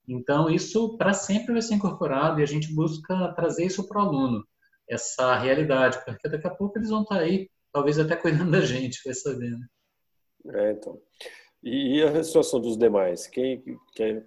Então, 0.08 0.50
isso 0.50 0.98
para 0.98 1.14
sempre 1.14 1.54
vai 1.54 1.62
ser 1.62 1.76
incorporado 1.76 2.40
e 2.40 2.44
a 2.44 2.48
gente 2.48 2.74
busca 2.74 3.32
trazer 3.36 3.66
isso 3.66 3.88
para 3.88 4.02
o 4.02 4.08
aluno, 4.08 4.44
essa 4.90 5.36
realidade, 5.36 6.04
porque 6.04 6.30
daqui 6.30 6.48
a 6.48 6.56
pouco 6.56 6.80
eles 6.80 6.90
vão 6.90 7.04
estar 7.04 7.18
tá 7.18 7.22
aí, 7.22 7.48
talvez 7.72 8.00
até 8.00 8.16
cuidando 8.16 8.50
da 8.50 8.62
gente, 8.62 9.02
vai 9.06 9.14
saber. 9.14 9.52
Né? 9.52 9.68
É, 10.54 10.72
então. 10.72 11.00
E 11.66 12.04
a 12.04 12.24
situação 12.24 12.62
dos 12.62 12.78
demais? 12.78 13.26
Quem 13.26 13.64
quer 13.96 14.24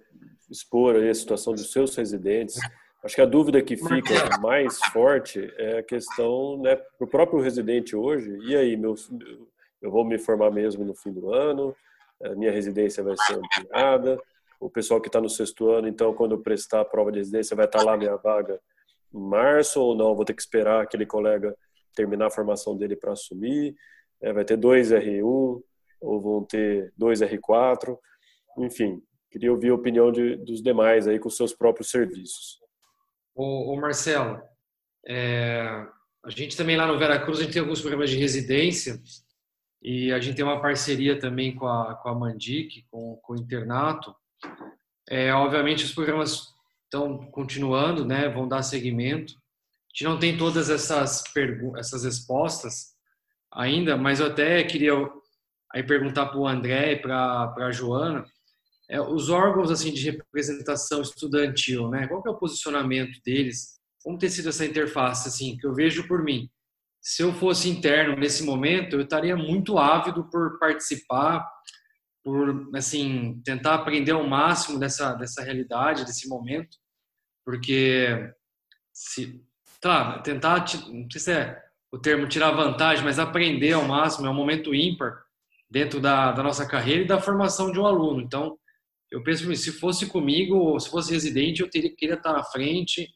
expor 0.51 0.97
a 0.97 1.13
situação 1.13 1.53
dos 1.53 1.71
seus 1.71 1.95
residentes? 1.95 2.59
Acho 3.01 3.15
que 3.15 3.21
a 3.21 3.25
dúvida 3.25 3.61
que 3.61 3.77
fica 3.77 4.37
mais 4.41 4.77
forte 4.91 5.49
é 5.57 5.79
a 5.79 5.83
questão, 5.83 6.61
né, 6.61 6.75
para 6.75 7.05
o 7.05 7.07
próprio 7.07 7.39
residente 7.39 7.95
hoje, 7.95 8.37
e 8.41 8.57
aí, 8.57 8.75
meu, 8.75 8.93
eu 9.81 9.89
vou 9.89 10.03
me 10.03 10.17
formar 10.17 10.51
mesmo 10.51 10.83
no 10.83 10.93
fim 10.93 11.13
do 11.13 11.33
ano, 11.33 11.73
minha 12.35 12.51
residência 12.51 13.01
vai 13.01 13.15
ser 13.15 13.35
ampliada, 13.35 14.19
o 14.59 14.69
pessoal 14.69 14.99
que 14.99 15.07
está 15.07 15.21
no 15.21 15.29
sexto 15.29 15.69
ano, 15.69 15.87
então, 15.87 16.13
quando 16.13 16.33
eu 16.33 16.41
prestar 16.41 16.81
a 16.81 16.85
prova 16.85 17.09
de 17.09 17.19
residência, 17.19 17.55
vai 17.55 17.65
estar 17.65 17.79
tá 17.79 17.85
lá 17.85 17.95
minha 17.95 18.17
vaga 18.17 18.59
em 19.13 19.21
março 19.21 19.81
ou 19.81 19.95
não? 19.95 20.13
Vou 20.13 20.25
ter 20.25 20.33
que 20.33 20.41
esperar 20.41 20.83
aquele 20.83 21.05
colega 21.05 21.55
terminar 21.95 22.27
a 22.27 22.31
formação 22.31 22.75
dele 22.75 22.97
para 22.97 23.13
assumir? 23.13 23.73
É, 24.21 24.33
vai 24.33 24.43
ter 24.43 24.57
dois 24.57 24.91
R1 24.91 25.63
ou 26.01 26.21
vão 26.21 26.43
ter 26.43 26.93
dois 26.97 27.21
R4? 27.21 27.97
Enfim, 28.59 29.01
queria 29.31 29.51
ouvir 29.51 29.69
a 29.69 29.75
opinião 29.75 30.11
de, 30.11 30.35
dos 30.37 30.61
demais 30.61 31.07
aí 31.07 31.19
com 31.19 31.29
seus 31.29 31.53
próprios 31.53 31.89
serviços. 31.89 32.59
O 33.35 33.75
Marcelo, 33.79 34.41
é, 35.07 35.61
a 36.25 36.29
gente 36.29 36.57
também 36.57 36.75
lá 36.75 36.85
no 36.85 36.97
Veracruz 36.97 37.39
a 37.39 37.43
gente 37.43 37.53
tem 37.53 37.61
alguns 37.61 37.79
programas 37.79 38.09
de 38.09 38.17
residência 38.17 38.99
e 39.81 40.11
a 40.11 40.19
gente 40.19 40.35
tem 40.35 40.43
uma 40.43 40.61
parceria 40.61 41.17
também 41.17 41.55
com 41.55 41.65
a, 41.65 41.95
com 41.95 42.09
a 42.09 42.15
Mandic, 42.15 42.85
com, 42.91 43.15
com 43.23 43.33
o 43.33 43.37
internato, 43.37 44.13
é, 45.09 45.33
obviamente, 45.33 45.83
os 45.83 45.93
programas 45.93 46.53
estão 46.83 47.17
continuando, 47.31 48.05
né? 48.05 48.29
Vão 48.29 48.47
dar 48.47 48.61
seguimento. 48.61 49.33
A 49.33 49.91
gente 49.91 50.03
não 50.03 50.19
tem 50.19 50.37
todas 50.37 50.69
essas 50.69 51.23
essas 51.77 52.03
respostas 52.03 52.93
ainda, 53.51 53.97
mas 53.97 54.19
eu 54.19 54.27
até 54.27 54.63
queria 54.63 54.93
aí 55.73 55.83
perguntar 55.83 56.27
para 56.27 56.39
o 56.39 56.47
André 56.47 56.93
e 56.93 57.01
para 57.01 57.53
a 57.57 57.71
Joana, 57.71 58.25
é, 58.89 58.99
os 58.99 59.29
órgãos 59.29 59.69
assim 59.69 59.93
de 59.93 60.09
representação 60.09 61.01
estudantil, 61.01 61.89
né? 61.89 62.07
Qual 62.07 62.23
é 62.25 62.29
o 62.29 62.37
posicionamento 62.37 63.19
deles? 63.23 63.79
Como 64.03 64.17
ter 64.17 64.29
sido 64.29 64.49
essa 64.49 64.65
interface 64.65 65.27
assim 65.27 65.57
que 65.57 65.67
eu 65.67 65.73
vejo 65.73 66.07
por 66.07 66.23
mim? 66.23 66.49
Se 67.01 67.21
eu 67.21 67.31
fosse 67.33 67.69
interno 67.69 68.15
nesse 68.15 68.43
momento, 68.43 68.95
eu 68.95 69.01
estaria 69.01 69.35
muito 69.35 69.77
ávido 69.77 70.27
por 70.29 70.57
participar, 70.59 71.47
por 72.23 72.69
assim 72.75 73.41
tentar 73.45 73.75
aprender 73.75 74.11
ao 74.11 74.27
máximo 74.27 74.79
dessa 74.79 75.13
dessa 75.13 75.41
realidade 75.41 76.05
desse 76.05 76.27
momento 76.27 76.77
porque 77.45 78.33
se 78.93 79.41
tá 79.81 80.19
tentar 80.19 80.65
não 80.89 81.09
sei 81.09 81.21
se 81.21 81.31
é 81.31 81.63
o 81.91 81.97
termo 81.97 82.27
tirar 82.27 82.51
vantagem 82.51 83.03
mas 83.03 83.19
aprender 83.19 83.73
ao 83.73 83.85
máximo 83.85 84.27
é 84.27 84.29
um 84.29 84.35
momento 84.35 84.75
ímpar 84.75 85.23
dentro 85.69 85.99
da, 85.99 86.31
da 86.31 86.41
nossa 86.41 86.67
carreira 86.67 87.03
e 87.03 87.07
da 87.07 87.21
formação 87.21 87.71
de 87.71 87.79
um 87.79 87.85
aluno. 87.85 88.21
Então, 88.21 88.57
eu 89.11 89.23
penso 89.23 89.47
que 89.47 89.55
se 89.55 89.71
fosse 89.71 90.07
comigo, 90.07 90.79
se 90.79 90.89
fosse 90.89 91.11
residente, 91.13 91.61
eu 91.61 91.69
teria, 91.69 91.95
queria 91.95 92.15
estar 92.15 92.33
na 92.33 92.43
frente, 92.43 93.01
estar 93.01 93.13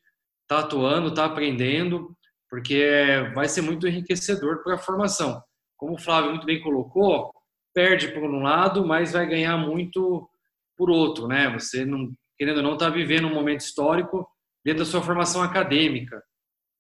tá 0.47 0.59
atuando, 0.59 1.09
estar 1.09 1.27
tá 1.27 1.31
aprendendo, 1.31 2.15
porque 2.49 3.31
vai 3.33 3.47
ser 3.47 3.61
muito 3.61 3.87
enriquecedor 3.87 4.63
para 4.63 4.75
a 4.75 4.79
formação. 4.79 5.41
Como 5.77 5.93
o 5.93 5.99
Flávio 5.99 6.31
muito 6.31 6.45
bem 6.45 6.61
colocou, 6.61 7.31
perde 7.73 8.09
por 8.09 8.23
um 8.23 8.41
lado, 8.41 8.85
mas 8.85 9.13
vai 9.13 9.27
ganhar 9.27 9.57
muito 9.57 10.29
por 10.77 10.89
outro, 10.89 11.27
né? 11.27 11.51
Você 11.53 11.85
não 11.85 12.13
querendo 12.37 12.57
ou 12.57 12.63
não 12.63 12.73
está 12.73 12.89
vivendo 12.89 13.27
um 13.27 13.33
momento 13.33 13.61
histórico 13.61 14.27
dentro 14.65 14.83
da 14.83 14.89
sua 14.89 15.01
formação 15.01 15.41
acadêmica. 15.41 16.21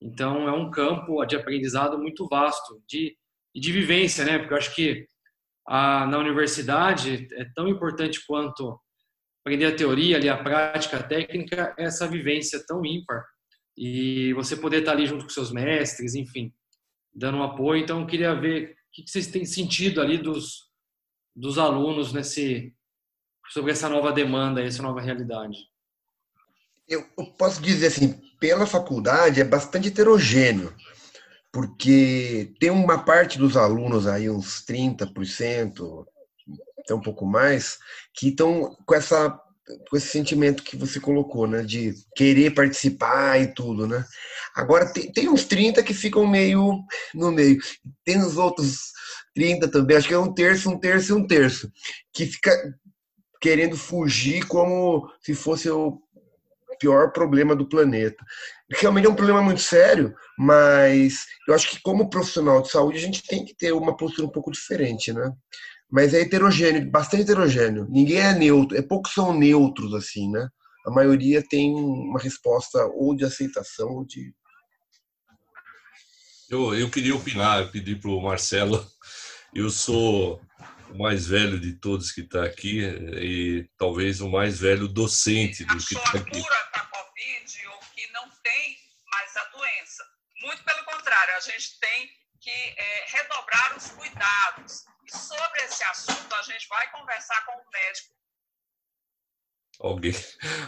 Então 0.01 0.47
é 0.47 0.51
um 0.51 0.69
campo 0.69 1.23
de 1.25 1.35
aprendizado 1.35 1.97
muito 1.97 2.27
vasto 2.27 2.81
de 2.87 3.15
de 3.55 3.71
vivência, 3.71 4.25
né? 4.25 4.39
Porque 4.39 4.53
eu 4.53 4.57
acho 4.57 4.75
que 4.75 5.05
a, 5.67 6.05
na 6.07 6.17
universidade 6.17 7.27
é 7.33 7.45
tão 7.55 7.67
importante 7.67 8.25
quanto 8.25 8.79
aprender 9.41 9.65
a 9.65 9.75
teoria, 9.75 10.17
ali 10.17 10.29
a 10.29 10.41
prática, 10.41 10.97
a 10.97 11.03
técnica, 11.03 11.73
essa 11.77 12.07
vivência 12.07 12.63
tão 12.65 12.85
ímpar 12.85 13.23
e 13.77 14.33
você 14.33 14.55
poder 14.55 14.79
estar 14.79 14.91
ali 14.91 15.05
junto 15.05 15.23
com 15.23 15.29
seus 15.29 15.51
mestres, 15.51 16.15
enfim, 16.15 16.53
dando 17.13 17.37
um 17.37 17.43
apoio. 17.43 17.81
Então 17.81 18.01
eu 18.01 18.07
queria 18.07 18.33
ver 18.33 18.71
o 18.71 18.75
que 18.91 19.09
vocês 19.09 19.27
têm 19.27 19.45
sentido 19.45 20.01
ali 20.01 20.17
dos 20.17 20.71
dos 21.35 21.57
alunos 21.57 22.13
nesse 22.13 22.73
sobre 23.51 23.71
essa 23.71 23.89
nova 23.89 24.11
demanda, 24.11 24.63
essa 24.63 24.81
nova 24.81 25.01
realidade? 25.01 25.57
Eu 26.87 27.03
posso 27.37 27.61
dizer 27.61 27.87
assim, 27.87 28.21
pela 28.39 28.65
faculdade 28.65 29.39
é 29.39 29.43
bastante 29.43 29.87
heterogêneo, 29.87 30.73
porque 31.53 32.51
tem 32.59 32.71
uma 32.71 32.97
parte 32.97 33.37
dos 33.37 33.55
alunos 33.55 34.07
aí, 34.07 34.27
uns 34.27 34.65
30%, 34.65 36.03
até 36.79 36.95
um 36.95 36.99
pouco 36.99 37.27
mais, 37.27 37.77
que 38.15 38.29
estão 38.29 38.75
com 38.85 38.95
essa 38.95 39.39
com 39.89 39.95
esse 39.95 40.07
sentimento 40.07 40.61
que 40.61 40.75
você 40.75 40.99
colocou, 40.99 41.47
né, 41.47 41.63
de 41.63 41.93
querer 42.17 42.53
participar 42.53 43.39
e 43.39 43.47
tudo, 43.47 43.87
né? 43.87 44.03
Agora 44.53 44.91
tem, 44.91 45.09
tem 45.09 45.29
uns 45.29 45.45
30 45.45 45.81
que 45.81 45.93
ficam 45.93 46.27
meio 46.27 46.83
no 47.15 47.31
meio. 47.31 47.57
Tem 48.03 48.19
os 48.19 48.35
outros 48.35 48.91
30 49.33 49.69
também, 49.69 49.95
acho 49.95 50.07
que 50.09 50.13
é 50.13 50.19
um 50.19 50.33
terço, 50.33 50.69
um 50.69 50.77
terço 50.77 51.13
e 51.13 51.15
um 51.15 51.25
terço, 51.25 51.71
que 52.11 52.25
fica 52.25 52.51
querendo 53.39 53.77
fugir 53.77 54.45
como 54.47 55.09
se 55.21 55.33
fosse 55.33 55.69
o 55.69 55.97
pior 56.77 57.13
problema 57.13 57.55
do 57.55 57.67
planeta. 57.67 58.21
Realmente 58.79 59.05
é 59.05 59.09
um 59.09 59.15
problema 59.15 59.41
muito 59.41 59.61
sério, 59.61 60.13
mas 60.37 61.25
eu 61.47 61.53
acho 61.53 61.69
que 61.69 61.81
como 61.81 62.09
profissional 62.09 62.61
de 62.61 62.69
saúde 62.69 62.97
a 62.97 63.01
gente 63.01 63.23
tem 63.23 63.45
que 63.45 63.55
ter 63.55 63.71
uma 63.71 63.95
postura 63.95 64.27
um 64.27 64.31
pouco 64.31 64.51
diferente, 64.51 65.13
né? 65.13 65.31
Mas 65.91 66.13
é 66.13 66.21
heterogêneo, 66.21 66.89
bastante 66.89 67.23
heterogêneo. 67.23 67.87
Ninguém 67.89 68.17
é 68.17 68.33
neutro, 68.33 68.77
é 68.77 68.81
poucos 68.81 69.13
são 69.13 69.37
neutros 69.37 69.93
assim, 69.93 70.29
né? 70.31 70.47
A 70.85 70.91
maioria 70.91 71.41
tem 71.47 71.73
uma 71.73 72.19
resposta 72.19 72.83
ou 72.95 73.15
de 73.15 73.23
aceitação 73.23 73.89
ou 73.89 74.05
de 74.05 74.33
eu, 76.49 76.75
eu 76.75 76.89
queria 76.89 77.15
opinar, 77.15 77.71
pedir 77.71 77.99
para 77.99 78.11
o 78.11 78.21
Marcelo 78.21 78.85
eu 79.53 79.69
sou 79.69 80.41
o 80.89 80.97
mais 80.97 81.27
velho 81.27 81.59
de 81.59 81.73
todos 81.73 82.11
que 82.11 82.21
está 82.21 82.43
aqui 82.43 82.81
e 82.81 83.67
talvez 83.77 84.19
o 84.19 84.29
mais 84.29 84.59
velho 84.59 84.87
docente 84.87 85.63
do 85.63 85.77
que 85.77 85.95
está 85.95 86.17
aqui. 86.17 86.41
Mais 89.33 89.37
a 89.37 89.57
doença. 89.57 90.03
Muito 90.41 90.63
pelo 90.63 90.83
contrário, 90.85 91.35
a 91.35 91.39
gente 91.39 91.79
tem 91.79 92.09
que 92.39 92.49
é, 92.49 93.05
redobrar 93.07 93.77
os 93.77 93.87
cuidados. 93.91 94.83
E 95.05 95.17
sobre 95.17 95.61
esse 95.63 95.83
assunto, 95.85 96.33
a 96.33 96.41
gente 96.43 96.67
vai 96.67 96.91
conversar 96.91 97.45
com 97.45 97.53
o 97.53 97.71
médico. 97.71 98.13
Alguém, 99.79 100.13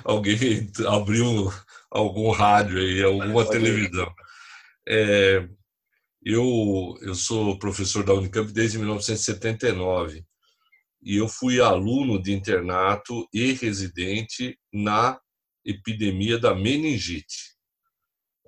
alguém 0.03 0.71
abriu 0.87 1.51
algum 1.91 2.31
rádio 2.31 2.79
aí, 2.79 3.03
alguma 3.03 3.47
televisão. 3.47 4.13
É, 4.87 5.47
eu, 6.23 6.97
eu 7.01 7.13
sou 7.13 7.59
professor 7.59 8.03
da 8.03 8.13
Unicamp 8.13 8.51
desde 8.51 8.77
1979 8.77 10.25
e 11.03 11.17
eu 11.17 11.27
fui 11.27 11.61
aluno 11.61 12.21
de 12.21 12.33
internato 12.33 13.27
e 13.31 13.53
residente 13.53 14.57
na 14.73 15.19
epidemia 15.63 16.39
da 16.39 16.55
meningite. 16.55 17.54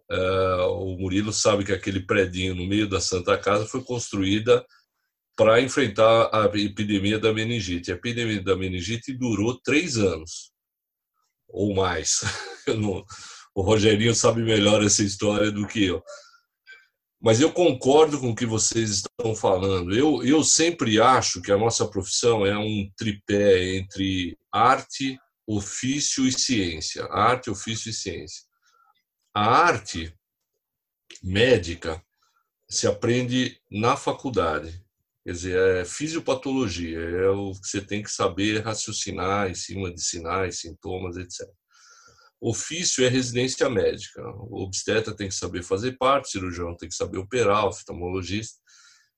Uh, 0.10 0.72
o 0.72 0.98
Murilo 0.98 1.34
sabe 1.34 1.66
que 1.66 1.74
aquele 1.74 2.00
predinho 2.00 2.56
no 2.56 2.66
meio 2.66 2.88
da 2.88 3.02
Santa 3.02 3.38
Casa 3.38 3.66
foi 3.66 3.84
construída 3.84 4.66
para 5.36 5.62
enfrentar 5.62 6.30
a 6.34 6.46
epidemia 6.58 7.20
da 7.20 7.34
meningite. 7.34 7.92
A 7.92 7.96
epidemia 7.96 8.42
da 8.42 8.56
meningite 8.56 9.14
durou 9.14 9.60
três 9.62 9.98
anos 9.98 10.52
ou 11.48 11.74
mais. 11.76 12.22
O 13.56 13.64
Rogerinho 13.64 14.14
sabe 14.14 14.44
melhor 14.44 14.84
essa 14.84 15.02
história 15.02 15.52
do 15.52 15.66
que 15.66 15.84
eu. 15.84 16.04
Mas 17.20 17.42
eu 17.42 17.52
concordo 17.52 18.20
com 18.20 18.30
o 18.30 18.36
que 18.36 18.46
vocês 18.46 19.02
estão 19.02 19.36
falando. 19.36 19.96
Eu, 19.96 20.24
eu 20.24 20.44
sempre 20.44 21.02
acho 21.02 21.42
que 21.42 21.52
a 21.52 21.58
nossa 21.58 21.88
profissão 21.88 22.46
é 22.46 22.56
um 22.56 22.88
tripé 22.96 23.78
entre 23.78 24.38
arte, 24.54 25.18
ofício 25.48 26.28
e 26.28 26.32
ciência. 26.32 27.06
Arte, 27.06 27.50
ofício 27.50 27.90
e 27.90 27.94
ciência. 27.94 28.44
A 29.40 29.68
arte 29.68 30.12
médica 31.22 32.04
se 32.68 32.88
aprende 32.88 33.62
na 33.70 33.96
faculdade. 33.96 34.84
Quer 35.24 35.32
dizer, 35.32 35.78
é 35.78 35.86
fisiopatologia, 35.86 36.98
é 36.98 37.30
o 37.30 37.52
que 37.52 37.68
você 37.68 37.80
tem 37.80 38.02
que 38.02 38.10
saber 38.10 38.64
raciocinar 38.64 39.48
em 39.48 39.54
cima 39.54 39.94
de 39.94 40.02
sinais, 40.02 40.62
sintomas, 40.62 41.18
etc. 41.18 41.48
Ofício 42.42 43.06
é 43.06 43.10
residência 43.10 43.70
médica. 43.70 44.24
O 44.40 44.64
obstetra 44.64 45.16
tem 45.16 45.28
que 45.28 45.36
saber 45.36 45.62
fazer 45.62 45.96
parte, 46.00 46.32
cirurgião 46.32 46.76
tem 46.76 46.90
que 46.90 46.96
saber 46.96 47.20
operar, 47.20 47.68
oftalmologista, 47.68 48.58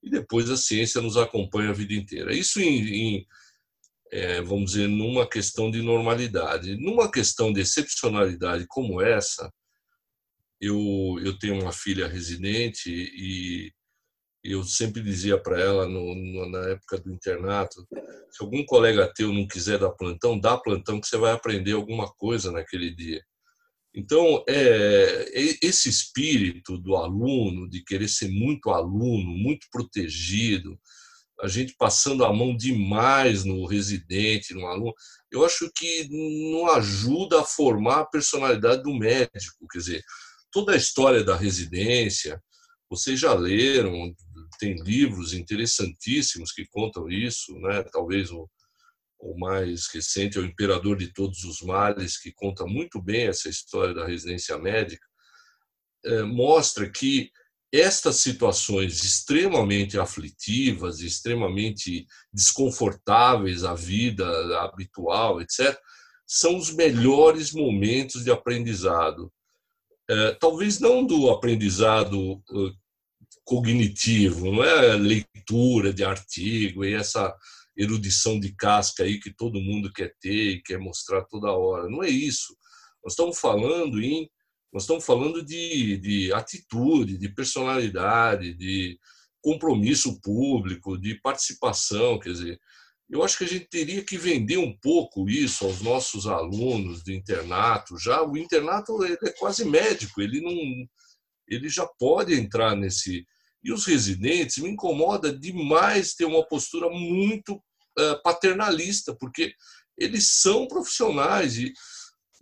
e 0.03 0.09
depois 0.09 0.49
a 0.49 0.57
ciência 0.57 0.99
nos 0.99 1.15
acompanha 1.15 1.69
a 1.69 1.73
vida 1.73 1.93
inteira. 1.93 2.35
Isso 2.35 2.59
em, 2.59 2.87
em 2.89 3.27
é, 4.11 4.41
vamos 4.41 4.71
dizer, 4.71 4.89
numa 4.89 5.25
questão 5.25 5.71
de 5.71 5.81
normalidade. 5.81 6.75
Numa 6.75 7.09
questão 7.09 7.53
de 7.53 7.61
excepcionalidade 7.61 8.65
como 8.67 8.99
essa, 8.99 9.49
eu, 10.59 11.19
eu 11.23 11.37
tenho 11.37 11.61
uma 11.61 11.71
filha 11.71 12.07
residente 12.07 12.89
e 12.89 13.71
eu 14.43 14.63
sempre 14.63 15.01
dizia 15.01 15.37
para 15.37 15.59
ela 15.59 15.87
no, 15.87 16.15
no, 16.15 16.49
na 16.49 16.69
época 16.69 16.97
do 16.99 17.11
internato, 17.11 17.85
se 18.31 18.41
algum 18.41 18.63
colega 18.65 19.11
teu 19.13 19.33
não 19.33 19.47
quiser 19.47 19.79
dar 19.79 19.91
plantão, 19.91 20.39
dá 20.39 20.57
plantão 20.57 20.99
que 20.99 21.07
você 21.07 21.17
vai 21.17 21.33
aprender 21.33 21.73
alguma 21.73 22.07
coisa 22.13 22.51
naquele 22.51 22.93
dia. 22.95 23.21
Então, 23.93 24.43
é, 24.47 25.25
esse 25.61 25.89
espírito 25.89 26.77
do 26.77 26.95
aluno, 26.95 27.67
de 27.69 27.83
querer 27.83 28.07
ser 28.07 28.29
muito 28.29 28.69
aluno, 28.69 29.31
muito 29.31 29.67
protegido, 29.71 30.79
a 31.41 31.47
gente 31.47 31.73
passando 31.77 32.23
a 32.23 32.31
mão 32.31 32.55
demais 32.55 33.43
no 33.43 33.65
residente, 33.65 34.53
no 34.53 34.65
aluno, 34.67 34.93
eu 35.31 35.43
acho 35.45 35.71
que 35.73 36.07
não 36.51 36.67
ajuda 36.71 37.41
a 37.41 37.45
formar 37.45 38.01
a 38.01 38.05
personalidade 38.05 38.83
do 38.83 38.93
médico. 38.93 39.67
Quer 39.71 39.79
dizer, 39.79 40.03
toda 40.51 40.73
a 40.73 40.77
história 40.77 41.23
da 41.23 41.35
residência, 41.35 42.41
vocês 42.89 43.19
já 43.19 43.33
leram, 43.33 44.13
tem 44.59 44.75
livros 44.75 45.33
interessantíssimos 45.33 46.51
que 46.51 46.65
contam 46.67 47.09
isso, 47.09 47.53
né? 47.59 47.83
Talvez 47.91 48.31
o, 48.31 48.49
o 49.19 49.37
mais 49.37 49.87
recente 49.87 50.37
é 50.37 50.41
o 50.41 50.45
Imperador 50.45 50.97
de 50.97 51.13
Todos 51.13 51.43
os 51.43 51.61
Males, 51.61 52.17
que 52.17 52.31
conta 52.31 52.65
muito 52.65 53.01
bem 53.01 53.27
essa 53.27 53.49
história 53.49 53.93
da 53.93 54.07
residência 54.07 54.57
médica. 54.57 55.05
É, 56.03 56.23
mostra 56.23 56.89
que 56.89 57.29
estas 57.71 58.17
situações 58.17 59.03
extremamente 59.03 59.99
aflitivas, 59.99 61.01
extremamente 61.01 62.07
desconfortáveis 62.33 63.63
à 63.63 63.75
vida 63.75 64.25
habitual, 64.61 65.41
etc., 65.41 65.77
são 66.25 66.57
os 66.57 66.71
melhores 66.71 67.51
momentos 67.51 68.23
de 68.23 68.31
aprendizado. 68.31 69.31
É, 70.09 70.31
talvez 70.39 70.79
não 70.79 71.05
do 71.05 71.29
aprendizado 71.29 72.41
cognitivo, 73.43 74.51
não 74.51 74.63
é 74.63 74.95
leitura 74.95 75.93
de 75.93 76.03
artigo 76.03 76.83
e 76.83 76.93
essa 76.93 77.35
erudição 77.77 78.39
de 78.39 78.53
casca 78.55 79.03
aí 79.03 79.19
que 79.19 79.33
todo 79.33 79.61
mundo 79.61 79.91
quer 79.93 80.13
ter 80.19 80.55
e 80.55 80.61
quer 80.61 80.79
mostrar 80.79 81.23
toda 81.25 81.51
hora. 81.51 81.89
Não 81.89 82.03
é 82.03 82.09
isso. 82.09 82.55
Nós 83.03 83.13
estamos 83.13 83.39
falando 83.39 84.01
em 84.01 84.29
nós 84.71 84.83
estamos 84.83 85.03
falando 85.03 85.43
de, 85.43 85.97
de 85.97 86.31
atitude, 86.31 87.17
de 87.17 87.27
personalidade, 87.29 88.53
de 88.53 88.99
compromisso 89.41 90.21
público, 90.21 90.95
de 90.95 91.15
participação, 91.21 92.19
quer 92.19 92.33
dizer, 92.33 92.59
eu 93.09 93.23
acho 93.23 93.37
que 93.39 93.43
a 93.43 93.47
gente 93.47 93.65
teria 93.65 94.03
que 94.03 94.17
vender 94.17 94.57
um 94.57 94.77
pouco 94.77 95.27
isso 95.27 95.65
aos 95.65 95.81
nossos 95.81 96.27
alunos 96.27 97.03
de 97.03 97.15
internato. 97.15 97.97
Já 97.97 98.21
o 98.23 98.37
internato 98.37 99.03
é 99.03 99.31
quase 99.31 99.65
médico, 99.65 100.21
ele 100.21 100.39
não, 100.39 100.55
ele 101.47 101.67
já 101.67 101.87
pode 101.97 102.35
entrar 102.35 102.75
nesse 102.75 103.25
E 103.63 103.73
os 103.73 103.85
residentes 103.85 104.59
me 104.59 104.69
incomoda 104.69 105.33
demais 105.33 106.13
ter 106.13 106.25
uma 106.25 106.45
postura 106.47 106.87
muito 106.89 107.55
uh, 107.55 108.21
paternalista, 108.23 109.15
porque 109.15 109.53
eles 109.97 110.29
são 110.39 110.67
profissionais 110.67 111.57
e, 111.57 111.73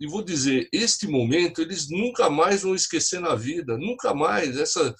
e 0.00 0.06
vou 0.06 0.22
dizer, 0.22 0.68
este 0.70 1.08
momento 1.08 1.62
eles 1.62 1.88
nunca 1.88 2.28
mais 2.28 2.62
vão 2.62 2.74
esquecer 2.74 3.20
na 3.20 3.34
vida, 3.34 3.78
nunca 3.78 4.14
mais 4.14 4.56
essa 4.58 4.94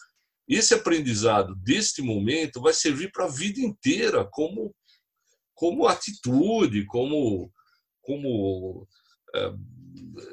esse 0.48 0.72
aprendizado 0.72 1.54
deste 1.56 2.00
momento 2.00 2.62
vai 2.62 2.72
servir 2.72 3.12
para 3.12 3.26
a 3.26 3.30
vida 3.30 3.60
inteira 3.60 4.26
como 4.32 4.74
como 5.58 5.88
atitude, 5.88 6.86
como 6.86 7.52
como 8.00 8.86
é, 9.34 9.52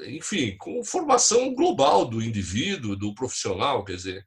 enfim, 0.08 0.56
como 0.56 0.84
formação 0.84 1.52
global 1.52 2.06
do 2.06 2.22
indivíduo, 2.22 2.96
do 2.96 3.12
profissional, 3.12 3.84
quer 3.84 3.96
dizer. 3.96 4.24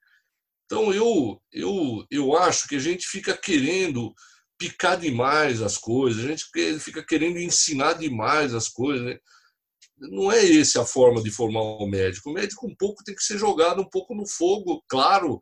Então 0.66 0.94
eu 0.94 1.42
eu 1.54 2.06
eu 2.12 2.38
acho 2.38 2.68
que 2.68 2.76
a 2.76 2.80
gente 2.80 3.08
fica 3.08 3.36
querendo 3.36 4.14
picar 4.58 5.00
demais 5.00 5.62
as 5.62 5.78
coisas, 5.78 6.26
a 6.26 6.28
gente 6.28 6.46
fica 6.82 7.04
querendo 7.04 7.40
ensinar 7.40 7.94
demais 7.94 8.54
as 8.54 8.68
coisas. 8.68 9.06
Né? 9.06 9.18
Não 10.00 10.30
é 10.30 10.46
essa 10.60 10.82
a 10.82 10.86
forma 10.86 11.24
de 11.24 11.32
formar 11.32 11.62
um 11.82 11.88
médico. 11.88 12.30
O 12.30 12.34
médico 12.34 12.68
um 12.68 12.76
pouco 12.76 13.04
tem 13.06 13.16
que 13.16 13.24
ser 13.24 13.38
jogado 13.38 13.82
um 13.82 13.90
pouco 13.90 14.14
no 14.14 14.28
fogo, 14.28 14.84
claro, 14.90 15.42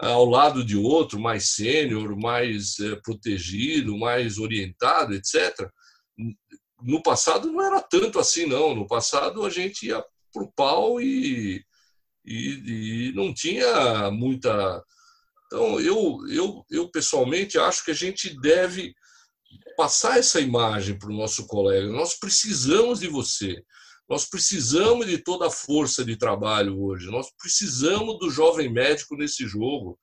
ao 0.00 0.24
lado 0.24 0.64
de 0.64 0.76
outro, 0.76 1.20
mais 1.20 1.50
sênior, 1.50 2.16
mais 2.16 2.78
é, 2.80 2.96
protegido, 2.96 3.98
mais 3.98 4.38
orientado, 4.38 5.14
etc. 5.14 5.68
No 6.82 7.02
passado 7.02 7.50
não 7.50 7.62
era 7.62 7.80
tanto 7.80 8.18
assim, 8.18 8.46
não. 8.46 8.74
No 8.74 8.86
passado 8.86 9.44
a 9.44 9.50
gente 9.50 9.86
ia 9.86 10.02
para 10.32 10.42
o 10.42 10.52
pau 10.52 11.00
e, 11.00 11.64
e, 12.24 13.08
e 13.08 13.12
não 13.14 13.34
tinha 13.34 14.10
muita 14.10 14.82
então, 15.52 15.80
eu, 15.80 16.20
eu, 16.28 16.64
eu 16.70 16.88
pessoalmente 16.88 17.58
acho 17.58 17.84
que 17.84 17.90
a 17.90 17.94
gente 17.94 18.40
deve 18.40 18.94
passar 19.76 20.16
essa 20.16 20.40
imagem 20.40 20.96
para 20.96 21.10
o 21.10 21.16
nosso 21.16 21.44
colega. 21.48 21.88
Nós 21.88 22.16
precisamos 22.16 23.00
de 23.00 23.08
você. 23.08 23.60
Nós 24.10 24.28
precisamos 24.28 25.06
de 25.06 25.18
toda 25.18 25.46
a 25.46 25.50
força 25.50 26.04
de 26.04 26.16
trabalho 26.16 26.82
hoje. 26.82 27.06
Nós 27.06 27.28
precisamos 27.40 28.18
do 28.18 28.28
jovem 28.28 28.68
médico 28.68 29.16
nesse 29.16 29.46
jogo. 29.46 29.96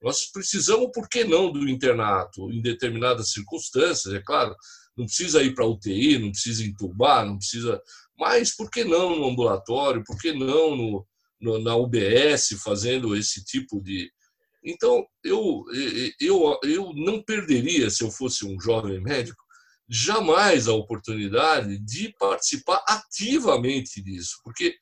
Nós 0.00 0.30
precisamos, 0.30 0.92
por 0.94 1.08
que 1.08 1.24
não, 1.24 1.50
do 1.50 1.68
internato 1.68 2.52
em 2.52 2.62
determinadas 2.62 3.32
circunstâncias, 3.32 4.14
é 4.14 4.22
claro. 4.22 4.54
Não 4.96 5.06
precisa 5.06 5.42
ir 5.42 5.56
para 5.56 5.66
UTI, 5.66 6.20
não 6.20 6.30
precisa 6.30 6.64
entubar, 6.64 7.26
não 7.26 7.36
precisa. 7.36 7.82
Mas 8.16 8.54
por 8.54 8.70
que 8.70 8.84
não 8.84 9.16
no 9.16 9.28
ambulatório? 9.28 10.04
Por 10.06 10.16
que 10.16 10.32
não 10.32 10.76
no, 10.76 11.06
no 11.40 11.58
na 11.58 11.74
UBS 11.74 12.60
fazendo 12.62 13.16
esse 13.16 13.44
tipo 13.44 13.82
de, 13.82 14.08
então, 14.64 15.04
eu, 15.24 15.64
eu, 16.20 16.58
eu 16.62 16.92
não 16.94 17.22
perderia, 17.22 17.90
se 17.90 18.04
eu 18.04 18.10
fosse 18.10 18.44
um 18.44 18.60
jovem 18.60 19.00
médico, 19.00 19.42
jamais 19.88 20.68
a 20.68 20.74
oportunidade 20.74 21.78
de 21.78 22.14
participar 22.18 22.84
ativamente 22.86 24.02
disso, 24.02 24.38
porque 24.44 24.76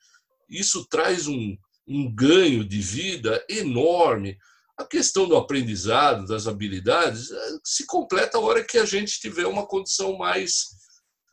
isso 0.49 0.87
traz 0.89 1.27
um, 1.28 1.57
um 1.87 2.12
ganho 2.12 2.65
de 2.65 2.81
vida 2.81 3.45
enorme. 3.49 4.37
A 4.77 4.85
questão 4.85 5.28
do 5.28 5.37
aprendizado, 5.37 6.27
das 6.27 6.47
habilidades, 6.47 7.31
eh, 7.31 7.59
se 7.65 7.87
completa 7.87 8.37
a 8.37 8.41
hora 8.41 8.65
que 8.65 8.78
a 8.78 8.85
gente 8.85 9.20
tiver 9.20 9.47
uma 9.47 9.66
condição 9.66 10.19
mais, 10.19 10.66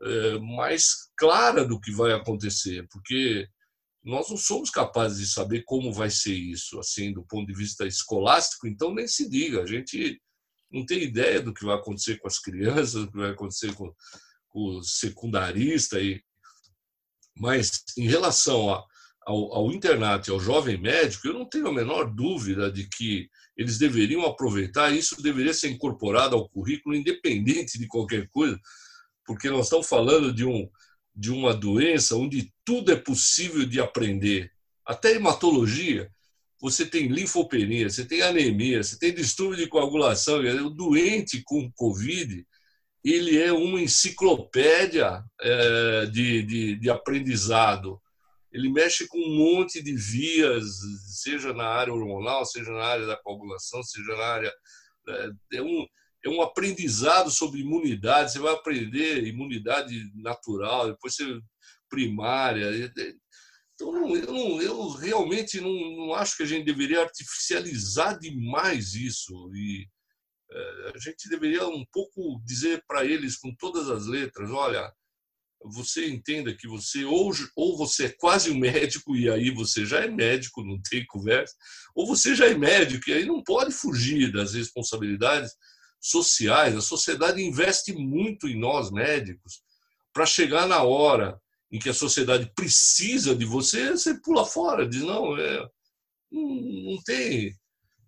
é, 0.01 0.39
mais 0.39 1.09
clara 1.17 1.65
do 1.65 1.79
que 1.79 1.91
vai 1.91 2.13
acontecer, 2.13 2.87
porque 2.89 3.47
nós 4.03 4.29
não 4.29 4.37
somos 4.37 4.69
capazes 4.69 5.19
de 5.19 5.33
saber 5.33 5.63
como 5.63 5.91
vai 5.91 6.09
ser 6.09 6.35
isso, 6.35 6.79
assim, 6.79 7.11
do 7.11 7.23
ponto 7.23 7.47
de 7.47 7.53
vista 7.53 7.85
escolástico, 7.85 8.67
então 8.67 8.93
nem 8.93 9.07
se 9.07 9.29
diga, 9.29 9.61
a 9.61 9.65
gente 9.65 10.21
não 10.73 10.85
tem 10.85 11.03
ideia 11.03 11.41
do 11.41 11.53
que 11.53 11.63
vai 11.63 11.75
acontecer 11.75 12.17
com 12.17 12.27
as 12.27 12.39
crianças, 12.39 12.93
do 12.93 13.11
que 13.11 13.17
vai 13.17 13.29
acontecer 13.29 13.73
com, 13.75 13.93
com 14.49 14.77
o 14.77 14.83
secundarista, 14.83 16.01
e... 16.01 16.21
mas 17.37 17.83
em 17.97 18.07
relação 18.07 18.73
a, 18.73 18.83
ao, 19.25 19.53
ao 19.53 19.71
internato 19.71 20.29
e 20.29 20.33
ao 20.33 20.39
jovem 20.39 20.77
médico, 20.77 21.27
eu 21.27 21.33
não 21.33 21.45
tenho 21.45 21.67
a 21.67 21.73
menor 21.73 22.13
dúvida 22.13 22.71
de 22.71 22.87
que 22.89 23.29
eles 23.55 23.77
deveriam 23.77 24.25
aproveitar, 24.25 24.91
isso 24.91 25.21
deveria 25.21 25.53
ser 25.53 25.69
incorporado 25.69 26.35
ao 26.35 26.49
currículo, 26.49 26.95
independente 26.95 27.77
de 27.77 27.87
qualquer 27.87 28.27
coisa, 28.29 28.59
porque 29.25 29.49
nós 29.49 29.65
estamos 29.65 29.87
falando 29.87 30.33
de 30.33 30.43
um, 30.43 30.67
de 31.15 31.31
uma 31.31 31.53
doença 31.53 32.15
onde 32.15 32.51
tudo 32.65 32.91
é 32.91 32.95
possível 32.95 33.65
de 33.65 33.79
aprender, 33.79 34.51
até 34.85 35.13
hematologia. 35.13 36.11
Você 36.63 36.85
tem 36.85 37.07
linfopenia, 37.07 37.89
você 37.89 38.05
tem 38.05 38.21
anemia, 38.21 38.81
você 38.81 38.97
tem 38.97 39.13
distúrbio 39.13 39.57
de 39.57 39.67
coagulação. 39.67 40.39
O 40.39 40.69
doente 40.69 41.43
com 41.43 41.69
Covid, 41.75 42.47
ele 43.03 43.37
é 43.37 43.51
uma 43.51 43.81
enciclopédia 43.81 45.21
é, 45.41 46.05
de, 46.05 46.41
de, 46.43 46.75
de 46.79 46.89
aprendizado. 46.89 48.01
Ele 48.49 48.71
mexe 48.71 49.05
com 49.09 49.17
um 49.17 49.35
monte 49.35 49.83
de 49.83 49.93
vias, 49.93 50.63
seja 51.21 51.53
na 51.53 51.65
área 51.65 51.93
hormonal, 51.93 52.45
seja 52.45 52.71
na 52.71 52.85
área 52.85 53.05
da 53.07 53.17
coagulação, 53.17 53.83
seja 53.83 54.15
na 54.15 54.25
área. 54.25 54.53
É, 55.09 55.57
é 55.57 55.61
um, 55.61 55.85
é 56.23 56.29
um 56.29 56.41
aprendizado 56.41 57.29
sobre 57.29 57.59
imunidade. 57.59 58.31
Você 58.31 58.39
vai 58.39 58.53
aprender 58.53 59.27
imunidade 59.27 60.01
natural, 60.15 60.91
depois 60.91 61.13
você 61.13 61.25
primária. 61.89 62.71
Então, 63.83 64.15
eu, 64.15 64.33
não, 64.33 64.61
eu 64.61 64.89
realmente 64.91 65.59
não, 65.59 65.73
não, 65.73 66.13
acho 66.13 66.37
que 66.37 66.43
a 66.43 66.45
gente 66.45 66.65
deveria 66.65 67.01
artificializar 67.01 68.17
demais 68.17 68.93
isso. 68.93 69.33
E 69.53 69.85
é, 70.51 70.91
a 70.95 70.99
gente 70.99 71.27
deveria 71.29 71.67
um 71.67 71.85
pouco 71.91 72.41
dizer 72.45 72.83
para 72.87 73.05
eles 73.05 73.35
com 73.35 73.53
todas 73.55 73.89
as 73.89 74.05
letras: 74.05 74.49
olha, 74.51 74.89
você 75.65 76.07
entenda 76.07 76.55
que 76.55 76.67
você 76.67 77.03
ou, 77.03 77.31
ou 77.55 77.77
você 77.77 78.05
é 78.05 78.15
quase 78.17 78.51
um 78.51 78.57
médico 78.57 79.15
e 79.15 79.29
aí 79.29 79.51
você 79.51 79.85
já 79.85 79.99
é 79.99 80.09
médico, 80.09 80.63
não 80.63 80.81
tem 80.81 81.05
conversa, 81.05 81.53
ou 81.93 82.07
você 82.07 82.35
já 82.35 82.47
é 82.47 82.55
médico 82.55 83.09
e 83.09 83.13
aí 83.13 83.25
não 83.25 83.43
pode 83.43 83.73
fugir 83.73 84.31
das 84.31 84.53
responsabilidades 84.53 85.51
sociais. 85.99 86.75
A 86.75 86.81
sociedade 86.81 87.41
investe 87.41 87.93
muito 87.93 88.47
em 88.47 88.57
nós 88.57 88.91
médicos 88.91 89.61
para 90.13 90.25
chegar 90.25 90.67
na 90.67 90.83
hora 90.83 91.41
em 91.73 91.79
que 91.79 91.89
a 91.89 91.93
sociedade 91.93 92.51
precisa 92.55 93.35
de 93.35 93.45
você, 93.45 93.89
você 93.89 94.13
pula 94.21 94.45
fora, 94.45 94.87
diz 94.87 95.01
não, 95.01 95.35
é, 95.35 95.67
não, 96.31 96.41
não 96.41 97.01
tem. 97.03 97.51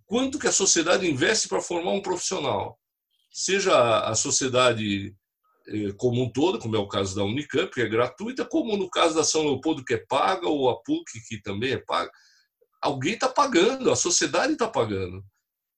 Quanto 0.05 0.37
que 0.37 0.47
a 0.47 0.51
sociedade 0.51 1.09
investe 1.09 1.47
para 1.47 1.59
formar 1.59 1.93
um 1.93 2.01
profissional? 2.01 2.79
Seja 3.31 4.01
a 4.01 4.13
sociedade 4.13 5.15
eh, 5.67 5.91
como 5.97 6.21
um 6.21 6.31
todo, 6.31 6.59
como 6.59 6.75
é 6.75 6.79
o 6.79 6.87
caso 6.87 7.15
da 7.15 7.23
Unicamp, 7.23 7.73
que 7.73 7.81
é 7.81 7.89
gratuita, 7.89 8.45
como 8.45 8.77
no 8.77 8.87
caso 8.87 9.15
da 9.15 9.23
São 9.23 9.41
Leopoldo, 9.41 9.83
que 9.83 9.95
é 9.95 10.05
paga, 10.07 10.47
ou 10.47 10.69
a 10.69 10.79
PUC, 10.83 11.19
que 11.27 11.41
também 11.41 11.73
é 11.73 11.77
paga. 11.77 12.11
Alguém 12.79 13.15
está 13.15 13.27
pagando, 13.27 13.89
a 13.89 13.95
sociedade 13.95 14.53
está 14.53 14.67
pagando. 14.67 15.25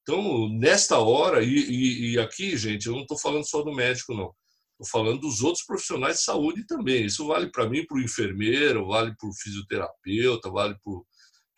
Então, 0.02 0.50
nesta 0.50 1.00
hora, 1.00 1.42
e, 1.42 1.56
e, 1.56 2.12
e 2.12 2.20
aqui, 2.20 2.58
gente, 2.58 2.88
eu 2.88 2.94
não 2.94 3.04
estou 3.04 3.18
falando 3.18 3.48
só 3.48 3.62
do 3.62 3.74
médico, 3.74 4.14
não. 4.14 4.34
Estou 4.80 5.02
falando 5.02 5.22
dos 5.22 5.42
outros 5.42 5.66
profissionais 5.66 6.18
de 6.18 6.24
saúde 6.24 6.66
também. 6.68 7.06
Isso 7.06 7.26
vale 7.26 7.52
para 7.52 7.68
mim, 7.68 7.84
para 7.84 7.98
o 7.98 8.02
enfermeiro, 8.02 8.88
vale 8.88 9.16
para 9.18 9.28
o 9.28 9.34
fisioterapeuta, 9.34 10.52
vale 10.52 10.76
para 10.84 10.94
o 10.94 11.06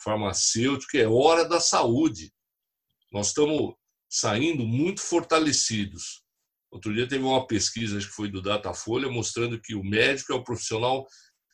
farmacêutico, 0.01 0.95
é 0.95 1.05
hora 1.05 1.43
da 1.43 1.59
saúde. 1.59 2.31
Nós 3.11 3.27
estamos 3.27 3.73
saindo 4.09 4.65
muito 4.65 5.01
fortalecidos. 5.01 6.23
Outro 6.71 6.93
dia 6.93 7.07
teve 7.07 7.23
uma 7.23 7.45
pesquisa, 7.45 7.97
acho 7.97 8.07
que 8.07 8.13
foi 8.13 8.29
do 8.29 8.41
Datafolha, 8.41 9.09
mostrando 9.09 9.59
que 9.59 9.75
o 9.75 9.83
médico 9.83 10.31
é 10.31 10.35
o 10.35 10.43
profissional 10.43 11.05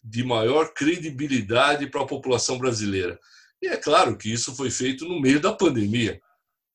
de 0.03 0.23
maior 0.23 0.71
credibilidade 0.71 1.89
para 1.89 2.01
a 2.01 2.07
população 2.07 2.59
brasileira. 2.59 3.19
E 3.59 3.67
é 3.67 3.77
claro 3.77 4.15
que 4.15 4.31
isso 4.31 4.55
foi 4.55 4.69
feito 4.69 5.05
no 5.05 5.19
meio 5.19 5.39
da 5.39 5.51
pandemia. 5.51 6.21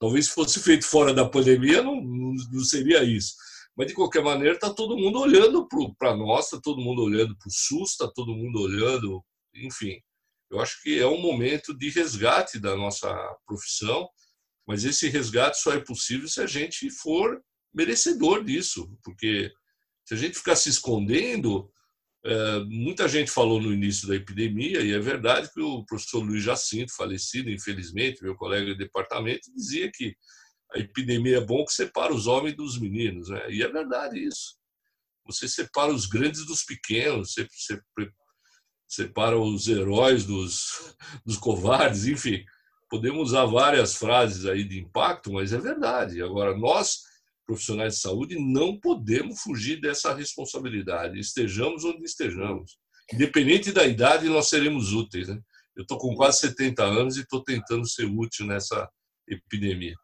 Talvez 0.01 0.27
se 0.27 0.35
fosse 0.35 0.59
feito 0.59 0.85
fora 0.85 1.15
da 1.15 1.29
pandemia, 1.29 1.81
não, 1.81 2.01
não 2.01 2.65
seria 2.65 3.05
isso. 3.05 3.35
Mas, 3.77 3.87
de 3.89 3.95
qualquer 3.95 4.23
maneira, 4.23 4.55
está 4.55 4.73
todo 4.73 4.97
mundo 4.97 5.21
olhando 5.21 5.67
para 5.99 6.17
nós, 6.17 6.47
está 6.47 6.61
todo 6.61 6.81
mundo 6.81 7.03
olhando 7.03 7.37
para 7.37 7.49
o 7.49 7.53
SUS, 7.53 7.93
está 7.93 8.09
todo 8.09 8.35
mundo 8.35 8.61
olhando, 8.61 9.25
enfim. 9.55 10.01
Eu 10.51 10.61
acho 10.61 10.83
que 10.83 10.99
é 10.99 11.07
um 11.07 11.21
momento 11.21 11.73
de 11.77 11.89
resgate 11.91 12.59
da 12.59 12.77
nossa 12.77 13.09
profissão, 13.47 14.09
mas 14.67 14.85
esse 14.85 15.09
resgate 15.09 15.59
só 15.59 15.73
é 15.73 15.81
possível 15.81 16.29
se 16.29 16.41
a 16.41 16.47
gente 16.47 16.91
for 16.91 17.41
merecedor 17.73 18.45
disso, 18.45 18.93
porque 19.05 19.51
se 20.05 20.15
a 20.15 20.17
gente 20.17 20.37
ficar 20.37 20.57
se 20.57 20.69
escondendo, 20.69 21.71
é, 22.25 22.59
muita 22.65 23.09
gente 23.09 23.31
falou 23.31 23.61
no 23.61 23.73
início 23.73 24.09
da 24.09 24.17
epidemia, 24.17 24.81
e 24.81 24.93
é 24.93 24.99
verdade 24.99 25.49
que 25.55 25.61
o 25.61 25.85
professor 25.85 26.23
Luiz 26.23 26.43
Jacinto, 26.43 26.95
falecido, 26.95 27.49
infelizmente, 27.49 28.23
meu 28.23 28.35
colega 28.35 28.67
de 28.67 28.77
departamento, 28.77 29.53
dizia 29.55 29.91
que 29.93 30.15
a 30.73 30.79
epidemia 30.79 31.39
é 31.39 31.41
bom 31.41 31.65
que 31.65 31.73
separa 31.73 32.15
os 32.15 32.27
homens 32.27 32.57
dos 32.57 32.79
meninos, 32.79 33.29
né? 33.29 33.51
e 33.51 33.63
é 33.63 33.69
verdade 33.69 34.19
isso. 34.23 34.57
Você 35.27 35.49
separa 35.49 35.93
os 35.93 36.07
grandes 36.07 36.47
dos 36.47 36.63
pequenos, 36.65 37.33
você, 37.33 37.47
você 37.51 37.81
separa 38.89 39.39
os 39.39 39.69
heróis 39.69 40.25
dos, 40.25 40.95
dos 41.27 41.37
covardes, 41.37 42.07
enfim. 42.07 42.45
podemos 42.89 43.31
usar 43.31 43.45
várias 43.47 43.97
frases 43.97 44.47
aí 44.47 44.65
de 44.65 44.81
impacto, 44.81 45.33
mas 45.33 45.53
é 45.53 45.59
verdade. 45.59 46.23
Agora, 46.23 46.57
nós, 46.57 47.01
profissionais 47.47 47.95
de 47.95 48.01
saúde, 48.01 48.39
não 48.39 48.79
podemos 48.79 49.41
fugir 49.41 49.81
dessa 49.81 50.15
responsabilidade, 50.15 51.19
estejamos 51.19 51.85
onde 51.85 52.05
estejamos. 52.05 52.79
Independente 53.13 53.73
da 53.73 53.85
idade, 53.85 54.29
nós 54.29 54.49
seremos 54.49 54.93
úteis. 54.93 55.29
Né? 55.29 55.41
Eu 55.77 55.83
estou 55.83 55.99
com 55.99 56.15
quase 56.15 56.39
70 56.41 56.85
anos 56.85 57.17
e 57.17 57.23
estou 57.23 57.43
tentando 57.43 57.89
ser 57.89 58.05
útil 58.05 58.47
nessa 58.47 58.89
epidemia. 59.29 59.97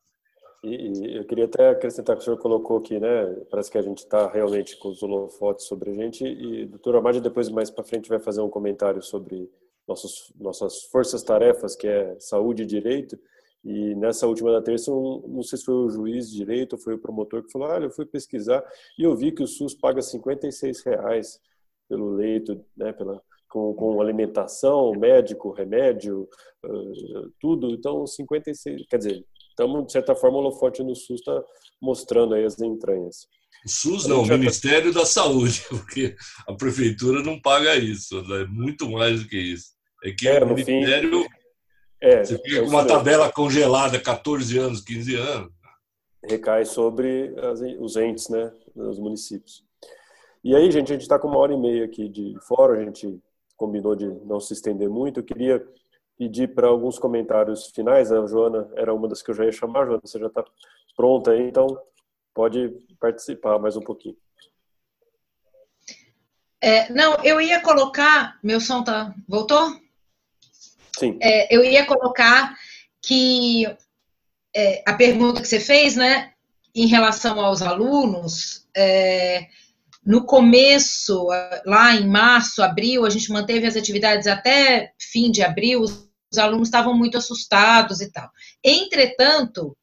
E, 0.66 1.16
eu 1.16 1.24
queria 1.24 1.44
até 1.44 1.68
acrescentar 1.70 2.16
que 2.16 2.22
o 2.22 2.24
senhor 2.24 2.38
colocou 2.38 2.78
aqui, 2.78 2.98
né? 2.98 3.26
Parece 3.51 3.70
que 3.70 3.78
a 3.78 3.82
gente 3.82 3.98
está 3.98 4.28
realmente 4.28 4.76
com 4.76 4.88
os 4.88 5.02
holofotes 5.02 5.66
sobre 5.66 5.90
a 5.90 5.94
gente. 5.94 6.24
E 6.24 6.66
doutor 6.66 6.97
Amadi, 6.97 7.20
depois, 7.20 7.48
mais 7.48 7.70
para 7.70 7.84
frente, 7.84 8.09
vai 8.09 8.18
fazer 8.18 8.40
um 8.40 8.51
comentário 8.51 9.01
sobre 9.02 9.48
nossos, 9.86 10.32
nossas 10.38 10.82
forças-tarefas, 10.84 11.76
que 11.76 11.86
é 11.86 12.16
saúde 12.18 12.64
e 12.64 12.66
direito. 12.66 13.16
E 13.64 13.94
nessa 13.94 14.26
última 14.26 14.51
da 14.52 14.62
terça, 14.62 14.93
um, 14.93 15.22
não 15.28 15.43
sei 15.43 15.59
se 15.59 15.64
foi 15.64 15.74
o 15.74 15.88
juiz 15.88 16.30
de 16.30 16.36
direito 16.36 16.74
ou 16.74 16.78
foi 16.78 16.94
o 16.94 16.98
promotor 16.98 17.44
que 17.44 17.52
falou: 17.52 17.68
olha, 17.68 17.84
eu 17.84 17.90
fui 17.90 18.05
pesquisar 18.05 18.64
e 18.98 19.05
eu 19.05 19.14
vi 19.14 19.32
que 19.32 19.43
o 19.43 19.47
SUS 19.47 19.74
paga 19.74 20.02
56 20.02 20.82
reais 20.84 21.40
pelo 21.88 22.10
leito, 22.10 22.64
né? 22.76 22.93
Pela, 22.93 23.22
com, 23.48 23.72
com 23.74 24.01
alimentação, 24.01 24.93
médico, 24.93 25.52
remédio, 25.52 26.28
uh, 26.64 27.32
tudo. 27.40 27.70
Então, 27.70 28.06
56, 28.06 28.86
quer 28.88 28.98
dizer, 28.98 29.24
estamos, 29.57 29.87
de 29.87 29.93
certa 29.93 30.15
forma, 30.15 30.37
o 30.37 30.41
holofote 30.41 30.83
no 30.83 30.95
SUS 30.95 31.20
está 31.20 31.43
mostrando 31.81 32.35
aí 32.35 32.45
as 32.45 32.61
entranhas. 32.61 33.27
O 33.65 33.69
SUS 33.69 34.07
não, 34.07 34.23
o 34.23 34.27
Ministério 34.27 34.93
da 34.93 35.07
Saúde, 35.07 35.65
porque 35.70 36.15
a 36.47 36.53
prefeitura 36.53 37.23
não 37.23 37.41
paga 37.41 37.74
isso, 37.74 38.19
é 38.19 38.23
né? 38.23 38.47
muito 38.49 38.89
mais 38.91 39.23
do 39.23 39.28
que 39.28 39.39
isso. 39.39 39.74
É 40.05 40.12
que 40.12 40.28
é, 40.28 40.45
o 40.45 40.47
Ministério. 40.47 41.23
Fim, 41.23 41.28
é, 42.01 42.23
você 42.23 42.39
fica 42.39 42.59
é 42.59 42.61
com 42.61 42.69
uma 42.69 42.87
tabela 42.87 43.33
congelada 43.33 43.99
14 43.99 44.59
anos, 44.59 44.83
15 44.83 45.15
anos. 45.16 45.53
Recai 46.23 46.65
sobre 46.65 47.35
as, 47.39 47.61
os 47.81 47.97
entes, 47.97 48.28
né, 48.28 48.53
os 48.74 48.99
municípios. 48.99 49.65
E 50.45 50.55
aí, 50.55 50.70
gente, 50.70 50.93
a 50.93 50.95
gente 50.95 51.03
está 51.03 51.19
com 51.19 51.28
uma 51.28 51.39
hora 51.39 51.55
e 51.55 51.57
meia 51.57 51.85
aqui 51.85 52.09
de 52.09 52.37
fora, 52.47 52.78
a 52.78 52.85
gente 52.85 53.19
combinou 53.57 53.97
de 53.97 54.07
não 54.24 54.39
se 54.39 54.53
estender 54.53 54.89
muito. 54.89 55.20
Eu 55.20 55.24
queria 55.24 55.66
pedir 56.18 56.55
para 56.55 56.68
alguns 56.68 56.98
comentários 56.98 57.66
finais. 57.66 58.10
A 58.10 58.26
Joana 58.26 58.68
era 58.76 58.93
uma 58.93 59.09
das 59.09 59.22
que 59.22 59.30
eu 59.30 59.34
já 59.34 59.44
ia 59.44 59.52
chamar. 59.52 59.86
Joana, 59.86 60.01
você 60.05 60.18
já 60.18 60.26
está 60.26 60.44
pronta 60.97 61.32
aí, 61.32 61.48
então 61.48 61.66
pode 62.34 62.70
participar 62.98 63.59
mais 63.59 63.76
um 63.76 63.82
pouquinho. 63.82 64.16
É, 66.60 66.93
não, 66.93 67.16
eu 67.22 67.40
ia 67.40 67.60
colocar. 67.60 68.38
Meu 68.43 68.60
som 68.60 68.82
tá. 68.82 69.14
Voltou? 69.28 69.78
Sim. 70.98 71.18
É, 71.20 71.55
eu 71.55 71.62
ia 71.62 71.84
colocar 71.84 72.56
que 73.02 73.66
é, 74.55 74.82
a 74.86 74.94
pergunta 74.94 75.43
que 75.43 75.48
você 75.48 75.60
fez, 75.60 75.97
né, 75.97 76.32
em 76.74 76.86
relação 76.86 77.38
aos 77.40 77.62
alunos, 77.62 78.66
é, 78.74 79.47
no 80.05 80.24
começo, 80.24 81.26
lá 81.64 81.94
em 81.94 82.06
março, 82.06 82.62
abril, 82.62 83.05
a 83.05 83.10
gente 83.10 83.30
manteve 83.30 83.66
as 83.66 83.76
atividades 83.76 84.26
até 84.26 84.93
fim 84.98 85.30
de 85.30 85.43
abril, 85.43 85.80
os 85.80 86.06
alunos 86.38 86.68
estavam 86.68 86.94
muito 86.94 87.18
assustados 87.18 88.00
e 88.00 88.10
tal. 88.10 88.28
Entretanto, 88.62 89.76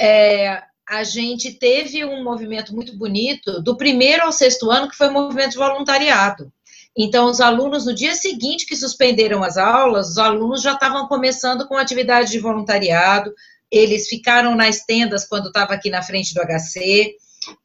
é, 0.00 0.62
a 0.88 1.04
gente 1.04 1.52
teve 1.52 2.04
um 2.04 2.22
movimento 2.22 2.74
muito 2.74 2.96
bonito 2.96 3.62
do 3.62 3.76
primeiro 3.76 4.24
ao 4.24 4.32
sexto 4.32 4.70
ano, 4.70 4.88
que 4.88 4.96
foi 4.96 5.08
o 5.08 5.12
movimento 5.12 5.52
de 5.52 5.58
voluntariado. 5.58 6.52
Então, 6.96 7.26
os 7.26 7.40
alunos, 7.40 7.86
no 7.86 7.94
dia 7.94 8.14
seguinte 8.14 8.66
que 8.66 8.76
suspenderam 8.76 9.42
as 9.42 9.56
aulas, 9.56 10.10
os 10.10 10.18
alunos 10.18 10.62
já 10.62 10.74
estavam 10.74 11.06
começando 11.08 11.66
com 11.66 11.76
atividade 11.76 12.30
de 12.30 12.38
voluntariado, 12.38 13.32
eles 13.70 14.06
ficaram 14.08 14.54
nas 14.54 14.84
tendas 14.84 15.24
quando 15.24 15.46
estava 15.46 15.72
aqui 15.72 15.88
na 15.88 16.02
frente 16.02 16.34
do 16.34 16.42
HC, 16.42 17.16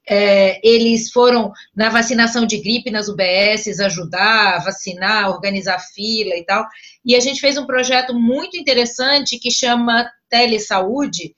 é, 0.08 0.60
eles 0.68 1.12
foram 1.12 1.52
na 1.76 1.90
vacinação 1.90 2.46
de 2.46 2.58
gripe 2.58 2.92
nas 2.92 3.08
UBSs 3.08 3.82
ajudar, 3.82 4.64
vacinar, 4.64 5.30
organizar 5.30 5.80
fila 5.80 6.36
e 6.36 6.46
tal. 6.46 6.66
E 7.06 7.16
a 7.16 7.20
gente 7.20 7.40
fez 7.40 7.58
um 7.58 7.66
projeto 7.66 8.14
muito 8.14 8.58
interessante 8.58 9.40
que 9.40 9.52
chama 9.52 10.10
Telesaúde, 10.30 11.36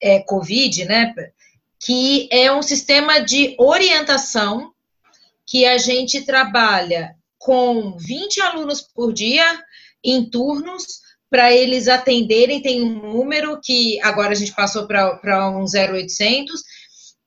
é, 0.00 0.20
Covid, 0.20 0.84
né? 0.84 1.14
Que 1.84 2.28
é 2.30 2.52
um 2.52 2.62
sistema 2.62 3.20
de 3.20 3.54
orientação 3.58 4.72
que 5.46 5.64
a 5.64 5.78
gente 5.78 6.24
trabalha 6.24 7.14
com 7.38 7.96
20 7.96 8.40
alunos 8.40 8.80
por 8.82 9.12
dia 9.12 9.44
em 10.02 10.28
turnos 10.28 11.06
para 11.30 11.52
eles 11.52 11.88
atenderem. 11.88 12.62
Tem 12.62 12.82
um 12.82 13.12
número 13.12 13.60
que 13.62 14.00
agora 14.02 14.32
a 14.32 14.34
gente 14.34 14.54
passou 14.54 14.86
para 14.86 15.48
um 15.50 15.64
0800 15.64 16.62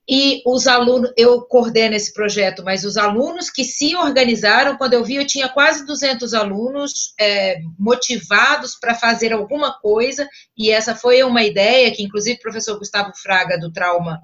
e 0.09 0.41
os 0.43 0.65
alunos, 0.65 1.13
eu 1.15 1.41
coordeno 1.43 1.93
esse 1.93 2.11
projeto, 2.11 2.63
mas 2.63 2.83
os 2.83 2.97
alunos 2.97 3.51
que 3.51 3.63
se 3.63 3.95
organizaram, 3.95 4.75
quando 4.75 4.95
eu 4.95 5.03
vi, 5.03 5.17
eu 5.17 5.27
tinha 5.27 5.47
quase 5.47 5.85
200 5.85 6.33
alunos 6.33 7.13
é, 7.19 7.59
motivados 7.77 8.73
para 8.73 8.95
fazer 8.95 9.31
alguma 9.31 9.79
coisa, 9.79 10.27
e 10.57 10.71
essa 10.71 10.95
foi 10.95 11.21
uma 11.21 11.43
ideia 11.43 11.91
que, 11.91 12.01
inclusive, 12.01 12.39
o 12.39 12.41
professor 12.41 12.79
Gustavo 12.79 13.11
Fraga, 13.21 13.59
do 13.59 13.71
Trauma, 13.71 14.19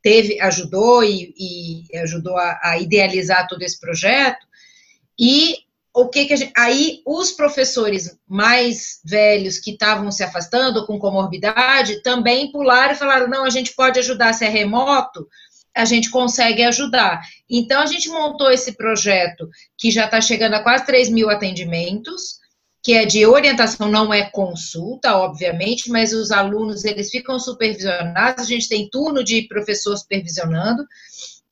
teve, 0.00 0.40
ajudou 0.40 1.02
e, 1.02 1.34
e 1.36 1.98
ajudou 1.98 2.36
a, 2.36 2.60
a, 2.62 2.78
idealizar 2.78 3.48
todo 3.48 3.62
esse 3.62 3.80
projeto, 3.80 4.46
e 5.18 5.56
o 5.96 6.10
que, 6.10 6.26
que 6.26 6.36
gente, 6.36 6.52
aí 6.54 7.00
os 7.06 7.32
professores 7.32 8.18
mais 8.28 9.00
velhos 9.02 9.58
que 9.58 9.70
estavam 9.70 10.12
se 10.12 10.22
afastando 10.22 10.86
com 10.86 10.98
comorbidade 10.98 12.02
também 12.02 12.52
pularam 12.52 12.92
e 12.92 12.98
falaram 12.98 13.28
não 13.28 13.44
a 13.46 13.50
gente 13.50 13.74
pode 13.74 13.98
ajudar 13.98 14.34
se 14.34 14.44
é 14.44 14.48
remoto 14.48 15.26
a 15.74 15.86
gente 15.86 16.10
consegue 16.10 16.62
ajudar. 16.62 17.20
Então 17.48 17.80
a 17.80 17.86
gente 17.86 18.10
montou 18.10 18.50
esse 18.50 18.72
projeto 18.72 19.48
que 19.76 19.90
já 19.90 20.04
está 20.04 20.20
chegando 20.20 20.54
a 20.54 20.62
quase 20.62 20.84
3 20.84 21.08
mil 21.08 21.30
atendimentos 21.30 22.40
que 22.82 22.92
é 22.92 23.06
de 23.06 23.24
orientação 23.24 23.88
não 23.88 24.12
é 24.12 24.28
consulta 24.30 25.16
obviamente 25.16 25.90
mas 25.90 26.12
os 26.12 26.30
alunos 26.30 26.84
eles 26.84 27.10
ficam 27.10 27.38
supervisionados 27.38 28.44
a 28.44 28.48
gente 28.48 28.68
tem 28.68 28.88
turno 28.90 29.24
de 29.24 29.48
professor 29.48 29.96
supervisionando. 29.96 30.84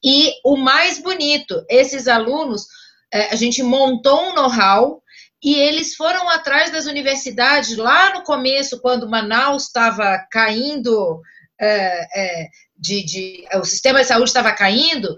E 0.04 0.32
o 0.44 0.54
mais 0.54 0.98
bonito 1.02 1.64
esses 1.66 2.08
alunos 2.08 2.66
é, 3.14 3.32
a 3.32 3.36
gente 3.36 3.62
montou 3.62 4.20
um 4.30 4.34
know-how 4.34 5.00
e 5.40 5.54
eles 5.54 5.94
foram 5.94 6.28
atrás 6.28 6.72
das 6.72 6.86
universidades 6.86 7.76
lá 7.76 8.12
no 8.12 8.24
começo, 8.24 8.80
quando 8.80 9.08
Manaus 9.08 9.66
estava 9.66 10.18
caindo, 10.32 11.22
é, 11.60 12.08
é, 12.16 12.48
de, 12.76 13.04
de, 13.04 13.44
o 13.54 13.64
sistema 13.64 14.00
de 14.00 14.08
saúde 14.08 14.30
estava 14.30 14.50
caindo, 14.50 15.14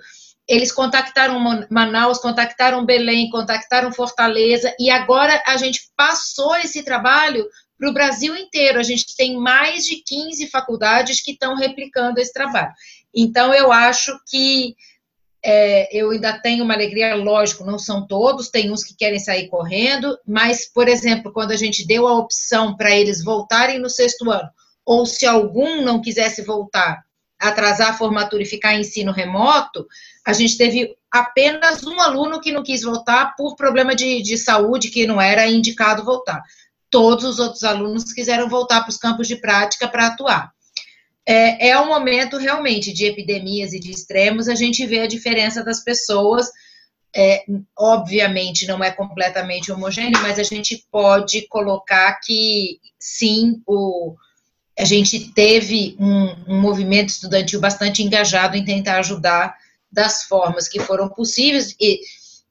eles 0.46 0.70
contactaram 0.70 1.40
Manaus, 1.70 2.18
contactaram 2.18 2.84
Belém, 2.84 3.30
contactaram 3.30 3.90
Fortaleza, 3.90 4.74
e 4.78 4.90
agora 4.90 5.42
a 5.46 5.56
gente 5.56 5.90
passou 5.96 6.54
esse 6.56 6.84
trabalho 6.84 7.48
para 7.78 7.88
o 7.88 7.94
Brasil 7.94 8.36
inteiro. 8.36 8.78
A 8.78 8.82
gente 8.82 9.16
tem 9.16 9.38
mais 9.38 9.86
de 9.86 10.02
15 10.04 10.48
faculdades 10.48 11.22
que 11.22 11.32
estão 11.32 11.56
replicando 11.56 12.20
esse 12.20 12.32
trabalho. 12.32 12.72
Então, 13.14 13.54
eu 13.54 13.72
acho 13.72 14.12
que 14.28 14.74
é, 15.48 15.88
eu 15.96 16.10
ainda 16.10 16.36
tenho 16.40 16.64
uma 16.64 16.74
alegria, 16.74 17.14
lógico, 17.14 17.64
não 17.64 17.78
são 17.78 18.04
todos, 18.04 18.48
tem 18.48 18.72
uns 18.72 18.82
que 18.82 18.96
querem 18.96 19.20
sair 19.20 19.46
correndo, 19.46 20.18
mas, 20.26 20.66
por 20.66 20.88
exemplo, 20.88 21.32
quando 21.32 21.52
a 21.52 21.56
gente 21.56 21.86
deu 21.86 22.04
a 22.08 22.18
opção 22.18 22.76
para 22.76 22.90
eles 22.90 23.22
voltarem 23.22 23.78
no 23.78 23.88
sexto 23.88 24.28
ano, 24.28 24.50
ou 24.84 25.06
se 25.06 25.24
algum 25.24 25.82
não 25.82 26.02
quisesse 26.02 26.42
voltar, 26.42 27.04
atrasar 27.38 27.90
a 27.90 27.96
formatura 27.96 28.42
e 28.42 28.46
ficar 28.46 28.74
em 28.74 28.80
ensino 28.80 29.12
remoto, 29.12 29.86
a 30.26 30.32
gente 30.32 30.58
teve 30.58 30.96
apenas 31.12 31.84
um 31.84 32.00
aluno 32.00 32.40
que 32.40 32.50
não 32.50 32.64
quis 32.64 32.82
voltar 32.82 33.36
por 33.36 33.54
problema 33.54 33.94
de, 33.94 34.22
de 34.22 34.36
saúde, 34.36 34.90
que 34.90 35.06
não 35.06 35.20
era 35.20 35.48
indicado 35.48 36.04
voltar. 36.04 36.42
Todos 36.90 37.24
os 37.24 37.38
outros 37.38 37.62
alunos 37.62 38.12
quiseram 38.12 38.48
voltar 38.48 38.80
para 38.80 38.90
os 38.90 38.96
campos 38.96 39.28
de 39.28 39.36
prática 39.36 39.86
para 39.86 40.08
atuar 40.08 40.55
é, 41.26 41.70
é 41.70 41.80
um 41.80 41.88
momento 41.88 42.36
realmente 42.36 42.92
de 42.92 43.04
epidemias 43.04 43.72
e 43.72 43.80
de 43.80 43.90
extremos, 43.90 44.48
a 44.48 44.54
gente 44.54 44.86
vê 44.86 45.00
a 45.00 45.08
diferença 45.08 45.64
das 45.64 45.82
pessoas. 45.82 46.48
É, 47.18 47.44
obviamente 47.76 48.66
não 48.66 48.84
é 48.84 48.90
completamente 48.90 49.72
homogêneo, 49.72 50.20
mas 50.22 50.38
a 50.38 50.42
gente 50.42 50.86
pode 50.90 51.48
colocar 51.48 52.20
que 52.22 52.78
sim, 52.98 53.62
o, 53.66 54.14
a 54.78 54.84
gente 54.84 55.32
teve 55.32 55.96
um, 55.98 56.54
um 56.54 56.60
movimento 56.60 57.08
estudantil 57.08 57.58
bastante 57.58 58.02
engajado 58.02 58.56
em 58.56 58.64
tentar 58.64 58.98
ajudar 58.98 59.56
das 59.90 60.24
formas 60.24 60.68
que 60.68 60.78
foram 60.78 61.08
possíveis. 61.08 61.74
E 61.80 62.00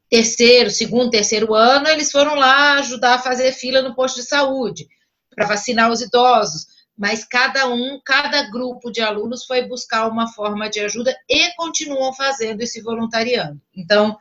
terceiro, 0.09 0.71
segundo, 0.71 1.11
terceiro 1.11 1.53
ano, 1.53 1.87
eles 1.87 2.11
foram 2.11 2.35
lá 2.35 2.79
ajudar 2.79 3.15
a 3.15 3.21
fazer 3.21 3.51
fila 3.53 3.83
no 3.83 3.95
posto 3.95 4.15
de 4.15 4.27
saúde 4.27 4.87
para 5.33 5.45
vacinar 5.45 5.91
os 5.91 6.01
idosos 6.01 6.74
mas 6.97 7.25
cada 7.25 7.67
um, 7.67 7.99
cada 8.03 8.49
grupo 8.49 8.91
de 8.91 9.01
alunos 9.01 9.45
foi 9.45 9.67
buscar 9.67 10.07
uma 10.07 10.31
forma 10.31 10.69
de 10.69 10.79
ajuda 10.79 11.15
e 11.29 11.53
continuam 11.55 12.13
fazendo 12.13 12.61
esse 12.61 12.81
voluntariando. 12.81 13.61
Então, 13.75 14.17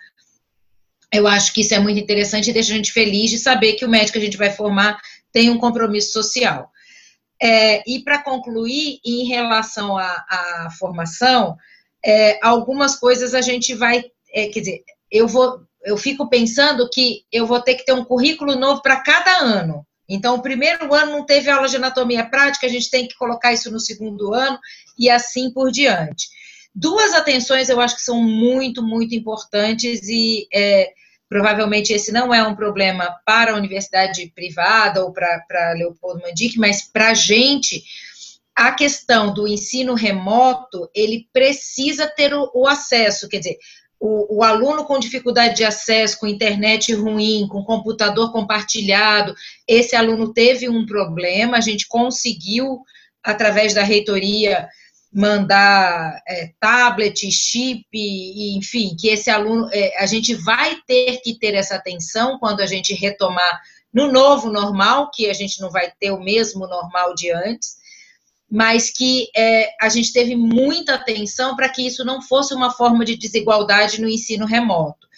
eu 1.12 1.28
acho 1.28 1.52
que 1.52 1.60
isso 1.60 1.72
é 1.72 1.78
muito 1.78 2.00
interessante 2.00 2.50
e 2.50 2.52
deixa 2.52 2.72
a 2.72 2.76
gente 2.76 2.92
feliz 2.92 3.30
de 3.30 3.38
saber 3.38 3.74
que 3.74 3.84
o 3.84 3.88
médico 3.88 4.14
que 4.14 4.18
a 4.18 4.24
gente 4.24 4.36
vai 4.36 4.50
formar 4.50 5.00
tem 5.32 5.50
um 5.50 5.58
compromisso 5.58 6.12
social. 6.12 6.68
É, 7.40 7.82
e 7.88 8.02
para 8.02 8.22
concluir, 8.22 8.98
em 9.04 9.26
relação 9.26 9.96
à, 9.96 10.68
formação, 10.78 11.56
é, 12.04 12.38
algumas 12.42 12.96
coisas 12.96 13.34
a 13.34 13.40
gente 13.40 13.74
vai, 13.74 14.04
é, 14.32 14.48
quer 14.48 14.60
dizer, 14.60 14.84
eu 15.10 15.28
vou, 15.28 15.60
eu 15.84 15.96
fico 15.96 16.28
pensando 16.28 16.88
que 16.90 17.24
eu 17.30 17.46
vou 17.46 17.60
ter 17.60 17.74
que 17.74 17.84
ter 17.84 17.92
um 17.92 18.04
currículo 18.04 18.56
novo 18.56 18.82
para 18.82 19.00
cada 19.00 19.38
ano. 19.38 19.86
Então, 20.08 20.34
o 20.34 20.42
primeiro 20.42 20.92
ano 20.94 21.12
não 21.12 21.26
teve 21.26 21.50
aula 21.50 21.68
de 21.68 21.76
anatomia 21.76 22.24
prática, 22.24 22.66
a 22.66 22.70
gente 22.70 22.90
tem 22.90 23.08
que 23.08 23.16
colocar 23.16 23.52
isso 23.52 23.70
no 23.70 23.80
segundo 23.80 24.34
ano 24.34 24.58
e 24.98 25.08
assim 25.08 25.50
por 25.50 25.70
diante. 25.70 26.28
Duas 26.74 27.14
atenções 27.14 27.68
eu 27.68 27.80
acho 27.80 27.96
que 27.96 28.02
são 28.02 28.20
muito, 28.20 28.82
muito 28.82 29.14
importantes 29.14 30.08
e 30.08 30.46
é, 30.52 30.90
provavelmente 31.28 31.92
esse 31.92 32.12
não 32.12 32.34
é 32.34 32.46
um 32.46 32.54
problema 32.54 33.14
para 33.24 33.52
a 33.52 33.56
universidade 33.56 34.30
privada 34.34 35.04
ou 35.04 35.12
para 35.12 35.74
Leopoldo 35.76 36.22
Mandic, 36.22 36.58
mas 36.58 36.82
para 36.82 37.10
a 37.10 37.14
gente, 37.14 37.82
a 38.54 38.72
questão 38.72 39.32
do 39.32 39.48
ensino 39.48 39.94
remoto, 39.94 40.90
ele 40.94 41.28
precisa 41.32 42.06
ter 42.06 42.34
o, 42.34 42.50
o 42.52 42.66
acesso, 42.66 43.28
quer 43.28 43.38
dizer, 43.38 43.58
o, 44.00 44.38
o, 44.38 44.42
aluno 44.42 44.84
com 44.84 44.98
dificuldade 44.98 45.56
de 45.56 45.64
acesso, 45.64 46.18
com 46.18 46.26
internet 46.26 46.92
ruim, 46.94 47.46
com 47.48 47.64
computador 47.64 48.32
compartilhado, 48.32 49.34
esse 49.66 49.96
aluno 49.96 50.32
teve 50.32 50.68
um 50.68 50.84
problema, 50.84 51.56
a 51.56 51.60
gente 51.60 51.86
conseguiu, 51.88 52.80
através 53.22 53.72
da 53.72 53.82
reitoria, 53.82 54.68
mandar 55.12 56.20
é, 56.26 56.50
tablet, 56.58 57.30
chip, 57.30 57.86
enfim, 57.94 58.96
que 58.98 59.08
esse 59.08 59.30
aluno, 59.30 59.68
é, 59.72 60.02
a 60.02 60.06
gente 60.06 60.34
vai 60.34 60.76
ter 60.86 61.20
que 61.22 61.38
ter 61.38 61.54
essa 61.54 61.76
atenção 61.76 62.38
quando 62.38 62.60
a 62.60 62.66
gente 62.66 62.92
retomar 62.92 63.60
no 63.92 64.10
novo 64.10 64.50
normal, 64.50 65.10
que 65.14 65.30
a 65.30 65.32
gente 65.32 65.60
não 65.60 65.70
vai 65.70 65.92
ter 66.00 66.10
o 66.10 66.20
mesmo 66.20 66.66
normal 66.66 67.14
de 67.14 67.30
antes, 67.30 67.76
mas 68.54 68.88
que 68.88 69.26
é, 69.36 69.74
a 69.80 69.88
gente 69.88 70.12
teve 70.12 70.36
muita 70.36 70.94
atenção 70.94 71.56
para 71.56 71.68
que 71.68 71.84
isso 71.84 72.04
não 72.04 72.22
fosse 72.22 72.54
uma 72.54 72.70
forma 72.70 73.04
de 73.04 73.16
desigualdade 73.16 74.00
no 74.00 74.08
ensino 74.08 74.46
remoto. 74.46 75.08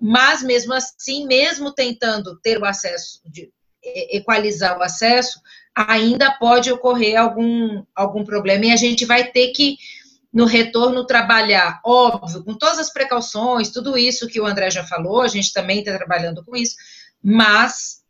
Mas, 0.00 0.40
mesmo 0.40 0.72
assim, 0.72 1.26
mesmo 1.26 1.72
tentando 1.72 2.38
ter 2.38 2.60
o 2.60 2.64
acesso, 2.64 3.20
de, 3.26 3.50
equalizar 3.82 4.78
o 4.78 4.84
acesso, 4.84 5.40
ainda 5.74 6.30
pode 6.38 6.70
ocorrer 6.70 7.18
algum, 7.18 7.82
algum 7.92 8.22
problema 8.22 8.66
e 8.66 8.70
a 8.70 8.76
gente 8.76 9.04
vai 9.04 9.32
ter 9.32 9.48
que, 9.48 9.76
no 10.32 10.44
retorno, 10.44 11.04
trabalhar, 11.04 11.80
óbvio, 11.84 12.44
com 12.44 12.54
todas 12.54 12.78
as 12.78 12.92
precauções, 12.92 13.70
tudo 13.70 13.98
isso 13.98 14.28
que 14.28 14.40
o 14.40 14.46
André 14.46 14.70
já 14.70 14.84
falou, 14.84 15.22
a 15.22 15.28
gente 15.28 15.52
também 15.52 15.80
está 15.80 15.92
trabalhando 15.96 16.44
com 16.44 16.54
isso, 16.54 16.76
mas 17.20 18.05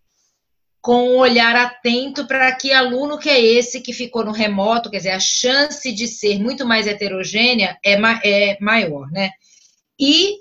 com 0.86 1.08
um 1.08 1.16
olhar 1.16 1.56
atento 1.56 2.28
para 2.28 2.54
que 2.54 2.72
aluno 2.72 3.18
que 3.18 3.28
é 3.28 3.40
esse 3.40 3.80
que 3.80 3.92
ficou 3.92 4.24
no 4.24 4.30
remoto, 4.30 4.88
quer 4.88 4.98
dizer, 4.98 5.10
a 5.10 5.18
chance 5.18 5.90
de 5.90 6.06
ser 6.06 6.38
muito 6.38 6.64
mais 6.64 6.86
heterogênea 6.86 7.76
é, 7.84 7.96
ma 7.96 8.20
é 8.22 8.56
maior, 8.60 9.10
né? 9.10 9.32
E 9.98 10.36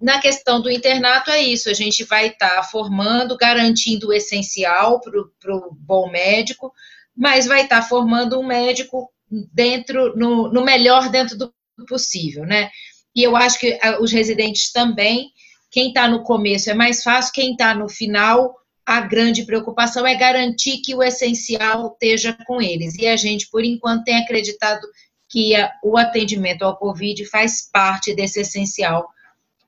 na 0.00 0.18
questão 0.18 0.58
do 0.62 0.70
internato 0.70 1.30
é 1.30 1.42
isso, 1.42 1.68
a 1.68 1.74
gente 1.74 2.02
vai 2.04 2.28
estar 2.28 2.48
tá 2.48 2.62
formando, 2.62 3.36
garantindo 3.36 4.08
o 4.08 4.12
essencial 4.14 5.02
para 5.02 5.54
o 5.54 5.76
bom 5.78 6.10
médico, 6.10 6.72
mas 7.14 7.46
vai 7.46 7.64
estar 7.64 7.82
tá 7.82 7.86
formando 7.86 8.40
um 8.40 8.46
médico 8.46 9.12
dentro, 9.52 10.16
no, 10.16 10.50
no 10.50 10.64
melhor 10.64 11.10
dentro 11.10 11.36
do 11.36 11.52
possível, 11.86 12.46
né? 12.46 12.70
E 13.14 13.22
eu 13.22 13.36
acho 13.36 13.58
que 13.58 13.78
os 14.00 14.10
residentes 14.10 14.72
também, 14.72 15.28
quem 15.70 15.88
está 15.88 16.08
no 16.08 16.22
começo 16.22 16.70
é 16.70 16.74
mais 16.74 17.02
fácil, 17.02 17.34
quem 17.34 17.52
está 17.52 17.74
no 17.74 17.86
final, 17.86 18.59
a 18.90 19.00
grande 19.02 19.44
preocupação 19.44 20.04
é 20.04 20.16
garantir 20.16 20.78
que 20.78 20.96
o 20.96 21.02
essencial 21.02 21.92
esteja 21.92 22.36
com 22.44 22.60
eles. 22.60 22.96
E 22.96 23.06
a 23.06 23.16
gente, 23.16 23.48
por 23.48 23.64
enquanto, 23.64 24.02
tem 24.02 24.16
acreditado 24.16 24.84
que 25.28 25.54
a, 25.54 25.72
o 25.84 25.96
atendimento 25.96 26.62
ao 26.62 26.76
Covid 26.76 27.24
faz 27.26 27.70
parte 27.70 28.12
desse 28.12 28.40
essencial 28.40 29.08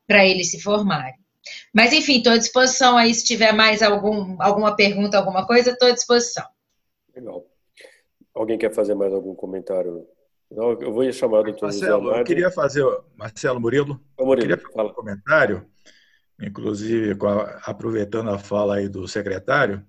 para 0.08 0.26
eles 0.26 0.50
se 0.50 0.60
formarem. 0.60 1.14
Mas, 1.72 1.92
enfim, 1.92 2.18
estou 2.18 2.32
à 2.32 2.36
disposição 2.36 2.98
aí, 2.98 3.14
se 3.14 3.24
tiver 3.24 3.52
mais 3.52 3.80
algum, 3.80 4.36
alguma 4.42 4.74
pergunta, 4.74 5.18
alguma 5.18 5.46
coisa, 5.46 5.70
estou 5.70 5.86
à 5.86 5.92
disposição. 5.92 6.44
Legal. 7.14 7.46
Alguém 8.34 8.58
quer 8.58 8.74
fazer 8.74 8.96
mais 8.96 9.12
algum 9.12 9.36
comentário? 9.36 10.04
Não, 10.50 10.72
eu 10.72 10.92
vou 10.92 11.12
chamar 11.12 11.40
o 11.40 11.44
doutor 11.44 11.66
Marcelo, 11.66 12.12
eu 12.12 12.24
queria 12.24 12.50
fazer, 12.50 12.84
Marcelo 13.16 13.60
Murilo, 13.60 14.00
Murilo 14.18 14.48
queria 14.48 14.58
fazer 14.58 14.74
fala. 14.74 14.90
um 14.90 14.94
comentário, 14.94 15.66
inclusive 16.42 17.16
aproveitando 17.64 18.30
a 18.30 18.38
fala 18.38 18.76
aí 18.76 18.88
do 18.88 19.06
secretário 19.06 19.86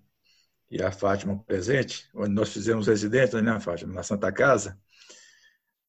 e 0.69 0.81
a 0.81 0.91
Fátima 0.91 1.43
presente, 1.43 2.09
onde 2.13 2.33
nós 2.33 2.51
fizemos 2.51 2.87
residência, 2.87 3.41
né, 3.41 3.59
Fátima, 3.59 3.93
na 3.93 4.03
Santa 4.03 4.31
Casa, 4.31 4.79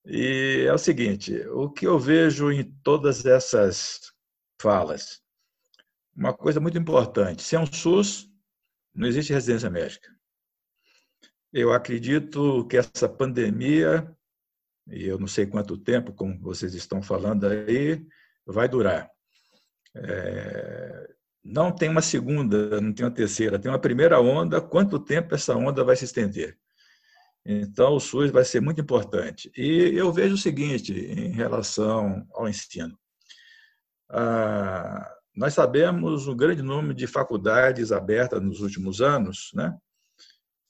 e 0.07 0.67
é 0.69 0.73
o 0.73 0.79
seguinte, 0.79 1.35
o 1.49 1.71
que 1.71 1.87
eu 1.87 1.99
vejo 1.99 2.53
em 2.53 2.63
todas 2.83 3.25
essas 3.25 4.13
falas. 4.61 5.23
Uma 6.15 6.35
coisa 6.35 6.61
muito 6.61 6.77
importante: 6.77 7.43
sem 7.43 7.59
um 7.59 7.67
SUS, 7.67 8.31
não 8.95 9.09
existe 9.09 9.33
residência 9.33 9.71
médica. 9.71 10.15
Eu 11.53 11.73
acredito 11.73 12.67
que 12.67 12.77
essa 12.77 13.09
pandemia, 13.09 14.15
e 14.89 15.07
eu 15.07 15.19
não 15.19 15.27
sei 15.27 15.47
quanto 15.47 15.79
tempo, 15.79 16.13
como 16.13 16.39
vocês 16.41 16.75
estão 16.75 17.03
falando 17.03 17.47
aí, 17.47 18.07
vai 18.45 18.69
durar. 18.69 19.14
É, 19.97 21.15
não 21.45 21.71
tem 21.71 21.89
uma 21.89 22.03
segunda, 22.03 22.81
não 22.81 22.93
tem 22.93 23.05
uma 23.05 23.13
terceira, 23.13 23.59
tem 23.59 23.71
uma 23.71 23.79
primeira 23.79 24.21
onda. 24.21 24.61
Quanto 24.61 24.99
tempo 24.99 25.35
essa 25.35 25.55
onda 25.55 25.85
vai 25.85 25.95
se 25.95 26.05
estender? 26.05 26.59
Então, 27.45 27.95
o 27.95 28.01
SUS 28.01 28.31
vai 28.31 28.45
ser 28.45 28.61
muito 28.61 28.81
importante. 28.81 29.53
E 29.55 29.93
eu 29.95 30.11
vejo 30.11 30.35
o 30.35 30.39
seguinte 30.39 30.93
em 30.93 31.33
relação 31.33 32.27
ao 32.33 32.49
ensino. 32.49 32.99
Ah, 34.11 35.15
nós 35.37 35.53
sabemos 35.53 36.27
um 36.27 36.37
grande 36.37 36.63
número 36.63 36.95
de 36.95 37.07
faculdades 37.07 37.93
abertas 37.93 38.41
nos 38.41 38.61
últimos 38.61 39.03
anos, 39.03 39.51
né? 39.55 39.77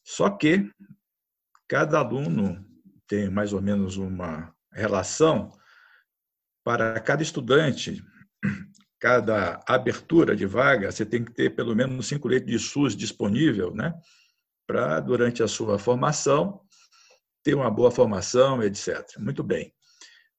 Só 0.02 0.30
que 0.30 0.70
cada 1.68 1.98
aluno 1.98 2.64
tem 3.06 3.30
mais 3.30 3.52
ou 3.52 3.62
menos 3.62 3.96
uma 3.96 4.54
relação 4.72 5.52
para 6.64 6.98
cada 7.00 7.22
estudante, 7.22 8.02
cada 9.04 9.62
abertura 9.66 10.34
de 10.34 10.46
vaga, 10.46 10.90
você 10.90 11.04
tem 11.04 11.22
que 11.22 11.30
ter 11.30 11.50
pelo 11.50 11.76
menos 11.76 12.06
cinco 12.06 12.26
leitos 12.26 12.50
de 12.50 12.58
SUS 12.58 12.96
disponível, 12.96 13.70
né? 13.74 13.92
Para, 14.66 14.98
durante 14.98 15.42
a 15.42 15.46
sua 15.46 15.78
formação, 15.78 16.58
ter 17.42 17.52
uma 17.52 17.70
boa 17.70 17.90
formação, 17.90 18.62
etc. 18.62 19.04
Muito 19.18 19.42
bem. 19.42 19.74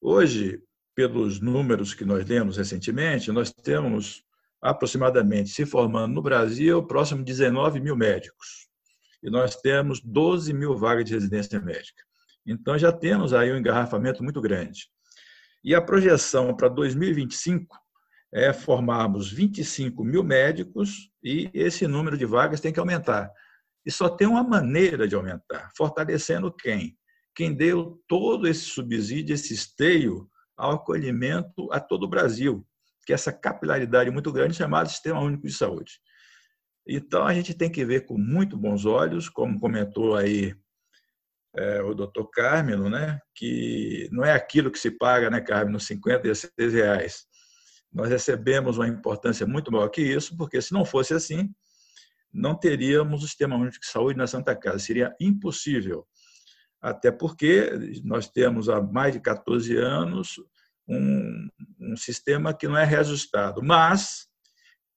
Hoje, 0.01 0.59
pelos 0.95 1.39
números 1.39 1.93
que 1.93 2.03
nós 2.03 2.27
lemos 2.27 2.57
recentemente, 2.57 3.31
nós 3.31 3.53
temos 3.53 4.23
aproximadamente 4.59 5.51
se 5.51 5.63
formando 5.63 6.15
no 6.15 6.23
Brasil 6.23 6.81
próximo 6.87 7.19
de 7.19 7.33
19 7.33 7.79
mil 7.79 7.95
médicos. 7.95 8.67
E 9.21 9.29
nós 9.29 9.55
temos 9.57 10.01
12 10.01 10.51
mil 10.53 10.75
vagas 10.75 11.05
de 11.05 11.13
residência 11.13 11.61
médica. 11.61 12.01
Então 12.43 12.75
já 12.79 12.91
temos 12.91 13.31
aí 13.31 13.53
um 13.53 13.57
engarrafamento 13.57 14.23
muito 14.23 14.41
grande. 14.41 14.87
E 15.63 15.75
a 15.75 15.81
projeção 15.81 16.55
para 16.55 16.67
2025 16.67 17.84
é 18.35 18.51
formarmos 18.51 19.31
25 19.31 20.03
mil 20.03 20.21
médicos 20.21 21.09
e 21.23 21.49
esse 21.53 21.87
número 21.87 22.17
de 22.17 22.25
vagas 22.25 22.59
tem 22.59 22.73
que 22.73 22.79
aumentar. 22.79 23.31
E 23.85 23.89
só 23.89 24.09
tem 24.09 24.27
uma 24.27 24.43
maneira 24.43 25.07
de 25.07 25.15
aumentar, 25.15 25.71
fortalecendo 25.77 26.51
quem? 26.51 26.97
Quem 27.33 27.53
deu 27.53 27.97
todo 28.09 28.45
esse 28.45 28.65
subsídio, 28.65 29.33
esse 29.33 29.53
esteio 29.53 30.29
ao 30.57 30.71
acolhimento 30.71 31.71
a 31.71 31.79
todo 31.79 32.03
o 32.03 32.09
Brasil, 32.09 32.67
que 33.05 33.13
é 33.13 33.15
essa 33.15 33.31
capilaridade 33.31 34.11
muito 34.11 34.33
grande 34.33 34.57
chamada 34.57 34.89
Sistema 34.89 35.21
Único 35.21 35.47
de 35.47 35.53
Saúde. 35.53 35.93
Então, 36.85 37.25
a 37.25 37.33
gente 37.33 37.53
tem 37.53 37.71
que 37.71 37.85
ver 37.85 38.05
com 38.05 38.17
muito 38.17 38.57
bons 38.57 38.85
olhos, 38.85 39.29
como 39.29 39.59
comentou 39.61 40.13
aí 40.13 40.53
é, 41.55 41.81
o 41.81 41.93
doutor 41.93 42.29
Carmelo, 42.31 42.89
né, 42.89 43.17
que 43.33 44.09
não 44.11 44.25
é 44.25 44.33
aquilo 44.33 44.69
que 44.69 44.77
se 44.77 44.91
paga, 44.91 45.29
né, 45.29 45.39
Carmelo, 45.39 45.79
50 45.79 46.27
e 46.27 46.35
6 46.35 46.73
reais. 46.73 47.25
Nós 47.95 48.09
recebemos 48.09 48.77
uma 48.77 48.87
importância 48.87 49.47
muito 49.47 49.71
maior 49.71 49.87
que 49.89 50.01
isso, 50.01 50.35
porque 50.37 50.61
se 50.61 50.73
não 50.73 50.85
fosse 50.85 51.13
assim, 51.13 51.49
não 52.31 52.53
teríamos 52.53 53.23
o 53.23 53.27
Sistema 53.27 53.55
Único 53.55 53.79
de 53.79 53.87
Saúde 53.87 54.17
na 54.17 54.27
Santa 54.27 54.55
Casa. 54.55 54.79
Seria 54.79 55.15
impossível 55.19 56.05
até 56.85 57.11
porque 57.11 57.71
nós 58.03 58.29
temos 58.29 58.69
há 58.69 58.79
mais 58.79 59.11
de 59.11 59.19
14 59.19 59.75
anos 59.75 60.35
um, 60.87 61.47
um 61.79 61.97
sistema 61.97 62.53
que 62.53 62.67
não 62.67 62.77
é 62.77 62.83
reajustado, 62.83 63.63
mas 63.63 64.27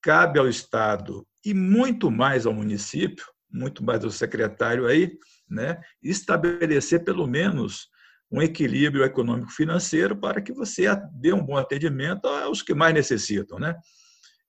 cabe 0.03 0.39
ao 0.39 0.47
Estado 0.47 1.27
e 1.43 1.55
muito 1.55 2.11
mais 2.11 2.45
ao 2.45 2.53
município, 2.53 3.25
muito 3.51 3.83
mais 3.83 4.05
ao 4.05 4.11
secretário 4.11 4.87
aí, 4.87 5.17
né, 5.49 5.81
estabelecer 6.03 7.05
pelo 7.05 7.27
menos 7.27 7.89
um 8.31 8.43
equilíbrio 8.43 9.05
econômico-financeiro 9.05 10.17
para 10.17 10.41
que 10.41 10.53
você 10.53 10.85
dê 11.15 11.33
um 11.33 11.45
bom 11.45 11.57
atendimento 11.57 12.27
aos 12.27 12.63
que 12.63 12.75
mais 12.75 12.93
necessitam, 12.93 13.59
né? 13.59 13.75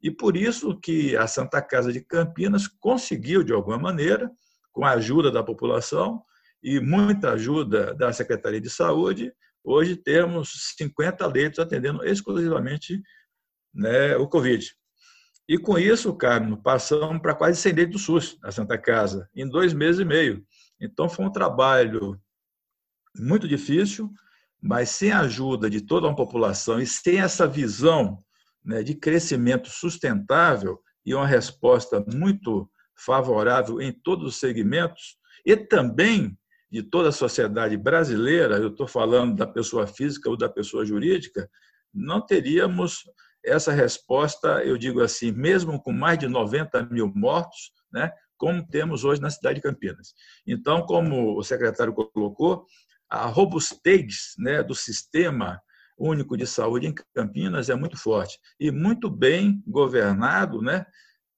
E 0.02 0.10
por 0.10 0.38
isso 0.38 0.80
que 0.80 1.16
a 1.16 1.28
Santa 1.28 1.62
Casa 1.62 1.92
de 1.92 2.02
Campinas 2.02 2.68
conseguiu 2.68 3.44
de 3.44 3.54
alguma 3.54 3.78
maneira, 3.78 4.30
com 4.72 4.86
a 4.86 4.92
ajuda 4.92 5.32
da 5.32 5.44
população, 5.44 6.24
e 6.64 6.80
muita 6.80 7.32
ajuda 7.32 7.94
da 7.94 8.12
Secretaria 8.12 8.62
de 8.62 8.70
Saúde, 8.70 9.34
hoje 9.64 9.96
temos 9.96 10.74
50 10.78 11.26
leitos 11.28 11.60
atendendo 11.60 12.04
exclusivamente 12.06 13.02
né, 13.74 14.16
o 14.18 14.28
Covid. 14.28 14.74
E 15.48 15.58
com 15.58 15.80
isso, 15.80 16.14
Carmen, 16.16 16.62
passamos 16.62 17.22
para 17.22 17.34
quase 17.34 17.60
100 17.60 17.74
leitos 17.74 18.02
do 18.02 18.06
SUS 18.06 18.38
na 18.42 18.52
Santa 18.52 18.78
Casa, 18.78 19.28
em 19.36 19.48
dois 19.50 19.74
meses 19.74 20.00
e 20.00 20.06
meio. 20.06 20.46
Então, 20.80 21.10
foi 21.10 21.26
um 21.26 21.32
trabalho 21.32 22.20
muito 23.18 23.48
difícil, 23.48 24.12
mas 24.62 24.90
sem 24.90 25.12
a 25.12 25.22
ajuda 25.22 25.70
de 25.70 25.82
toda 25.82 26.08
uma 26.08 26.16
população 26.16 26.80
e 26.80 26.86
sem 26.86 27.20
essa 27.20 27.48
visão 27.48 28.24
né, 28.64 28.84
de 28.84 28.94
crescimento 28.94 29.70
sustentável 29.70 30.80
e 31.06 31.14
uma 31.14 31.26
resposta 31.26 32.04
muito 32.14 32.70
favorável 32.96 33.82
em 33.82 33.92
todos 33.92 34.28
os 34.28 34.36
segmentos, 34.36 35.18
e 35.46 35.56
também 35.56 36.38
de 36.70 36.84
toda 36.84 37.10
a 37.10 37.14
sociedade 37.14 37.76
brasileira, 37.78 38.58
eu 38.58 38.68
estou 38.68 38.88
falando 38.88 39.36
da 39.36 39.48
pessoa 39.48 39.88
física 39.88 40.30
ou 40.30 40.38
da 40.38 40.50
pessoa 40.50 40.86
jurídica, 40.86 41.50
não 41.94 42.24
teríamos 42.24 43.04
essa 43.44 43.72
resposta, 43.72 44.64
eu 44.64 44.78
digo 44.78 45.02
assim, 45.02 45.32
mesmo 45.32 45.82
com 45.82 45.92
mais 45.92 46.20
de 46.20 46.28
90 46.28 46.84
mil 46.92 47.12
mortos, 47.16 47.72
né, 47.92 48.12
como 48.38 48.66
temos 48.66 49.04
hoje 49.04 49.22
na 49.22 49.30
cidade 49.30 49.56
de 49.56 49.62
Campinas. 49.62 50.14
Então, 50.46 50.86
como 50.86 51.38
o 51.38 51.44
secretário 51.44 51.94
colocou, 51.94 52.66
a 53.10 53.26
robustez 53.26 54.34
né, 54.38 54.62
do 54.62 54.76
sistema 54.76 55.62
único 55.98 56.38
de 56.38 56.48
saúde 56.48 56.88
em 56.88 56.96
Campinas 57.14 57.70
é 57.70 57.76
muito 57.76 57.98
forte 57.98 58.40
e 58.60 58.72
muito 58.72 59.10
bem 59.10 59.62
governado 59.68 60.62
né, 60.62 60.86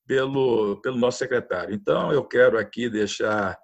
pelo, 0.05 0.79
pelo 0.81 0.97
nosso 0.97 1.17
secretário. 1.17 1.73
Então, 1.73 2.11
eu 2.11 2.23
quero 2.23 2.59
aqui 2.59 2.89
deixar 2.89 3.57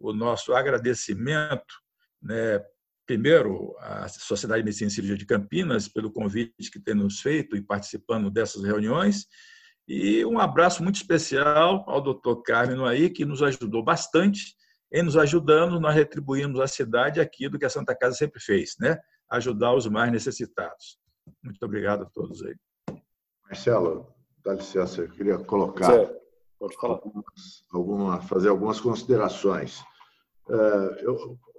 o 0.00 0.12
nosso 0.12 0.52
agradecimento 0.52 1.74
né, 2.20 2.60
primeiro, 3.06 3.76
a 3.78 4.08
Sociedade 4.08 4.62
de 4.62 4.64
Medicina 4.64 4.88
e 4.88 4.90
Cirurgia 4.90 5.16
de 5.16 5.26
Campinas, 5.26 5.88
pelo 5.88 6.10
convite 6.10 6.70
que 6.72 6.80
tem 6.80 6.94
nos 6.94 7.20
feito 7.20 7.56
e 7.56 7.62
participando 7.62 8.30
dessas 8.30 8.64
reuniões, 8.64 9.26
e 9.86 10.24
um 10.24 10.38
abraço 10.38 10.82
muito 10.82 10.96
especial 10.96 11.84
ao 11.88 12.00
doutor 12.00 12.42
Carmen 12.42 12.86
aí, 12.86 13.10
que 13.10 13.24
nos 13.24 13.42
ajudou 13.42 13.82
bastante 13.82 14.54
em 14.92 15.02
nos 15.02 15.16
ajudando, 15.16 15.80
nós 15.80 15.94
retribuímos 15.94 16.60
à 16.60 16.66
cidade 16.66 17.20
aquilo 17.20 17.58
que 17.58 17.64
a 17.64 17.70
Santa 17.70 17.94
Casa 17.94 18.14
sempre 18.16 18.40
fez, 18.40 18.76
né? 18.78 18.98
ajudar 19.32 19.74
os 19.74 19.86
mais 19.86 20.12
necessitados. 20.12 20.98
Muito 21.42 21.64
obrigado 21.64 22.02
a 22.02 22.06
todos 22.06 22.42
aí. 22.44 22.54
Marcelo, 23.44 24.06
dá 24.44 24.54
licença, 24.54 25.00
eu 25.00 25.08
queria 25.08 25.38
colocar, 25.38 25.90
pode 26.58 26.76
falar. 26.76 26.94
Algumas, 26.94 27.64
alguma, 27.72 28.20
fazer 28.20 28.48
algumas 28.50 28.80
considerações. 28.80 29.82
É, 30.50 31.04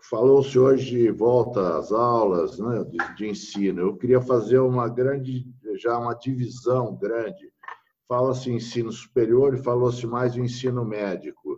falou-se 0.10 0.58
hoje 0.60 0.90
de 0.92 1.12
volta 1.12 1.78
às 1.78 1.92
aulas 1.92 2.60
né, 2.60 2.84
de, 2.84 3.16
de, 3.16 3.28
ensino. 3.28 3.82
Eu 3.82 3.98
queria 3.98 4.22
fazer 4.22 4.60
uma 4.60 4.88
grande, 4.88 5.46
já 5.76 5.98
uma 5.98 6.14
divisão 6.14 6.96
grande. 6.96 7.52
Fala-se 8.08 8.52
ensino 8.52 8.92
superior 8.92 9.56
e 9.56 9.64
falou-se 9.64 10.06
mais 10.06 10.34
do 10.34 10.42
ensino 10.42 10.86
médico. 10.86 11.53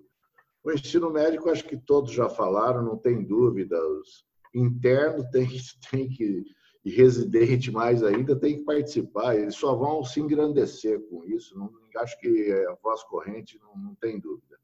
O 0.65 0.71
ensino 0.71 1.11
médico, 1.11 1.51
acho 1.51 1.63
que 1.63 1.77
todos 1.77 2.11
já 2.11 2.27
falaram, 2.27 2.83
não 2.83 2.97
tem 2.97 3.23
dúvida. 3.23 3.77
Os 3.87 4.25
interno 4.51 5.23
tem, 5.29 5.47
tem 5.91 6.09
que, 6.09 6.43
e 6.83 6.89
residente 6.89 7.71
mais 7.71 8.03
ainda, 8.03 8.35
tem 8.35 8.57
que 8.57 8.63
participar. 8.63 9.35
Eles 9.35 9.55
só 9.55 9.75
vão 9.75 10.03
se 10.03 10.19
engrandecer 10.19 10.99
com 11.07 11.23
isso. 11.23 11.55
Não, 11.55 11.71
acho 11.97 12.19
que 12.19 12.51
a 12.67 12.73
voz 12.81 13.03
corrente 13.03 13.59
não, 13.61 13.77
não 13.77 13.95
tem 13.95 14.19
dúvida. 14.19 14.57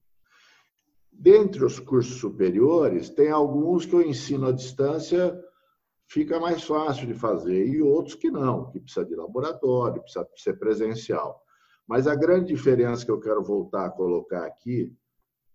Dentre 1.12 1.64
os 1.64 1.80
cursos 1.80 2.20
superiores, 2.20 3.12
tem 3.12 3.30
alguns 3.30 3.86
que 3.86 3.96
o 3.96 4.02
ensino 4.02 4.48
à 4.48 4.52
distância 4.52 5.40
fica 6.08 6.40
mais 6.40 6.64
fácil 6.64 7.06
de 7.06 7.14
fazer 7.14 7.68
e 7.68 7.80
outros 7.80 8.16
que 8.16 8.32
não, 8.32 8.72
que 8.72 8.80
precisa 8.80 9.06
de 9.06 9.16
laboratório, 9.16 10.02
precisa 10.02 10.28
ser 10.36 10.58
presencial. 10.58 11.44
Mas 11.86 12.08
a 12.08 12.16
grande 12.16 12.48
diferença 12.48 13.06
que 13.06 13.12
eu 13.12 13.20
quero 13.20 13.44
voltar 13.44 13.86
a 13.86 13.92
colocar 13.92 14.46
aqui, 14.46 14.96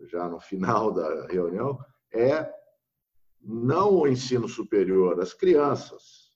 já 0.03 0.29
no 0.29 0.41
final 0.41 0.93
da 0.93 1.27
reunião, 1.27 1.79
é 2.13 2.49
não 3.41 3.95
o 3.95 4.09
ensino 4.09 4.49
superior, 4.49 5.21
as 5.21 5.33
crianças. 5.33 6.27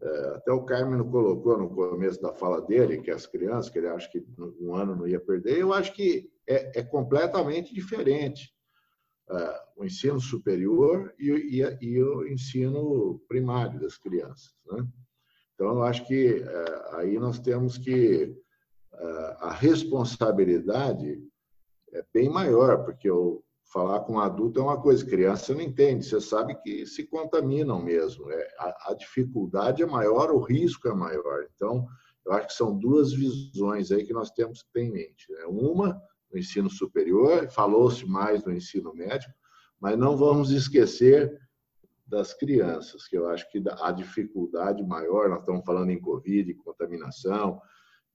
É, 0.00 0.28
até 0.36 0.52
o 0.52 0.64
Carmen 0.64 1.02
colocou 1.10 1.56
no 1.56 1.70
começo 1.70 2.20
da 2.20 2.32
fala 2.32 2.60
dele 2.60 3.00
que 3.00 3.10
as 3.10 3.26
crianças, 3.26 3.70
que 3.70 3.78
ele 3.78 3.88
acha 3.88 4.10
que 4.10 4.24
um 4.60 4.74
ano 4.74 4.96
não 4.96 5.06
ia 5.06 5.20
perder, 5.20 5.58
eu 5.58 5.72
acho 5.72 5.92
que 5.94 6.30
é, 6.46 6.80
é 6.80 6.82
completamente 6.82 7.72
diferente. 7.72 8.52
É, 9.30 9.62
o 9.76 9.84
ensino 9.84 10.20
superior 10.20 11.14
e, 11.18 11.30
e, 11.30 11.78
e, 11.80 12.02
o 12.02 12.26
ensino 12.26 13.22
primário 13.28 13.80
das 13.80 13.96
crianças. 13.96 14.52
Né? 14.66 14.86
Então, 15.54 15.68
eu 15.68 15.82
acho 15.84 16.06
que 16.06 16.42
é, 16.42 16.96
aí 16.96 17.18
nós 17.18 17.38
temos 17.38 17.78
que 17.78 18.36
a 19.38 19.50
responsabilidade 19.50 21.20
é 21.92 22.04
bem 22.12 22.28
maior, 22.28 22.84
porque 22.84 23.10
o, 23.10 23.42
falar 23.72 24.00
com 24.00 24.14
um 24.14 24.20
adulto 24.20 24.60
é 24.60 24.62
uma 24.62 24.80
coisa, 24.80 25.04
criança 25.04 25.54
não 25.54 25.62
entende, 25.62 26.04
você 26.04 26.20
sabe 26.20 26.54
que 26.56 26.86
se 26.86 27.04
contaminam 27.04 27.82
mesmo. 27.82 28.30
É, 28.30 28.48
a, 28.58 28.90
a, 28.90 28.94
dificuldade 28.94 29.82
é 29.82 29.86
maior, 29.86 30.30
o 30.30 30.40
risco 30.40 30.88
é 30.88 30.94
maior. 30.94 31.46
Então, 31.56 31.86
eu 32.24 32.32
acho 32.32 32.48
que 32.48 32.54
são 32.54 32.78
duas 32.78 33.12
visões 33.12 33.90
aí 33.90 34.04
que 34.04 34.12
nós 34.12 34.30
temos 34.30 34.62
que 34.62 34.72
ter 34.72 34.82
em 34.82 34.92
mente. 34.92 35.30
Né? 35.32 35.44
Uma, 35.46 36.00
no 36.30 36.38
ensino 36.38 36.70
superior, 36.70 37.50
falou-se 37.50 38.06
mais 38.06 38.44
no 38.44 38.52
ensino 38.52 38.94
médio, 38.94 39.32
mas 39.80 39.98
não 39.98 40.16
vamos 40.16 40.50
esquecer 40.50 41.40
das 42.06 42.34
crianças, 42.34 43.08
que 43.08 43.16
eu 43.16 43.26
acho 43.28 43.50
que 43.50 43.62
a 43.80 43.90
dificuldade 43.90 44.82
maior, 44.82 45.30
nós 45.30 45.40
estamos 45.40 45.64
falando 45.64 45.90
em 45.90 46.00
Covid, 46.00 46.52
contaminação, 46.54 47.58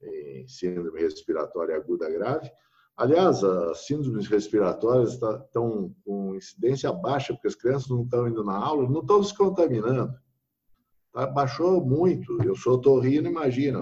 em 0.02 0.48
síndrome 0.48 1.00
respiratória 1.02 1.76
aguda 1.76 2.08
grave, 2.08 2.52
Aliás, 2.98 3.44
as 3.44 3.86
síndromes 3.86 4.28
respiratórias 4.28 5.14
estão 5.14 5.94
com 6.04 6.36
incidência 6.36 6.92
baixa, 6.92 7.32
porque 7.32 7.48
as 7.48 7.54
crianças 7.54 7.90
não 7.90 8.02
estão 8.02 8.28
indo 8.28 8.44
na 8.44 8.58
aula, 8.58 8.90
não 8.90 9.02
estão 9.02 9.22
se 9.22 9.38
contaminando. 9.38 10.12
Tá? 11.14 11.28
Baixou 11.28 11.86
muito. 11.86 12.42
Eu 12.44 12.56
sou 12.56 12.82
torrino, 12.82 13.28
imagina. 13.28 13.80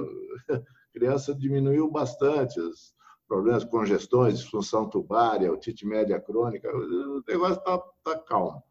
Criança 0.91 1.33
diminuiu 1.33 1.89
bastante 1.89 2.59
os 2.59 2.93
problemas, 3.25 3.63
congestões, 3.63 4.39
disfunção 4.39 4.89
tubária, 4.89 5.51
otite 5.51 5.85
média 5.85 6.19
crônica. 6.19 6.69
O 6.75 7.23
negócio 7.25 7.57
está 7.57 7.77
tá 8.03 8.19
calmo. 8.19 8.61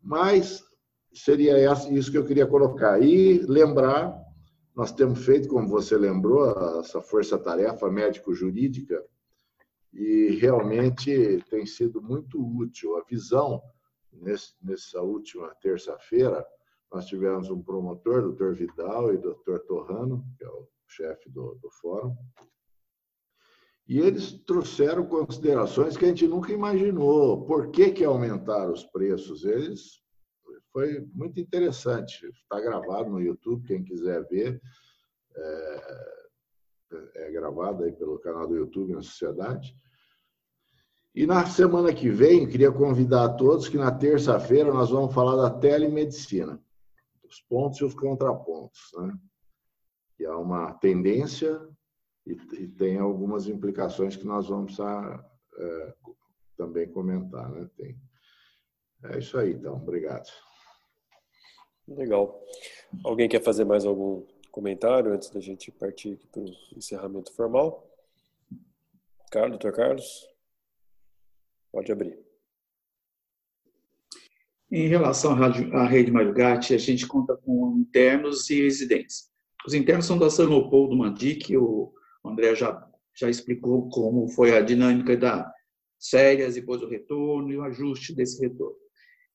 Mas 0.00 0.62
seria 1.12 1.58
isso 1.90 2.10
que 2.10 2.18
eu 2.18 2.24
queria 2.24 2.46
colocar. 2.46 3.02
E 3.02 3.40
lembrar, 3.40 4.16
nós 4.76 4.92
temos 4.92 5.24
feito, 5.24 5.48
como 5.48 5.68
você 5.68 5.96
lembrou, 5.96 6.80
essa 6.80 7.02
força-tarefa 7.02 7.90
médico-jurídica, 7.90 9.04
e 9.92 10.36
realmente 10.40 11.42
tem 11.50 11.66
sido 11.66 12.00
muito 12.00 12.40
útil. 12.40 12.96
A 12.96 13.04
visão, 13.04 13.62
nessa 14.62 15.00
última 15.00 15.54
terça-feira, 15.56 16.46
nós 16.92 17.06
tivemos 17.06 17.50
um 17.50 17.62
promotor, 17.62 18.22
doutor 18.22 18.54
Vidal 18.54 19.14
e 19.14 19.18
doutor 19.18 19.60
Torrano, 19.60 20.24
que 20.36 20.44
é 20.44 20.48
o 20.48 20.68
chefe 20.86 21.30
do, 21.30 21.54
do 21.62 21.70
fórum, 21.70 22.16
e 23.90 23.98
eles 23.98 24.32
trouxeram 24.44 25.04
considerações 25.04 25.96
que 25.96 26.04
a 26.04 26.08
gente 26.08 26.26
nunca 26.28 26.52
imaginou. 26.52 27.44
Por 27.44 27.72
que, 27.72 27.90
que 27.90 28.04
aumentaram 28.04 28.72
os 28.72 28.84
preços? 28.84 29.44
Eles 29.44 30.00
foi 30.72 31.00
muito 31.12 31.40
interessante. 31.40 32.24
Está 32.28 32.60
gravado 32.60 33.10
no 33.10 33.20
YouTube, 33.20 33.66
quem 33.66 33.82
quiser 33.82 34.24
ver. 34.28 34.60
É, 35.34 36.19
é 37.14 37.30
gravada 37.30 37.84
aí 37.84 37.92
pelo 37.92 38.18
canal 38.18 38.46
do 38.46 38.56
YouTube 38.56 38.92
na 38.92 39.02
Sociedade. 39.02 39.76
E 41.14 41.26
na 41.26 41.44
semana 41.46 41.92
que 41.92 42.08
vem, 42.08 42.48
queria 42.48 42.70
convidar 42.70 43.24
a 43.24 43.34
todos 43.34 43.68
que 43.68 43.76
na 43.76 43.90
terça-feira 43.90 44.72
nós 44.72 44.90
vamos 44.90 45.12
falar 45.12 45.36
da 45.36 45.50
telemedicina, 45.50 46.62
os 47.24 47.40
pontos 47.42 47.80
e 47.80 47.84
os 47.84 47.94
contrapontos, 47.94 48.80
né? 48.96 49.18
Que 50.16 50.24
é 50.24 50.30
uma 50.30 50.72
tendência 50.74 51.60
e, 52.26 52.32
e 52.32 52.68
tem 52.68 52.98
algumas 52.98 53.48
implicações 53.48 54.14
que 54.14 54.24
nós 54.24 54.48
vamos 54.48 54.76
precisar 54.76 55.24
é, 55.58 55.94
também 56.56 56.88
comentar, 56.90 57.50
né? 57.50 57.68
Tem. 57.76 57.98
É 59.04 59.18
isso 59.18 59.36
aí, 59.36 59.52
então. 59.52 59.76
Obrigado. 59.76 60.28
Legal. 61.88 62.40
Alguém 63.04 63.28
quer 63.28 63.42
fazer 63.42 63.64
mais 63.64 63.84
algum 63.84 64.24
comentário 64.50 65.12
antes 65.12 65.30
da 65.30 65.40
gente 65.40 65.70
partir 65.70 66.18
para 66.30 66.42
o 66.42 66.54
encerramento 66.76 67.32
formal? 67.32 67.88
Carlos, 69.30 69.58
doutor 69.58 69.72
Carlos? 69.72 70.28
Pode 71.72 71.92
abrir. 71.92 72.18
Em 74.70 74.86
relação 74.86 75.32
à 75.32 75.84
rede 75.84 76.12
Mariugatti, 76.12 76.74
a 76.74 76.78
gente 76.78 77.06
conta 77.06 77.36
com 77.36 77.76
internos 77.76 78.48
e 78.50 78.62
residentes. 78.62 79.30
Os 79.66 79.74
internos 79.74 80.06
são 80.06 80.18
da 80.18 80.30
Sanopol 80.30 80.88
do 80.88 80.96
Mandic, 80.96 81.56
o 81.56 81.92
André 82.24 82.54
já, 82.54 82.88
já 83.14 83.28
explicou 83.28 83.88
como 83.88 84.28
foi 84.28 84.56
a 84.56 84.60
dinâmica 84.60 85.16
da 85.16 85.52
férias, 86.08 86.54
depois 86.54 86.82
o 86.82 86.88
retorno 86.88 87.52
e 87.52 87.58
o 87.58 87.62
ajuste 87.64 88.14
desse 88.14 88.40
retorno. 88.40 88.76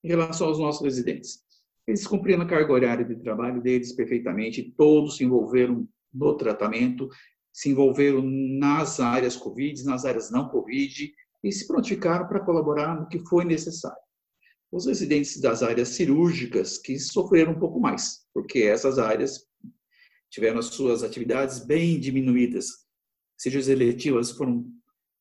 Em 0.03 0.07
relação 0.07 0.47
aos 0.47 0.57
nossos 0.57 0.81
residentes, 0.81 1.43
eles 1.87 2.07
cumpriram 2.07 2.41
a 2.41 2.47
carga 2.47 2.73
horária 2.73 3.05
de 3.05 3.15
trabalho 3.17 3.61
deles 3.61 3.93
perfeitamente, 3.93 4.73
todos 4.75 5.17
se 5.17 5.23
envolveram 5.23 5.87
no 6.13 6.35
tratamento, 6.35 7.09
se 7.53 7.69
envolveram 7.69 8.21
nas 8.23 8.99
áreas 8.99 9.35
Covid, 9.35 9.83
nas 9.83 10.05
áreas 10.05 10.31
não 10.31 10.49
Covid, 10.49 11.13
e 11.43 11.51
se 11.51 11.67
prontificaram 11.67 12.27
para 12.27 12.39
colaborar 12.39 12.99
no 12.99 13.07
que 13.07 13.19
foi 13.27 13.45
necessário. 13.45 13.97
Os 14.71 14.87
residentes 14.87 15.39
das 15.39 15.61
áreas 15.61 15.89
cirúrgicas 15.89 16.77
que 16.77 16.97
sofreram 16.99 17.51
um 17.51 17.59
pouco 17.59 17.79
mais, 17.79 18.25
porque 18.33 18.63
essas 18.63 18.97
áreas 18.97 19.45
tiveram 20.29 20.59
as 20.59 20.65
suas 20.65 21.03
atividades 21.03 21.59
bem 21.59 21.99
diminuídas. 21.99 22.67
Cirurgias 23.37 23.69
eletivas 23.69 24.31
foram 24.31 24.65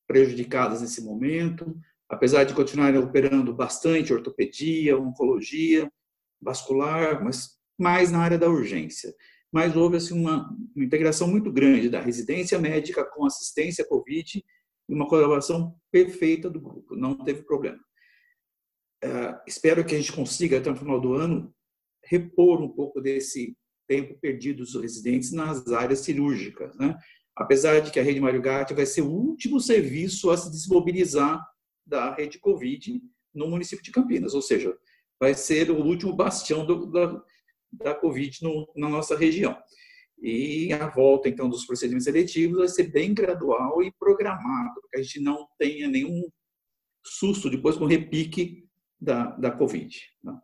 prejudicadas 0.07 0.81
nesse 0.81 1.01
momento, 1.01 1.77
apesar 2.09 2.43
de 2.43 2.53
continuarem 2.53 2.99
operando 2.99 3.53
bastante 3.53 4.13
ortopedia, 4.13 4.97
oncologia, 4.97 5.89
vascular, 6.41 7.23
mas 7.23 7.55
mais 7.77 8.11
na 8.11 8.19
área 8.19 8.37
da 8.37 8.49
urgência. 8.49 9.13
Mas 9.51 9.75
houve 9.75 9.97
assim, 9.97 10.13
uma, 10.13 10.49
uma 10.75 10.85
integração 10.85 11.27
muito 11.27 11.51
grande 11.51 11.89
da 11.89 12.01
residência 12.01 12.59
médica 12.59 13.05
com 13.05 13.25
assistência 13.25 13.85
COVID 13.85 14.43
e 14.89 14.93
uma 14.93 15.07
colaboração 15.07 15.75
perfeita 15.91 16.49
do 16.49 16.59
grupo, 16.59 16.95
não 16.95 17.15
teve 17.15 17.43
problema. 17.43 17.79
É, 19.03 19.39
espero 19.47 19.85
que 19.85 19.95
a 19.95 19.97
gente 19.97 20.13
consiga, 20.13 20.57
até 20.57 20.71
o 20.71 20.75
final 20.75 20.99
do 20.99 21.13
ano, 21.13 21.53
repor 22.03 22.61
um 22.61 22.69
pouco 22.69 23.01
desse 23.01 23.57
tempo 23.87 24.17
perdido 24.19 24.57
dos 24.57 24.75
residentes 24.75 25.31
nas 25.31 25.67
áreas 25.67 25.99
cirúrgicas. 25.99 26.75
Né? 26.77 26.97
Apesar 27.35 27.79
de 27.81 27.91
que 27.91 27.99
a 27.99 28.03
rede 28.03 28.19
Mário 28.19 28.41
Gatti 28.41 28.73
vai 28.73 28.85
ser 28.85 29.01
o 29.01 29.11
último 29.11 29.59
serviço 29.59 30.29
a 30.29 30.37
se 30.37 30.49
desmobilizar 30.49 31.45
da 31.85 32.13
rede 32.13 32.39
Covid 32.39 33.01
no 33.33 33.47
município 33.47 33.83
de 33.83 33.91
Campinas, 33.91 34.33
ou 34.33 34.41
seja, 34.41 34.75
vai 35.19 35.33
ser 35.33 35.71
o 35.71 35.83
último 35.83 36.13
bastião 36.13 36.65
do, 36.65 36.85
da, 36.87 37.21
da 37.71 37.95
Covid 37.95 38.43
no, 38.43 38.71
na 38.75 38.89
nossa 38.89 39.15
região. 39.15 39.57
E 40.21 40.71
a 40.73 40.87
volta, 40.87 41.27
então, 41.27 41.49
dos 41.49 41.65
procedimentos 41.65 42.07
eletivos 42.07 42.57
vai 42.57 42.67
ser 42.67 42.91
bem 42.91 43.13
gradual 43.13 43.83
e 43.83 43.91
programado, 43.91 44.81
para 44.81 44.89
que 44.91 44.97
a 44.97 45.01
gente 45.01 45.19
não 45.19 45.47
tenha 45.57 45.87
nenhum 45.87 46.23
susto 47.03 47.49
depois 47.49 47.77
com 47.77 47.85
repique 47.85 48.67
da, 48.99 49.27
da 49.31 49.51
Covid. 49.51 49.95
Né? 50.23 50.39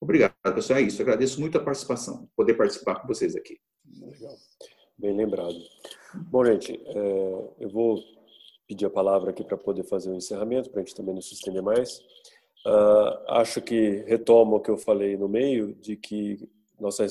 Obrigado, 0.00 0.34
pessoal. 0.54 0.78
É 0.78 0.82
isso. 0.82 1.00
Agradeço 1.00 1.40
muito 1.40 1.56
a 1.56 1.64
participação, 1.64 2.28
poder 2.36 2.54
participar 2.54 2.96
com 2.96 3.08
vocês 3.08 3.34
aqui. 3.34 3.58
Legal. 4.00 4.36
Bem 4.98 5.16
lembrado. 5.16 5.56
Bom, 6.14 6.44
gente, 6.44 6.72
é, 6.72 7.54
eu 7.60 7.68
vou 7.70 7.98
pedir 8.66 8.86
a 8.86 8.90
palavra 8.90 9.30
aqui 9.30 9.44
para 9.44 9.56
poder 9.56 9.84
fazer 9.84 10.10
o 10.10 10.14
um 10.14 10.16
encerramento, 10.16 10.70
para 10.70 10.80
a 10.80 10.84
gente 10.84 10.94
também 10.94 11.14
não 11.14 11.22
se 11.22 11.34
estender 11.34 11.62
mais. 11.62 12.00
Uh, 12.66 13.22
acho 13.28 13.62
que 13.62 14.02
retomo 14.08 14.56
o 14.56 14.60
que 14.60 14.68
eu 14.68 14.76
falei 14.76 15.16
no 15.16 15.28
meio, 15.28 15.72
de 15.76 15.96
que, 15.96 16.50
nossa, 16.80 17.06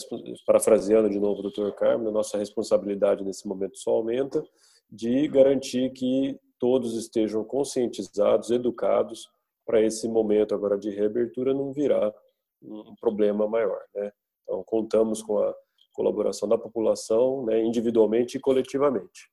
parafraseando 0.45 1.09
de 1.09 1.17
novo 1.17 1.39
o 1.39 1.49
Dr. 1.49 1.71
Carmen, 1.71 2.11
nossa 2.11 2.37
responsabilidade 2.37 3.23
nesse 3.23 3.47
momento 3.47 3.77
só 3.77 3.91
aumenta 3.91 4.43
de 4.91 5.25
garantir 5.29 5.91
que 5.93 6.37
todos 6.59 6.97
estejam 6.97 7.41
conscientizados, 7.45 8.51
educados, 8.51 9.29
para 9.65 9.81
esse 9.81 10.09
momento 10.09 10.53
agora 10.53 10.77
de 10.77 10.89
reabertura 10.89 11.53
não 11.53 11.71
virar 11.71 12.13
um 12.61 12.93
problema 12.99 13.47
maior. 13.47 13.79
Né? 13.95 14.11
Então, 14.43 14.61
contamos 14.63 15.23
com 15.23 15.39
a 15.39 15.55
colaboração 15.93 16.49
da 16.49 16.57
população, 16.57 17.45
né, 17.45 17.61
individualmente 17.63 18.37
e 18.37 18.41
coletivamente. 18.41 19.31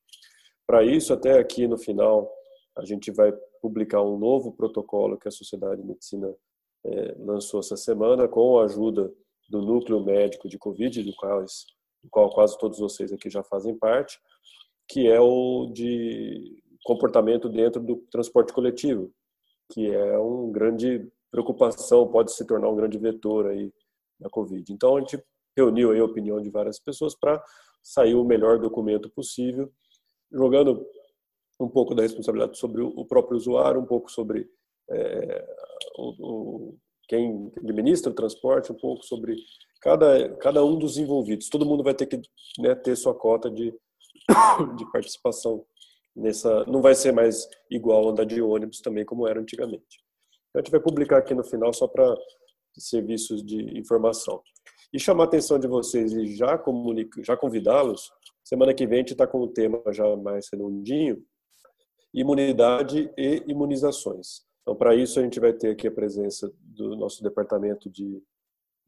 Para 0.65 0.85
isso, 0.85 1.13
até 1.13 1.39
aqui 1.39 1.67
no 1.67 1.77
final, 1.77 2.33
a 2.77 2.85
gente 2.85 3.11
vai 3.11 3.33
publicar 3.63 4.03
um 4.03 4.19
novo 4.19 4.53
protocolo 4.53 5.17
que 5.17 5.29
a 5.29 5.31
Sociedade 5.31 5.81
de 5.81 5.87
Medicina 5.87 6.35
é, 6.85 7.15
lançou 7.19 7.61
essa 7.61 7.77
semana, 7.77 8.27
com 8.27 8.59
a 8.59 8.65
ajuda 8.65 9.13
do 9.49 9.63
núcleo 9.63 10.05
médico 10.05 10.49
de 10.49 10.59
Covid, 10.59 11.03
do 11.05 11.15
qual, 11.15 11.43
do 11.43 12.11
qual 12.11 12.31
quase 12.31 12.59
todos 12.59 12.81
vocês 12.81 13.13
aqui 13.13 13.31
já 13.31 13.43
fazem 13.45 13.79
parte, 13.79 14.21
que 14.89 15.07
é 15.07 15.21
o 15.21 15.71
de 15.73 16.61
comportamento 16.85 17.49
dentro 17.49 17.81
do 17.81 17.97
transporte 18.11 18.53
coletivo, 18.53 19.13
que 19.73 19.87
é 19.91 20.19
um 20.19 20.51
grande 20.51 21.09
preocupação, 21.31 22.11
pode 22.11 22.33
se 22.33 22.45
tornar 22.45 22.69
um 22.69 22.77
grande 22.77 22.99
vetor 22.99 23.47
aí 23.47 23.73
da 24.19 24.29
Covid. 24.29 24.73
Então 24.73 24.97
a 24.97 25.01
gente 25.01 25.23
reuniu 25.57 25.93
aí 25.93 26.01
a 26.01 26.05
opinião 26.05 26.41
de 26.41 26.51
várias 26.51 26.79
pessoas 26.81 27.15
para 27.15 27.43
sair 27.83 28.15
o 28.15 28.25
melhor 28.25 28.59
documento 28.59 29.09
possível, 29.11 29.73
jogando 30.31 30.85
um 31.61 31.69
pouco 31.69 31.95
da 31.95 32.03
responsabilidade 32.03 32.59
sobre 32.59 32.83
o 32.83 33.05
próprio 33.05 33.37
usuário, 33.37 33.81
um 33.81 33.87
pouco 33.87 34.11
sobre 34.11 34.49
é, 34.91 35.47
o, 35.97 36.15
o, 36.21 36.79
quem 37.09 37.53
administra 37.59 38.11
o 38.11 38.15
transporte, 38.15 38.73
um 38.73 38.77
pouco 38.77 39.05
sobre 39.05 39.37
cada, 39.81 40.35
cada 40.37 40.65
um 40.65 40.79
dos 40.79 40.99
envolvidos. 40.99 41.49
Todo 41.49 41.67
mundo 41.67 41.83
vai 41.83 41.95
ter 41.95 42.07
que 42.07 42.21
né, 42.59 42.75
ter 42.75 42.97
sua 42.97 43.15
cota 43.15 43.51
de, 43.51 43.73
de 44.77 44.93
participação 44.93 45.65
nessa. 46.15 46.65
Não 46.67 46.81
vai 46.81 46.95
ser 46.95 47.13
mais 47.13 47.49
igual 47.71 48.09
andar 48.09 48.25
de 48.25 48.41
ônibus 48.41 48.81
também, 48.81 49.05
como 49.05 49.27
era 49.27 49.41
antigamente. 49.41 50.03
A 50.55 50.59
gente 50.59 50.71
vai 50.71 50.81
publicar 50.81 51.19
aqui 51.19 51.35
no 51.35 51.45
final 51.45 51.73
só 51.73 51.89
para 51.89 52.15
serviços 52.79 53.45
de 53.45 53.79
informação. 53.79 54.43
E 54.93 55.01
chamar 55.01 55.25
a 55.25 55.27
atenção 55.27 55.59
de 55.59 55.67
vocês 55.67 56.13
e 56.13 56.37
já, 56.37 56.63
já 57.23 57.37
convidá-los. 57.37 58.11
Semana 58.45 58.75
que 58.75 58.87
vem 58.87 58.97
a 58.97 58.99
gente 58.99 59.13
está 59.13 59.27
com 59.27 59.39
o 59.39 59.49
tema 59.49 59.83
já 59.93 60.05
mais 60.17 60.49
redondinho, 60.53 61.23
imunidade 62.13 63.11
e 63.17 63.43
imunizações. 63.47 64.43
Então, 64.63 64.77
para 64.77 64.95
isso, 64.95 65.19
a 65.19 65.23
gente 65.23 65.41
vai 65.41 65.53
ter 65.53 65.71
aqui 65.71 65.89
a 65.89 65.93
presença 65.93 66.53
do 66.61 66.97
nosso 66.97 67.23
departamento 67.23 67.91
de, 67.91 68.23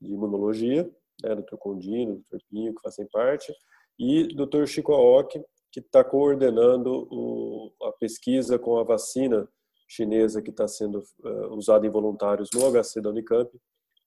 de 0.01 0.12
imunologia, 0.12 0.88
né, 1.22 1.34
Dr. 1.34 1.56
Condino, 1.56 2.22
Dr. 2.30 2.38
Pinho, 2.48 2.74
que 2.74 2.82
fazem 2.82 3.06
parte, 3.06 3.52
e 3.98 4.28
Dr. 4.34 4.66
Chico 4.66 4.92
Aoki, 4.92 5.42
que 5.72 5.80
está 5.80 6.05
coordenando 6.05 7.09
o, 7.10 7.72
a 7.82 7.92
pesquisa 7.92 8.59
com 8.59 8.78
a 8.78 8.84
vacina 8.84 9.48
chinesa 9.88 10.40
que 10.40 10.51
está 10.51 10.66
sendo 10.68 11.02
uh, 11.24 11.55
usada 11.55 11.86
em 11.86 11.90
voluntários 11.90 12.48
no 12.55 12.60
HC 12.70 13.01
da 13.01 13.10
Unicamp, 13.10 13.51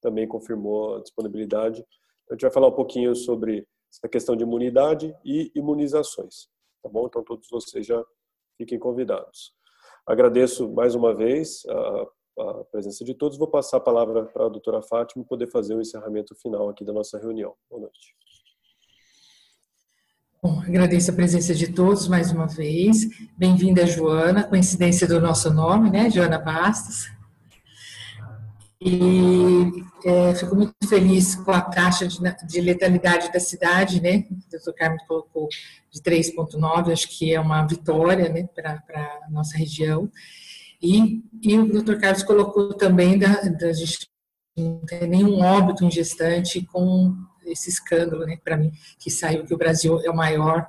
também 0.02 0.27
confirmou 0.27 0.95
a 0.95 1.02
disponibilidade. 1.02 1.80
Então, 2.23 2.31
a 2.31 2.34
gente 2.34 2.41
vai 2.41 2.52
falar 2.52 2.68
um 2.68 2.76
pouquinho 2.76 3.15
sobre 3.15 3.68
essa 3.91 4.07
questão 4.07 4.35
de 4.35 4.44
imunidade 4.44 5.15
e 5.23 5.52
imunizações, 5.56 6.48
tá 6.81 6.89
bom? 6.89 7.07
Então, 7.07 7.23
todos 7.23 7.48
vocês 7.49 7.85
já 7.85 8.03
fiquem 8.57 8.79
convidados. 8.79 9.53
Agradeço 10.05 10.69
mais 10.69 10.95
uma 10.95 11.13
vez 11.13 11.63
a, 11.67 12.07
a 12.39 12.53
presença 12.71 13.03
de 13.03 13.13
todos. 13.13 13.38
Vou 13.38 13.47
passar 13.47 13.77
a 13.77 13.81
palavra 13.81 14.25
para 14.25 14.45
a 14.45 14.49
doutora 14.49 14.81
Fátima 14.81 15.23
poder 15.23 15.47
fazer 15.47 15.75
o 15.75 15.81
encerramento 15.81 16.35
final 16.35 16.69
aqui 16.69 16.84
da 16.84 16.93
nossa 16.93 17.17
reunião. 17.19 17.53
Boa 17.69 17.81
noite. 17.81 18.15
Bom, 20.41 20.61
agradeço 20.61 21.11
a 21.11 21.15
presença 21.15 21.53
de 21.53 21.73
todos 21.73 22.07
mais 22.07 22.31
uma 22.31 22.47
vez. 22.47 23.07
Bem-vinda, 23.35 23.85
Joana, 23.85 24.43
coincidência 24.43 25.07
do 25.07 25.19
nosso 25.19 25.51
nome, 25.51 25.89
né, 25.89 26.09
Joana 26.09 26.38
Bastos. 26.38 27.16
E 28.80 29.84
é, 30.06 30.36
fico 30.36 30.56
muito 30.56 30.74
feliz 30.88 31.36
com 31.36 31.52
a 31.52 31.62
taxa 31.62 32.08
de, 32.08 32.20
de 32.45 32.62
letalidade 32.62 33.32
da 33.32 33.40
cidade, 33.40 34.02
né? 34.02 34.26
O 34.30 34.52
doutor 34.52 34.74
Carmen 34.74 35.06
colocou 35.08 35.48
de 35.91 36.02
3,9, 36.02 36.91
acho 36.91 37.08
que 37.10 37.34
é 37.34 37.40
uma 37.40 37.66
vitória 37.66 38.30
né, 38.30 38.48
para 38.56 38.84
a 39.26 39.30
nossa 39.30 39.58
região. 39.58 40.12
E, 40.82 41.24
e 41.41 41.58
o 41.58 41.72
doutor 41.72 41.99
Carlos 41.99 42.22
colocou 42.22 42.74
também 42.74 43.18
da, 43.18 43.41
da 43.41 43.72
não 44.56 44.80
ter 44.86 45.08
nenhum 45.08 45.41
óbito 45.41 45.84
em 45.84 45.91
gestante 45.91 46.62
com 46.62 47.16
esse 47.45 47.70
escândalo, 47.70 48.26
né, 48.26 48.38
para 48.44 48.58
mim, 48.58 48.72
que 48.99 49.10
saiu 49.10 49.45
que 49.45 49.54
o 49.54 49.58
Brasil 49.58 49.99
é 50.04 50.10
o 50.10 50.16
maior 50.16 50.68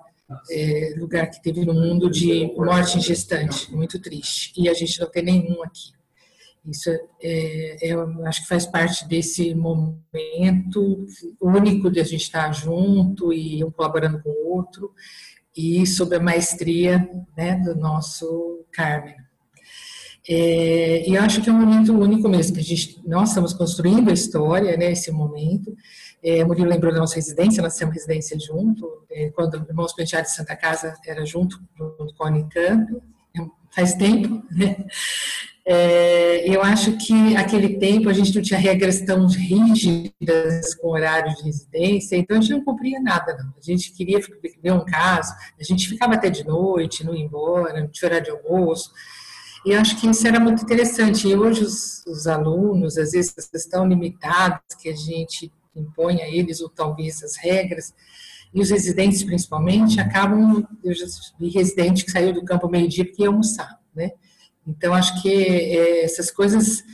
é, 0.51 0.95
lugar 0.97 1.29
que 1.31 1.43
teve 1.43 1.65
no 1.65 1.75
mundo 1.75 2.11
de 2.11 2.53
morte 2.57 2.99
em 2.99 3.01
gestante, 3.01 3.75
muito 3.75 3.99
triste. 3.99 4.53
E 4.57 4.69
a 4.69 4.75
gente 4.75 5.01
não 5.01 5.11
tem 5.11 5.23
nenhum 5.23 5.63
aqui. 5.63 5.98
Isso 6.69 6.91
é, 6.91 6.99
é, 7.23 7.93
eu 7.93 8.27
acho 8.27 8.43
que 8.43 8.49
faz 8.49 8.67
parte 8.67 9.09
desse 9.09 9.55
momento 9.55 11.07
único 11.41 11.91
de 11.91 12.01
a 12.01 12.05
gente 12.05 12.23
estar 12.23 12.53
junto 12.53 13.33
e 13.33 13.65
um 13.65 13.71
colaborando 13.71 14.21
com 14.23 14.29
o 14.29 14.57
outro, 14.57 14.93
e 15.57 15.87
sob 15.87 16.15
a 16.15 16.21
maestria 16.21 17.09
né, 17.37 17.57
do 17.57 17.75
nosso 17.75 18.65
Carmen. 18.71 19.17
É, 20.29 21.09
e 21.09 21.15
eu 21.15 21.23
acho 21.23 21.41
que 21.41 21.49
é 21.49 21.53
um 21.53 21.59
momento 21.59 21.99
único 21.99 22.29
mesmo, 22.29 22.55
que 22.55 22.61
a 22.61 22.65
gente, 22.65 23.01
nós 23.09 23.31
estamos 23.31 23.55
construindo 23.55 24.11
a 24.11 24.13
história, 24.13 24.77
né, 24.77 24.93
momento. 25.11 25.75
É, 26.23 26.45
Murilo 26.45 26.69
lembrou 26.69 26.93
da 26.93 26.99
nossa 26.99 27.15
residência, 27.15 27.63
nós 27.63 27.77
temos 27.77 27.95
residência 27.95 28.39
junto, 28.39 28.87
é, 29.11 29.31
quando 29.31 29.55
o 29.55 29.67
Irmãos 29.67 29.95
Penteados 29.95 30.33
de 30.33 30.37
Santa 30.37 30.55
Casa 30.55 30.95
era 31.07 31.25
junto, 31.25 31.59
com 31.79 32.25
a 32.25 32.27
Unicamp, 32.27 32.93
faz 33.71 33.95
tempo, 33.95 34.45
né? 34.51 34.85
É, 35.71 36.49
eu 36.49 36.63
acho 36.63 36.97
que 36.97 37.37
aquele 37.37 37.79
tempo 37.79 38.09
a 38.09 38.13
gente 38.15 38.35
não 38.35 38.41
tinha 38.41 38.59
regras 38.59 39.03
tão 39.03 39.27
rígidas 39.27 40.75
com 40.77 40.89
horários 40.89 41.35
de 41.37 41.43
residência, 41.45 42.17
então 42.17 42.39
a 42.39 42.41
gente 42.41 42.53
não 42.53 42.65
cumpria 42.65 42.99
nada, 42.99 43.37
não. 43.37 43.53
A 43.55 43.61
gente 43.61 43.93
queria 43.93 44.19
ver 44.63 44.73
um 44.73 44.83
caso, 44.83 45.31
a 45.61 45.63
gente 45.63 45.87
ficava 45.87 46.15
até 46.15 46.31
de 46.31 46.43
noite, 46.43 47.05
não 47.05 47.15
ia 47.15 47.23
embora, 47.23 47.79
não 47.79 47.89
tinha 47.89 48.09
horário 48.09 48.25
de 48.25 48.31
almoço. 48.31 48.91
E 49.67 49.75
acho 49.75 50.01
que 50.01 50.09
isso 50.09 50.27
era 50.27 50.41
muito 50.41 50.63
interessante. 50.63 51.29
E 51.29 51.37
hoje 51.37 51.63
os, 51.63 52.03
os 52.07 52.27
alunos, 52.27 52.97
às 52.97 53.11
vezes, 53.11 53.35
estão 53.53 53.87
limitados 53.87 54.61
que 54.81 54.89
a 54.89 54.97
gente 54.97 55.53
impõe 55.77 56.23
a 56.23 56.29
eles, 56.31 56.63
ou 56.63 56.71
talvez 56.71 57.23
as 57.23 57.37
regras, 57.37 57.93
e 58.55 58.63
os 58.63 58.71
residentes, 58.71 59.23
principalmente, 59.23 60.01
acabam. 60.01 60.67
Eu 60.83 60.95
já 60.95 61.05
vi 61.39 61.51
residente 61.51 62.07
que 62.07 62.11
saiu 62.11 62.33
do 62.33 62.43
campo 62.43 62.71
meio-dia 62.71 63.05
porque 63.05 63.23
ia 63.23 63.29
almoçar, 63.29 63.79
né? 63.95 64.13
Então, 64.69 64.93
acho 64.93 65.23
que 65.23 65.33
é, 65.33 66.05
essas 66.05 66.31
coisas 66.31 66.85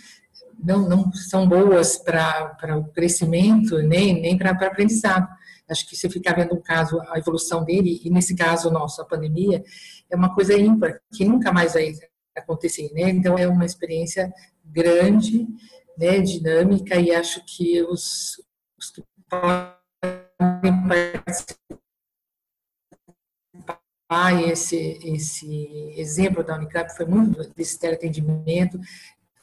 não, 0.62 0.88
não 0.88 1.12
são 1.12 1.48
boas 1.48 1.98
para 1.98 2.78
o 2.78 2.84
crescimento, 2.92 3.78
nem, 3.82 4.20
nem 4.20 4.38
para 4.38 4.50
aprendizado. 4.50 5.28
Acho 5.68 5.88
que 5.88 5.96
se 5.96 6.08
ficar 6.08 6.34
vendo 6.34 6.54
um 6.54 6.60
caso, 6.60 7.00
a 7.10 7.18
evolução 7.18 7.64
dele, 7.64 8.00
e 8.04 8.10
nesse 8.10 8.36
caso 8.36 8.70
nosso, 8.70 9.02
a 9.02 9.04
pandemia, 9.04 9.64
é 10.08 10.14
uma 10.14 10.32
coisa 10.32 10.56
ímpar, 10.56 11.00
que 11.12 11.24
nunca 11.24 11.52
mais 11.52 11.72
vai 11.74 11.92
acontecer, 12.36 12.92
né? 12.92 13.10
Então, 13.10 13.36
é 13.36 13.48
uma 13.48 13.64
experiência 13.64 14.32
grande, 14.64 15.46
né, 15.98 16.20
dinâmica, 16.20 16.96
e 16.96 17.12
acho 17.12 17.42
que 17.44 17.82
os, 17.82 18.40
os 18.78 18.90
que 18.90 19.02
podem 19.28 20.88
participar, 20.88 21.83
esse, 24.50 24.98
esse 25.04 25.94
exemplo 25.96 26.44
da 26.44 26.56
Unicamp 26.56 26.94
foi 26.96 27.06
muito, 27.06 27.48
desse 27.54 27.78
teleatendimento, 27.78 28.78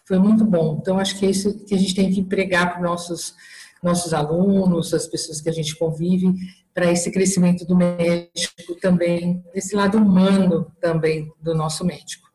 foi 0.05 0.19
muito 0.19 0.45
bom. 0.45 0.77
Então, 0.81 0.99
acho 0.99 1.17
que 1.17 1.25
é 1.25 1.29
isso 1.29 1.65
que 1.65 1.73
a 1.73 1.77
gente 1.77 1.95
tem 1.95 2.11
que 2.11 2.19
empregar 2.19 2.71
para 2.71 2.81
os 2.81 2.89
nossos 2.89 3.35
nossos 3.81 4.13
alunos, 4.13 4.93
as 4.93 5.07
pessoas 5.07 5.41
que 5.41 5.49
a 5.49 5.51
gente 5.51 5.75
convive, 5.75 6.33
para 6.73 6.91
esse 6.91 7.11
crescimento 7.11 7.65
do 7.65 7.75
médico 7.75 8.75
também, 8.79 9.43
desse 9.53 9.75
lado 9.75 9.97
humano 9.97 10.71
também 10.79 11.31
do 11.41 11.55
nosso 11.55 11.83
médico. 11.83 12.29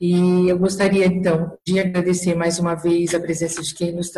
E 0.00 0.48
eu 0.48 0.58
gostaria, 0.58 1.06
então, 1.06 1.56
de 1.64 1.78
agradecer 1.78 2.34
mais 2.34 2.58
uma 2.58 2.74
vez 2.74 3.14
a 3.14 3.20
presença 3.20 3.62
de 3.62 3.74
quem 3.74 3.92
nos 3.92 4.10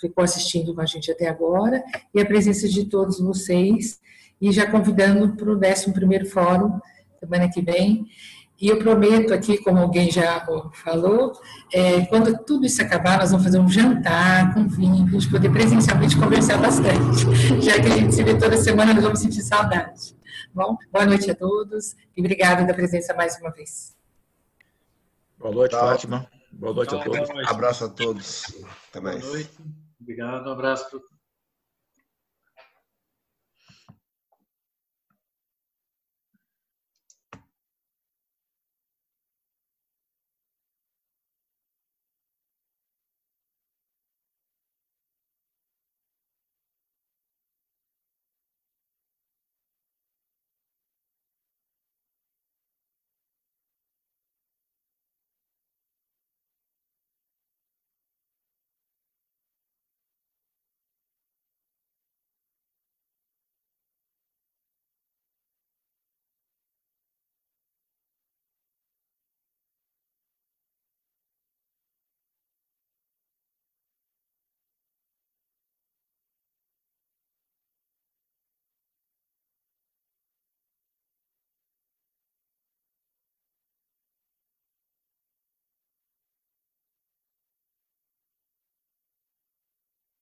ficou 0.00 0.22
assistindo 0.22 0.74
com 0.74 0.80
a 0.80 0.86
gente 0.86 1.10
até 1.10 1.28
agora 1.28 1.82
e 2.14 2.20
a 2.20 2.26
presença 2.26 2.68
de 2.68 2.84
todos 2.84 3.18
vocês, 3.18 3.98
e 4.40 4.50
já 4.52 4.70
convidando 4.70 5.36
para 5.36 5.50
o 5.50 5.58
11º 5.58 6.26
Fórum, 6.26 6.80
semana 7.20 7.50
que 7.50 7.60
vem, 7.60 8.06
e 8.60 8.68
eu 8.68 8.78
prometo 8.78 9.32
aqui, 9.32 9.56
como 9.56 9.78
alguém 9.78 10.10
já 10.10 10.46
falou, 10.84 11.32
é, 11.72 12.04
quando 12.06 12.36
tudo 12.44 12.66
isso 12.66 12.82
acabar, 12.82 13.18
nós 13.18 13.30
vamos 13.30 13.44
fazer 13.44 13.58
um 13.58 13.68
jantar 13.68 14.52
com 14.52 14.68
vinho, 14.68 15.06
para 15.06 15.16
a 15.16 15.20
gente 15.20 15.30
poder 15.30 15.50
presencialmente 15.50 16.16
conversar 16.18 16.58
bastante. 16.58 17.24
Já 17.62 17.80
que 17.80 17.86
a 17.86 17.96
gente 17.96 18.14
se 18.14 18.22
vê 18.22 18.36
toda 18.36 18.58
semana, 18.58 18.92
nós 18.92 19.02
vamos 19.02 19.20
sentir 19.20 19.40
saudade. 19.40 20.14
Bom, 20.52 20.76
boa 20.92 21.06
noite 21.06 21.30
a 21.30 21.34
todos 21.34 21.96
e 22.14 22.20
obrigada 22.20 22.66
da 22.66 22.74
presença 22.74 23.14
mais 23.14 23.38
uma 23.40 23.50
vez. 23.50 23.96
Boa 25.38 25.54
noite, 25.54 25.70
Tchau. 25.70 25.80
Fátima. 25.80 26.26
Boa 26.52 26.74
noite 26.74 26.94
a 26.94 27.02
todos. 27.02 27.28
Noite. 27.30 27.50
Abraço 27.50 27.84
a 27.84 27.88
todos. 27.88 28.44
Boa 28.92 29.18
noite. 29.18 29.50
Obrigado, 29.98 30.48
um 30.48 30.52
abraço. 30.52 31.00